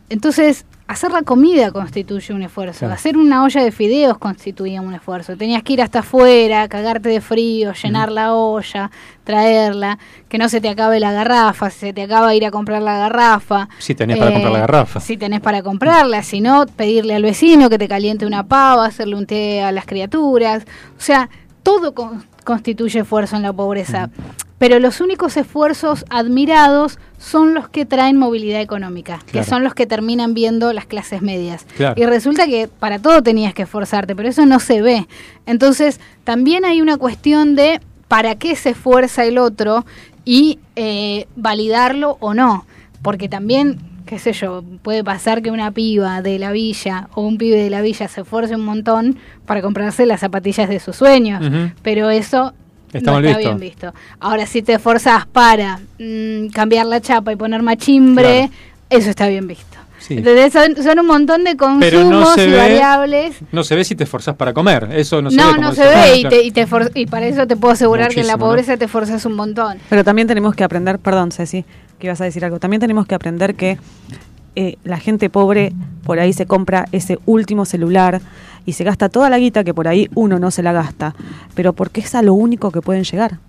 entonces 0.10 0.66
hacer 0.88 1.12
la 1.12 1.24
comida 1.24 1.72
constituye 1.72 2.34
un 2.34 2.44
esfuerzo, 2.44 2.80
Claro. 2.80 2.94
hacer 2.94 3.18
una 3.18 3.44
olla 3.44 3.64
de 3.64 3.72
fideos 3.72 4.18
constituía 4.18 4.82
un 4.82 4.94
esfuerzo. 4.94 5.36
Tenías 5.38 5.64
que 5.64 5.74
ir 5.74 5.82
hasta 5.82 6.00
afuera, 6.00 6.68
cagarte 6.68 7.10
de 7.10 7.22
frío, 7.22 7.74
llenar 7.82 8.12
la 8.12 8.34
olla, 8.34 8.92
traerla, 9.24 9.98
que 10.30 10.38
no 10.38 10.50
se 10.50 10.60
te 10.62 10.70
acabe 10.70 11.00
la 11.00 11.12
garrafa, 11.12 11.70
si 11.70 11.80
se 11.80 11.94
te 11.94 12.04
acaba 12.04 12.36
ir 12.36 12.46
a 12.46 12.52
comprar 12.52 12.82
la 12.82 12.98
garrafa. 12.98 13.70
Si 13.80 13.96
tenés 13.96 14.18
para 14.18 14.32
comprar 14.32 14.52
la 14.54 14.60
garrafa. 14.60 15.00
Si 15.00 15.18
tenés 15.18 15.40
para 15.42 15.62
comprarla, 15.64 16.22
si 16.24 16.42
no, 16.42 16.66
pedirle 16.66 17.16
al 17.16 17.24
vecino 17.24 17.70
que 17.70 17.78
te 17.78 17.88
caliente 17.88 18.26
una 18.26 18.44
pava, 18.44 18.86
hacerle 18.86 19.16
un 19.16 19.26
té 19.26 19.62
a 19.64 19.72
las 19.72 19.86
criaturas. 19.86 20.64
O 20.98 21.02
sea, 21.02 21.30
todo 21.64 21.94
con- 21.94 22.26
constituye 22.44 23.00
esfuerzo 23.00 23.38
en 23.38 23.42
la 23.44 23.54
pobreza. 23.54 24.10
Pero 24.58 24.80
los 24.80 25.02
únicos 25.02 25.36
esfuerzos 25.36 26.06
admirados 26.10 27.00
son 27.18 27.54
los 27.54 27.70
que 27.70 27.86
traen 27.86 28.18
movilidad 28.18 28.62
económica, 28.62 29.20
que 29.32 29.44
son 29.44 29.64
los 29.64 29.74
que 29.74 29.86
terminan 29.86 30.34
viendo 30.34 30.72
las 30.74 30.86
clases 30.86 31.22
medias. 31.22 31.66
Claro. 31.76 32.00
Y 32.02 32.06
resulta 32.06 32.46
que 32.46 32.68
para 32.68 33.00
todo 33.00 33.24
tenías 33.24 33.54
que 33.54 33.64
esforzarte, 33.64 34.16
pero 34.16 34.30
eso 34.30 34.46
no 34.46 34.60
se 34.60 34.82
ve. 34.82 35.08
Entonces, 35.46 36.00
también 36.24 36.66
hay 36.66 36.82
una 36.82 36.98
cuestión 36.98 37.56
de 37.56 37.82
para 38.08 38.36
qué 38.36 38.56
se 38.56 38.70
esfuerza 38.70 39.26
el 39.26 39.38
otro 39.38 39.86
y 40.26 40.60
eh, 40.76 41.28
validarlo 41.36 42.18
o 42.20 42.34
no. 42.34 42.66
Porque 43.02 43.28
también, 43.28 43.80
qué 44.06 44.20
sé 44.20 44.34
yo, 44.34 44.64
puede 44.82 45.04
pasar 45.04 45.42
que 45.42 45.52
una 45.52 45.72
piba 45.72 46.22
de 46.22 46.40
la 46.40 46.52
villa 46.52 47.10
o 47.16 47.22
un 47.22 47.38
pibe 47.38 47.58
de 47.58 47.70
la 47.70 47.82
villa 47.82 48.08
se 48.08 48.22
esfuerce 48.22 48.56
un 48.56 48.66
montón 48.66 49.18
para 49.46 49.62
comprarse 49.62 50.06
las 50.06 50.22
zapatillas 50.22 50.70
de 50.70 50.80
sus 50.80 50.96
sueños. 50.96 51.44
Pero 51.82 52.10
eso 52.10 52.54
Está 52.94 53.12
no 53.12 53.18
mal 53.18 53.26
está 53.26 53.38
visto. 53.40 53.56
bien 53.56 53.60
visto. 53.60 53.94
Ahora, 54.20 54.46
si 54.46 54.62
te 54.62 54.74
esforzás 54.74 55.26
para 55.26 55.80
mm, 56.00 56.48
cambiar 56.54 56.86
la 56.86 57.02
chapa 57.02 57.32
y 57.34 57.36
poner 57.36 57.62
machimbre, 57.64 58.50
eso 58.90 59.10
está 59.10 59.28
bien 59.28 59.48
visto. 59.48 59.66
Sí. 60.00 60.16
Entonces 60.18 60.52
son, 60.52 60.84
son 60.84 61.00
un 61.00 61.08
montón 61.08 61.46
de 61.46 61.56
consumos 61.56 62.06
no 62.10 62.34
se 62.34 62.46
y 62.48 62.52
ve- 62.52 62.58
variables. 62.58 63.36
No 63.54 63.64
se 63.64 63.74
ve 63.76 63.86
si 63.86 63.96
te 63.96 64.04
esforzás 64.04 64.36
para 64.36 64.54
comer. 64.54 64.90
Eso 64.92 65.22
no 65.22 65.32
se 65.32 65.38
No, 65.38 65.48
ve. 65.48 65.50
no, 65.54 65.56
como 65.58 65.74
se 65.76 65.84
ve 65.88 66.18
y, 66.18 66.24
te, 66.28 66.44
y, 66.44 66.52
te 66.52 66.68
for- 66.68 66.92
y 66.94 67.06
para 67.06 67.26
eso 67.26 67.48
te 67.48 67.56
puedo 67.56 67.74
asegurar 67.74 68.10
que 68.14 68.20
en 68.20 68.28
la 68.28 68.34
¿no? 68.34 68.40
pobreza 68.40 68.76
te 68.76 68.90
forzas 68.90 69.26
un 69.26 69.34
montón. 69.34 69.78
Pero 69.90 70.04
también 70.04 70.28
tenemos 70.28 70.56
que 70.56 70.66
aprender, 70.66 71.00
perdón 71.00 71.32
Ceci, 71.32 71.64
que 72.00 72.08
ibas 72.08 72.20
a 72.20 72.26
decir 72.26 72.44
algo, 72.44 72.60
también 72.60 72.82
tenemos 72.82 73.06
que 73.08 73.16
aprender 73.16 73.56
que 73.56 73.78
eh, 74.58 74.76
la 74.84 75.00
gente 75.00 75.30
pobre 75.30 75.72
por 76.04 76.20
ahí 76.20 76.34
se 76.34 76.46
compra 76.48 76.86
ese 76.92 77.18
último 77.26 77.64
celular 77.64 78.20
y 78.66 78.74
se 78.74 78.84
gasta 78.84 79.10
toda 79.10 79.30
la 79.30 79.38
guita 79.40 79.64
que 79.64 79.74
por 79.74 79.88
ahí 79.88 80.10
uno 80.16 80.40
no 80.40 80.52
se 80.52 80.64
la 80.64 80.72
gasta, 80.74 81.16
pero 81.56 81.74
porque 81.74 82.02
es 82.02 82.16
a 82.16 82.22
lo 82.22 82.34
único 82.34 82.72
que 82.72 82.82
pueden 82.82 83.04
llegar. 83.04 83.40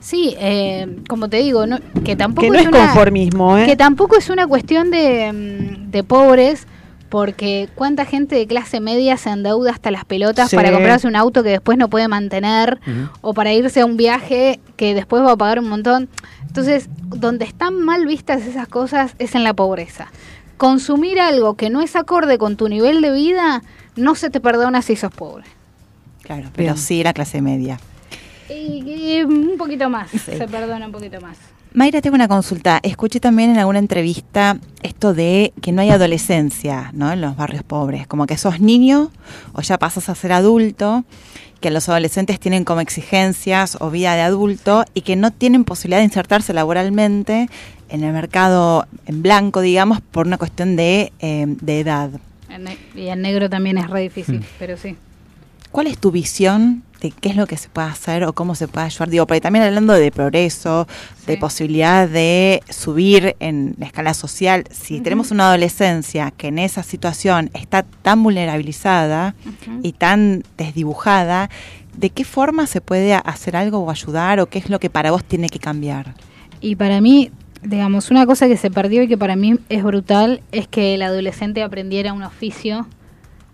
Sí, 0.00 0.36
eh, 0.38 0.98
como 1.08 1.28
te 1.28 1.38
digo, 1.38 1.66
no- 1.66 1.78
que 2.04 2.16
tampoco 2.16 2.42
Que 2.46 2.50
no 2.52 2.58
es 2.58 2.66
una- 2.66 2.78
conformismo, 2.86 3.58
¿eh? 3.58 3.66
Que 3.66 3.76
tampoco 3.76 4.16
es 4.16 4.28
una 4.30 4.46
cuestión 4.46 4.90
de, 4.90 5.32
mm, 5.32 5.90
de 5.90 6.04
pobres, 6.04 6.66
porque 7.08 7.68
cuánta 7.74 8.04
gente 8.04 8.36
de 8.36 8.46
clase 8.46 8.80
media 8.80 9.16
se 9.16 9.30
endeuda 9.30 9.70
hasta 9.70 9.90
las 9.90 10.04
pelotas 10.04 10.50
Sí. 10.50 10.56
para 10.56 10.70
comprarse 10.72 11.06
un 11.08 11.16
auto 11.16 11.42
que 11.42 11.50
después 11.50 11.78
no 11.78 11.88
puede 11.88 12.08
mantener 12.08 12.78
o 13.20 13.32
para 13.32 13.52
irse 13.52 13.80
a 13.80 13.86
un 13.86 13.96
viaje 13.96 14.60
que 14.76 14.94
después 14.94 15.22
va 15.22 15.32
a 15.32 15.36
pagar 15.36 15.60
un 15.60 15.68
montón. 15.68 16.08
Entonces, 16.46 16.88
donde 17.04 17.44
están 17.44 17.80
mal 17.80 18.06
vistas 18.06 18.42
esas 18.46 18.66
cosas 18.68 19.14
es 19.18 19.34
en 19.34 19.44
la 19.44 19.54
pobreza. 19.54 20.08
Consumir 20.56 21.20
algo 21.20 21.54
que 21.54 21.70
no 21.70 21.80
es 21.80 21.96
acorde 21.96 22.38
con 22.38 22.56
tu 22.56 22.68
nivel 22.68 23.00
de 23.02 23.12
vida 23.12 23.62
no 23.96 24.14
se 24.14 24.30
te 24.30 24.40
perdona 24.40 24.82
si 24.82 24.96
sos 24.96 25.12
pobre. 25.12 25.44
Claro, 26.22 26.48
pero 26.54 26.74
Bien. 26.74 26.76
sí 26.76 27.02
la 27.02 27.12
clase 27.12 27.40
media. 27.40 27.78
Y, 28.48 28.82
y 28.86 29.22
un 29.22 29.56
poquito 29.58 29.88
más, 29.90 30.10
se 30.10 30.46
perdona 30.48 30.86
un 30.86 30.92
poquito 30.92 31.20
más. 31.20 31.36
Mayra, 31.76 32.00
tengo 32.00 32.14
una 32.14 32.26
consulta. 32.26 32.80
Escuché 32.82 33.20
también 33.20 33.50
en 33.50 33.58
alguna 33.58 33.78
entrevista 33.78 34.56
esto 34.82 35.12
de 35.12 35.52
que 35.60 35.72
no 35.72 35.82
hay 35.82 35.90
adolescencia 35.90 36.90
¿no? 36.94 37.12
en 37.12 37.20
los 37.20 37.36
barrios 37.36 37.64
pobres, 37.64 38.06
como 38.06 38.24
que 38.26 38.38
sos 38.38 38.60
niño 38.60 39.10
o 39.52 39.60
ya 39.60 39.76
pasas 39.76 40.08
a 40.08 40.14
ser 40.14 40.32
adulto, 40.32 41.04
que 41.60 41.70
los 41.70 41.88
adolescentes 41.90 42.40
tienen 42.40 42.64
como 42.64 42.80
exigencias 42.80 43.76
o 43.78 43.90
vida 43.90 44.14
de 44.14 44.22
adulto 44.22 44.86
y 44.94 45.02
que 45.02 45.16
no 45.16 45.32
tienen 45.32 45.64
posibilidad 45.64 45.98
de 45.98 46.04
insertarse 46.04 46.54
laboralmente 46.54 47.50
en 47.90 48.04
el 48.04 48.12
mercado 48.14 48.86
en 49.04 49.22
blanco, 49.22 49.60
digamos, 49.60 50.00
por 50.00 50.26
una 50.26 50.38
cuestión 50.38 50.76
de, 50.76 51.12
eh, 51.18 51.44
de 51.46 51.80
edad. 51.80 52.10
Y 52.94 53.08
en 53.08 53.22
negro 53.22 53.50
también 53.50 53.78
es 53.78 53.88
re 53.88 54.02
difícil, 54.02 54.44
pero 54.58 54.76
sí. 54.76 54.96
¿Cuál 55.70 55.88
es 55.88 55.98
tu 55.98 56.10
visión 56.10 56.84
de 57.00 57.10
qué 57.10 57.28
es 57.28 57.36
lo 57.36 57.46
que 57.46 57.58
se 57.58 57.68
puede 57.68 57.88
hacer 57.88 58.24
o 58.24 58.32
cómo 58.32 58.54
se 58.54 58.66
puede 58.66 58.86
ayudar? 58.86 59.10
Digo, 59.10 59.26
porque 59.26 59.40
también 59.40 59.64
hablando 59.64 59.92
de 59.92 60.10
progreso, 60.10 60.86
de 61.26 61.36
posibilidad 61.36 62.08
de 62.08 62.62
subir 62.70 63.36
en 63.40 63.74
la 63.78 63.86
escala 63.86 64.14
social, 64.14 64.64
si 64.70 65.00
tenemos 65.00 65.32
una 65.32 65.48
adolescencia 65.48 66.30
que 66.30 66.48
en 66.48 66.58
esa 66.58 66.82
situación 66.82 67.50
está 67.52 67.82
tan 67.82 68.22
vulnerabilizada 68.22 69.34
y 69.82 69.92
tan 69.92 70.44
desdibujada, 70.56 71.50
¿de 71.94 72.10
qué 72.10 72.24
forma 72.24 72.66
se 72.66 72.80
puede 72.80 73.12
hacer 73.14 73.56
algo 73.56 73.80
o 73.80 73.90
ayudar 73.90 74.40
o 74.40 74.46
qué 74.46 74.58
es 74.60 74.70
lo 74.70 74.78
que 74.78 74.88
para 74.88 75.10
vos 75.10 75.24
tiene 75.24 75.48
que 75.48 75.58
cambiar? 75.58 76.14
Y 76.60 76.76
para 76.76 77.00
mí, 77.00 77.30
digamos, 77.66 78.10
una 78.10 78.26
cosa 78.26 78.46
que 78.48 78.56
se 78.56 78.70
perdió 78.70 79.02
y 79.02 79.08
que 79.08 79.18
para 79.18 79.36
mí 79.36 79.58
es 79.68 79.82
brutal 79.82 80.40
es 80.52 80.68
que 80.68 80.94
el 80.94 81.02
adolescente 81.02 81.62
aprendiera 81.62 82.12
un 82.12 82.22
oficio 82.22 82.86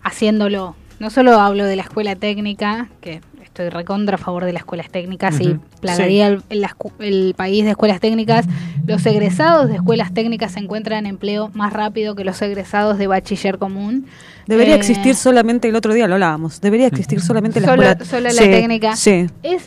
haciéndolo. 0.03 0.77
No 1.01 1.11
solo 1.11 1.39
hablo 1.41 1.65
de 1.65 1.77
la 1.77 1.83
escuela 1.83 2.15
técnica, 2.15 2.89
que 3.01 3.21
estoy 3.43 3.69
recontra 3.71 4.15
a 4.15 4.19
favor 4.19 4.45
de 4.45 4.53
las 4.53 4.61
escuelas 4.61 4.89
técnicas 4.91 5.41
y 5.41 5.57
plagaría 5.81 6.29
el, 6.29 7.35
país 7.37 7.65
de 7.65 7.71
escuelas 7.71 8.01
técnicas. 8.01 8.47
Los 8.87 9.05
egresados 9.07 9.69
de 9.69 9.75
escuelas 9.77 10.15
técnicas 10.15 10.57
encuentran 10.57 11.07
empleo 11.07 11.51
más 11.55 11.73
rápido 11.73 12.15
que 12.15 12.25
los 12.25 12.41
egresados 12.41 12.99
de 12.99 13.07
bachiller 13.09 13.59
común. 13.59 14.07
Debería 14.47 14.75
Eh, 14.75 14.79
existir 14.79 15.15
solamente, 15.17 15.69
el 15.69 15.77
otro 15.77 15.93
día 15.93 16.07
lo 16.07 16.15
hablábamos, 16.15 16.61
debería 16.61 16.87
existir 16.87 17.21
solamente 17.21 17.61
la 17.61 17.69
Solo- 17.69 17.83
escuela. 17.83 18.05
solo 18.05 18.23
la 18.23 18.31
Sí, 18.31 18.39
técnica. 18.51 18.97
Sí. 18.97 19.27
Es, 19.43 19.65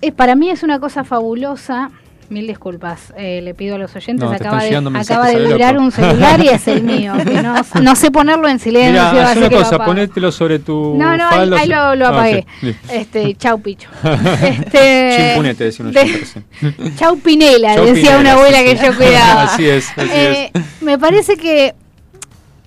es- 0.00 0.12
para 0.12 0.34
mí 0.34 0.50
es 0.50 0.62
una 0.62 0.80
cosa 0.80 1.04
fabulosa. 1.04 1.90
Mil 2.30 2.46
disculpas, 2.46 3.12
eh, 3.16 3.40
le 3.42 3.54
pido 3.54 3.76
a 3.76 3.78
los 3.78 3.94
oyentes. 3.94 4.28
No, 4.28 4.34
acaba 4.34 4.62
de, 4.62 4.76
acaba 4.76 5.28
de 5.28 5.44
vibrar 5.46 5.78
un 5.78 5.90
celular 5.92 6.42
y 6.42 6.48
es 6.48 6.66
el 6.68 6.82
mío. 6.84 7.12
que 7.24 7.42
no, 7.42 7.54
no 7.82 7.96
sé 7.96 8.10
ponerlo 8.10 8.48
en 8.48 8.58
silencio. 8.58 8.92
Mira, 8.92 9.10
haz 9.22 9.30
así 9.30 9.38
una 9.40 9.50
cosa, 9.50 9.84
ponételo 9.84 10.32
sobre 10.32 10.58
tu 10.58 10.94
No, 10.96 11.16
no, 11.16 11.28
ahí, 11.28 11.50
ahí 11.58 11.68
lo, 11.68 11.94
lo 11.94 12.06
Ah, 12.06 12.10
apagué. 12.10 12.46
sí, 12.60 12.66
listo. 12.66 12.92
Este, 12.92 13.34
chau, 13.38 13.60
picho. 13.60 13.88
este, 14.42 15.16
Chimpunete, 15.30 15.64
decía 15.64 15.84
un 15.84 15.92
de-. 15.92 16.24
Chau, 16.96 17.16
Pinela, 17.18 17.74
Chau, 17.76 17.84
decía 17.86 18.02
Pinela, 18.16 18.20
una 18.20 18.32
abuela 18.32 18.58
sí, 18.58 18.64
que 18.64 18.76
sí. 18.78 18.84
yo 18.86 18.96
cuidaba. 18.96 19.42
Así 19.44 19.68
es, 19.68 19.88
así 19.96 20.10
Eh, 20.12 20.52
Me 20.80 20.98
parece 20.98 21.36
que 21.36 21.74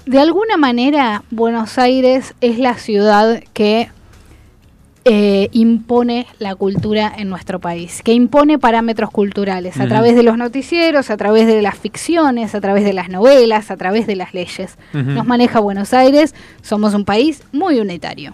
de 0.06 0.20
alguna 0.20 0.56
manera 0.58 1.24
Buenos 1.32 1.78
Aires 1.78 2.34
es 2.42 2.60
la 2.60 2.76
ciudad 2.76 3.44
que 3.54 3.90
eh, 5.10 5.50
impone 5.54 6.28
la 6.40 6.56
cultura 6.56 7.14
en 7.18 7.30
nuestro 7.30 7.60
país, 7.60 8.02
que 8.04 8.14
impone 8.14 8.60
parámetros 8.60 9.10
culturales 9.10 9.80
a 9.80 9.88
través 9.88 10.16
de 10.16 10.24
los 10.24 10.38
noticieros, 10.38 11.10
a 11.10 11.18
través 11.18 11.48
de 11.48 11.62
las 11.62 11.78
ficciones, 11.78 12.56
a 12.56 12.62
través 12.62 12.84
de 12.84 12.94
las 12.94 13.10
novelas, 13.10 13.72
a 13.72 13.78
través 13.78 14.08
de 14.08 14.16
las 14.16 14.34
leyes. 14.34 14.78
Nos 14.94 15.26
maneja 15.26 15.60
Buenos 15.60 15.94
Aires, 15.94 16.36
somos 16.62 16.94
un 16.94 17.06
país 17.06 17.44
muy 17.52 17.80
unitario. 17.80 18.34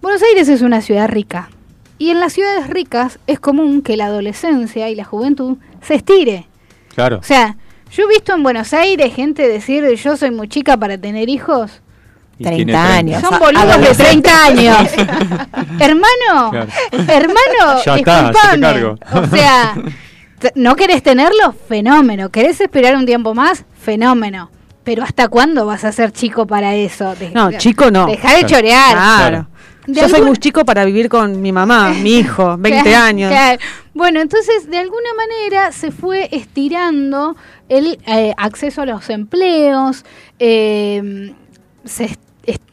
Buenos 0.00 0.22
Aires 0.22 0.48
es 0.48 0.62
una 0.62 0.80
ciudad 0.80 1.08
rica 1.08 1.50
y 1.98 2.10
en 2.10 2.18
las 2.18 2.32
ciudades 2.32 2.68
ricas 2.68 3.20
es 3.28 3.38
común 3.38 3.82
que 3.82 3.96
la 3.96 4.06
adolescencia 4.06 4.90
y 4.90 4.96
la 4.96 5.04
juventud 5.04 5.58
se 5.80 5.94
estire. 5.94 6.48
Claro. 6.94 7.18
O 7.18 7.22
sea, 7.22 7.56
yo 7.92 8.04
he 8.04 8.08
visto 8.08 8.34
en 8.34 8.42
Buenos 8.42 8.72
Aires 8.72 9.14
gente 9.14 9.46
decir 9.46 9.84
yo 9.94 10.16
soy 10.16 10.32
muy 10.32 10.48
chica 10.48 10.76
para 10.76 10.98
tener 10.98 11.28
hijos. 11.28 11.80
Y 12.50 12.54
tiene 12.56 12.72
30 12.72 12.94
años. 12.94 13.20
Son 13.22 13.38
boludos 13.38 13.66
de 13.66 13.72
adolescente. 13.72 14.30
30 14.30 14.44
años. 14.44 14.92
hermano, 15.80 16.50
Claro. 16.50 16.66
hermano, 17.08 17.82
Ya 17.86 17.96
está, 17.96 18.22
disculpame. 18.28 18.60
cargo. 18.60 18.98
O 19.14 19.26
sea, 19.26 19.74
¿no 20.54 20.76
querés 20.76 21.02
tenerlo? 21.02 21.54
Fenómeno. 21.68 22.30
¿Querés 22.30 22.60
esperar 22.60 22.96
un 22.96 23.06
tiempo 23.06 23.34
más? 23.34 23.64
Fenómeno. 23.80 24.50
Pero 24.84 25.04
¿hasta 25.04 25.28
cuándo 25.28 25.64
vas 25.66 25.84
a 25.84 25.92
ser 25.92 26.10
chico 26.12 26.46
para 26.46 26.74
eso? 26.74 27.14
De- 27.14 27.30
No, 27.30 27.52
chico 27.52 27.90
no. 27.90 28.06
Deja 28.06 28.34
de 28.36 28.46
chorear. 28.46 28.92
Claro. 28.92 29.48
De 29.86 30.00
Yo 30.00 30.08
soy 30.08 30.22
muy 30.22 30.36
chico 30.36 30.64
para 30.64 30.84
vivir 30.84 31.08
con 31.08 31.40
mi 31.40 31.50
mamá, 31.52 31.90
mi 32.02 32.18
hijo, 32.18 32.56
20 32.56 32.82
Claro, 32.88 33.04
años. 33.04 33.30
claro. 33.30 33.60
Bueno, 33.94 34.20
entonces 34.20 34.68
de 34.70 34.78
alguna 34.78 35.10
manera 35.16 35.72
se 35.72 35.90
fue 35.90 36.28
estirando 36.32 37.36
el 37.68 37.98
eh, 38.06 38.32
acceso 38.36 38.82
a 38.82 38.86
los 38.86 39.08
empleos, 39.10 40.04
eh, 40.38 41.32
se, 41.84 42.04
est- 42.04 42.12
est- 42.12 42.20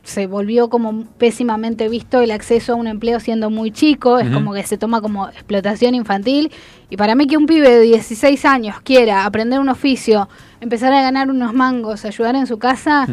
se 0.10 0.26
volvió 0.26 0.70
como 0.70 1.06
pésimamente 1.18 1.88
visto 1.88 2.22
el 2.22 2.32
acceso 2.32 2.74
a 2.74 2.76
un 2.76 2.88
empleo 2.88 3.20
siendo 3.20 3.50
muy 3.50 3.72
chico, 3.72 4.18
es 4.18 4.30
como 4.30 4.54
que 4.54 4.64
se 4.64 4.78
toma 4.78 5.02
como 5.02 5.30
explotación 5.30 5.94
infantil. 5.94 6.52
Y 6.90 6.98
para 6.98 7.14
mí 7.14 7.28
que 7.28 7.38
un 7.38 7.46
pibe 7.46 7.70
de 7.70 7.82
16 7.82 8.44
años 8.46 8.82
quiera 8.82 9.26
aprender 9.26 9.60
un 9.60 9.70
oficio, 9.70 10.28
empezar 10.62 10.94
a 10.94 11.02
ganar 11.04 11.30
unos 11.30 11.54
mangos, 11.54 12.06
ayudar 12.06 12.36
en 12.36 12.48
su 12.48 12.58
casa, 12.58 13.08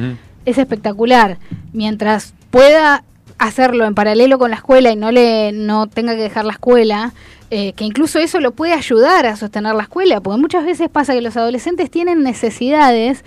es 0.47 0.57
espectacular. 0.57 1.39
Mientras 1.75 2.33
pueda 2.51 3.05
hacerlo 3.39 3.85
en 3.85 3.95
paralelo 3.95 4.39
con 4.39 4.51
la 4.51 4.57
escuela 4.57 4.91
y 4.91 4.97
no 4.97 5.13
le 5.13 5.53
no 5.53 5.89
tenga 5.89 6.15
que 6.15 6.23
dejar 6.23 6.47
la 6.47 6.55
escuela, 6.55 7.13
eh, 7.51 7.75
que 7.75 7.85
incluso 7.85 8.19
eso 8.19 8.41
lo 8.41 8.53
puede 8.53 8.73
ayudar 8.73 9.27
a 9.27 9.37
sostener 9.37 9.75
la 9.75 9.83
escuela, 9.83 10.21
porque 10.21 10.41
muchas 10.41 10.65
veces 10.65 10.89
pasa 10.89 11.13
que 11.13 11.21
los 11.21 11.37
adolescentes 11.37 11.91
tienen 11.91 12.23
necesidades 12.23 13.23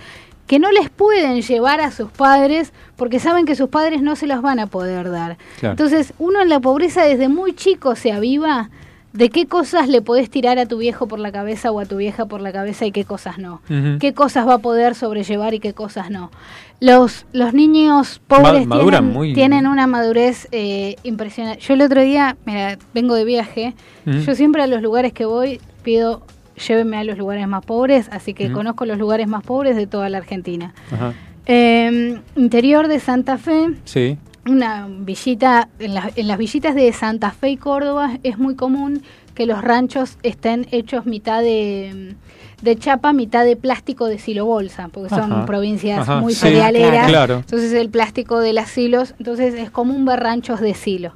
que 0.50 0.58
no 0.58 0.72
les 0.72 0.90
pueden 0.90 1.42
llevar 1.42 1.80
a 1.80 1.92
sus 1.92 2.10
padres 2.10 2.72
porque 2.96 3.20
saben 3.20 3.46
que 3.46 3.54
sus 3.54 3.68
padres 3.68 4.02
no 4.02 4.16
se 4.16 4.26
los 4.26 4.42
van 4.42 4.58
a 4.58 4.66
poder 4.66 5.08
dar. 5.08 5.38
Claro. 5.60 5.74
Entonces, 5.74 6.12
uno 6.18 6.42
en 6.42 6.48
la 6.48 6.58
pobreza 6.58 7.04
desde 7.04 7.28
muy 7.28 7.54
chico 7.54 7.94
se 7.94 8.10
aviva 8.10 8.68
de 9.12 9.28
qué 9.30 9.46
cosas 9.46 9.88
le 9.88 10.02
podés 10.02 10.28
tirar 10.28 10.58
a 10.58 10.66
tu 10.66 10.78
viejo 10.78 11.06
por 11.06 11.20
la 11.20 11.30
cabeza 11.30 11.70
o 11.70 11.78
a 11.78 11.84
tu 11.86 11.98
vieja 11.98 12.26
por 12.26 12.40
la 12.40 12.50
cabeza 12.52 12.84
y 12.84 12.90
qué 12.90 13.04
cosas 13.04 13.38
no. 13.38 13.60
Qué 14.00 14.12
cosas 14.12 14.44
va 14.48 14.54
a 14.54 14.58
poder 14.58 14.96
sobrellevar 14.96 15.54
y 15.54 15.60
qué 15.60 15.72
cosas 15.72 16.10
no. 16.10 16.32
Los, 16.80 17.26
los 17.32 17.54
niños 17.54 18.20
pobres 18.26 18.66
Ma- 18.66 18.74
maduran 18.76 19.02
tienen, 19.04 19.14
muy- 19.14 19.34
tienen 19.34 19.66
una 19.68 19.86
madurez 19.86 20.48
eh, 20.50 20.96
impresionante. 21.04 21.60
Yo 21.60 21.74
el 21.74 21.82
otro 21.82 22.02
día, 22.02 22.36
mira, 22.44 22.76
vengo 22.92 23.14
de 23.14 23.24
viaje, 23.24 23.74
yo 24.04 24.34
siempre 24.34 24.62
a 24.64 24.66
los 24.66 24.82
lugares 24.82 25.12
que 25.12 25.26
voy 25.26 25.60
pido 25.84 26.22
llévenme 26.66 26.96
a 26.98 27.04
los 27.04 27.18
lugares 27.18 27.46
más 27.48 27.64
pobres, 27.64 28.08
así 28.12 28.34
que 28.34 28.50
conozco 28.52 28.84
los 28.86 28.98
lugares 28.98 29.26
más 29.28 29.42
pobres 29.42 29.76
de 29.76 29.86
toda 29.86 30.08
la 30.08 30.18
Argentina. 30.18 30.74
Ajá. 30.92 31.12
Eh, 31.46 32.20
interior 32.36 32.86
de 32.88 33.00
Santa 33.00 33.38
Fe, 33.38 33.70
Sí. 33.84 34.18
una 34.48 34.86
villita, 34.88 35.68
en, 35.78 35.94
las- 35.94 36.16
en 36.16 36.28
las 36.28 36.38
villitas 36.38 36.74
de 36.74 36.92
Santa 36.92 37.30
Fe 37.32 37.50
y 37.50 37.56
Córdoba 37.56 38.18
es 38.22 38.38
muy 38.38 38.54
común 38.56 39.02
que 39.34 39.46
los 39.46 39.62
ranchos 39.62 40.18
estén 40.22 40.66
hechos 40.70 41.06
mitad 41.06 41.40
de, 41.40 42.14
de 42.62 42.76
chapa, 42.76 43.12
mitad 43.12 43.44
de 43.44 43.56
plástico 43.56 44.06
de 44.06 44.18
silo 44.18 44.44
bolsa, 44.44 44.88
porque 44.92 45.08
son 45.08 45.32
Ajá. 45.32 45.46
provincias 45.46 46.00
Ajá, 46.00 46.20
muy 46.20 46.34
sí, 46.34 46.40
cerealeras. 46.40 47.08
claro. 47.08 47.36
Entonces 47.36 47.72
el 47.72 47.88
plástico 47.90 48.38
de 48.38 48.52
las 48.52 48.68
silos, 48.70 49.14
entonces 49.18 49.54
es 49.54 49.70
común 49.70 50.04
ver 50.04 50.20
ranchos 50.20 50.60
de 50.60 50.74
silo. 50.74 51.12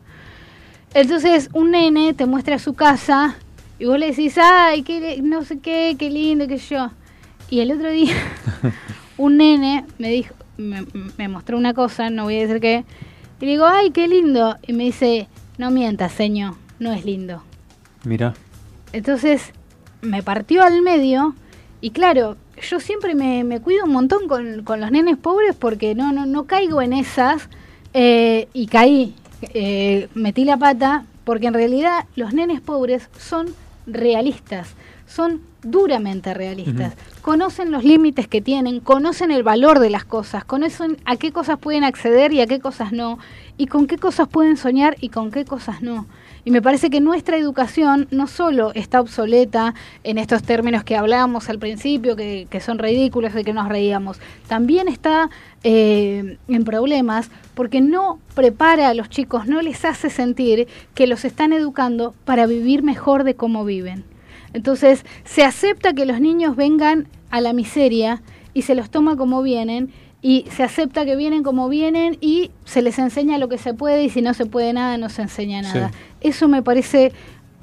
Entonces 0.95 1.51
un 1.53 1.73
nene 1.73 2.15
te 2.15 2.25
muestra 2.27 2.59
su 2.59 2.75
casa 2.75 3.37
y 3.79 3.87
vos 3.87 3.99
le 3.99 4.07
decís, 4.11 4.37
ay, 4.39 4.83
qué, 4.83 5.21
no 5.23 5.45
sé 5.45 5.59
qué, 5.59 5.97
qué 5.99 6.11
lindo, 6.11 6.47
qué 6.47 6.59
yo. 6.59 6.91
Y 7.51 7.61
el 7.61 7.73
otro 7.73 7.91
día 7.91 8.15
un 9.19 9.37
nene 9.37 9.85
me 9.99 10.11
dijo, 10.11 10.35
me, 10.57 10.87
me 11.17 11.29
mostró 11.29 11.57
una 11.57 11.75
cosa, 11.75 12.11
no 12.11 12.25
voy 12.25 12.39
a 12.39 12.47
decir 12.47 12.61
qué, 12.61 12.85
y 13.41 13.47
le 13.47 13.53
digo, 13.53 13.67
ay, 13.67 13.91
qué 13.91 14.09
lindo. 14.09 14.57
Y 14.67 14.73
me 14.73 14.85
dice, 14.85 15.29
no 15.59 15.71
mientas, 15.71 16.13
señor, 16.13 16.55
no 16.79 16.93
es 16.93 17.05
lindo. 17.05 17.43
Mira. 18.05 18.35
Entonces 18.93 19.53
me 20.03 20.23
partió 20.23 20.63
al 20.63 20.83
medio 20.83 21.35
y 21.81 21.91
claro, 21.91 22.37
yo 22.63 22.81
siempre 22.81 23.15
me, 23.15 23.45
me 23.45 23.61
cuido 23.61 23.85
un 23.85 23.93
montón 23.93 24.29
con, 24.29 24.63
con 24.63 24.81
los 24.81 24.91
nenes 24.91 25.17
pobres 25.17 25.55
porque 25.57 25.95
no, 25.95 26.13
no, 26.13 26.27
no 26.27 26.45
caigo 26.45 26.81
en 26.81 26.93
esas 26.93 27.49
eh, 27.93 28.49
y 28.53 28.67
caí, 28.67 29.15
eh, 29.53 30.09
metí 30.15 30.45
la 30.45 30.57
pata 30.57 31.07
porque 31.25 31.47
en 31.47 31.55
realidad 31.55 32.07
los 32.17 32.33
nenes 32.33 32.61
pobres 32.61 33.09
son 33.19 33.49
realistas, 33.87 34.75
son 35.07 35.43
duramente 35.63 36.35
realistas. 36.35 36.95
Conocen 37.23 37.71
los 37.71 37.85
límites 37.85 38.29
que 38.29 38.41
tienen, 38.41 38.81
conocen 38.81 39.31
el 39.31 39.43
valor 39.43 39.79
de 39.79 39.91
las 39.91 40.05
cosas, 40.05 40.45
conocen 40.45 40.99
a 41.05 41.17
qué 41.17 41.33
cosas 41.33 41.59
pueden 41.59 41.85
acceder 41.85 42.33
y 42.33 42.41
a 42.41 42.47
qué 42.47 42.61
cosas 42.61 42.93
no, 42.93 43.19
y 43.57 43.67
con 43.67 43.87
qué 43.87 43.99
cosas 43.99 44.29
pueden 44.29 44.57
soñar 44.57 44.97
y 45.01 45.09
con 45.09 45.31
qué 45.31 45.45
cosas 45.45 45.83
no. 45.83 46.07
Y 46.45 46.51
me 46.51 46.61
parece 46.61 46.91
que 46.91 47.01
nuestra 47.01 47.39
educación 47.39 48.07
no 48.11 48.27
solo 48.27 48.73
está 48.75 49.01
obsoleta 49.01 49.75
en 50.03 50.19
estos 50.19 50.43
términos 50.43 50.85
que 50.85 50.97
hablábamos 50.97 51.49
al 51.49 51.59
principio, 51.59 52.17
que, 52.17 52.47
que 52.51 52.61
son 52.61 52.79
ridículos, 52.79 53.33
de 53.33 53.45
que 53.45 53.55
nos 53.55 53.69
reíamos, 53.69 54.19
también 54.47 54.89
está 54.89 55.31
eh, 55.63 56.37
en 56.47 56.65
problemas 56.65 57.31
porque 57.55 57.81
no 57.81 58.19
prepara 58.35 58.89
a 58.89 58.95
los 58.95 59.09
chicos, 59.09 59.47
no 59.47 59.63
les 59.63 59.85
hace 59.87 60.11
sentir 60.11 60.69
que 60.95 61.07
los 61.07 61.25
están 61.25 61.55
educando 61.55 62.15
para 62.27 62.47
vivir 62.47 62.83
mejor 62.83 63.25
de 63.25 63.35
cómo 63.35 63.65
viven. 63.65 64.05
Entonces, 64.53 65.07
se 65.25 65.43
acepta 65.43 65.95
que 65.95 66.05
los 66.05 66.21
niños 66.21 66.57
vengan 66.57 67.09
a 67.31 67.41
la 67.41 67.55
miseria 67.55 68.23
y 68.53 68.63
se 68.63 68.75
los 68.75 68.91
toma 68.91 69.17
como 69.17 69.43
vienen 69.43 69.91
y 70.21 70.47
se 70.51 70.63
acepta 70.63 71.05
que 71.05 71.17
vienen 71.17 71.43
como 71.43 71.69
vienen 71.69 72.17
y 72.21 72.51
se 72.65 72.81
les 72.81 72.99
enseña 72.99 73.37
lo 73.37 73.49
que 73.49 73.59
se 73.59 73.75
puede 73.75 74.05
y 74.05 74.09
si 74.09 74.23
no 74.23 74.33
se 74.33 74.47
puede 74.47 74.73
nada 74.73 74.97
no 74.97 75.11
se 75.11 75.21
enseña 75.23 75.61
nada. 75.61 75.91
Eso 76.25 76.49
me 76.49 76.63
parece 76.63 77.13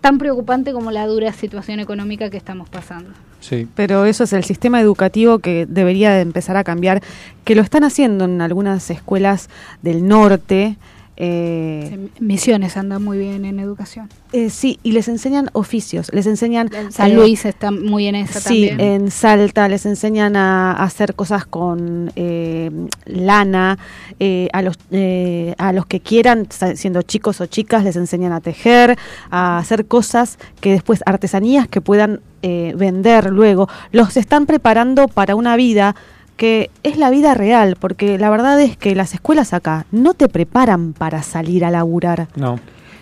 tan 0.02 0.18
preocupante 0.18 0.72
como 0.72 0.92
la 0.92 1.06
dura 1.06 1.34
situación 1.34 1.80
económica 1.80 2.30
que 2.30 2.38
estamos 2.38 2.70
pasando. 2.70 3.10
Sí. 3.40 3.68
Pero 3.76 4.06
eso 4.06 4.24
es 4.24 4.34
el 4.34 4.44
sistema 4.44 4.80
educativo 4.80 5.40
que 5.40 5.66
debería 5.68 6.12
de 6.12 6.22
empezar 6.22 6.58
a 6.58 6.64
cambiar, 6.64 7.02
que 7.44 7.56
lo 7.56 7.64
están 7.64 7.84
haciendo 7.84 8.26
en 8.26 8.40
algunas 8.40 8.90
escuelas 8.90 9.50
del 9.82 10.08
norte. 10.08 10.78
Eh, 11.24 12.10
Misiones 12.20 12.78
anda 12.78 12.98
muy 12.98 13.18
bien 13.20 13.46
en 13.46 13.60
educación. 13.60 14.10
eh, 14.34 14.50
sí, 14.50 14.80
y 14.82 14.94
les 14.94 15.08
enseñan 15.08 15.50
oficios, 15.54 16.10
les 16.14 16.26
enseñan... 16.26 16.70
San 16.90 17.12
eh, 17.12 17.14
Luis 17.16 17.46
está 17.46 17.70
muy 17.70 18.08
en 18.08 18.16
esa 18.16 18.40
Sí, 18.40 18.68
también. 18.70 18.80
en 19.04 19.12
Salta 19.12 19.68
les 19.68 19.86
enseñan 19.86 20.36
a, 20.36 20.72
a 20.72 20.84
hacer 20.84 21.14
cosas 21.14 21.46
con 21.46 22.12
eh, 22.16 22.72
lana, 23.06 23.78
eh, 24.20 24.48
a, 24.52 24.62
los, 24.64 24.78
eh, 24.90 25.54
a 25.60 25.74
los 25.74 25.86
que 25.86 26.00
quieran, 26.00 26.48
siendo 26.76 27.04
chicos 27.04 27.40
o 27.40 27.46
chicas, 27.46 27.84
les 27.84 27.96
enseñan 27.98 28.32
a 28.32 28.42
tejer, 28.42 28.98
a 29.30 29.60
hacer 29.60 29.86
cosas 29.86 30.40
que 30.60 30.72
después, 30.72 31.04
artesanías 31.06 31.68
que 31.68 31.82
puedan 31.82 32.22
eh, 32.42 32.74
vender 32.76 33.32
luego. 33.32 33.70
Los 33.92 34.18
están 34.18 34.48
preparando 34.48 35.08
para 35.08 35.36
una 35.36 35.56
vida 35.56 35.96
que 36.42 36.72
es 36.82 36.98
la 36.98 37.12
vida 37.12 37.36
real, 37.36 37.78
porque 37.80 38.18
la 38.18 38.32
verdad 38.32 38.60
es 38.60 38.76
que 38.76 38.96
las 38.96 39.14
escuelas 39.14 39.54
acá 39.54 39.86
no 39.92 40.16
te 40.16 40.28
preparan 40.28 40.94
para 40.94 41.22
salir 41.22 41.64
a 41.64 41.70
laburar. 41.70 42.30
No. 42.36 42.60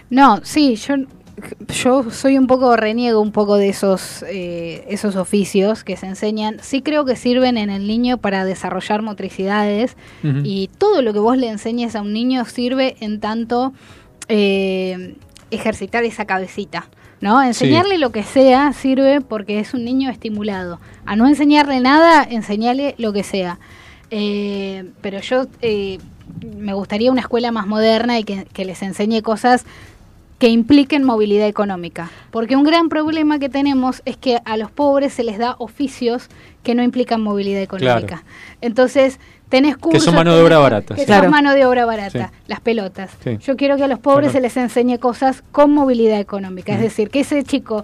No, 0.09 0.41
sí, 0.43 0.75
yo, 0.75 0.95
yo 1.69 2.11
soy 2.11 2.37
un 2.37 2.47
poco, 2.47 2.75
reniego 2.75 3.21
un 3.21 3.31
poco 3.31 3.55
de 3.55 3.69
esos, 3.69 4.25
eh, 4.27 4.83
esos 4.89 5.15
oficios 5.15 5.85
que 5.85 5.95
se 5.95 6.07
enseñan. 6.07 6.57
Sí 6.61 6.81
creo 6.81 7.05
que 7.05 7.15
sirven 7.15 7.57
en 7.57 7.69
el 7.69 7.87
niño 7.87 8.17
para 8.17 8.43
desarrollar 8.43 9.03
motricidades 9.03 9.95
y 10.43 10.69
todo 10.77 11.01
lo 11.01 11.13
que 11.13 11.19
vos 11.19 11.37
le 11.37 11.47
enseñes 11.47 11.95
a 11.95 12.01
un 12.01 12.11
niño 12.11 12.43
sirve 12.43 12.97
en 12.99 13.21
tanto 13.21 13.71
eh, 14.27 15.15
ejercitar 15.49 16.03
esa 16.03 16.25
cabecita. 16.25 16.89
¿No? 17.21 17.43
Enseñarle 17.43 17.97
lo 17.97 18.11
que 18.11 18.23
sea 18.23 18.71
sirve 18.71 19.19
porque 19.19 19.59
es 19.59 19.73
un 19.73 19.83
niño 19.83 20.09
estimulado. 20.09 20.79
A 21.05 21.15
no 21.15 21.27
enseñarle 21.27 21.81
nada, 21.81 22.23
enseñarle 22.23 22.95
lo 22.97 23.11
que 23.11 23.23
sea. 23.23 23.59
Eh, 24.09 24.85
pero 25.01 25.19
yo 25.19 25.45
eh, 25.61 25.97
me 26.57 26.73
gustaría 26.73 27.11
una 27.11 27.21
escuela 27.21 27.51
más 27.51 27.67
moderna 27.67 28.19
y 28.19 28.23
que, 28.23 28.45
que 28.45 28.65
les 28.65 28.81
enseñe 28.81 29.21
cosas 29.21 29.65
que 30.39 30.47
impliquen 30.47 31.03
movilidad 31.03 31.47
económica. 31.47 32.09
Porque 32.31 32.55
un 32.55 32.63
gran 32.63 32.89
problema 32.89 33.37
que 33.39 33.49
tenemos 33.49 34.01
es 34.05 34.17
que 34.17 34.39
a 34.45 34.57
los 34.57 34.71
pobres 34.71 35.13
se 35.13 35.23
les 35.23 35.37
da 35.37 35.55
oficios 35.59 36.29
que 36.63 36.73
no 36.75 36.81
implican 36.81 37.21
movilidad 37.21 37.61
económica. 37.61 38.23
Entonces, 38.61 39.19
tenés 39.49 39.75
cursos... 39.77 40.03
son 40.03 40.15
mano 40.15 40.33
de 40.35 40.41
obra 40.41 40.57
barata. 40.59 40.95
Que 40.95 41.05
Claro. 41.05 41.23
son 41.23 41.31
mano 41.31 41.53
de 41.53 41.65
obra 41.65 41.85
barata, 41.85 42.27
Sí. 42.33 42.43
las 42.47 42.61
pelotas. 42.61 43.11
Sí. 43.23 43.37
Yo 43.41 43.57
quiero 43.57 43.75
que 43.77 43.83
a 43.83 43.87
los 43.87 43.99
pobres 43.99 44.31
Claro. 44.31 44.33
se 44.33 44.41
les 44.41 44.57
enseñe 44.57 44.97
cosas 44.97 45.43
con 45.51 45.71
movilidad 45.73 46.19
económica. 46.19 46.73
Es 46.73 46.79
decir, 46.81 47.09
que 47.09 47.19
ese 47.21 47.43
chico 47.43 47.83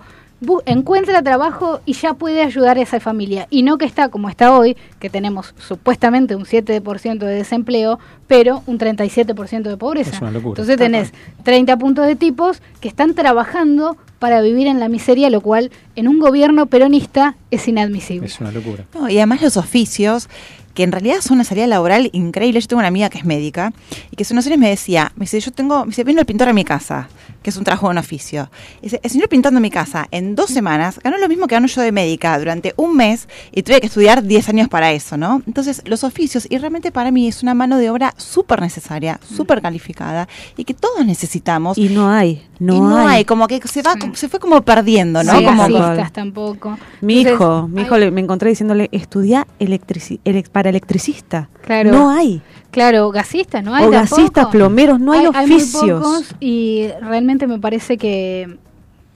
encuentra 0.65 1.21
trabajo 1.21 1.81
y 1.85 1.93
ya 1.93 2.13
puede 2.13 2.41
ayudar 2.41 2.77
a 2.77 2.81
esa 2.81 2.99
familia. 2.99 3.47
Y 3.49 3.63
no 3.63 3.77
que 3.77 3.85
está 3.85 4.09
como 4.09 4.29
está 4.29 4.57
hoy, 4.57 4.77
que 4.99 5.09
tenemos 5.09 5.53
supuestamente 5.57 6.35
un 6.35 6.45
7% 6.45 7.17
de 7.19 7.35
desempleo, 7.35 7.99
pero 8.27 8.63
un 8.65 8.79
37% 8.79 9.63
de 9.63 9.77
pobreza. 9.77 10.11
Es 10.11 10.21
una 10.21 10.31
locura. 10.31 10.51
Entonces 10.51 10.77
tenés 10.77 11.13
30 11.43 11.77
puntos 11.77 12.07
de 12.07 12.15
tipos 12.15 12.61
que 12.79 12.87
están 12.87 13.13
trabajando 13.13 13.97
para 14.19 14.41
vivir 14.41 14.67
en 14.67 14.79
la 14.79 14.89
miseria, 14.89 15.29
lo 15.29 15.41
cual 15.41 15.71
en 15.95 16.07
un 16.07 16.19
gobierno 16.19 16.65
peronista 16.65 17.35
es 17.51 17.67
inadmisible. 17.67 18.27
Es 18.27 18.39
una 18.39 18.51
locura. 18.51 18.85
No, 18.93 19.09
y 19.09 19.17
además 19.17 19.41
los 19.41 19.57
oficios, 19.57 20.29
que 20.73 20.83
en 20.83 20.91
realidad 20.91 21.21
son 21.21 21.35
una 21.35 21.43
salida 21.43 21.67
laboral 21.67 22.09
increíble. 22.13 22.59
Yo 22.59 22.67
tengo 22.67 22.79
una 22.79 22.89
amiga 22.89 23.09
que 23.09 23.17
es 23.17 23.25
médica 23.25 23.73
y 24.11 24.15
que 24.15 24.23
hace 24.23 24.33
unos 24.33 24.45
años 24.45 24.59
me 24.59 24.69
decía, 24.69 25.11
me 25.15 25.23
dice, 25.23 25.39
yo 25.39 25.51
tengo, 25.51 25.85
me 25.85 25.89
dice, 25.89 26.03
vino 26.03 26.19
el 26.19 26.25
pintor 26.25 26.49
a 26.49 26.53
mi 26.53 26.63
casa, 26.63 27.07
que 27.45 27.51
es 27.51 27.57
un 27.57 27.63
trabajo 27.63 27.85
de 27.85 27.91
un 27.91 27.97
oficio. 27.99 28.49
Dice, 28.81 28.99
el 29.03 29.11
señor 29.11 29.29
pintando 29.29 29.59
mi 29.59 29.69
casa 29.69 30.07
en 30.09 30.33
dos 30.33 30.49
semanas 30.49 30.99
ganó 31.03 31.19
lo 31.19 31.27
mismo 31.29 31.45
que 31.45 31.53
gano 31.53 31.67
yo 31.67 31.79
de 31.83 31.91
médica 31.91 32.37
durante 32.39 32.73
un 32.75 32.97
mes 32.97 33.29
y 33.51 33.61
tuve 33.61 33.79
que 33.79 33.85
estudiar 33.85 34.23
10 34.23 34.49
años 34.49 34.67
para 34.67 34.91
eso, 34.91 35.15
¿no? 35.15 35.43
Entonces, 35.45 35.83
los 35.85 36.03
oficios, 36.03 36.47
y 36.49 36.57
realmente 36.57 36.91
para 36.91 37.11
mí 37.11 37.27
es 37.27 37.43
una 37.43 37.53
mano 37.53 37.77
de 37.77 37.91
obra 37.91 38.15
súper 38.17 38.61
necesaria, 38.61 39.19
súper 39.35 39.61
calificada 39.61 40.27
y 40.57 40.63
que 40.63 40.73
todos 40.73 41.05
necesitamos. 41.05 41.77
Y 41.77 41.89
no 41.89 42.09
hay, 42.09 42.43
no, 42.57 42.73
y 42.75 42.79
no 42.79 42.97
hay. 42.97 43.17
hay. 43.17 43.25
como 43.25 43.45
que 43.47 43.61
se 43.67 43.83
va, 43.83 43.93
se 44.13 44.27
fue 44.27 44.39
como 44.39 44.63
perdiendo, 44.63 45.23
¿no? 45.23 45.37
Sí, 45.37 45.45
como 45.45 45.67
tampoco. 46.11 46.77
Mi 47.01 47.19
Entonces, 47.19 47.33
hijo, 47.33 47.67
mi 47.67 47.81
hay- 47.81 47.85
hijo 47.85 47.97
le- 47.99 48.09
me 48.09 48.21
encontré 48.21 48.49
diciéndole, 48.49 48.89
estudia 48.91 49.45
electrici 49.59 50.19
elec- 50.25 50.49
para 50.49 50.69
electricista. 50.71 51.49
Claro. 51.63 51.91
No 51.91 52.09
hay. 52.09 52.41
Claro, 52.75 53.09
gasistas, 53.09 53.63
¿no 53.63 53.73
hay 53.73 53.85
O 53.85 53.89
gasistas, 53.89 54.47
plomeros, 54.47 54.99
no 54.99 55.13
hay 55.13 55.27
oficios. 55.27 56.01
pocos 56.01 56.35
y 56.41 56.89
realmente 56.99 57.47
me 57.47 57.57
parece 57.57 57.97
que, 57.97 58.57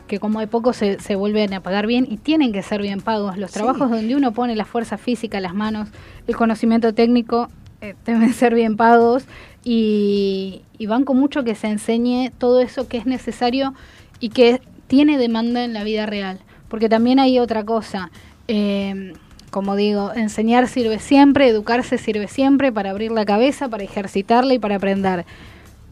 que 0.08 0.18
como 0.18 0.40
hay 0.40 0.48
pocos 0.48 0.78
se, 0.78 0.98
se 1.02 1.16
vuelven 1.16 1.54
a 1.54 1.60
pagar 1.60 1.86
bien 1.86 2.08
y 2.10 2.16
tienen 2.16 2.54
que 2.54 2.64
ser 2.64 2.82
bien 2.82 3.02
pagos. 3.02 3.38
Los 3.38 3.52
trabajos 3.52 3.92
donde 3.92 4.16
uno 4.16 4.32
pone 4.32 4.56
la 4.56 4.64
fuerza 4.64 4.98
física, 4.98 5.42
las 5.42 5.54
manos, 5.54 5.90
el 6.26 6.38
conocimiento 6.38 6.94
técnico, 6.94 7.50
eh, 7.82 7.96
deben 8.06 8.34
ser 8.34 8.56
bien 8.56 8.78
pagos 8.78 9.26
y, 9.66 10.62
y 10.78 10.86
banco 10.86 11.14
mucho 11.14 11.44
que 11.44 11.54
se 11.54 11.68
enseñe 11.68 12.32
todo 12.38 12.62
eso 12.62 12.88
que 12.88 12.96
es 12.98 13.06
necesario 13.06 13.74
y 14.22 14.30
que 14.30 14.62
tiene 14.88 15.18
demanda 15.18 15.66
en 15.66 15.74
la 15.74 15.84
vida 15.84 16.06
real. 16.06 16.40
Porque 16.70 16.88
también 16.88 17.20
hay 17.20 17.40
otra 17.40 17.66
cosa. 17.66 18.10
eh, 18.48 19.12
como 19.50 19.76
digo, 19.76 20.12
enseñar 20.16 20.68
sirve 20.68 21.00
siempre, 21.00 21.48
educarse 21.48 21.98
sirve 21.98 22.28
siempre 22.28 22.72
para 22.72 22.92
abrir 22.92 23.12
la 23.12 23.26
cabeza, 23.26 23.68
para 23.70 23.84
ejercitarla 23.84 24.54
y 24.54 24.60
para 24.60 24.76
aprender. 24.76 25.26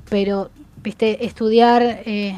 Pero, 0.09 0.49
viste, 0.83 1.25
estudiar 1.25 1.81
eh, 1.83 2.35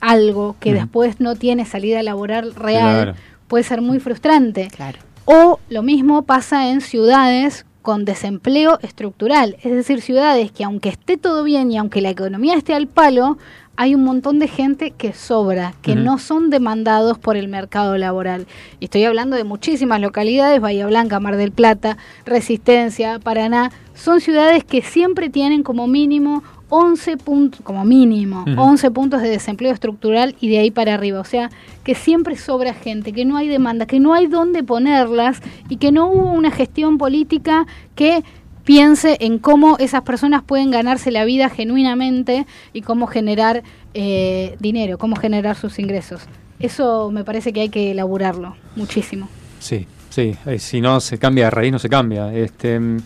algo 0.00 0.56
que 0.60 0.70
Ujú. 0.70 0.78
después 0.80 1.20
no 1.20 1.36
tiene 1.36 1.64
salida 1.66 2.02
laboral 2.02 2.54
real 2.54 3.02
Claro. 3.02 3.14
puede 3.48 3.64
ser 3.64 3.82
muy 3.82 4.00
frustrante. 4.00 4.68
Claro. 4.74 4.98
O 5.26 5.60
lo 5.68 5.82
mismo 5.82 6.22
pasa 6.22 6.70
en 6.70 6.80
ciudades 6.80 7.66
con 7.82 8.04
desempleo 8.04 8.78
estructural, 8.82 9.56
es 9.62 9.72
decir, 9.72 10.02
ciudades 10.02 10.52
que 10.52 10.64
aunque 10.64 10.90
esté 10.90 11.16
todo 11.16 11.44
bien 11.44 11.70
y 11.72 11.78
aunque 11.78 12.00
la 12.02 12.10
economía 12.10 12.54
esté 12.54 12.74
al 12.74 12.86
palo, 12.86 13.38
hay 13.76 13.94
un 13.94 14.04
montón 14.04 14.38
de 14.38 14.48
gente 14.48 14.90
que 14.90 15.12
sobra, 15.12 15.74
que 15.80 15.96
no 15.96 16.18
son 16.18 16.50
demandados 16.50 17.18
por 17.18 17.36
el 17.36 17.48
mercado 17.48 17.96
laboral. 17.96 18.46
Y 18.78 18.84
estoy 18.84 19.04
hablando 19.04 19.36
de 19.36 19.44
muchísimas 19.44 20.00
localidades, 20.00 20.60
Bahía 20.60 20.86
Blanca, 20.86 21.18
Mar 21.18 21.36
del 21.36 21.50
Plata, 21.50 21.96
Resistencia, 22.26 23.18
Paraná, 23.18 23.72
son 23.94 24.20
ciudades 24.20 24.64
que 24.64 24.82
siempre 24.82 25.30
tienen 25.30 25.62
como 25.62 25.86
mínimo 25.86 26.42
11 26.70 27.16
puntos, 27.16 27.60
como 27.62 27.84
mínimo, 27.84 28.44
Ujú. 28.46 28.60
11 28.60 28.90
puntos 28.92 29.22
de 29.22 29.28
desempleo 29.28 29.72
estructural 29.72 30.36
y 30.40 30.48
de 30.48 30.58
ahí 30.58 30.70
para 30.70 30.94
arriba. 30.94 31.20
O 31.20 31.24
sea, 31.24 31.50
que 31.82 31.94
siempre 31.94 32.36
sobra 32.36 32.74
gente, 32.74 33.12
que 33.12 33.24
no 33.24 33.36
hay 33.36 33.48
demanda, 33.48 33.86
que 33.86 33.98
no 33.98 34.14
hay 34.14 34.26
dónde 34.26 34.62
ponerlas 34.62 35.40
y 35.68 35.76
que 35.76 35.90
no 35.90 36.08
hubo 36.08 36.32
una 36.32 36.50
gestión 36.50 36.96
política 36.96 37.66
que 37.94 38.22
piense 38.70 39.16
en 39.18 39.40
cómo 39.40 39.78
esas 39.80 40.02
personas 40.02 40.44
pueden 40.44 40.70
ganarse 40.70 41.10
la 41.10 41.24
vida 41.24 41.48
genuinamente 41.48 42.46
y 42.72 42.82
cómo 42.82 43.08
generar 43.08 43.64
eh, 43.94 44.54
dinero, 44.60 44.96
cómo 44.96 45.16
generar 45.16 45.56
sus 45.56 45.80
ingresos. 45.80 46.22
Eso 46.60 47.10
me 47.10 47.24
parece 47.24 47.52
que 47.52 47.62
hay 47.62 47.68
que 47.68 47.90
elaborarlo 47.90 48.54
muchísimo. 48.76 49.28
Sí, 49.58 49.88
sí. 50.10 50.36
eh, 50.46 50.60
si 50.60 50.80
no 50.80 51.00
se 51.00 51.18
cambia 51.18 51.46
de 51.46 51.50
raíz, 51.50 51.72
no 51.72 51.80
se 51.80 51.88
cambia. 51.88 52.32
Este, 52.32 52.78
mm, 52.78 52.98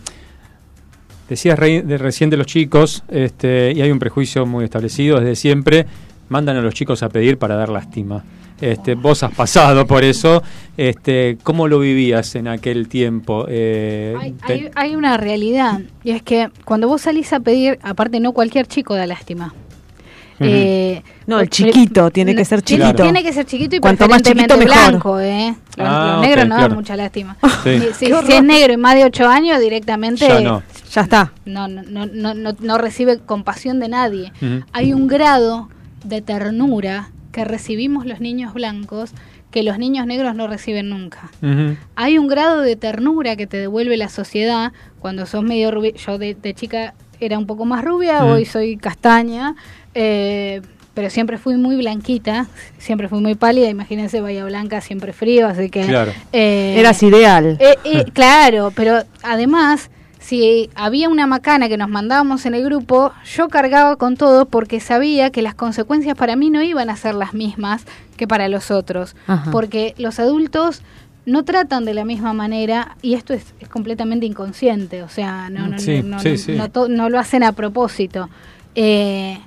decías 1.29 1.59
de 1.59 1.97
recién 1.97 2.29
de 2.29 2.37
los 2.37 2.45
chicos, 2.45 3.03
este, 3.07 3.71
y 3.75 3.81
hay 3.81 3.89
un 3.89 3.97
prejuicio 3.97 4.45
muy 4.45 4.65
establecido 4.65 5.19
desde 5.19 5.35
siempre. 5.35 5.87
Mandan 6.29 6.57
a 6.57 6.61
los 6.61 6.75
chicos 6.75 7.01
a 7.01 7.09
pedir 7.09 7.39
para 7.39 7.55
dar 7.55 7.69
lástima. 7.69 8.23
Este, 8.61 8.95
vos 8.95 9.21
has 9.23 9.33
pasado 9.33 9.85
por 9.85 10.03
eso. 10.03 10.41
Este, 10.77 11.37
¿Cómo 11.43 11.67
lo 11.67 11.79
vivías 11.79 12.35
en 12.35 12.47
aquel 12.47 12.87
tiempo? 12.87 13.45
Eh, 13.49 14.15
Hay, 14.19 14.35
hay- 14.43 14.69
hay 14.75 14.95
una 14.95 15.17
realidad 15.17 15.81
y 16.03 16.11
es 16.11 16.21
que 16.21 16.49
cuando 16.63 16.87
vos 16.87 17.01
salís 17.01 17.31
a 17.33 17.39
pedir, 17.41 17.79
aparte 17.83 18.19
no 18.19 18.31
cualquier 18.31 18.65
chico 18.67 18.95
da 18.95 19.05
lástima. 19.07 19.53
Eh, 20.39 21.01
No, 21.27 21.39
el 21.39 21.47
pre- 21.47 21.49
chiquito, 21.71 22.11
tiene 22.11 22.35
que 22.35 22.43
ser 22.43 22.61
chiquito. 22.61 23.03
Tiene 23.03 23.23
que 23.23 23.31
ser 23.31 23.45
chiquito 23.45 23.77
y 23.77 23.79
Cuanto 23.79 24.07
más 24.09 24.21
chiquito, 24.21 24.57
mejor. 24.57 24.65
blanco, 24.91 25.19
¿eh? 25.21 25.55
Los, 25.77 25.87
Ah, 25.89 26.11
los 26.17 26.21
negros 26.27 26.45
no 26.47 26.55
claro. 26.55 26.67
dan 26.69 26.77
mucha 26.77 26.95
lástima. 26.97 27.37
Sí. 27.63 27.79
Si, 27.97 28.05
es 28.07 28.43
negro 28.43 28.73
y 28.73 28.77
más 28.77 28.95
de 28.95 29.05
8 29.05 29.27
años, 29.29 29.59
directamente 29.61 30.27
Ya 30.27 30.41
no. 30.41 30.61
Ya 30.91 31.01
está. 31.01 31.31
no, 31.45 31.67
no, 31.69 31.83
no, 31.83 32.05
no, 32.05 32.33
no- 32.33 32.55
no 32.59 32.77
recibe 32.77 33.19
compasión 33.19 33.79
de 33.79 33.87
nadie. 33.87 34.33
Hay 34.73 34.91
un 34.93 35.07
grado 35.07 35.69
de 36.03 36.21
ternura 36.21 37.11
que 37.35 37.43
recibimos 37.43 38.05
los 38.05 38.21
niños 38.21 38.53
blancos 38.53 39.11
que 39.51 39.61
los 39.61 39.77
niños 39.77 40.05
negros 40.07 40.35
no 40.35 40.47
reciben 40.47 40.89
nunca. 40.89 41.29
Hay 41.95 42.17
un 42.17 42.27
grado 42.27 42.61
de 42.61 42.75
ternura 42.77 43.35
que 43.35 43.45
te 43.45 43.57
devuelve 43.57 43.97
la 43.97 44.07
sociedad 44.09 44.71
cuando 44.99 45.25
sos 45.25 45.43
medio 45.43 45.69
rubia. 45.71 45.93
Yo 45.95 46.17
de, 46.17 46.33
de 46.33 46.53
chica 46.53 46.93
era 47.19 47.37
un 47.37 47.45
poco 47.45 47.65
más 47.65 47.83
rubia, 47.83 48.23
hoy 48.25 48.45
soy 48.45 48.75
castaña, 48.77 49.55
eh, 49.93 50.61
pero 50.93 51.09
siempre 51.09 51.37
fui 51.37 51.57
muy 51.57 51.75
blanquita, 51.75 52.47
siempre 52.77 53.07
fui 53.09 53.19
muy 53.21 53.35
pálida. 53.35 53.69
Imagínense 53.69 54.21
Bahía 54.21 54.45
Blanca, 54.45 54.79
siempre 54.81 55.11
frío, 55.13 55.47
así 55.47 55.69
que. 55.69 55.81
Claro. 55.85 56.11
eh, 56.33 56.75
Eras 56.77 57.03
ideal. 57.03 57.57
eh, 57.59 57.75
eh, 57.83 58.05
claro, 58.13 58.71
pero 58.75 59.03
además, 59.23 59.89
si 60.25 60.69
había 60.73 61.07
una 61.09 61.27
macana 61.27 61.69
que 61.69 61.77
nos 61.77 61.87
mandábamos 61.89 62.45
en 62.47 62.55
el 62.55 62.63
grupo, 62.63 63.11
yo 63.35 63.47
cargaba 63.47 63.95
con 63.95 64.17
todo 64.17 64.45
porque 64.47 64.79
sabía 64.79 65.29
que 65.29 65.43
las 65.43 65.53
consecuencias 65.53 66.17
para 66.17 66.35
mí 66.35 66.49
no 66.49 66.63
iban 66.63 66.89
a 66.89 66.95
ser 66.95 67.13
las 67.13 67.33
mismas 67.35 67.83
que 68.17 68.27
para 68.27 68.47
los 68.49 68.71
otros. 68.71 69.15
Ajá. 69.27 69.51
Porque 69.51 69.93
los 69.99 70.19
adultos 70.19 70.81
no 71.27 71.43
tratan 71.43 71.85
de 71.85 71.93
la 71.93 72.05
misma 72.05 72.33
manera 72.33 72.95
y 73.03 73.13
esto 73.13 73.33
es, 73.33 73.53
es 73.59 73.69
completamente 73.69 74.25
inconsciente, 74.25 75.03
o 75.03 75.09
sea, 75.09 75.49
no, 75.51 75.67
no, 75.67 75.77
Sí, 75.77 76.01
no, 76.03 76.19
sí, 76.19 76.29
no, 76.31 76.37
sí. 76.37 76.51
no 76.53 76.69
to- 76.71 76.87
no 76.89 77.09
lo 77.09 77.19
hacen 77.19 77.43
a 77.43 77.51
propósito. 77.51 78.27
Eh, 78.73 79.37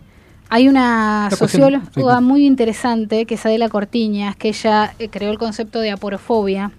hay 0.49 0.69
una 0.69 1.29
socióloga 1.37 2.21
muy 2.21 2.47
interesante 2.47 3.27
que 3.27 3.35
es 3.35 3.45
Adela 3.45 3.69
Cortiñas, 3.69 4.37
que 4.37 4.49
ella 4.49 4.95
eh, 5.01 5.09
creó 5.09 5.31
el 5.33 5.39
concepto 5.39 5.81
de 5.81 5.91
aporofobia, 5.91 6.71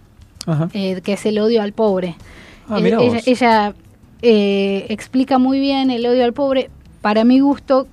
Ajá. 0.46 0.70
eh, 0.74 1.02
que 1.04 1.14
es 1.14 1.26
el 1.26 1.38
odio 1.40 1.62
al 1.62 1.74
pobre. 1.74 2.16
Ah, 2.70 2.80
ella 2.80 2.98
vos. 3.00 3.28
ella, 3.28 3.74
eh, 4.22 4.86
explica 4.90 5.38
muy 5.38 5.60
bien 5.60 5.92
el 5.92 6.06
odio 6.06 6.24
al 6.24 6.34
pobre, 6.34 6.70
para 7.02 7.24
mi 7.24 7.40
gusto, 7.40 7.88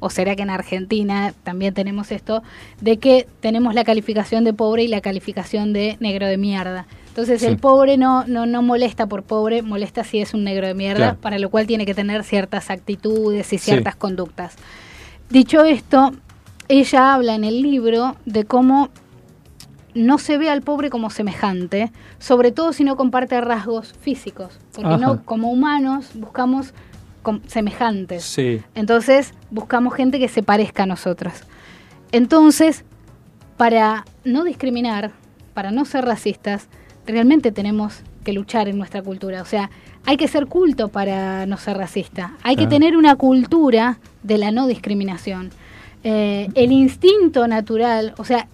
o 0.00 0.10
será 0.10 0.34
que 0.34 0.42
en 0.42 0.50
Argentina 0.50 1.32
también 1.44 1.74
tenemos 1.74 2.10
esto, 2.10 2.42
de 2.80 2.96
que 2.96 3.26
tenemos 3.40 3.74
la 3.74 3.84
calificación 3.84 4.42
de 4.42 4.52
pobre 4.52 4.82
y 4.82 4.88
la 4.88 5.00
calificación 5.00 5.72
de 5.72 5.96
negro 6.00 6.26
de 6.26 6.36
mierda. 6.38 6.86
Entonces 7.08 7.40
Sí. 7.42 7.46
el 7.46 7.58
pobre 7.58 7.96
no, 7.98 8.24
no, 8.26 8.46
no 8.46 8.62
molesta 8.62 9.06
por 9.06 9.22
pobre, 9.22 9.62
molesta 9.62 10.02
si 10.02 10.18
es 10.20 10.34
un 10.34 10.42
negro 10.44 10.66
de 10.66 10.74
mierda, 10.74 10.96
Claro. 10.96 11.18
para 11.20 11.38
lo 11.38 11.50
cual 11.50 11.66
tiene 11.66 11.86
que 11.86 11.94
tener 11.94 12.24
ciertas 12.24 12.70
actitudes 12.70 13.52
y 13.52 13.58
Sí. 13.58 13.66
ciertas 13.66 13.94
conductas. 13.94 14.56
Dicho 15.30 15.62
esto, 15.64 16.12
ella 16.68 17.14
habla 17.14 17.34
en 17.34 17.44
el 17.44 17.62
libro 17.62 18.16
de 18.24 18.44
cómo 18.44 18.88
no 19.94 20.18
se 20.18 20.38
ve 20.38 20.48
al 20.48 20.62
pobre 20.62 20.90
como 20.90 21.10
semejante, 21.10 21.92
sobre 22.18 22.52
todo 22.52 22.72
si 22.72 22.84
no 22.84 22.96
comparte 22.96 23.40
rasgos 23.40 23.92
físicos, 24.00 24.58
porque 24.74 24.94
Ajá. 24.94 24.98
no 24.98 25.24
como 25.24 25.50
humanos 25.50 26.10
buscamos 26.14 26.72
semejantes. 27.46 28.24
Sí. 28.24 28.62
Entonces 28.74 29.34
buscamos 29.50 29.94
gente 29.94 30.18
que 30.18 30.28
se 30.28 30.42
parezca 30.42 30.84
a 30.84 30.86
nosotros. 30.86 31.34
Entonces, 32.10 32.84
para 33.56 34.04
no 34.24 34.44
discriminar, 34.44 35.12
para 35.54 35.70
no 35.70 35.84
ser 35.84 36.04
racistas, 36.04 36.68
realmente 37.06 37.52
tenemos 37.52 38.02
que 38.24 38.32
luchar 38.32 38.68
en 38.68 38.78
nuestra 38.78 39.02
cultura. 39.02 39.42
O 39.42 39.44
sea, 39.44 39.70
hay 40.04 40.16
que 40.16 40.28
ser 40.28 40.46
culto 40.46 40.88
para 40.88 41.46
no 41.46 41.56
ser 41.56 41.76
racista. 41.76 42.36
Hay 42.42 42.56
que 42.56 42.66
tener 42.66 42.96
una 42.96 43.16
cultura 43.16 43.98
de 44.22 44.38
la 44.38 44.50
no 44.50 44.66
discriminación. 44.66 45.50
Eh, 46.04 46.48
el 46.54 46.72
instinto 46.72 47.46
natural, 47.46 48.14
o 48.18 48.24
sea, 48.24 48.48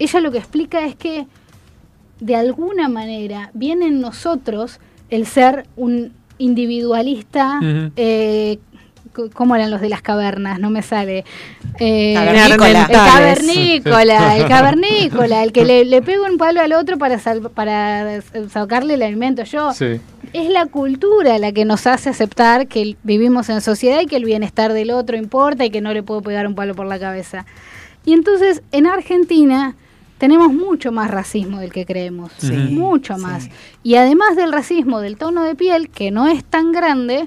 ella 0.00 0.20
lo 0.20 0.32
que 0.32 0.38
explica 0.38 0.84
es 0.86 0.96
que 0.96 1.26
de 2.20 2.36
alguna 2.36 2.88
manera 2.88 3.50
viene 3.54 3.86
en 3.86 4.00
nosotros 4.00 4.80
el 5.10 5.26
ser 5.26 5.66
un 5.76 6.12
individualista, 6.38 7.58
eh, 7.96 8.58
c- 9.16 9.30
¿cómo 9.32 9.56
eran 9.56 9.70
los 9.70 9.80
de 9.80 9.88
las 9.88 10.02
cavernas? 10.02 10.58
No 10.60 10.70
me 10.70 10.82
sale. 10.82 11.24
Eh, 11.78 12.14
Cavernícola. 12.14 12.82
El 12.82 12.92
cavernícola, 12.92 14.36
el 14.36 14.48
cavernícola, 14.48 15.42
el 15.44 15.52
que 15.52 15.64
le, 15.64 15.84
le 15.84 16.02
pega 16.02 16.22
un 16.30 16.36
palo 16.38 16.60
al 16.60 16.72
otro 16.72 16.98
para, 16.98 17.18
sal- 17.18 17.50
para 17.50 18.20
sacarle 18.50 18.94
el 18.94 19.02
alimento. 19.02 19.42
Yo, 19.44 19.72
Sí. 19.72 20.00
es 20.32 20.48
la 20.50 20.66
cultura 20.66 21.38
la 21.38 21.52
que 21.52 21.64
nos 21.64 21.86
hace 21.86 22.10
aceptar 22.10 22.66
que 22.68 22.96
vivimos 23.02 23.48
en 23.48 23.60
sociedad 23.60 24.00
y 24.00 24.06
que 24.06 24.16
el 24.16 24.24
bienestar 24.24 24.72
del 24.72 24.90
otro 24.90 25.16
importa 25.16 25.64
y 25.64 25.70
que 25.70 25.80
no 25.80 25.92
le 25.92 26.02
puedo 26.02 26.20
pegar 26.22 26.46
un 26.46 26.54
palo 26.54 26.74
por 26.74 26.86
la 26.86 26.98
cabeza. 26.98 27.46
Y 28.04 28.12
entonces 28.12 28.62
en 28.72 28.86
Argentina 28.86 29.74
tenemos 30.20 30.52
mucho 30.52 30.92
más 30.92 31.10
racismo 31.10 31.60
del 31.60 31.72
que 31.72 31.86
creemos, 31.86 32.30
Sí, 32.36 32.52
mucho 32.52 33.16
más. 33.16 33.48
Y 33.82 33.94
además 33.94 34.36
del 34.36 34.52
racismo 34.52 35.00
del 35.00 35.16
tono 35.16 35.42
de 35.44 35.54
piel, 35.54 35.88
que 35.88 36.10
no 36.10 36.28
es 36.28 36.44
tan 36.44 36.72
grande, 36.72 37.24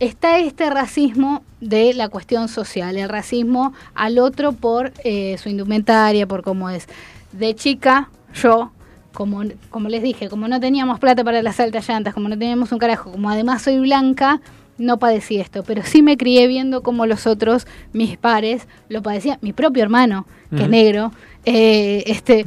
está 0.00 0.40
este 0.40 0.68
racismo 0.68 1.44
de 1.60 1.94
la 1.94 2.08
cuestión 2.08 2.48
social, 2.48 2.96
el 2.96 3.08
racismo 3.08 3.72
al 3.94 4.18
otro 4.18 4.50
por 4.50 4.92
eh, 5.04 5.38
su 5.38 5.50
indumentaria, 5.50 6.26
por 6.26 6.42
cómo 6.42 6.68
es. 6.68 6.88
De 7.30 7.54
chica, 7.54 8.10
yo, 8.34 8.72
como, 9.12 9.42
como 9.70 9.88
les 9.88 10.02
dije, 10.02 10.28
como 10.28 10.48
no 10.48 10.58
teníamos 10.58 10.98
plata 10.98 11.22
para 11.22 11.42
las 11.42 11.60
altas 11.60 11.88
llantas, 11.88 12.12
como 12.12 12.28
no 12.28 12.36
teníamos 12.36 12.72
un 12.72 12.78
carajo, 12.80 13.12
como 13.12 13.30
además 13.30 13.62
soy 13.62 13.78
blanca, 13.78 14.40
no 14.78 14.98
padecí 14.98 15.38
esto, 15.38 15.62
pero 15.62 15.82
sí 15.84 16.02
me 16.02 16.16
crié 16.16 16.48
viendo 16.48 16.82
como 16.82 17.06
los 17.06 17.28
otros, 17.28 17.68
mis 17.92 18.16
pares, 18.16 18.66
lo 18.88 19.00
padecían. 19.00 19.38
Mi 19.42 19.52
propio 19.52 19.84
hermano, 19.84 20.26
que 20.50 20.64
es 20.64 20.68
negro, 20.68 21.12
eh, 21.44 22.04
este, 22.06 22.46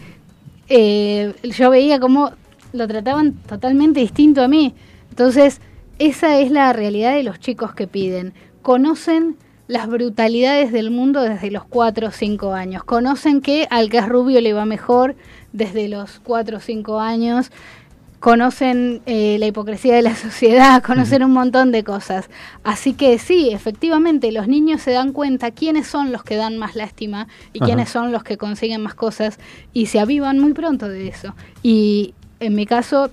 eh, 0.69 1.33
yo 1.43 1.69
veía 1.69 1.99
cómo 1.99 2.31
lo 2.73 2.87
trataban 2.87 3.33
totalmente 3.33 3.99
distinto 3.99 4.41
a 4.41 4.47
mí. 4.47 4.73
Entonces, 5.09 5.61
esa 5.99 6.39
es 6.39 6.51
la 6.51 6.73
realidad 6.73 7.15
de 7.15 7.23
los 7.23 7.39
chicos 7.39 7.73
que 7.73 7.87
piden. 7.87 8.33
Conocen 8.61 9.37
las 9.67 9.87
brutalidades 9.87 10.71
del 10.71 10.91
mundo 10.91 11.21
desde 11.21 11.51
los 11.51 11.65
4 11.65 12.07
o 12.07 12.11
5 12.11 12.53
años. 12.53 12.83
Conocen 12.83 13.41
que 13.41 13.67
al 13.69 13.89
que 13.89 13.97
es 13.97 14.07
rubio 14.07 14.41
le 14.41 14.53
va 14.53 14.65
mejor 14.65 15.15
desde 15.53 15.87
los 15.87 16.19
4 16.19 16.57
o 16.57 16.59
5 16.59 16.99
años. 16.99 17.51
Conocen 18.29 19.03
eh, 19.05 19.37
la 19.39 19.45
hipocresía 19.45 19.93
de 19.93 20.01
la 20.01 20.15
sociedad, 20.27 20.81
conocen 20.81 21.23
un 21.23 21.31
montón 21.31 21.71
de 21.71 21.83
cosas. 21.83 22.27
Así 22.63 22.93
que 22.93 23.19
sí, 23.19 23.51
efectivamente, 23.53 24.31
los 24.31 24.47
niños 24.47 24.81
se 24.81 24.89
dan 24.89 25.11
cuenta 25.13 25.51
quiénes 25.51 25.85
son 25.85 26.11
los 26.11 26.23
que 26.23 26.35
dan 26.35 26.57
más 26.57 26.75
lástima 26.75 27.27
y 27.53 27.59
quiénes 27.67 27.89
son 27.89 28.11
los 28.11 28.23
que 28.23 28.37
consiguen 28.37 28.81
más 28.81 28.95
cosas 28.95 29.37
y 29.73 29.85
se 29.85 29.99
avivan 29.99 30.39
muy 30.39 30.53
pronto 30.53 30.89
de 30.89 31.07
eso. 31.07 31.35
Y 31.61 32.15
en 32.39 32.55
mi 32.55 32.65
caso 32.65 33.11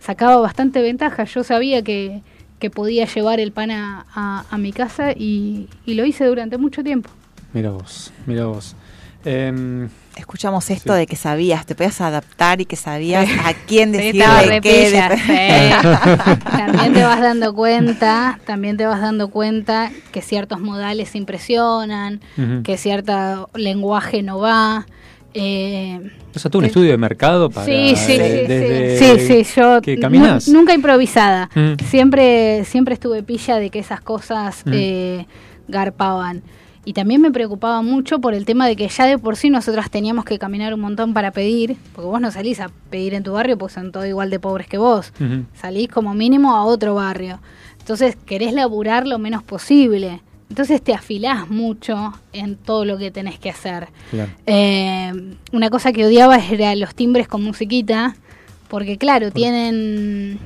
sacaba 0.00 0.38
bastante 0.38 0.82
ventaja. 0.82 1.22
Yo 1.22 1.44
sabía 1.44 1.82
que, 1.82 2.22
que 2.58 2.68
podía 2.68 3.06
llevar 3.06 3.38
el 3.38 3.52
pan 3.52 3.70
a, 3.70 4.06
a- 4.12 4.44
a 4.50 4.58
mi 4.58 4.72
casa 4.72 5.12
y, 5.12 5.68
y 5.86 5.94
lo 5.94 6.04
hice 6.04 6.24
durante 6.26 6.58
mucho 6.58 6.82
tiempo. 6.82 7.10
Mira 7.52 7.70
vos, 7.70 8.12
mira 8.26 8.46
vos. 8.46 8.74
Em, 9.24 9.88
Escuchamos 10.18 10.68
esto 10.70 10.92
Sí. 10.94 10.98
de 10.98 11.06
que 11.06 11.16
sabías, 11.16 11.64
te 11.64 11.74
podías 11.74 12.00
adaptar 12.00 12.60
y 12.60 12.64
que 12.66 12.76
sabías 12.76 13.28
a 13.44 13.54
quién 13.54 13.92
Sí, 13.92 13.96
decirle 13.98 14.46
re 14.46 14.60
qué. 14.60 14.90
de- 14.90 15.16
sí. 15.16 15.88
También 16.44 16.92
te 16.92 17.02
vas 17.04 17.20
dando 17.20 17.54
cuenta, 17.54 18.38
también 18.46 18.76
te 18.76 18.86
vas 18.86 19.00
dando 19.00 19.28
cuenta 19.30 19.90
que 20.12 20.20
ciertos 20.22 20.60
modales 20.60 21.14
impresionan, 21.14 22.20
que 22.64 22.76
cierto 22.76 23.48
lenguaje 23.54 24.22
no 24.22 24.38
va. 24.38 24.86
eh, 25.34 26.00
¿Has 26.34 26.44
hecho 26.44 26.58
un 26.58 26.64
estudio 26.64 26.90
de 26.90 26.96
mercado 26.98 27.50
para 27.50 27.66
sí, 27.66 27.94
sí, 27.96 28.12
sí, 28.12 28.18
desde 28.18 28.98
sí, 28.98 29.26
sí, 29.26 29.44
sí, 29.44 29.60
yo 29.60 29.80
que 29.82 29.98
caminás? 29.98 30.48
nunca 30.48 30.72
improvisada. 30.74 31.48
Mm. 31.54 31.74
Siempre, 31.84 32.64
siempre 32.64 32.94
estuve 32.94 33.22
pilla 33.22 33.56
de 33.56 33.70
que 33.70 33.78
esas 33.78 34.00
cosas 34.00 34.62
Mm. 34.64 34.70
eh, 34.74 35.26
garpaban. 35.68 36.42
Y 36.88 36.94
también 36.94 37.20
me 37.20 37.30
preocupaba 37.30 37.82
mucho 37.82 38.18
por 38.18 38.32
el 38.32 38.46
tema 38.46 38.66
de 38.66 38.74
que 38.74 38.88
ya 38.88 39.04
de 39.04 39.18
por 39.18 39.36
sí 39.36 39.50
nosotras 39.50 39.90
teníamos 39.90 40.24
que 40.24 40.38
caminar 40.38 40.72
un 40.72 40.80
montón 40.80 41.12
para 41.12 41.32
pedir, 41.32 41.76
porque 41.92 42.08
vos 42.08 42.18
no 42.18 42.30
salís 42.30 42.60
a 42.60 42.70
pedir 42.88 43.12
en 43.12 43.22
tu 43.22 43.32
barrio 43.32 43.58
porque 43.58 43.74
son 43.74 43.92
todos 43.92 44.06
igual 44.06 44.30
de 44.30 44.40
pobres 44.40 44.68
que 44.68 44.78
vos. 44.78 45.12
Salís 45.52 45.88
como 45.88 46.14
mínimo 46.14 46.56
a 46.56 46.64
otro 46.64 46.94
barrio. 46.94 47.40
Entonces 47.78 48.16
querés 48.24 48.54
laburar 48.54 49.06
lo 49.06 49.18
menos 49.18 49.42
posible. 49.42 50.22
Entonces 50.48 50.80
te 50.80 50.94
afilás 50.94 51.50
mucho 51.50 52.14
en 52.32 52.56
todo 52.56 52.86
lo 52.86 52.96
que 52.96 53.10
tenés 53.10 53.38
que 53.38 53.50
hacer. 53.50 53.88
Claro. 54.10 54.30
Eh, 54.46 55.12
una 55.52 55.68
cosa 55.68 55.92
que 55.92 56.06
odiaba 56.06 56.38
era 56.38 56.74
los 56.74 56.94
timbres 56.94 57.28
con 57.28 57.44
musiquita, 57.44 58.16
porque 58.68 58.96
claro, 58.96 59.30
tienen 59.30 60.38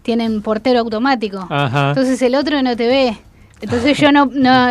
tienen 0.00 0.40
portero 0.40 0.80
automático. 0.80 1.46
Ajá. 1.50 1.90
Entonces 1.90 2.22
el 2.22 2.36
otro 2.36 2.62
no 2.62 2.74
te 2.74 2.86
ve. 2.86 3.18
Entonces 3.60 3.98
yo 3.98 4.10
no 4.10 4.26
no, 4.26 4.68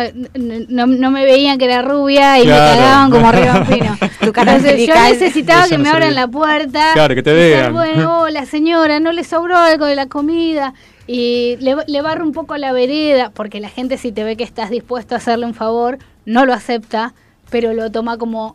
no, 0.68 0.86
no 0.86 1.10
me 1.10 1.24
veían 1.24 1.58
que 1.58 1.66
era 1.66 1.82
rubia 1.82 2.38
y 2.38 2.42
Claro. 2.42 2.74
me 2.74 2.78
cagaban 2.80 3.10
como 3.10 3.66
pino. 3.66 3.96
Tu 4.20 4.32
cara 4.32 4.56
Entonces 4.56 4.86
yo 4.86 4.94
necesitaba 4.94 5.66
que 5.68 5.78
me 5.78 5.88
abran 5.88 6.14
la 6.14 6.26
puerta. 6.28 6.90
Claro, 6.92 7.14
que 7.14 7.22
te 7.22 7.32
vean. 7.32 7.72
Bueno, 7.72 8.20
hola 8.22 8.44
señora, 8.46 9.00
no 9.00 9.12
le 9.12 9.24
sobró 9.24 9.56
algo 9.56 9.86
de 9.86 9.94
la 9.94 10.06
comida. 10.06 10.74
Y 11.06 11.56
le, 11.60 11.76
le 11.86 12.02
barro 12.02 12.24
un 12.24 12.32
poco 12.32 12.56
la 12.56 12.72
vereda, 12.72 13.30
porque 13.34 13.60
la 13.60 13.68
gente 13.68 13.96
si 13.96 14.12
te 14.12 14.22
ve 14.24 14.36
que 14.36 14.44
estás 14.44 14.70
dispuesto 14.70 15.14
a 15.14 15.18
hacerle 15.18 15.46
un 15.46 15.54
favor, 15.54 15.98
no 16.24 16.44
lo 16.44 16.52
acepta, 16.52 17.14
pero 17.50 17.72
lo 17.72 17.90
toma 17.90 18.16
como, 18.18 18.54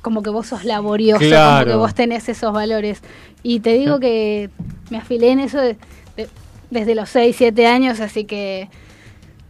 como 0.00 0.22
que 0.22 0.30
vos 0.30 0.46
sos 0.48 0.64
laborioso, 0.64 1.18
como 1.20 1.30
Claro. 1.30 1.70
que 1.70 1.76
vos 1.76 1.94
tenés 1.94 2.28
esos 2.28 2.52
valores. 2.52 3.02
Y 3.44 3.60
te 3.60 3.74
digo 3.74 4.00
que 4.00 4.50
me 4.90 4.98
afilé 4.98 5.30
en 5.30 5.40
eso 5.40 5.58
de- 5.60 5.76
de- 6.16 6.28
desde 6.70 6.94
los 6.96 7.08
6, 7.10 7.36
7 7.36 7.66
años, 7.66 8.00
así 8.00 8.24
que 8.24 8.68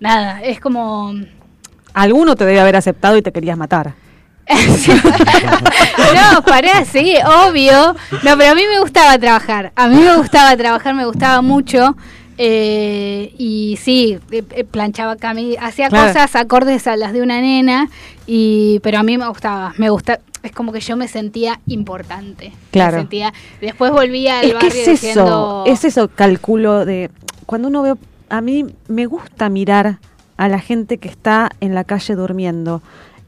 nada, 0.03 0.43
es 0.43 0.61
como... 0.61 1.15
Alguno 1.95 2.37
te 2.37 2.45
debe 2.47 2.61
haber 2.61 2.77
aceptado 2.77 3.17
y 3.17 3.23
te 3.23 3.33
querías 3.33 3.57
matar. 3.57 3.95
No, 6.15 6.43
pará, 6.43 6.85
sí, 6.85 7.15
obvio. 7.47 7.95
No, 8.23 8.37
pero 8.37 8.53
a 8.53 8.55
mí 8.55 8.63
me 8.71 8.81
gustaba 8.81 9.19
trabajar. 9.19 9.73
A 9.77 9.89
mí 9.89 9.97
me 9.97 10.17
gustaba 10.17 10.57
trabajar, 10.57 10.95
me 10.95 11.05
gustaba 11.07 11.43
mucho. 11.43 11.97
eh, 12.39 13.35
y 13.39 13.79
sí, 13.81 14.19
eh, 14.31 14.43
eh, 14.51 14.65
planchaba 14.65 15.17
cami 15.17 15.55
hacía 15.61 15.89
Claro. 15.89 16.09
cosas 16.13 16.35
acordes 16.35 16.87
a 16.87 16.97
las 16.97 17.13
de 17.13 17.21
una 17.23 17.41
nena, 17.41 17.89
y 18.27 18.81
pero 18.83 18.99
a 18.99 19.03
mí 19.03 19.17
me 19.19 19.29
gustaba, 19.29 19.75
me 19.77 19.91
gusta, 19.91 20.19
es 20.43 20.51
como 20.51 20.73
que 20.73 20.81
yo 20.81 20.97
me 20.97 21.09
sentía 21.09 21.61
importante. 21.67 22.53
Claro. 22.71 22.93
Me 22.97 23.03
sentía, 23.03 23.33
después 23.61 23.93
volvía 23.93 24.41
al 24.41 24.47
Es 24.47 24.51
que 24.55 24.55
barrio 24.55 24.71
es 24.71 24.89
eso, 24.89 24.91
diciendo, 24.91 25.65
es 25.67 25.85
eso, 25.85 26.09
calculo 26.09 26.85
de 26.87 27.11
cuando 27.47 27.69
uno 27.69 27.83
ve, 27.83 27.95
a 28.33 28.41
mí 28.41 28.67
me 28.89 29.05
gusta 29.07 29.49
mirar 29.51 29.99
a 30.39 30.49
la 30.49 30.59
gente 30.59 30.97
que 30.99 31.09
está 31.09 31.51
en 31.61 31.75
la 31.75 31.85
calle 31.85 32.15
durmiendo 32.15 32.83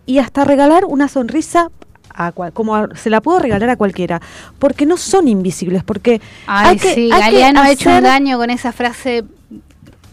y 0.06 0.18
hasta 0.18 0.44
regalar 0.44 0.84
una 0.86 1.08
sonrisa 1.08 1.70
a 2.16 2.32
cual- 2.32 2.52
como 2.52 2.74
a- 2.74 2.88
se 2.96 3.10
la 3.10 3.20
puedo 3.20 3.38
regalar 3.38 3.68
a 3.70 3.76
cualquiera, 3.76 4.20
porque 4.58 4.86
no 4.86 4.96
son 4.96 5.28
invisibles, 5.28 5.82
porque 5.84 6.20
Ay, 6.46 6.68
hay 6.70 6.76
que, 6.78 6.94
sí, 6.94 7.10
hay 7.12 7.20
que 7.20 7.26
Galeano 7.32 7.60
ha 7.60 7.70
hecho 7.70 7.90
un 7.90 8.02
daño 8.02 8.38
con 8.38 8.50
esa 8.50 8.72
frase 8.72 9.24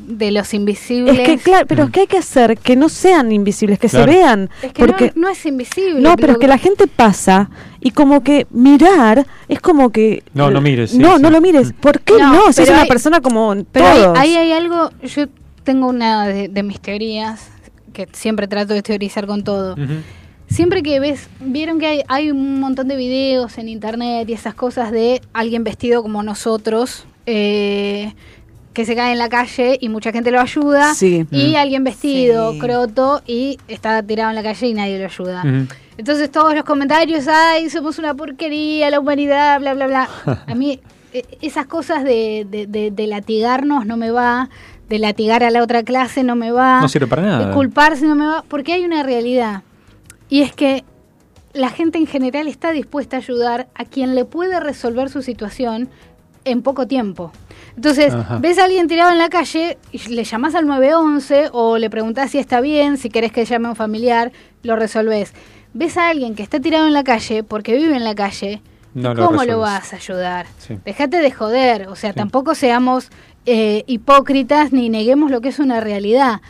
de 0.07 0.31
los 0.31 0.53
invisibles. 0.53 1.17
Es 1.19 1.27
que 1.27 1.37
claro, 1.37 1.65
pero 1.67 1.83
es 1.85 1.89
que 1.91 2.01
hay 2.01 2.07
que 2.07 2.17
hacer 2.17 2.57
que 2.57 2.75
no 2.75 2.89
sean 2.89 3.31
invisibles, 3.31 3.79
que 3.79 3.87
Claro. 3.89 4.11
se 4.11 4.17
vean, 4.17 4.49
Es 4.61 4.73
que 4.73 4.85
porque 4.85 5.11
no, 5.15 5.21
no 5.23 5.29
es 5.29 5.45
invisible. 5.45 6.01
No, 6.01 6.15
pero 6.15 6.33
es 6.33 6.37
que 6.39 6.47
la 6.47 6.57
gente 6.57 6.87
pasa 6.87 7.49
y 7.79 7.91
como 7.91 8.21
que 8.23 8.47
mirar 8.51 9.25
es 9.47 9.59
como 9.61 9.89
que... 9.91 10.23
No, 10.33 10.49
no 10.51 10.61
mires, 10.61 10.91
sí, 10.91 10.97
no, 10.97 11.17
sí. 11.17 11.21
no 11.21 11.29
lo 11.29 11.41
mires. 11.41 11.73
¿Por 11.79 11.99
qué 12.01 12.13
No, 12.19 12.33
no? 12.33 12.53
Si 12.53 12.61
es 12.63 12.69
una 12.69 12.81
hay- 12.81 12.87
persona 12.87 13.21
como 13.21 13.55
Pero 13.71 13.85
ahí, 13.87 13.99
todos. 14.01 14.19
ahí 14.19 14.35
hay 14.35 14.51
algo, 14.51 14.91
yo 15.03 15.25
tengo 15.63 15.87
una 15.87 16.27
de, 16.27 16.47
de 16.49 16.63
mis 16.63 16.79
teorías, 16.79 17.47
que 17.93 18.07
siempre 18.13 18.47
trato 18.47 18.73
de 18.73 18.81
teorizar 18.81 19.27
con 19.27 19.43
todo. 19.43 19.75
Siempre 20.49 20.83
que 20.83 20.99
ves, 20.99 21.29
vieron 21.39 21.79
que 21.79 21.87
hay, 21.87 22.01
hay 22.09 22.29
un 22.29 22.59
montón 22.59 22.87
de 22.89 22.97
videos 22.97 23.57
en 23.57 23.69
internet 23.69 24.27
y 24.29 24.33
esas 24.33 24.53
cosas 24.53 24.91
de 24.91 25.21
alguien 25.31 25.63
vestido 25.63 26.01
como 26.01 26.23
nosotros, 26.23 27.05
eh, 27.25 28.13
que 28.73 28.85
se 28.85 28.95
cae 28.95 29.11
en 29.11 29.17
la 29.19 29.27
calle 29.29 29.77
y 29.81 29.89
mucha 29.89 30.11
gente 30.11 30.31
lo 30.31 30.39
ayuda. 30.39 30.93
Sí. 30.95 31.25
Y 31.31 31.53
Mm. 31.53 31.55
alguien 31.57 31.83
vestido, 31.83 32.53
Sí. 32.53 32.59
croto, 32.59 33.21
y 33.27 33.57
está 33.67 34.01
tirado 34.03 34.29
en 34.29 34.35
la 34.35 34.43
calle 34.43 34.67
y 34.67 34.73
nadie 34.73 34.97
lo 34.99 35.05
ayuda. 35.05 35.43
Entonces 35.97 36.31
todos 36.31 36.55
los 36.55 36.63
comentarios, 36.63 37.27
ay, 37.27 37.69
somos 37.69 37.99
una 37.99 38.13
porquería, 38.13 38.89
la 38.89 38.99
humanidad, 38.99 39.59
bla, 39.59 39.73
bla, 39.73 39.87
bla. 39.87 40.09
A 40.47 40.55
mí 40.55 40.79
eh, 41.13 41.25
esas 41.41 41.65
cosas 41.65 42.03
de, 42.05 42.47
de- 42.49 42.67
de- 42.67 42.91
de 42.91 43.07
latigarnos 43.07 43.85
no 43.85 43.97
me 43.97 44.11
va, 44.11 44.49
de 44.87 44.97
latigar 44.99 45.43
a 45.43 45.51
la 45.51 45.61
otra 45.61 45.83
clase 45.83 46.23
no 46.23 46.35
me 46.37 46.51
va. 46.51 46.79
No 46.79 46.87
sirve 46.87 47.07
para 47.07 47.21
nada. 47.21 47.47
De 47.47 47.53
culparse 47.53 48.05
no 48.05 48.15
me 48.15 48.25
va, 48.25 48.43
porque 48.47 48.71
hay 48.73 48.85
una 48.85 49.03
realidad. 49.03 49.63
Y 50.29 50.41
es 50.41 50.53
que 50.53 50.85
la 51.53 51.69
gente 51.69 51.97
en 51.97 52.07
general 52.07 52.47
está 52.47 52.71
dispuesta 52.71 53.17
a 53.17 53.19
ayudar 53.19 53.67
a 53.75 53.83
quien 53.83 54.15
le 54.15 54.23
puede 54.23 54.57
resolver 54.61 55.09
su 55.09 55.21
situación 55.21 55.89
en 56.45 56.61
poco 56.61 56.87
tiempo. 56.87 57.33
Entonces, 57.81 58.13
Ajá. 58.13 58.37
ves 58.37 58.59
a 58.59 58.65
alguien 58.65 58.87
tirado 58.87 59.09
en 59.09 59.17
la 59.17 59.29
calle, 59.29 59.79
y 59.91 59.97
le 60.09 60.23
llamás 60.23 60.53
al 60.53 60.67
911 60.67 61.49
o 61.51 61.79
le 61.79 61.89
preguntás 61.89 62.29
si 62.29 62.37
está 62.37 62.61
bien, 62.61 62.97
si 62.97 63.09
querés 63.09 63.31
que 63.31 63.43
llame 63.43 63.65
a 63.65 63.69
un 63.71 63.75
familiar, 63.75 64.31
lo 64.61 64.75
resolvés. 64.75 65.33
Ves 65.73 65.97
a 65.97 66.09
alguien 66.09 66.35
que 66.35 66.43
está 66.43 66.59
tirado 66.59 66.85
en 66.85 66.93
la 66.93 67.03
calle 67.03 67.41
porque 67.43 67.75
vive 67.75 67.95
en 67.95 68.03
la 68.03 68.13
calle, 68.13 68.61
No 68.93 69.15
lo 69.15 69.25
¿cómo 69.25 69.45
lo 69.45 69.57
vas 69.57 69.93
a 69.93 69.95
ayudar? 69.95 70.45
Sí. 70.59 70.77
Dejate 70.85 71.17
de 71.17 71.31
joder, 71.31 71.87
o 71.87 71.95
sea, 71.95 72.13
tampoco 72.13 72.53
seamos 72.53 73.09
eh, 73.47 73.83
hipócritas 73.87 74.71
ni 74.71 74.89
neguemos 74.89 75.31
lo 75.31 75.41
que 75.41 75.49
es 75.49 75.57
una 75.57 75.79
realidad. 75.79 76.41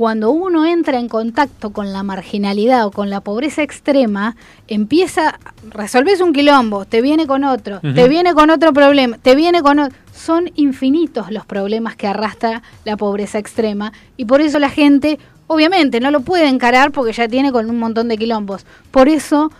Cuando 0.00 0.30
uno 0.30 0.64
entra 0.64 0.98
en 0.98 1.10
contacto 1.10 1.74
con 1.74 1.92
la 1.92 2.02
marginalidad 2.02 2.86
o 2.86 2.90
con 2.90 3.10
la 3.10 3.20
pobreza 3.20 3.62
extrema, 3.62 4.34
empieza, 4.66 5.38
resolves 5.68 6.22
un 6.22 6.32
quilombo, 6.32 6.86
te 6.86 7.02
viene 7.02 7.26
con 7.26 7.44
otro, 7.44 7.80
te 7.80 8.08
viene 8.08 8.32
con 8.32 8.48
otro 8.48 8.72
problema, 8.72 9.18
te 9.18 9.34
viene 9.34 9.60
con 9.60 9.78
otro. 9.78 9.98
Son 10.14 10.50
infinitos 10.54 11.30
los 11.30 11.44
problemas 11.44 11.96
que 11.96 12.06
arrastra 12.06 12.62
la 12.86 12.96
pobreza 12.96 13.36
extrema 13.36 13.92
y 14.16 14.24
por 14.24 14.40
eso 14.40 14.58
la 14.58 14.70
gente, 14.70 15.18
obviamente, 15.48 16.00
no 16.00 16.10
lo 16.10 16.20
puede 16.20 16.48
encarar 16.48 16.92
porque 16.92 17.12
ya 17.12 17.28
tiene 17.28 17.52
con 17.52 17.68
un 17.68 17.78
montón 17.78 18.08
de 18.08 18.16
quilombos. 18.16 18.64
Por 18.90 19.06
eso 19.06 19.52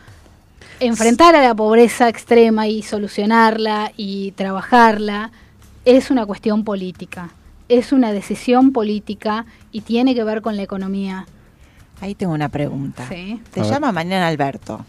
enfrentar 0.81 1.37
a 1.37 1.43
la 1.43 1.55
pobreza 1.55 2.09
extrema 2.09 2.67
y 2.67 2.83
solucionarla 2.83 3.93
y 3.95 4.31
trabajarla 4.31 5.33
es 5.85 6.11
una 6.11 6.25
cuestión 6.25 6.65
política, 6.65 7.29
es 7.71 7.93
una 7.93 8.13
decisión 8.13 8.73
política 8.73 9.47
y 9.71 9.83
tiene 9.83 10.15
que 10.15 10.25
ver 10.25 10.43
con 10.43 10.57
la 10.57 10.63
economía. 10.63 11.27
Ahí 12.01 12.15
tengo 12.15 12.33
una 12.33 12.49
pregunta. 12.49 13.07
Sí. 13.09 13.41
Te 13.53 13.63
llama 13.63 13.93
mañana 13.93 14.27
Alberto. 14.27 14.85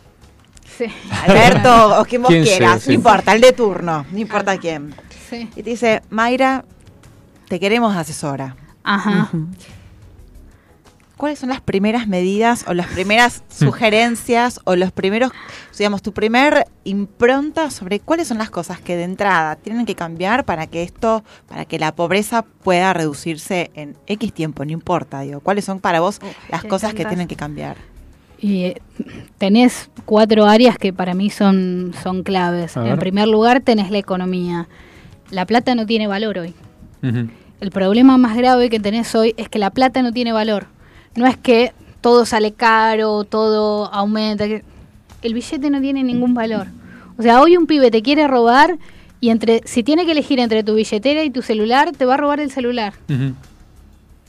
Sí. 0.77 0.85
Alberto, 1.27 1.99
o 2.01 2.05
quien 2.05 2.23
vos 2.23 2.29
¿Quién 2.31 2.45
sea, 2.45 2.57
quieras, 2.57 2.81
sí. 2.81 2.89
no 2.89 2.93
importa, 2.95 3.33
el 3.33 3.41
de 3.41 3.53
turno, 3.53 4.05
no 4.11 4.17
importa 4.17 4.57
quién. 4.57 4.95
Sí. 5.29 5.47
Y 5.55 5.63
te 5.63 5.69
dice, 5.69 6.01
Mayra, 6.09 6.65
te 7.47 7.59
queremos 7.59 7.95
asesora. 7.95 8.55
Ajá. 8.83 9.29
¿Cuáles 11.21 11.37
son 11.37 11.49
las 11.49 11.61
primeras 11.61 12.07
medidas 12.07 12.65
o 12.67 12.73
las 12.73 12.87
primeras 12.87 13.43
sugerencias 13.47 14.59
o 14.63 14.75
los 14.75 14.91
primeros, 14.91 15.31
digamos, 15.77 16.01
tu 16.01 16.13
primer 16.13 16.65
impronta 16.83 17.69
sobre 17.69 17.99
cuáles 17.99 18.27
son 18.27 18.39
las 18.39 18.49
cosas 18.49 18.81
que 18.81 18.95
de 18.95 19.03
entrada 19.03 19.55
tienen 19.55 19.85
que 19.85 19.93
cambiar 19.93 20.45
para 20.45 20.65
que 20.65 20.81
esto, 20.81 21.23
para 21.47 21.65
que 21.65 21.77
la 21.77 21.93
pobreza 21.93 22.41
pueda 22.41 22.91
reducirse 22.93 23.69
en 23.75 23.95
X 24.07 24.33
tiempo, 24.33 24.65
no 24.65 24.71
importa, 24.71 25.21
digo, 25.21 25.41
cuáles 25.41 25.63
son 25.63 25.79
para 25.79 25.99
vos 25.99 26.19
las 26.49 26.63
cosas 26.63 26.95
que 26.95 27.05
tienen 27.05 27.27
que 27.27 27.35
cambiar? 27.35 27.77
Y 28.39 28.63
eh, 28.63 28.81
tenés 29.37 29.91
cuatro 30.05 30.47
áreas 30.47 30.79
que 30.79 30.91
para 30.91 31.13
mí 31.13 31.29
son, 31.29 31.93
son 32.01 32.23
claves. 32.23 32.75
En 32.77 32.97
primer 32.97 33.27
lugar, 33.27 33.61
tenés 33.61 33.91
la 33.91 33.99
economía. 33.99 34.67
La 35.29 35.45
plata 35.45 35.75
no 35.75 35.85
tiene 35.85 36.07
valor 36.07 36.39
hoy. 36.39 36.55
El 37.03 37.69
problema 37.69 38.17
más 38.17 38.35
grave 38.35 38.71
que 38.71 38.79
tenés 38.79 39.13
hoy 39.13 39.35
es 39.37 39.49
que 39.49 39.59
la 39.59 39.69
plata 39.69 40.01
no 40.01 40.11
tiene 40.11 40.31
valor. 40.31 40.65
No 41.15 41.27
es 41.27 41.37
que 41.37 41.73
todo 42.01 42.25
sale 42.25 42.53
caro, 42.53 43.23
todo 43.23 43.93
aumenta. 43.93 44.45
El 44.45 45.33
billete 45.33 45.69
no 45.69 45.81
tiene 45.81 46.03
ningún 46.03 46.33
valor. 46.33 46.67
O 47.17 47.21
sea, 47.21 47.41
hoy 47.41 47.57
un 47.57 47.67
pibe 47.67 47.91
te 47.91 48.01
quiere 48.01 48.27
robar 48.27 48.77
y 49.19 49.29
entre 49.29 49.61
si 49.65 49.83
tiene 49.83 50.05
que 50.05 50.13
elegir 50.13 50.39
entre 50.39 50.63
tu 50.63 50.73
billetera 50.73 51.23
y 51.23 51.29
tu 51.29 51.41
celular, 51.41 51.91
te 51.91 52.05
va 52.05 52.15
a 52.15 52.17
robar 52.17 52.39
el 52.39 52.51
celular. 52.51 52.93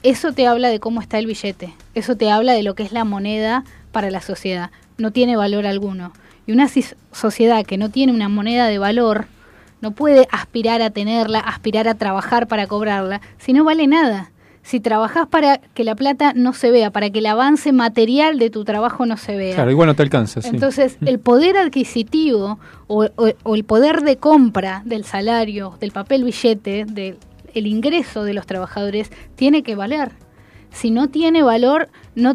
Eso 0.02 0.32
te 0.32 0.46
habla 0.46 0.68
de 0.68 0.80
cómo 0.80 1.00
está 1.00 1.18
el 1.18 1.26
billete. 1.26 1.72
Eso 1.94 2.16
te 2.16 2.30
habla 2.30 2.52
de 2.52 2.62
lo 2.62 2.74
que 2.74 2.82
es 2.82 2.92
la 2.92 3.04
moneda 3.04 3.64
para 3.92 4.10
la 4.10 4.20
sociedad. 4.20 4.70
No 4.98 5.12
tiene 5.12 5.36
valor 5.36 5.66
alguno. 5.66 6.12
Y 6.46 6.52
una 6.52 6.68
sociedad 7.12 7.64
que 7.64 7.78
no 7.78 7.88
tiene 7.88 8.12
una 8.12 8.28
moneda 8.28 8.66
de 8.66 8.78
valor 8.78 9.26
no 9.80 9.92
puede 9.92 10.28
aspirar 10.30 10.82
a 10.82 10.90
tenerla, 10.90 11.38
aspirar 11.40 11.88
a 11.88 11.94
trabajar 11.94 12.46
para 12.46 12.66
cobrarla, 12.66 13.20
si 13.38 13.52
no 13.52 13.64
vale 13.64 13.86
nada. 13.86 14.30
Si 14.62 14.78
trabajás 14.80 15.26
para 15.26 15.58
que 15.58 15.82
la 15.84 15.94
plata 15.96 16.32
no 16.34 16.52
se 16.52 16.70
vea, 16.70 16.90
para 16.90 17.10
que 17.10 17.18
el 17.18 17.26
avance 17.26 17.72
material 17.72 18.38
de 18.38 18.48
tu 18.48 18.64
trabajo 18.64 19.06
no 19.06 19.16
se 19.16 19.36
vea. 19.36 19.56
Claro, 19.56 19.70
igual 19.72 19.88
no 19.88 19.94
te 19.96 20.02
alcanza, 20.02 20.40
sí. 20.40 20.48
Entonces, 20.48 20.98
el 21.04 21.18
poder 21.18 21.56
adquisitivo 21.56 22.58
o, 22.86 23.04
o- 23.16 23.32
o 23.42 23.54
el 23.56 23.64
poder 23.64 24.02
de 24.02 24.16
compra 24.18 24.82
del 24.84 25.04
salario, 25.04 25.76
del 25.80 25.90
papel 25.90 26.24
billete, 26.24 26.84
del 26.84 27.16
el 27.54 27.66
ingreso 27.66 28.24
de 28.24 28.32
los 28.34 28.46
trabajadores, 28.46 29.10
tiene 29.34 29.62
que 29.62 29.74
valer. 29.74 30.12
Si 30.70 30.90
no 30.90 31.08
tiene 31.08 31.42
valor, 31.42 31.88
no, 32.14 32.34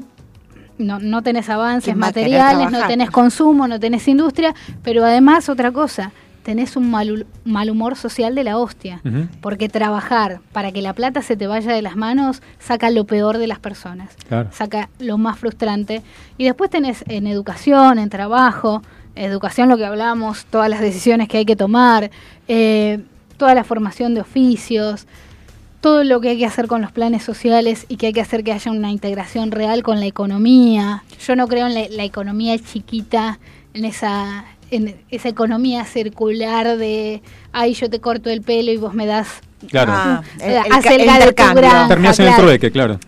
no, 0.78 1.00
no 1.00 1.24
tenés 1.24 1.50
avances 1.50 1.86
¿Quién 1.86 2.00
va 2.04 2.08
a 2.10 2.14
querer 2.14 2.38
materiales, 2.40 2.72
no 2.72 2.88
tenés 2.88 3.10
consumo, 3.10 3.68
no 3.68 3.80
tenés 3.80 4.08
industria, 4.08 4.54
pero 4.84 5.04
además 5.04 5.50
otra 5.50 5.72
cosa, 5.72 6.12
tenés 6.48 6.78
un 6.78 6.90
mal, 6.90 7.28
mal 7.44 7.70
humor 7.70 7.98
social 7.98 8.34
de 8.34 8.46
la 8.46 8.58
hostia. 8.58 9.02
Porque 9.42 9.68
trabajar 9.68 10.40
para 10.54 10.72
que 10.72 10.82
la 10.82 10.94
plata 10.94 11.22
se 11.22 11.36
te 11.36 11.46
vaya 11.46 11.74
de 11.74 11.82
las 11.82 11.98
manos 11.98 12.42
saca 12.58 12.90
lo 12.90 13.04
peor 13.04 13.38
de 13.38 13.48
las 13.48 13.60
personas. 13.60 14.16
Claro. 14.30 14.48
Saca 14.54 14.90
lo 14.98 15.18
más 15.18 15.38
frustrante. 15.38 16.04
Y 16.38 16.46
después 16.46 16.70
tenés 16.70 17.04
en 17.10 17.28
educación, 17.28 18.00
en 18.00 18.10
trabajo, 18.10 18.82
educación 19.16 19.68
lo 19.68 19.76
que 19.76 19.84
hablamos, 19.84 20.46
todas 20.46 20.70
las 20.70 20.80
decisiones 20.80 21.28
que 21.28 21.40
hay 21.40 21.46
que 21.46 21.58
tomar, 21.58 22.12
eh, 22.48 23.04
toda 23.36 23.54
la 23.54 23.66
formación 23.66 24.14
de 24.14 24.22
oficios, 24.22 25.06
todo 25.82 26.06
lo 26.06 26.22
que 26.22 26.30
hay 26.30 26.38
que 26.38 26.46
hacer 26.46 26.68
con 26.68 26.82
los 26.82 26.94
planes 26.94 27.24
sociales 27.24 27.86
y 27.90 27.98
que 27.98 28.08
hay 28.08 28.14
que 28.14 28.22
hacer 28.22 28.46
que 28.46 28.54
haya 28.54 28.72
una 28.72 28.90
integración 28.90 29.52
real 29.52 29.84
con 29.84 30.00
la 30.00 30.06
economía. 30.06 31.04
Yo 31.20 31.36
no 31.36 31.50
creo 31.50 31.68
en 31.68 31.74
la, 31.74 31.90
la 31.90 32.06
economía 32.06 32.58
chiquita, 32.58 33.38
en 33.74 33.84
esa 33.84 34.46
en 34.72 34.96
esa 35.10 35.30
economía 35.30 35.86
circular 35.86 36.78
de, 36.78 37.22
ay, 37.52 37.74
yo 37.74 37.90
te 37.90 38.00
corto 38.00 38.30
el 38.30 38.42
pelo 38.42 38.72
y 38.72 38.78
vos 38.78 38.94
me 38.94 39.06
das... 39.06 39.28
Claro. 39.70 39.92
Ah, 39.96 40.22
o 40.40 40.44
el- 40.44 40.52
el 40.52 40.58
el 40.58 40.64
de 41.00 41.06
tu 41.06 41.12
intercambio. 41.12 41.62
granja, 41.64 41.88
Terminás 41.88 42.20
en 42.20 42.26
el 42.26 42.32
claro. 42.32 42.44
trueque, 42.44 42.72
claro. 42.72 43.00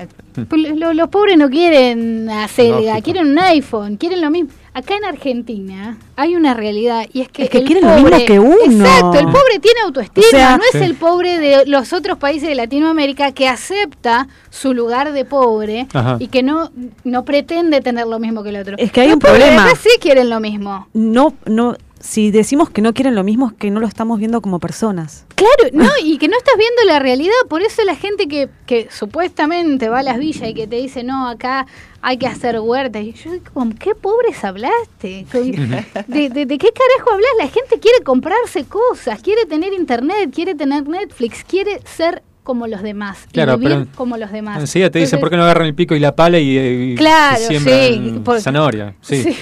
Lo- 0.50 0.76
lo- 0.76 0.94
los 0.94 1.10
pobres 1.10 1.38
no 1.38 1.50
quieren 1.50 2.28
acelga, 2.30 2.80
Lógico. 2.80 3.02
quieren 3.04 3.28
un 3.28 3.40
iPhone, 3.40 3.98
quieren 3.98 4.22
lo 4.22 4.30
mismo. 4.32 4.50
Acá 4.74 4.96
en 4.96 5.06
Argentina 5.06 5.98
hay 6.16 6.36
una 6.36 6.54
realidad 6.54 7.06
y 7.12 7.22
es 7.22 7.30
que, 7.30 7.44
Es 7.44 7.50
que 7.50 7.58
el 7.60 7.66
quieren 7.66 7.86
lo 7.88 7.96
mismo 7.96 8.26
que 8.26 8.40
uno. 8.40 8.86
Exacto, 8.86 9.14
el 9.20 9.26
pobre 9.26 9.60
tiene 9.62 9.80
autoestima, 9.84 10.28
O 10.28 10.30
sea, 10.30 10.58
no 10.58 10.64
es 10.72 10.76
el 10.82 10.96
pobre 10.96 11.40
de 11.40 11.66
los 11.66 11.92
otros 11.94 12.18
países 12.18 12.48
de 12.50 12.56
Latinoamérica 12.56 13.32
que 13.32 13.48
acepta 13.48 14.28
su 14.50 14.74
lugar 14.74 15.12
de 15.12 15.26
pobre 15.26 15.88
Ajá. 15.94 16.18
y 16.20 16.28
que 16.28 16.44
no, 16.44 16.72
no 17.04 17.26
pretende 17.26 17.82
tener 17.82 18.08
lo 18.08 18.20
mismo 18.20 18.44
que 18.44 18.50
el 18.50 18.58
otro. 18.58 18.76
Es 18.78 18.92
que 18.92 19.02
hay 19.02 19.08
Los 19.08 19.16
un 19.16 19.20
problema. 19.22 19.66
acá 19.66 19.76
sí 19.76 19.90
quieren 20.00 20.30
lo 20.30 20.40
mismo. 20.40 20.88
No, 20.94 21.34
no, 21.46 21.76
si 22.00 22.32
decimos 22.32 22.70
que 22.70 22.82
no 22.82 22.94
quieren 22.94 23.16
lo 23.16 23.24
mismo 23.24 23.50
es 23.50 23.54
que 23.54 23.72
no 23.72 23.80
lo 23.80 23.88
estamos 23.88 24.20
viendo 24.20 24.42
como 24.42 24.60
personas. 24.60 25.26
Claro, 25.36 25.70
no, 25.74 25.90
y 26.04 26.18
que 26.18 26.28
no 26.28 26.38
estás 26.38 26.56
viendo 26.58 26.84
la 26.86 27.00
realidad, 27.00 27.34
por 27.50 27.62
eso 27.62 27.84
la 27.84 27.96
gente 27.96 28.28
que, 28.28 28.50
que 28.66 28.88
supuestamente 28.92 29.90
va 29.90 30.00
a 30.00 30.04
las 30.04 30.18
villas 30.18 30.50
y 30.50 30.54
que 30.54 30.68
te 30.68 30.78
dice, 30.78 31.04
no, 31.04 31.28
acá 31.28 31.68
hay 32.02 32.18
que 32.18 32.28
hacer 32.28 32.60
huertas, 32.60 33.04
y 33.04 33.14
yo 33.14 33.32
digo, 33.32 33.46
¿con 33.54 33.74
qué 33.74 33.96
pobres 33.96 34.44
hablaste? 34.44 35.26
¿De, 36.08 36.30
de, 36.30 36.46
de 36.46 36.58
qué 36.58 36.70
carajo 36.72 37.12
hablas? 37.12 37.32
La 37.38 37.48
gente 37.48 37.80
quiere 37.80 38.04
comprarse 38.04 38.66
cosas, 38.66 39.22
quiere 39.22 39.46
tener 39.46 39.74
internet, 39.74 40.32
quiere 40.34 40.56
tener 40.56 40.88
Netflix, 40.88 41.44
quiere 41.44 41.82
ser 41.86 42.24
como 42.50 42.66
los 42.66 42.82
demás, 42.82 43.26
y 43.30 43.34
Claro, 43.34 43.60
vivir 43.60 43.78
pero 43.78 43.88
como 43.96 44.18
los 44.18 44.32
demás. 44.32 44.60
Enseguida 44.60 44.90
te 44.90 44.98
dicen 44.98 45.18
Entonces, 45.18 45.20
por 45.20 45.30
qué 45.30 45.38
no 45.38 45.44
agarran 45.44 45.68
el 45.68 45.76
pico 45.76 45.94
y 45.94 46.00
la 46.00 46.16
pala 46.16 46.40
y, 46.40 46.58
y- 46.58 46.92
y 46.94 46.96
Claro, 46.96 47.38
siembran 47.38 47.78
sí, 47.80 48.22
por- 48.26 48.42
zanahoria. 48.42 48.96
Sí, 49.02 49.22
Sí. 49.22 49.34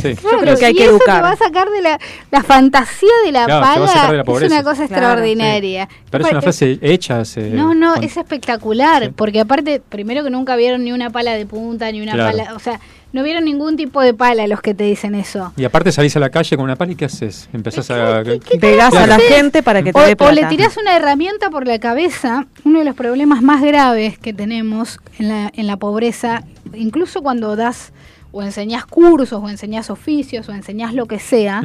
sí. 0.00 0.14
Claro, 0.22 0.38
creo 0.40 0.56
que 0.56 0.64
hay 0.64 0.72
y 0.72 0.76
que 0.76 0.82
eso 0.84 0.92
educar. 0.92 1.16
te 1.16 1.22
va 1.22 1.32
a 1.32 1.36
sacar 1.36 1.68
de 1.68 1.82
la, 1.82 1.98
la 2.30 2.42
fantasía 2.42 3.10
de 3.26 3.32
la 3.32 3.44
Claro, 3.44 3.60
te 3.60 3.66
va 3.66 3.72
a 3.72 3.74
paga, 3.74 3.86
sacar 3.88 4.10
de 4.12 4.16
la 4.16 4.22
es 4.22 4.52
una 4.52 4.62
cosa 4.62 4.86
Claro, 4.88 5.02
extraordinaria. 5.02 5.88
Pero 6.10 6.24
es 6.24 6.30
una 6.30 6.40
frase 6.40 6.78
hecha 6.80 7.20
hace... 7.20 7.50
No, 7.50 7.74
no, 7.74 7.90
¿cuánto? 7.90 8.06
es 8.06 8.16
espectacular, 8.16 9.12
porque 9.14 9.40
aparte, 9.40 9.82
primero 9.86 10.24
que 10.24 10.30
nunca 10.30 10.56
vieron 10.56 10.84
ni 10.84 10.92
una 10.92 11.10
pala 11.10 11.32
de 11.34 11.44
punta, 11.44 11.92
ni 11.92 12.00
una 12.00 12.12
Claro. 12.14 12.36
pala, 12.38 12.54
o 12.54 12.58
sea, 12.58 12.80
no 13.14 13.22
vieron 13.22 13.44
ningún 13.44 13.76
tipo 13.76 14.00
de 14.00 14.12
pala 14.12 14.44
los 14.48 14.60
que 14.60 14.74
te 14.74 14.82
dicen 14.82 15.14
eso. 15.14 15.52
Y 15.56 15.64
aparte 15.64 15.92
salís 15.92 16.16
a 16.16 16.18
la 16.18 16.30
calle 16.30 16.56
con 16.56 16.64
una 16.64 16.74
pala 16.74 16.92
y 16.92 16.96
¿qué 16.96 17.04
haces? 17.04 17.48
Empezás 17.52 17.88
a... 17.92 18.24
Pegás 18.60 18.92
a 18.92 19.06
la 19.06 19.20
gente 19.20 19.62
para 19.62 19.84
que 19.84 19.92
te 19.92 19.98
O, 20.00 20.02
dé 20.02 20.14
o 20.14 20.16
plata. 20.16 20.32
le 20.32 20.44
tirás 20.46 20.76
una 20.76 20.96
herramienta 20.96 21.48
por 21.48 21.64
la 21.64 21.78
cabeza, 21.78 22.48
uno 22.64 22.80
de 22.80 22.84
los 22.84 22.96
problemas 22.96 23.40
más 23.40 23.62
graves 23.62 24.18
que 24.18 24.32
tenemos 24.32 24.98
en 25.20 25.28
la, 25.28 25.52
en 25.54 25.68
la 25.68 25.76
pobreza, 25.76 26.42
incluso 26.74 27.22
cuando 27.22 27.54
das 27.54 27.92
o 28.32 28.42
enseñás 28.42 28.84
cursos, 28.84 29.40
o 29.40 29.48
enseñás 29.48 29.90
oficios, 29.90 30.48
o 30.48 30.52
enseñás 30.52 30.92
lo 30.92 31.06
que 31.06 31.20
sea, 31.20 31.62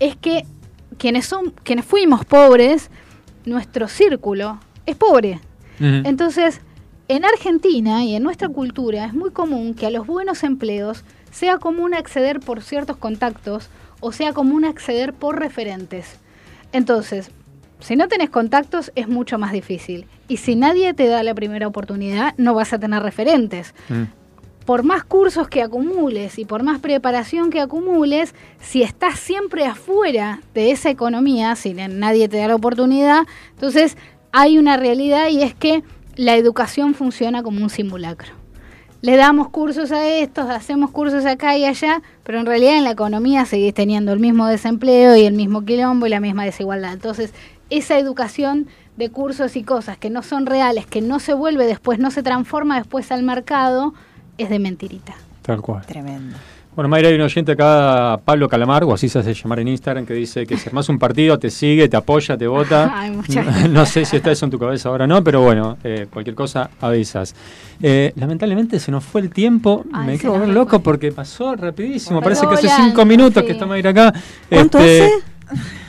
es 0.00 0.16
que 0.16 0.46
quienes 0.96 1.26
son, 1.26 1.52
quienes 1.64 1.84
fuimos 1.84 2.24
pobres, 2.24 2.90
nuestro 3.44 3.88
círculo 3.88 4.58
es 4.86 4.96
pobre. 4.96 5.40
Entonces, 5.80 6.62
en 7.08 7.24
Argentina 7.24 8.04
y 8.04 8.14
en 8.14 8.22
nuestra 8.22 8.48
cultura 8.48 9.06
es 9.06 9.14
muy 9.14 9.30
común 9.30 9.74
que 9.74 9.86
a 9.86 9.90
los 9.90 10.06
buenos 10.06 10.42
empleos 10.44 11.04
sea 11.30 11.58
común 11.58 11.94
acceder 11.94 12.40
por 12.40 12.62
ciertos 12.62 12.96
contactos 12.96 13.68
o 14.00 14.12
sea 14.12 14.32
común 14.32 14.64
acceder 14.64 15.12
por 15.14 15.38
referentes. 15.38 16.16
Entonces, 16.72 17.30
si 17.80 17.96
no 17.96 18.08
tenés 18.08 18.30
contactos 18.30 18.92
es 18.94 19.08
mucho 19.08 19.38
más 19.38 19.52
difícil. 19.52 20.06
Y 20.28 20.36
si 20.38 20.54
nadie 20.56 20.94
te 20.94 21.06
da 21.06 21.22
la 21.22 21.34
primera 21.34 21.66
oportunidad, 21.66 22.34
no 22.36 22.54
vas 22.54 22.72
a 22.72 22.78
tener 22.78 23.02
referentes. 23.02 23.74
Por 24.66 24.82
más 24.82 25.02
cursos 25.02 25.48
que 25.48 25.62
acumules 25.62 26.38
y 26.38 26.44
por 26.44 26.62
más 26.62 26.78
preparación 26.80 27.48
que 27.50 27.60
acumules, 27.60 28.34
si 28.60 28.82
estás 28.82 29.18
siempre 29.18 29.64
afuera 29.64 30.40
de 30.54 30.70
esa 30.72 30.90
economía, 30.90 31.56
si 31.56 31.72
na- 31.72 31.88
nadie 31.88 32.28
te 32.28 32.36
da 32.36 32.48
la 32.48 32.54
oportunidad, 32.56 33.22
entonces 33.54 33.96
hay 34.30 34.58
una 34.58 34.76
realidad 34.76 35.28
y 35.30 35.42
es 35.42 35.54
que 35.54 35.82
la 36.18 36.34
educación 36.34 36.94
funciona 36.94 37.44
como 37.44 37.62
un 37.62 37.70
simulacro. 37.70 38.32
Le 39.02 39.16
damos 39.16 39.50
cursos 39.50 39.92
a 39.92 40.04
estos, 40.08 40.50
hacemos 40.50 40.90
cursos 40.90 41.24
acá 41.24 41.56
y 41.56 41.64
allá, 41.64 42.02
pero 42.24 42.40
en 42.40 42.46
realidad 42.46 42.76
en 42.76 42.82
la 42.82 42.90
economía 42.90 43.44
seguís 43.44 43.72
teniendo 43.72 44.12
el 44.12 44.18
mismo 44.18 44.48
desempleo 44.48 45.14
y 45.14 45.24
el 45.24 45.34
mismo 45.34 45.64
quilombo 45.64 46.06
y 46.06 46.10
la 46.10 46.18
misma 46.18 46.44
desigualdad. 46.44 46.92
Entonces, 46.92 47.32
esa 47.70 47.96
educación 47.96 48.66
de 48.96 49.10
cursos 49.10 49.54
y 49.54 49.62
cosas 49.62 49.96
que 49.96 50.10
no 50.10 50.24
son 50.24 50.46
reales, 50.46 50.86
que 50.86 51.00
no 51.00 51.20
se 51.20 51.34
vuelve 51.34 51.66
después, 51.66 52.00
no 52.00 52.10
se 52.10 52.24
transforma 52.24 52.78
después 52.78 53.12
al 53.12 53.22
mercado, 53.22 53.94
es 54.38 54.50
de 54.50 54.58
mentirita. 54.58 55.14
Tal 55.42 55.60
cual. 55.60 55.86
Tremendo. 55.86 56.36
Bueno, 56.78 56.90
Mayra, 56.90 57.08
hay 57.08 57.16
un 57.16 57.22
oyente 57.22 57.50
acá, 57.50 58.20
Pablo 58.24 58.48
Calamar, 58.48 58.84
o 58.84 58.94
así 58.94 59.08
se 59.08 59.18
hace 59.18 59.34
llamar 59.34 59.58
en 59.58 59.66
Instagram, 59.66 60.06
que 60.06 60.14
dice 60.14 60.46
que 60.46 60.56
si 60.56 60.68
armás 60.68 60.88
un 60.88 60.96
partido, 60.96 61.36
te 61.36 61.50
sigue, 61.50 61.88
te 61.88 61.96
apoya, 61.96 62.38
te 62.38 62.46
vota. 62.46 62.92
Ay, 62.94 63.20
no, 63.68 63.84
sé 63.84 64.04
si 64.04 64.14
está 64.14 64.30
eso 64.30 64.44
en 64.44 64.52
tu 64.52 64.60
cabeza 64.60 64.88
ahora 64.88 65.02
o 65.02 65.08
no, 65.08 65.24
pero 65.24 65.42
bueno, 65.42 65.76
eh, 65.82 66.06
cualquier 66.08 66.36
cosa 66.36 66.70
avisas. 66.80 67.34
Eh, 67.82 68.12
lamentablemente 68.14 68.78
se 68.78 68.92
nos 68.92 69.02
fue 69.02 69.22
el 69.22 69.30
tiempo, 69.30 69.84
Ay, 69.92 70.06
me 70.06 70.18
fue. 70.18 70.46
loco 70.46 70.78
porque 70.78 71.10
pasó 71.10 71.56
rapidísimo. 71.56 72.22
Parece 72.22 72.46
que 72.46 72.54
hace 72.54 72.68
cinco 72.68 73.04
minutos 73.04 73.42
que 73.42 73.50
está 73.50 73.66
Mayra 73.66 73.90
acá. 73.90 74.14
¿Cuánto 74.48 74.78
Este, 74.78 75.02
hace? 75.02 75.24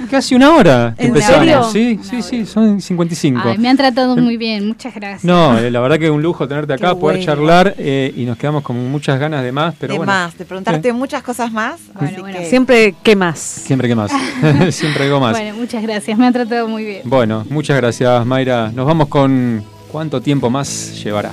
Casi 0.10 0.36
una 0.36 0.56
hora 0.56 0.94
que 0.98 1.04
¿En 1.04 1.10
empezamos. 1.10 1.72
serio? 1.72 2.00
Sí, 2.04 2.22
sí, 2.22 2.22
sí, 2.22 2.46
son 2.46 2.82
55. 2.82 3.42
Ay, 3.44 3.58
me 3.58 3.70
han 3.70 3.78
tratado 3.78 4.16
muy 4.16 4.38
bien, 4.38 4.68
muchas 4.68 4.94
gracias. 4.96 5.24
No, 5.24 5.58
eh, 5.58 5.70
la 5.70 5.80
verdad 5.82 6.00
que 6.00 6.06
es 6.06 6.12
un 6.12 6.22
lujo 6.22 6.48
tenerte 6.48 6.74
acá, 6.76 6.90
Qué 6.90 6.96
poder 6.96 7.18
bueno. 7.18 7.26
charlar 7.26 7.76
eh, 7.78 8.14
y 8.16 8.24
nos 8.26 8.38
quedamos 8.38 8.64
con 8.64 8.90
muchas 8.92 9.20
ganas 9.20 9.44
de 9.44 9.52
más, 9.52 9.76
pero 9.80 9.94
de 9.94 9.98
bueno. 10.00 10.12
más, 10.12 10.38
de 10.38 10.46
preguntarte 10.46 10.94
muchas 10.94 11.22
cosas 11.24 11.52
más. 11.52 11.80
así 11.96 12.16
que- 12.24 12.46
Siempre, 12.46 12.96
¿qué 13.04 13.16
más? 13.16 13.38
Siempre 13.40 13.88
que 13.88 13.96
más. 13.96 14.12
Siempre 14.72 15.04
algo 15.06 15.20
más. 15.20 15.32
Bueno, 15.32 15.56
muchas 15.56 15.84
gracias, 15.84 16.18
me 16.18 16.26
han 16.26 16.34
tratado 16.34 16.68
muy 16.68 16.84
bien. 16.86 17.02
Bueno, 17.04 17.46
muchas 17.50 17.78
gracias, 17.78 18.26
Mayra. 18.26 18.72
Nos 18.72 18.86
vamos 18.86 19.08
con 19.08 19.64
cuánto 19.92 20.22
tiempo 20.22 20.50
más 20.50 21.04
llevará. 21.04 21.32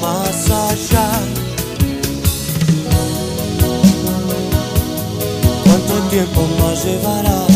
Más 0.00 0.50
allá. 0.50 1.10
¿Cuánto 5.64 5.94
tiempo 6.10 6.46
más 6.60 6.84
llevará? 6.84 7.46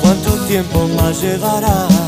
¿Cuánto 0.00 0.30
tiempo 0.46 0.88
más 0.96 1.20
llevará? 1.22 1.99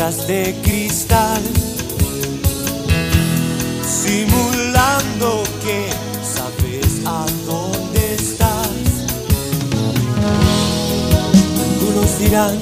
Letras 0.00 0.26
de 0.26 0.56
cristal, 0.62 1.42
simulando 3.84 5.42
que 5.62 5.90
sabes 6.24 7.04
a 7.04 7.26
dónde 7.46 8.14
estás. 8.14 8.86
Algunos 11.64 12.18
dirán 12.18 12.56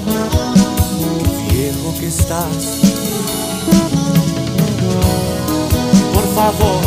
qué 1.49 1.55
viejo 1.55 1.95
que 2.01 2.09
estás. 2.09 2.61
Por 6.15 6.27
favor, 6.35 6.83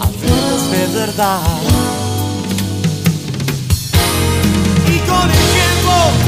hablemos 0.00 0.70
de 0.72 0.98
verdad. 0.98 1.42
Y 4.92 4.98
con 5.08 5.30
el 5.30 5.44
tiempo, 5.56 6.27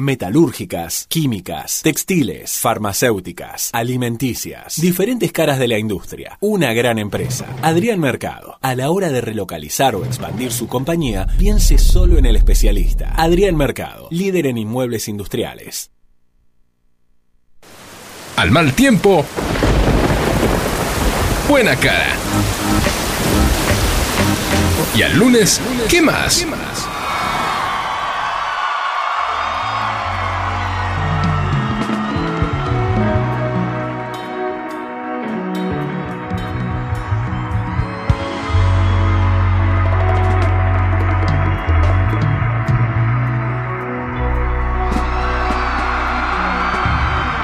Metalúrgicas, 0.00 1.06
químicas, 1.08 1.80
textiles, 1.82 2.60
farmacéuticas, 2.60 3.70
alimenticias, 3.72 4.80
diferentes 4.80 5.32
caras 5.32 5.58
de 5.58 5.66
la 5.66 5.76
industria. 5.76 6.38
Una 6.40 6.72
gran 6.72 7.00
empresa. 7.00 7.46
Adrián 7.62 7.98
Mercado. 7.98 8.58
A 8.62 8.76
la 8.76 8.92
hora 8.92 9.10
de 9.10 9.20
relocalizar 9.20 9.96
o 9.96 10.04
expandir 10.04 10.52
su 10.52 10.68
compañía, 10.68 11.26
piense 11.36 11.78
solo 11.78 12.16
en 12.16 12.26
el 12.26 12.36
especialista. 12.36 13.12
Adrián 13.16 13.56
Mercado, 13.56 14.06
líder 14.12 14.46
en 14.46 14.58
inmuebles 14.58 15.08
industriales. 15.08 15.90
Al 18.36 18.52
mal 18.52 18.74
tiempo, 18.74 19.24
buena 21.48 21.74
cara. 21.74 22.14
Y 24.94 25.02
al 25.02 25.18
lunes, 25.18 25.60
¿qué 25.88 26.00
más? 26.00 26.46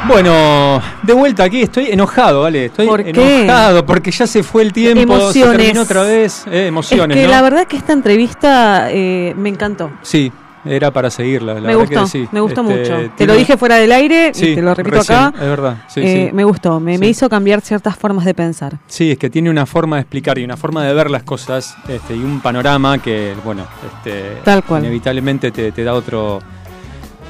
Bueno, 0.07 0.83
de 1.03 1.13
vuelta 1.15 1.45
aquí, 1.45 1.63
estoy 1.63 1.87
enojado, 1.91 2.43
¿vale? 2.43 2.67
Estoy 2.67 2.87
¿Por 2.87 3.03
qué? 3.03 3.41
enojado 3.43 3.87
porque 3.87 4.11
ya 4.11 4.27
se 4.27 4.43
fue 4.43 4.63
el 4.63 4.73
tiempo, 4.73 5.01
Emociones. 5.03 5.53
se 5.53 5.57
terminó 5.59 5.83
otra 5.83 6.03
vez. 6.03 6.45
Eh, 6.51 6.67
emociones, 6.67 7.17
es 7.17 7.23
que 7.23 7.27
¿no? 7.27 7.33
la 7.35 7.43
verdad 7.43 7.67
que 7.67 7.77
esta 7.79 7.93
entrevista 7.95 8.89
eh, 8.91 9.35
me 9.37 9.49
encantó. 9.49 9.91
Sí, 10.03 10.31
era 10.67 10.91
para 10.91 11.09
seguirla. 11.11 11.55
La 11.55 11.61
me 11.63 11.67
verdad 11.69 11.81
gustó, 11.81 12.03
que 12.03 12.09
sí. 12.09 12.29
me 12.33 12.41
gustó 12.41 12.61
Este, 12.71 12.93
mucho. 12.93 13.13
Te 13.17 13.27
lo 13.27 13.35
dije 13.35 13.57
fuera 13.57 13.77
del 13.77 13.93
aire 13.93 14.33
Sí, 14.35 14.49
y 14.49 14.55
te 14.57 14.63
lo 14.63 14.75
repito 14.75 14.97
recién, 14.99 15.19
acá. 15.19 15.35
Es 15.43 15.49
verdad, 15.49 15.77
sí, 15.89 16.01
Eh, 16.03 16.27
sí. 16.29 16.37
Me 16.37 16.45
gustó, 16.45 16.81
me, 16.81 16.95
hizo 16.97 17.29
cambiar 17.31 17.63
ciertas 17.63 17.97
formas 17.97 18.27
de 18.27 18.35
pensar. 18.35 18.75
Sí, 18.87 19.13
es 19.13 19.19
que 19.19 19.31
tiene 19.31 19.49
una 19.49 19.65
forma 19.65 19.97
de 19.97 20.03
explicar 20.03 20.39
y 20.39 20.45
una 20.45 20.57
forma 20.59 20.85
de 20.85 20.93
ver 20.93 21.11
las 21.11 21.23
cosas 21.23 21.77
este, 21.89 22.15
y 22.15 22.23
un 22.23 22.41
panorama 22.41 22.99
que, 22.99 23.35
bueno, 23.43 23.65
este, 23.87 24.39
Tal 24.45 24.63
cual. 24.65 24.83
inevitablemente 24.83 25.51
te, 25.51 25.73
te 25.73 25.83
da 25.83 25.95
otro 25.95 26.41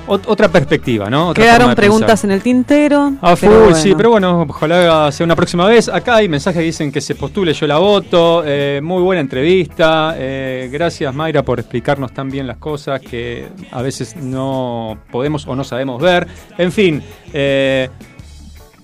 ot- 0.07 0.25
otra 0.27 0.49
perspectiva, 0.49 1.09
¿no? 1.11 1.29
Otra 1.29 1.45
Quedaron 1.45 1.75
preguntas 1.75 2.21
pensar. 2.21 2.31
en 2.31 2.35
el 2.37 2.43
tintero. 2.43 3.13
A 3.21 3.37
full, 3.37 3.49
pero 3.49 3.75
sí, 3.75 3.95
pero 3.97 4.11
bueno, 4.11 4.47
ojalá 4.49 5.11
sea 5.13 5.25
una 5.25 5.37
próxima 5.37 5.67
vez. 5.67 5.89
Acá 5.89 6.17
hay 6.17 6.29
mensajes 6.29 6.59
que 6.61 6.65
dicen 6.67 6.93
que 6.93 7.01
se 7.01 7.15
postule, 7.15 7.53
yo 7.53 7.67
la 7.67 7.79
voto. 7.79 8.43
eh, 8.47 8.81
muy 8.83 9.03
buena 9.03 9.21
entrevista. 9.21 10.15
eh, 10.17 10.69
gracias, 10.73 11.15
Mayra, 11.15 11.43
por 11.43 11.61
explicarnos 11.61 12.13
tan 12.13 12.31
bien 12.31 12.47
las 12.47 12.57
cosas 12.59 13.01
que 13.01 13.47
a 13.71 13.83
veces 13.83 14.17
no 14.17 14.99
podemos 15.11 15.47
o 15.47 15.55
no 15.57 15.65
sabemos 15.65 16.01
ver. 16.01 16.27
En 16.59 16.73
fin, 16.73 17.03
eh, 17.33 17.89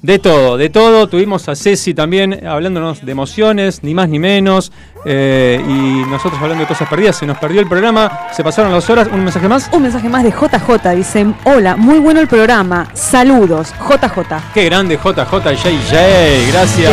de 0.03 0.19
todo, 0.19 0.57
de 0.57 0.71
todo. 0.71 1.09
Tuvimos 1.09 1.49
a 1.49 1.55
Ceci 1.55 1.95
también 1.95 2.47
hablándonos 2.47 3.05
de 3.05 3.13
emociones, 3.13 3.83
ni 3.83 3.95
más 3.95 4.09
ni 4.09 4.19
menos. 4.19 4.73
eh, 5.05 5.63
y 5.67 6.11
nosotros 6.11 6.41
hablando 6.43 6.63
de 6.65 6.69
cosas 6.69 6.89
perdidas. 6.89 7.17
Se 7.17 7.27
nos 7.27 7.39
perdió 7.39 7.61
el 7.61 7.69
programa, 7.69 8.27
se 8.33 8.45
pasaron 8.45 8.73
las 8.73 8.89
horas. 8.91 9.09
¿Un 9.13 9.25
mensaje 9.25 9.49
más? 9.49 9.71
Un 9.73 9.83
mensaje 9.83 10.09
más 10.09 10.23
de 10.25 10.31
JJ. 10.31 10.89
Dicen, 10.97 11.35
hola, 11.45 11.77
muy 11.77 11.99
bueno 11.99 12.21
el 12.21 12.29
programa. 12.29 12.89
Saludos, 12.95 13.73
JJ. 13.81 14.37
Qué 14.55 14.65
grande 14.67 14.97
JJ 14.97 15.25
JJ, 15.31 16.53
gracias. 16.53 16.93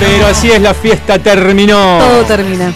Pero 0.00 0.26
así 0.26 0.50
es, 0.50 0.60
la 0.60 0.74
fiesta 0.74 1.18
terminó. 1.18 1.98
Todo 1.98 2.24
termina. 2.24 2.72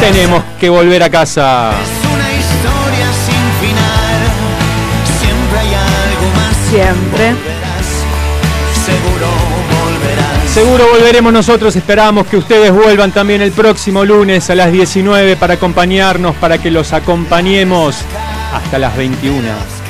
Tenemos 0.00 0.42
que 0.58 0.68
volver 0.68 1.02
a 1.04 1.10
casa. 1.10 1.72
Siempre. 6.72 7.34
Seguro 8.86 9.26
volverás. 9.84 10.50
Seguro 10.54 10.86
volveremos 10.90 11.30
nosotros, 11.30 11.76
esperamos 11.76 12.26
que 12.26 12.38
ustedes 12.38 12.72
vuelvan 12.72 13.12
también 13.12 13.42
el 13.42 13.52
próximo 13.52 14.06
lunes 14.06 14.48
a 14.48 14.54
las 14.54 14.72
19 14.72 15.36
para 15.36 15.54
acompañarnos, 15.54 16.34
para 16.36 16.56
que 16.56 16.70
los 16.70 16.94
acompañemos 16.94 17.98
hasta 18.54 18.78
las 18.78 18.96
21. 18.96 19.81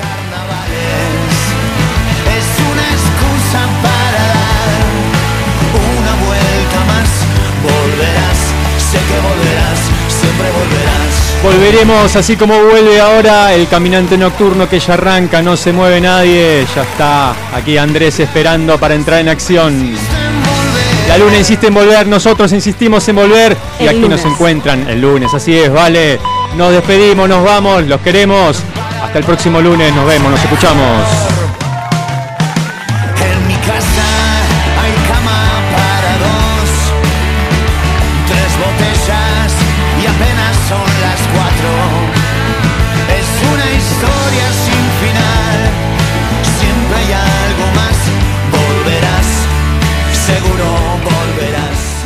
Volveremos 11.42 12.14
así 12.14 12.36
como 12.36 12.54
vuelve 12.62 13.00
ahora 13.00 13.52
el 13.52 13.66
caminante 13.66 14.16
nocturno 14.16 14.68
que 14.68 14.78
ya 14.78 14.94
arranca, 14.94 15.42
no 15.42 15.56
se 15.56 15.72
mueve 15.72 16.00
nadie, 16.00 16.64
ya 16.72 16.82
está 16.82 17.34
aquí 17.52 17.76
Andrés 17.76 18.20
esperando 18.20 18.78
para 18.78 18.94
entrar 18.94 19.18
en 19.18 19.28
acción. 19.28 19.92
La 21.08 21.18
luna 21.18 21.36
insiste 21.36 21.66
en 21.66 21.74
volver, 21.74 22.06
nosotros 22.06 22.52
insistimos 22.52 23.08
en 23.08 23.16
volver 23.16 23.56
y 23.80 23.82
El 23.82 23.88
aquí 23.88 24.00
lunes. 24.02 24.22
nos 24.22 24.32
encuentran 24.32 24.88
el 24.88 25.00
lunes, 25.00 25.34
así 25.34 25.58
es, 25.58 25.72
vale. 25.72 26.20
Nos 26.56 26.70
despedimos, 26.70 27.28
nos 27.28 27.44
vamos, 27.44 27.82
los 27.88 28.00
queremos. 28.00 28.62
Hasta 29.02 29.18
el 29.18 29.24
próximo 29.24 29.60
lunes, 29.60 29.92
nos 29.94 30.06
vemos, 30.06 30.30
nos 30.30 30.42
escuchamos. 30.44 31.41